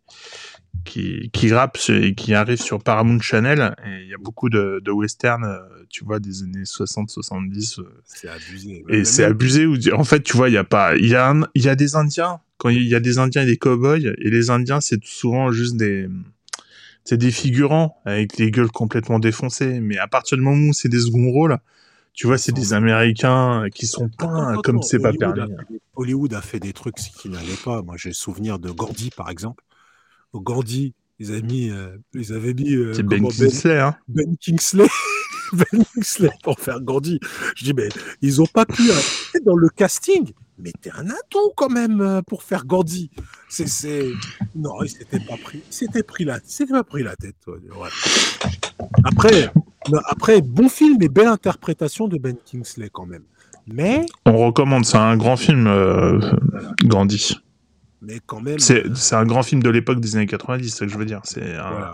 qui 0.85 1.29
qui 1.33 1.53
rappe 1.53 1.77
et 1.89 2.15
qui 2.15 2.33
arrive 2.33 2.61
sur 2.61 2.81
Paramount 2.81 3.19
Channel 3.19 3.75
et 3.85 4.03
il 4.03 4.07
y 4.09 4.13
a 4.13 4.17
beaucoup 4.17 4.49
de, 4.49 4.81
de 4.83 4.91
westerns, 4.91 5.43
euh, 5.43 5.76
tu 5.89 6.03
vois, 6.05 6.19
des 6.19 6.43
années 6.43 6.63
60-70 6.65 7.79
euh, 7.79 7.83
C'est 8.05 8.27
abusé. 8.29 8.83
et 8.89 9.03
c'est 9.05 9.23
abusé 9.23 9.65
où 9.65 9.75
en 9.93 10.03
fait 10.03 10.21
tu 10.23 10.35
vois 10.37 10.49
il 10.49 10.53
y 10.53 10.57
a 10.57 10.63
pas 10.63 10.95
il 10.95 11.07
y 11.07 11.15
a 11.15 11.29
un- 11.31 11.47
il 11.55 11.63
y 11.63 11.69
a 11.69 11.75
des 11.75 11.95
Indiens 11.95 12.39
quand 12.57 12.69
il 12.69 12.83
y 12.87 12.95
a 12.95 12.99
des 12.99 13.17
Indiens 13.17 13.43
et 13.43 13.45
des 13.45 13.57
cowboys 13.57 14.13
et 14.17 14.29
les 14.29 14.49
Indiens 14.49 14.81
c'est 14.81 15.03
souvent 15.03 15.51
juste 15.51 15.77
des 15.77 16.07
c'est 17.03 17.17
des 17.17 17.31
figurants 17.31 18.01
avec 18.05 18.37
les 18.37 18.51
gueules 18.51 18.71
complètement 18.71 19.19
défoncées 19.19 19.79
mais 19.79 19.97
à 19.97 20.07
partir 20.07 20.37
du 20.37 20.43
moment 20.43 20.69
où 20.69 20.73
c'est 20.73 20.89
des 20.89 20.99
seconds 20.99 21.29
rôles 21.31 21.57
tu 22.13 22.25
vois 22.27 22.37
c'est 22.37 22.51
des 22.51 22.73
Américains 22.73 23.65
qui 23.73 23.85
sont 23.85 24.09
peints 24.09 24.59
comme 24.63 24.81
c'est 24.81 24.99
pas 24.99 25.13
permis 25.13 25.41
a 25.41 25.45
fait 25.45 25.53
des- 25.69 25.79
Hollywood 25.95 26.33
a 26.33 26.41
fait 26.41 26.59
des 26.59 26.73
trucs 26.73 26.95
qui 26.95 27.27
n'allaient 27.29 27.61
pas. 27.63 27.81
Moi, 27.81 27.95
j'ai 27.97 28.09
le 28.09 28.13
souvenir 28.13 28.59
de 28.59 28.69
Gandhi, 28.69 29.09
par 29.09 29.29
exemple. 29.31 29.63
Au 30.31 30.39
Gandhi, 30.41 30.93
ils 31.19 31.31
avaient 31.31 31.41
mis, 31.41 31.71
euh, 31.71 31.97
ils 32.13 32.33
avaient 32.33 32.53
mis 32.53 32.75
euh, 32.75 32.93
c'est 32.93 33.01
Ben 33.03 33.17
comment, 33.17 33.29
Kingsley 33.29 33.79
hein 33.79 33.95
Ben 34.07 34.35
Kingsley, 34.39 34.85
Ben 35.53 35.83
Kingsley 35.93 36.29
pour 36.43 36.59
faire 36.59 36.81
Gandhi. 36.81 37.19
Je 37.55 37.63
dis, 37.65 37.73
mais 37.73 37.89
ils 38.21 38.41
ont 38.41 38.45
pas 38.47 38.65
pu 38.65 38.83
dans 39.45 39.55
le 39.55 39.69
casting. 39.69 40.31
Mais 40.59 40.71
t'es 40.81 40.89
un 40.91 41.07
atout 41.09 41.51
quand 41.55 41.69
même 41.69 42.01
euh, 42.01 42.21
pour 42.23 42.41
faire 42.41 42.65
Gandhi. 42.65 43.11
C'est. 43.47 44.07
Non, 44.55 44.81
il 44.83 44.89
s'était 44.89 45.19
pas 45.19 45.37
pris, 45.37 45.61
il 45.69 45.73
s'était 45.73 46.01
pris 46.03 46.25
la, 46.25 46.37
il 46.37 46.49
s'était 46.49 46.73
pas 46.73 46.83
pris 46.83 47.03
la 47.03 47.15
tête. 47.15 47.35
ouais. 47.47 47.89
Après, 49.03 49.51
après, 50.05 50.41
bon 50.41 50.69
film 50.69 51.01
et 51.01 51.09
belle 51.09 51.27
interprétation 51.27 52.07
de 52.07 52.17
Ben 52.17 52.35
Kingsley 52.45 52.89
quand 52.91 53.05
même. 53.05 53.23
Mais, 53.67 54.05
on 54.25 54.37
recommande 54.37 54.85
c'est 54.85 54.97
un 54.97 55.17
grand 55.17 55.35
film 55.35 55.67
euh, 55.67 56.19
Gandhi 56.85 57.35
mais 58.01 58.19
quand 58.25 58.39
même. 58.39 58.59
c'est 58.59 58.85
euh, 58.85 58.95
c'est 58.95 59.15
un 59.15 59.25
grand 59.25 59.43
film 59.43 59.61
de 59.61 59.69
l'époque 59.69 59.99
des 59.99 60.15
années 60.15 60.25
90 60.25 60.69
c'est 60.69 60.77
ça 60.77 60.85
que 60.85 60.91
je 60.91 60.97
veux 60.97 61.03
dire 61.05 61.19
c'est 61.25 61.53
un, 61.55 61.69
voilà. 61.71 61.87
un 61.87 61.91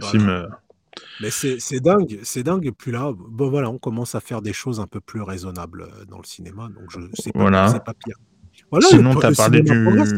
Voilà. 0.00 0.06
film 0.06 0.28
euh, 0.28 0.46
Mais 1.20 1.30
c'est, 1.30 1.80
dingue, 1.80 2.18
c'est 2.22 2.42
dingue. 2.42 2.66
Et 2.66 2.72
puis 2.72 2.92
là, 2.92 3.12
bon 3.16 3.50
voilà, 3.50 3.70
on 3.70 3.78
commence 3.78 4.14
à 4.14 4.20
faire 4.20 4.42
des 4.42 4.52
choses 4.52 4.80
un 4.80 4.86
peu 4.86 5.00
plus 5.00 5.22
raisonnables 5.22 5.82
euh, 5.82 6.04
dans 6.06 6.18
le 6.18 6.24
cinéma. 6.24 6.68
Donc 6.68 6.90
je, 6.90 7.00
c'est 7.14 7.32
pas, 7.32 7.40
Voilà. 7.40 7.80
pas 7.80 7.94
pire. 7.94 8.16
Voilà, 8.70 8.86
Sinon, 8.88 9.14
t'as 9.14 9.30
le 9.30 9.36
parlé 9.36 9.62
du. 9.62 9.82
progresse. 9.84 10.14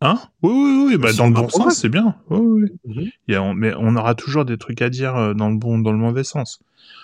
Hein? 0.00 0.18
Oui, 0.42 0.50
oui, 0.52 0.84
oui. 0.88 0.96
Bah, 0.96 1.12
dans 1.12 1.26
le 1.26 1.32
bon 1.32 1.46
progresse. 1.46 1.74
sens, 1.74 1.80
c'est 1.82 1.88
bien. 1.88 2.16
Oui, 2.30 2.38
oui. 2.40 2.70
oui. 2.84 2.94
Mhm. 3.04 3.10
Il 3.28 3.34
y 3.34 3.36
a- 3.36 3.42
on- 3.42 3.54
mais 3.54 3.72
on 3.78 3.94
aura 3.96 4.14
toujours 4.14 4.44
des 4.44 4.58
trucs 4.58 4.82
à 4.82 4.90
dire 4.90 5.14
euh, 5.16 5.34
dans 5.34 5.48
le 5.50 5.56
bon, 5.56 5.78
dans 5.78 5.92
le 5.92 5.98
mauvais 5.98 6.24
sens. 6.24 6.60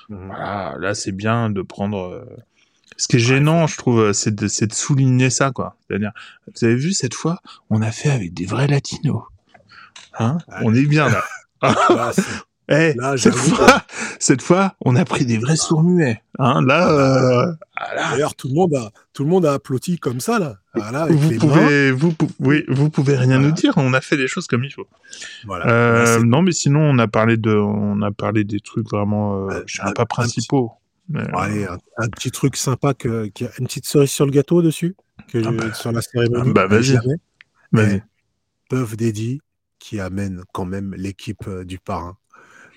Mhm. 0.08 0.26
Voilà, 0.26 0.74
là, 0.78 0.94
c'est 0.94 1.12
bien 1.12 1.50
de 1.50 1.62
prendre. 1.62 1.98
euh, 1.98 2.24
Ce 2.96 3.06
qui 3.06 3.16
est 3.16 3.20
gênant, 3.20 3.68
je 3.68 3.76
trouve, 3.76 4.12
c'est 4.12 4.34
de, 4.34 4.46
de 4.46 4.72
souligner 4.74 5.30
ça, 5.30 5.52
quoi. 5.52 5.76
C'est-à-dire, 5.86 6.10
vous 6.48 6.64
avez 6.64 6.74
vu 6.74 6.92
cette 6.92 7.14
fois, 7.14 7.38
on 7.70 7.80
a 7.82 7.92
fait 7.92 8.10
avec 8.10 8.34
des 8.34 8.44
vrais 8.46 8.66
latinos. 8.66 9.22
Hein? 10.18 10.38
Ouais. 10.48 10.54
On 10.64 10.74
est 10.74 10.86
bien 10.86 11.08
là. 11.08 11.22
Là, 11.62 12.12
c'est- 12.68 12.90
Eh, 12.94 12.94
Là, 13.00 13.16
cette 13.16 13.34
fois, 13.34 13.82
cette 14.20 14.42
fois, 14.42 14.74
on 14.84 14.94
a 14.96 15.04
pris 15.04 15.24
des 15.24 15.38
vrais 15.38 15.56
sourds-muets. 15.56 16.22
Hein 16.38 16.62
Là, 16.66 16.90
euh, 16.90 17.52
ah, 17.76 17.94
là, 17.94 18.10
D'ailleurs, 18.12 18.34
tout 18.34 18.48
le 18.48 18.54
monde 18.54 18.74
a, 18.74 18.90
tout 19.12 19.24
le 19.24 19.30
monde 19.30 19.46
a 19.46 19.54
applaudi 19.54 19.98
comme 19.98 20.20
ça 20.20 20.38
là. 20.38 20.56
Avec 20.74 21.16
vous 21.16 21.30
les 21.30 21.36
pouvez, 21.38 21.90
vous, 21.92 22.12
pou- 22.12 22.30
oui, 22.40 22.64
vous 22.68 22.90
pouvez 22.90 23.16
rien 23.16 23.26
Voilà. 23.38 23.42
nous 23.48 23.52
dire. 23.52 23.72
On 23.76 23.92
a 23.94 24.00
fait 24.00 24.16
des 24.16 24.28
choses 24.28 24.46
comme 24.46 24.64
il 24.64 24.70
faut. 24.72 24.86
Voilà. 25.46 25.66
Euh, 25.66 26.22
non, 26.22 26.42
mais 26.42 26.52
sinon, 26.52 26.80
on 26.80 26.98
a 26.98 27.08
parlé 27.08 27.36
de, 27.36 27.50
on 27.54 28.00
a 28.02 28.10
parlé 28.12 28.44
des 28.44 28.60
trucs 28.60 28.88
vraiment, 28.88 29.48
euh, 29.48 29.62
je 29.66 29.80
pas 29.94 30.06
principaux. 30.06 30.72
mais, 31.08 31.22
Bon, 31.32 31.38
allez, 31.38 31.64
un, 31.64 31.78
un 31.96 32.08
petit 32.08 32.30
truc 32.30 32.54
sympa 32.56 32.94
que, 32.94 33.26
a 33.44 33.48
une 33.58 33.66
petite 33.66 33.86
cerise 33.86 34.10
sur 34.10 34.24
le 34.26 34.30
gâteau 34.32 34.62
dessus, 34.62 34.94
que 35.32 35.38
Ah 35.38 35.50
je- 35.50 35.56
bah. 35.56 35.74
sur 35.74 35.90
la 35.90 36.02
cérémonie. 36.02 36.50
Ah 36.50 36.52
bah, 36.52 36.66
vas-y. 36.66 36.98
Vas-y. 37.72 38.02
Qui 39.78 40.00
amène 40.00 40.42
quand 40.52 40.64
même 40.64 40.94
l'équipe 40.96 41.48
du 41.64 41.78
parrain. 41.78 42.16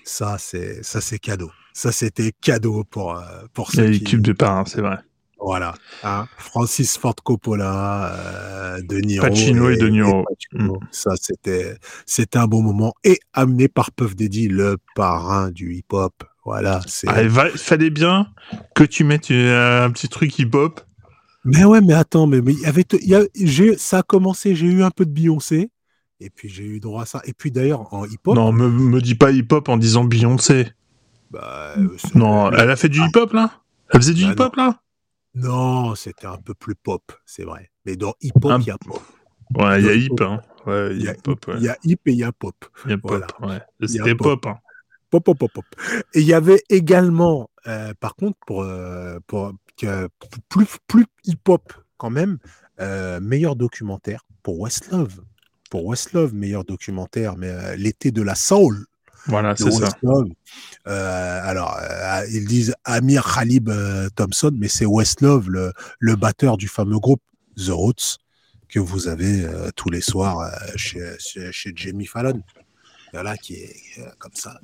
Ça, 0.04 0.36
c'est 0.38 0.82
ça, 0.84 1.00
c'est 1.00 1.18
cadeau. 1.18 1.50
Ça, 1.74 1.92
c'était 1.92 2.32
cadeau 2.40 2.84
pour 2.84 3.16
euh, 3.16 3.22
pour 3.54 3.70
ceux 3.70 3.84
qui. 3.86 3.90
l'équipe 4.00 4.20
de 4.22 4.32
parrain, 4.32 4.64
c'est 4.66 4.80
vrai. 4.80 4.98
Voilà. 5.44 5.74
Hein. 6.04 6.26
Francis 6.38 6.96
Ford 6.96 7.16
Coppola, 7.24 8.12
euh, 8.14 8.80
De 8.82 8.98
Niro. 8.98 9.26
Pacino 9.26 9.70
et 9.70 9.76
De 9.76 9.88
Niro. 9.88 10.24
Pacino. 10.24 10.78
Ça, 10.92 11.10
c'était, 11.20 11.76
c'était 12.06 12.38
un 12.38 12.46
bon 12.46 12.62
moment. 12.62 12.94
Et 13.02 13.18
amené 13.32 13.66
par 13.66 13.90
Puff 13.90 14.14
Daddy, 14.14 14.46
le 14.46 14.76
parrain 14.94 15.50
du 15.50 15.74
hip-hop. 15.74 16.14
Voilà. 16.44 16.80
C'est... 16.86 17.08
Ah, 17.08 17.22
il 17.24 17.28
va- 17.28 17.50
fallait 17.50 17.90
bien 17.90 18.28
que 18.76 18.84
tu 18.84 19.02
mettes 19.02 19.32
euh, 19.32 19.84
un 19.84 19.90
petit 19.90 20.08
truc 20.08 20.38
hip-hop. 20.38 20.80
Mais 21.44 21.64
ouais, 21.64 21.80
mais 21.80 21.94
attends, 21.94 22.28
mais, 22.28 22.38
y 22.52 22.66
avait, 22.66 22.84
il 23.00 23.08
y 23.08 23.16
a- 23.16 23.24
j'ai, 23.34 23.76
ça 23.78 23.98
a 23.98 24.02
commencé, 24.04 24.54
j'ai 24.54 24.66
eu 24.68 24.84
un 24.84 24.92
peu 24.92 25.04
de 25.04 25.10
Beyoncé. 25.10 25.70
Et 26.24 26.30
puis 26.30 26.48
j'ai 26.48 26.64
eu 26.64 26.78
droit 26.80 27.02
à 27.02 27.06
ça. 27.06 27.20
Et 27.24 27.32
puis 27.32 27.50
d'ailleurs, 27.50 27.92
en 27.92 28.04
hip-hop. 28.04 28.34
Non, 28.36 28.52
me, 28.52 28.68
me 28.68 29.00
dis 29.00 29.14
pas 29.14 29.30
hip-hop 29.32 29.68
en 29.68 29.76
disant 29.76 30.04
Beyoncé. 30.04 30.68
bah, 31.30 31.74
euh, 31.76 31.88
Non, 32.14 32.50
elle 32.52 32.70
a 32.70 32.76
fait 32.76 32.88
du 32.88 33.00
hip-op 33.00 33.32
là? 33.32 33.50
Elle 33.92 34.00
faisait 34.00 34.14
du 34.14 34.24
Bah, 34.24 34.32
hip-hop 34.32 34.56
là? 34.56 34.80
Non, 35.34 35.94
c'était 35.94 36.26
un 36.26 36.36
peu 36.36 36.54
plus 36.54 36.74
pop, 36.74 37.02
c'est 37.26 37.44
vrai. 37.44 37.70
Mais 37.86 37.96
dans 37.96 38.14
hip-hop, 38.20 38.52
Un- 38.52 38.60
il 38.60 38.66
y 38.66 38.70
a 38.70 38.78
pop. 38.78 39.00
Ouais, 39.56 39.80
il 39.80 39.86
y 39.86 39.88
a 39.88 39.94
Hip-hop. 39.94 40.20
hip, 40.20 40.24
hein. 40.24 40.40
Ouais, 40.66 40.94
Il 40.94 41.00
y 41.02 41.04
y 41.04 41.08
a 41.08 41.10
a 41.10 41.14
hip-hop, 41.14 41.46
ouais. 41.48 41.54
Il 41.58 41.62
y 41.64 41.68
a 41.68 41.76
hip 41.84 41.98
et 42.06 42.12
il 42.12 42.18
y 42.18 42.24
a 42.24 42.32
pop. 42.32 42.54
Il 42.84 42.90
y 42.90 42.94
a 42.94 42.98
pop, 42.98 43.10
voilà. 43.10 43.26
ouais. 43.40 43.60
C'était 43.88 44.14
pop. 44.14 44.40
pop, 44.42 44.46
hein. 44.46 44.58
Pop, 45.10 45.24
pop, 45.24 45.36
pop, 45.38 45.50
pop. 45.52 45.64
Et 46.14 46.20
il 46.20 46.26
y 46.26 46.34
avait 46.34 46.62
également, 46.70 47.50
euh, 47.66 47.92
par 47.98 48.14
contre, 48.14 48.38
pour, 48.46 48.62
euh, 48.62 49.18
pour 49.26 49.52
que, 49.76 50.08
plus, 50.48 50.66
plus 50.86 51.06
hip-hop 51.24 51.72
quand 51.96 52.10
même, 52.10 52.38
meilleur 53.20 53.56
documentaire 53.56 54.22
pour 54.42 54.58
Westlove. 54.60 55.20
Pour 55.72 55.86
Westlove, 55.86 56.34
meilleur 56.34 56.64
documentaire, 56.64 57.38
mais 57.38 57.48
euh, 57.48 57.76
l'été 57.76 58.10
de 58.10 58.20
la 58.20 58.34
soul 58.34 58.84
Voilà, 59.26 59.56
c'est 59.56 59.70
ça. 59.70 59.88
Euh, 60.86 61.40
alors, 61.44 61.78
euh, 61.80 62.26
ils 62.30 62.46
disent 62.46 62.74
Amir 62.84 63.24
Khalib 63.24 63.70
Thompson, 64.14 64.52
mais 64.54 64.68
c'est 64.68 64.84
Westlove, 64.84 65.48
le, 65.48 65.72
le 65.98 66.14
batteur 66.16 66.58
du 66.58 66.68
fameux 66.68 66.98
groupe 66.98 67.22
The 67.56 67.70
Roots, 67.70 68.18
que 68.68 68.80
vous 68.80 69.08
avez 69.08 69.46
tous 69.74 69.88
les 69.88 70.02
soirs 70.02 70.46
chez, 70.76 71.00
chez, 71.18 71.50
chez 71.52 71.72
Jamie 71.74 72.04
Fallon. 72.04 72.42
Voilà, 73.14 73.38
qui 73.38 73.54
est 73.54 73.74
comme 74.18 74.32
ça. 74.34 74.60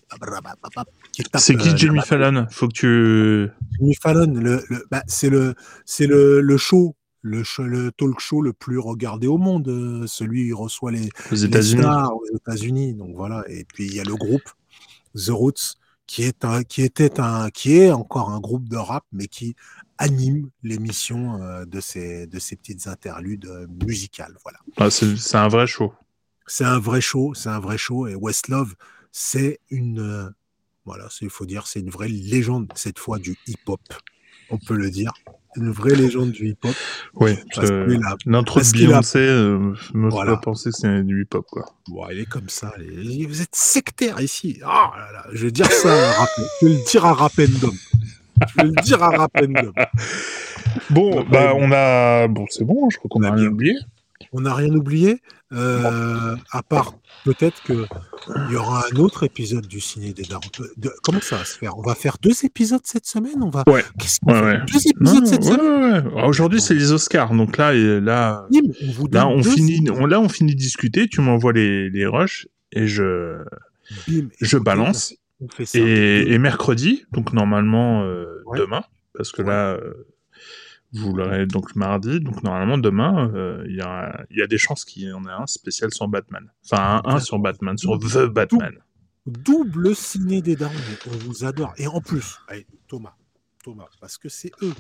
C'est 1.39 1.57
qui 1.57 1.75
Jamie 1.75 2.01
Fallon? 2.01 2.47
Faut 2.51 2.69
que 2.69 2.75
tu. 2.75 3.51
Jimmy 3.79 3.95
Fallon, 3.95 4.35
le, 4.35 4.63
le- 4.69 4.85
bah, 4.91 5.03
c'est 5.07 5.31
le, 5.31 5.55
c'est 5.87 6.07
le, 6.07 6.43
le 6.43 6.57
show, 6.59 6.95
le, 7.23 7.91
talk 7.91 8.21
show 8.21 8.43
le 8.43 8.53
plus 8.53 8.79
regardé 8.79 9.27
au 9.27 9.39
monde. 9.39 9.69
euh, 9.69 10.07
Celui 10.07 10.47
il 10.47 10.55
reçoit 10.55 10.93
les, 10.93 11.09
Aux 11.31 11.35
États-Unis 11.35 11.83
stars 11.83 12.15
aux 12.15 12.37
États-Unis. 12.37 12.95
Donc 12.95 13.15
voilà. 13.17 13.45
Et 13.49 13.65
puis 13.65 13.87
il 13.87 13.95
y 13.95 14.01
a 14.01 14.05
le 14.05 14.15
groupe 14.15 14.49
The 15.15 15.31
Roots, 15.31 15.77
qui 16.07 16.23
est 16.23 16.45
un, 16.45 16.63
qui 16.63 16.83
était 16.83 17.21
un, 17.21 17.51
qui 17.51 17.77
est 17.77 17.91
encore 17.93 18.31
un 18.31 18.41
groupe 18.41 18.69
de 18.69 18.77
rap, 18.77 19.05
mais 19.13 19.27
qui 19.27 19.55
anime 19.99 20.51
l'émission 20.63 21.43
euh, 21.43 21.65
de 21.65 21.81
ces, 21.81 22.27
de 22.27 22.39
ces 22.39 22.57
petites 22.57 22.87
interludes 22.87 23.47
euh, 23.47 23.67
musicales. 23.85 24.37
Voilà. 24.45 24.59
Ah, 24.77 24.91
C'est 24.91 25.37
un 25.37 25.49
vrai 25.49 25.67
show. 25.67 25.93
C'est 26.47 26.65
un 26.65 26.79
vrai 26.79 27.01
show, 27.01 27.35
c'est 27.35 27.51
un 27.51 27.59
vrai 27.61 27.77
show. 27.77 28.07
Et 28.07 28.15
Westlove, 28.15 28.75
c'est 29.13 29.59
une, 29.71 30.33
voilà, 30.87 31.09
il 31.21 31.29
faut 31.31 31.45
dire, 31.45 31.67
c'est 31.67 31.81
une 31.81 31.91
vraie 31.91 32.09
légende 32.09 32.73
cette 32.75 32.99
fois 32.99 33.19
du 33.19 33.37
hip-hop. 33.47 33.81
On 34.51 34.57
peut 34.57 34.77
le 34.77 34.91
dire, 34.91 35.13
une 35.57 35.71
vraie 35.71 35.95
légende 35.95 36.31
du 36.31 36.49
hip-hop. 36.49 36.75
Oui, 37.15 37.37
Parce 37.55 37.71
euh, 37.71 37.99
l'intro 38.27 38.61
de 38.61 38.73
Beyoncé 38.73 39.19
euh, 39.19 39.59
me 39.59 39.75
fait 39.75 40.15
Voilà. 40.15 40.37
penser 40.37 40.71
que 40.71 40.77
c'est 40.77 41.03
du 41.03 41.23
hip-hop, 41.23 41.47
quoi. 41.51 41.65
Bon, 41.89 42.05
il 42.11 42.21
est 42.21 42.29
comme 42.29 42.49
ça. 42.49 42.73
Vous 42.79 43.43
êtes 43.43 43.55
sectaire 43.55 44.21
ici. 44.21 44.61
Oh 44.63 44.67
là 44.67 45.09
là, 45.13 45.27
je 45.33 45.47
vais 45.47 45.51
dire 45.53 45.71
ça 45.71 45.91
à 45.93 46.13
Rap- 46.21 46.29
Je 46.61 46.67
vais 46.67 46.73
le 46.75 46.85
dire 46.85 47.05
à 47.07 47.13
Rapendom. 47.15 47.73
Je 48.47 48.63
vais 48.63 48.69
le 48.69 48.83
dire 48.83 49.03
à 49.03 49.11
Rapendom. 49.11 49.73
Bon, 50.91 51.25
bah 51.25 51.53
on 51.57 51.73
a. 51.73 52.29
Bon, 52.29 52.47
c'est 52.51 52.65
bon, 52.65 52.89
je 52.91 52.99
crois 52.99 53.09
qu'on 53.11 53.23
a 53.23 53.31
rien 53.33 53.47
oublié. 53.49 53.75
On 54.33 54.43
n'a 54.43 54.55
rien 54.55 54.75
oublié, 54.75 55.23
euh, 55.53 56.37
à 56.53 56.63
part 56.63 56.95
peut-être 57.25 57.63
qu'il 57.63 57.87
y 58.51 58.57
aura 58.57 58.85
un 58.93 58.97
autre 58.97 59.25
épisode 59.25 59.67
du 59.67 59.81
Ciné 59.81 60.13
des 60.13 60.25
Darons. 60.25 60.41
comment 61.03 61.21
ça 61.21 61.37
va 61.37 61.45
se 61.45 61.57
faire? 61.57 61.79
On 61.79 61.83
va 61.83 61.95
faire 61.95 62.17
deux 62.21 62.45
épisodes 62.45 62.83
cette 62.85 63.07
semaine? 63.07 63.43
On 63.43 63.51
va. 63.51 63.65
Ouais. 63.67 63.85
Qu'est-ce 63.99 64.21
qu'on 64.21 64.35
fait? 64.35 64.61
Deux 64.73 64.91
épisodes 64.91 65.27
cette 65.27 65.45
semaine? 65.45 66.09
Aujourd'hui, 66.27 66.61
c'est 66.61 66.75
les 66.75 66.93
Oscars, 66.93 67.35
donc 67.35 67.57
là, 67.57 67.73
là, 67.73 68.47
on, 68.53 69.07
là, 69.11 69.27
on 69.29 69.43
finit, 69.43 69.89
on, 69.91 70.07
là, 70.07 70.21
on 70.21 70.29
finit 70.29 70.55
de 70.55 70.61
discuter. 70.61 71.09
Tu 71.09 71.21
m'envoies 71.21 71.53
les, 71.53 71.89
les 71.91 72.07
rushs 72.07 72.47
et 72.73 72.87
je, 72.87 73.43
je 74.41 74.59
balance. 74.59 75.15
et, 75.75 76.33
et, 76.33 76.39
mercredi, 76.39 77.05
donc 77.13 77.33
normalement 77.33 78.03
euh, 78.03 78.43
demain, 78.57 78.83
parce 79.15 79.31
que 79.33 79.43
là, 79.43 79.75
euh, 79.75 80.07
vous 80.93 81.15
l'aurez 81.15 81.47
donc 81.47 81.77
mardi, 81.77 82.21
donc 82.21 82.43
normalement 82.43 82.79
demain, 82.79 83.31
euh, 83.35 83.65
il 83.69 83.77
y, 83.77 83.81
a, 83.81 84.25
y, 84.31 84.43
a, 84.43 84.47
des 84.47 84.59
chances 84.59 84.85
qu'il 84.85 85.03
y 85.03 85.13
en 85.13 85.25
ait 85.25 85.31
un 85.31 85.47
spécial 85.47 85.93
sur 85.93 86.09
Batman. 86.09 86.51
Enfin, 86.65 87.03
un, 87.05 87.21
sur 87.21 87.39
Batman, 87.39 87.77
sur 87.77 87.99
The 87.99 88.27
Batman. 88.27 88.75
Double, 89.27 89.95
ciné 89.95 90.41
des 90.41 90.57
darons, 90.57 90.73
on 91.07 91.17
vous 91.19 91.45
adore. 91.45 91.75
Et 91.77 91.87
en 91.87 92.01
plus, 92.01 92.39
Thomas, 92.87 93.15
Thomas, 93.63 93.89
parce 94.01 94.17
que 94.17 94.31
c'est 94.31 94.53
eux. 94.63 94.75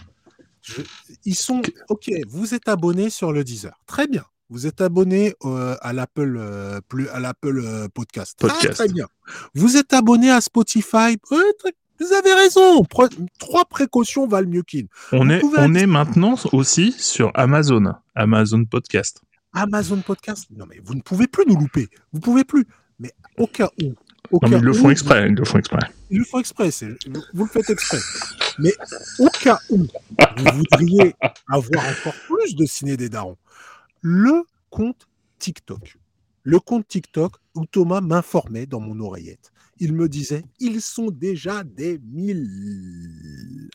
ils 1.24 1.34
sont, 1.34 1.61
ok, 1.90 2.11
vous 2.26 2.54
êtes 2.54 2.68
abonné 2.68 3.11
sur 3.11 3.32
le 3.32 3.44
Deezer. 3.44 3.78
Très 3.86 4.06
bien. 4.06 4.24
Vous 4.50 4.66
êtes 4.66 4.80
abonné 4.80 5.34
euh, 5.44 5.76
à 5.82 5.92
l'Apple 5.92 6.36
euh, 6.38 6.80
plus 6.88 7.09
à 7.11 7.20
l'Apple 7.20 7.61
euh, 7.62 7.88
podcast. 7.88 8.38
podcast. 8.38 8.72
très 8.72 8.88
bien. 8.88 9.06
Vous 9.54 9.76
êtes 9.76 9.92
abonné 9.92 10.30
à 10.30 10.40
Spotify. 10.40 11.18
Vous 12.01 12.12
avez 12.12 12.34
raison. 12.34 12.84
trois 13.38 13.64
précautions 13.64 14.26
valent 14.26 14.49
mieux 14.49 14.62
qu'une. 14.62 14.88
On 15.12 15.28
est 15.30 15.42
on 15.44 15.74
est 15.74 15.86
maintenant 15.86 16.36
aussi 16.53 16.92
sur 16.92 17.30
Amazon, 17.34 17.94
Amazon 18.14 18.64
Podcast. 18.64 19.22
Amazon 19.53 20.01
Podcast. 20.01 20.46
Non 20.57 20.66
mais 20.68 20.80
vous 20.84 20.94
ne 20.94 21.01
pouvez 21.01 21.26
plus 21.26 21.44
nous 21.46 21.59
louper. 21.59 21.88
Vous 22.12 22.20
pouvez 22.20 22.44
plus. 22.44 22.66
Mais 22.99 23.12
au 23.36 23.46
cas 23.46 23.70
où. 23.82 23.94
Au 24.30 24.38
non, 24.42 24.49
mais 24.51 24.59
ils 24.59 24.62
le 24.62 24.72
font 24.74 24.90
exprès. 24.90 25.26
Ils 25.28 25.34
le 25.34 25.44
font 25.44 25.59
exprès. 25.59 25.80
Ils 26.11 26.18
le 26.18 26.24
font 26.24 26.38
exprès. 26.38 26.70
Vous 27.32 27.44
le 27.44 27.51
faites 27.51 27.70
exprès. 27.70 27.99
Mais 28.59 28.74
au 29.18 29.28
cas 29.28 29.59
où 29.70 29.78
vous 29.78 30.53
voudriez 30.53 31.14
avoir 31.49 31.84
encore 31.84 32.14
plus 32.26 32.55
de 32.55 32.66
ciné 32.66 32.96
des 32.96 33.09
darons 33.09 33.38
le 34.01 34.44
compte 34.70 35.09
TikTok. 35.38 35.99
Le 36.42 36.61
compte 36.61 36.86
TikTok 36.88 37.34
où 37.55 37.66
Thomas 37.66 38.01
m'informait 38.01 38.66
dans 38.66 38.80
mon 38.80 38.99
oreillette. 39.01 39.53
Il 39.81 39.93
me 39.93 40.09
disait, 40.09 40.45
ils 40.61 40.81
sont 40.81 41.11
déjà 41.11 41.64
des 41.64 42.01
mille. 42.12 43.68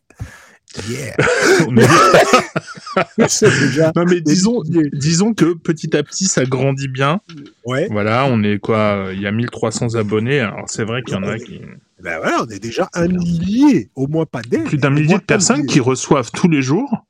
Yeah. 0.89 1.15
non 3.95 4.05
mais 4.05 4.21
disons, 4.21 4.63
disons 4.91 5.35
que 5.35 5.53
petit 5.53 5.95
à 5.95 6.01
petit 6.01 6.25
ça 6.25 6.45
grandit 6.45 6.87
bien. 6.87 7.21
Ouais. 7.65 7.87
Voilà, 7.91 8.25
on 8.25 8.41
est 8.41 8.57
quoi 8.57 9.09
Il 9.13 9.21
y 9.21 9.27
a 9.27 9.31
1300 9.31 9.95
abonnés. 9.95 10.39
Alors 10.39 10.67
c'est 10.67 10.83
vrai 10.83 11.03
qu'il 11.03 11.13
y 11.13 11.17
en 11.17 11.23
a 11.23 11.37
qui. 11.37 11.61
Ben 12.01 12.17
voilà, 12.17 12.43
on 12.43 12.47
est 12.47 12.59
déjà 12.59 12.89
un 12.93 13.07
millier, 13.07 13.89
au 13.95 14.07
moins 14.07 14.25
pas 14.25 14.41
des. 14.41 14.59
Plus 14.59 14.77
d'un 14.77 14.89
millier 14.89 15.15
de 15.15 15.23
personnes 15.23 15.65
qui 15.65 15.79
reçoivent 15.79 16.31
tous 16.31 16.49
les 16.49 16.61
jours 16.61 17.05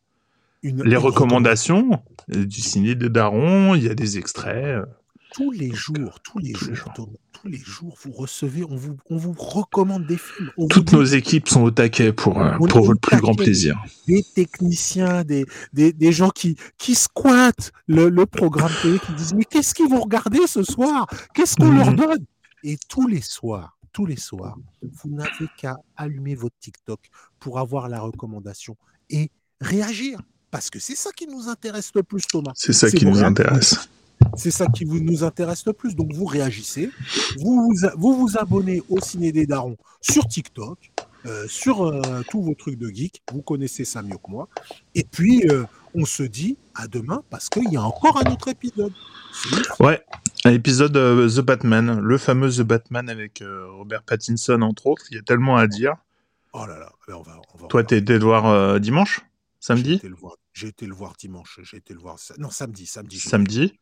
les 0.63 0.95
recommandations 0.95 1.99
du 2.29 2.61
ciné 2.61 2.95
de 2.95 3.07
Daron, 3.07 3.75
il 3.75 3.83
y 3.83 3.89
a 3.89 3.95
des 3.95 4.17
extraits. 4.17 4.83
Euh. 5.33 5.43
Tous 5.43 5.51
les 5.51 5.71
jours, 5.71 6.19
tous 6.21 6.39
les, 6.39 6.53
jours, 6.53 6.93
tous 6.95 7.47
les 7.47 7.57
jours, 7.57 7.97
vous 8.03 8.11
recevez, 8.11 8.63
on 8.63 8.75
vous, 8.75 8.97
on 9.09 9.17
vous 9.17 9.33
recommande 9.33 10.05
des 10.05 10.17
films. 10.17 10.51
Toutes 10.69 10.91
nos 10.93 11.03
équipes 11.03 11.49
sont 11.49 11.63
au 11.63 11.71
taquet 11.71 12.13
pour, 12.13 12.41
euh, 12.41 12.57
pour 12.57 12.85
votre 12.85 12.99
plus 12.99 13.19
grand 13.19 13.33
plaisir. 13.33 13.81
Des 14.07 14.23
techniciens, 14.35 15.23
des, 15.23 15.45
des, 15.73 15.91
des 15.91 16.11
gens 16.11 16.29
qui, 16.29 16.55
qui 16.77 16.95
squattent 16.95 17.71
le, 17.87 18.09
le 18.09 18.25
programme 18.25 18.71
télé, 18.81 18.99
qui 18.99 19.13
disent 19.13 19.33
Mais 19.33 19.45
qu'est-ce 19.45 19.73
qu'ils 19.73 19.89
vont 19.89 20.01
regarder 20.01 20.45
ce 20.47 20.63
soir? 20.63 21.07
Qu'est-ce 21.33 21.55
qu'on 21.55 21.71
leur 21.71 21.91
mhm. 21.91 21.97
donne? 21.97 22.25
Et 22.63 22.77
tous 22.87 23.07
les 23.07 23.21
soirs, 23.21 23.77
tous 23.91 24.05
les 24.05 24.17
soirs, 24.17 24.57
vous 24.81 25.09
n'avez 25.09 25.47
qu'à 25.57 25.77
allumer 25.97 26.35
votre 26.35 26.55
TikTok 26.59 26.99
pour 27.39 27.59
avoir 27.59 27.89
la 27.89 27.99
recommandation 27.99 28.77
et 29.09 29.29
réagir. 29.59 30.19
Parce 30.51 30.69
que 30.69 30.77
c'est 30.77 30.95
ça 30.95 31.09
qui 31.11 31.25
nous 31.25 31.49
intéresse 31.49 31.91
le 31.95 32.03
plus, 32.03 32.27
Thomas. 32.27 32.51
C'est 32.53 32.73
ça 32.73 32.89
qui 32.91 33.07
nous 33.07 33.23
intéresse. 33.23 33.89
C'est 34.35 34.51
ça 34.51 34.67
qui 34.67 34.85
vous, 34.85 34.99
nous 34.99 35.23
intéresse 35.23 35.65
le 35.65 35.73
plus. 35.73 35.95
Donc 35.95 36.13
vous 36.13 36.25
réagissez, 36.25 36.89
vous 37.39 37.71
vous, 37.97 38.13
vous, 38.15 38.37
abonnez 38.37 38.81
au 38.89 38.99
Ciné 38.99 39.31
des 39.31 39.45
Darons 39.45 39.77
sur 40.01 40.27
TikTok, 40.27 40.77
euh, 41.25 41.45
sur 41.47 41.83
euh, 41.83 42.21
tous 42.29 42.41
vos 42.41 42.53
trucs 42.53 42.77
de 42.77 42.89
geek. 42.89 43.21
Vous 43.31 43.41
connaissez 43.41 43.85
ça 43.85 44.01
mieux 44.01 44.17
que 44.17 44.29
moi. 44.29 44.49
Et 44.93 45.03
puis, 45.03 45.47
euh, 45.49 45.63
on 45.95 46.05
se 46.05 46.23
dit 46.23 46.57
à 46.75 46.87
demain 46.87 47.23
parce 47.29 47.49
qu'il 47.49 47.71
y 47.71 47.77
a 47.77 47.81
encore 47.81 48.21
un 48.25 48.31
autre 48.31 48.49
épisode. 48.49 48.91
Ouais, 49.79 50.01
un 50.43 50.51
épisode 50.51 50.93
The 50.93 51.39
Batman, 51.39 51.99
le 51.99 52.17
fameux 52.17 52.51
The 52.51 52.61
Batman 52.61 53.09
avec 53.09 53.43
Robert 53.77 54.03
Pattinson, 54.03 54.61
entre 54.61 54.87
autres. 54.87 55.05
Il 55.11 55.15
y 55.15 55.19
a 55.19 55.23
tellement 55.23 55.55
à 55.55 55.67
dire. 55.67 55.95
Oh 56.51 56.65
là 56.65 56.77
là, 56.77 56.91
ben, 57.07 57.15
on 57.15 57.21
va, 57.21 57.41
on 57.53 57.57
va, 57.57 57.67
Toi, 57.67 57.83
t'es 57.83 58.17
voir 58.17 58.79
dimanche? 58.79 59.21
Samedi? 59.63 60.01
J'ai 60.51 60.67
été 60.67 60.85
le 60.85 60.93
voir 60.93 61.13
dimanche. 61.17 61.61
J'ai 61.63 61.77
été 61.77 61.93
le 61.93 61.99
voir. 62.01 62.17
Non, 62.37 62.49
samedi. 62.49 62.85
Samedi. 62.85 63.17
Samedi? 63.17 63.73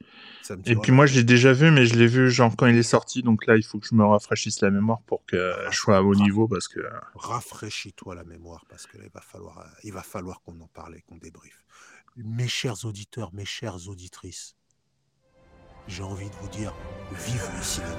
et 0.66 0.76
puis 0.76 0.92
moi, 0.92 1.08
je 1.08 1.16
l'ai 1.16 1.24
déjà 1.24 1.54
vu, 1.54 1.72
mais 1.72 1.88
je 1.88 1.96
l'ai 1.96 2.06
vu 2.06 2.30
genre 2.30 2.56
quand 2.56 2.68
il 2.68 2.78
est 2.78 2.84
sorti. 2.84 3.24
Donc 3.24 3.48
là, 3.48 3.58
il 3.58 3.64
faut 3.64 3.80
que 3.80 3.88
je 3.88 3.96
me 3.96 4.06
rafraîchisse 4.06 4.62
la 4.62 4.70
mémoire 4.70 5.02
pour 5.08 5.26
que 5.26 5.56
je 5.72 5.76
sois 5.76 5.98
à 5.98 6.04
haut 6.04 6.14
niveau 6.14 6.48
parce 6.48 6.68
que. 6.68 6.82
Rafraîchis-toi 7.16 8.14
la 8.14 8.24
mémoire 8.24 8.64
parce 8.70 8.86
qu'il 8.86 9.02
va 9.12 9.22
falloir, 9.22 9.58
euh, 9.58 9.64
il 9.84 9.92
va 9.92 10.04
falloir 10.04 10.44
qu'on 10.44 10.60
en 10.62 10.68
parle 10.68 10.98
et 10.98 11.02
qu'on 11.02 11.18
débriefe. 11.18 11.66
Mes 12.16 12.48
chers 12.48 12.86
auditeurs, 12.86 13.34
mes 13.34 13.46
chères 13.46 13.88
auditrices, 13.88 14.56
j'ai 15.88 16.04
envie 16.04 16.30
de 16.30 16.36
vous 16.44 16.50
dire, 16.50 16.76
vive 17.26 17.50
le 17.58 17.64
cinéma. 17.64 17.96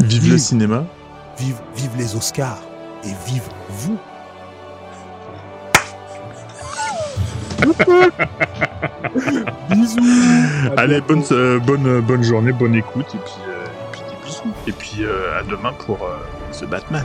vive, 0.00 0.32
le 0.32 0.38
cinéma. 0.38 0.86
Vive, 1.38 1.60
vive 1.74 1.94
les 1.98 2.16
Oscars 2.16 2.62
et 3.04 3.12
vive 3.30 3.46
vous. 3.68 3.98
bisous. 9.70 9.98
Allez, 10.76 11.00
bonne, 11.00 11.24
euh, 11.32 11.58
bonne, 11.58 11.86
euh, 11.86 12.00
bonne 12.00 12.22
journée, 12.22 12.52
bonne 12.52 12.74
écoute, 12.74 13.06
et 13.14 13.18
puis, 13.18 13.34
euh, 13.48 13.64
et 13.64 13.92
puis 13.92 14.02
des 14.02 14.16
bisous. 14.24 14.52
Et 14.66 14.72
puis 14.72 15.04
à 15.38 15.42
demain 15.42 15.72
pour 15.72 15.98
ce 16.52 16.64
Batman. 16.64 17.04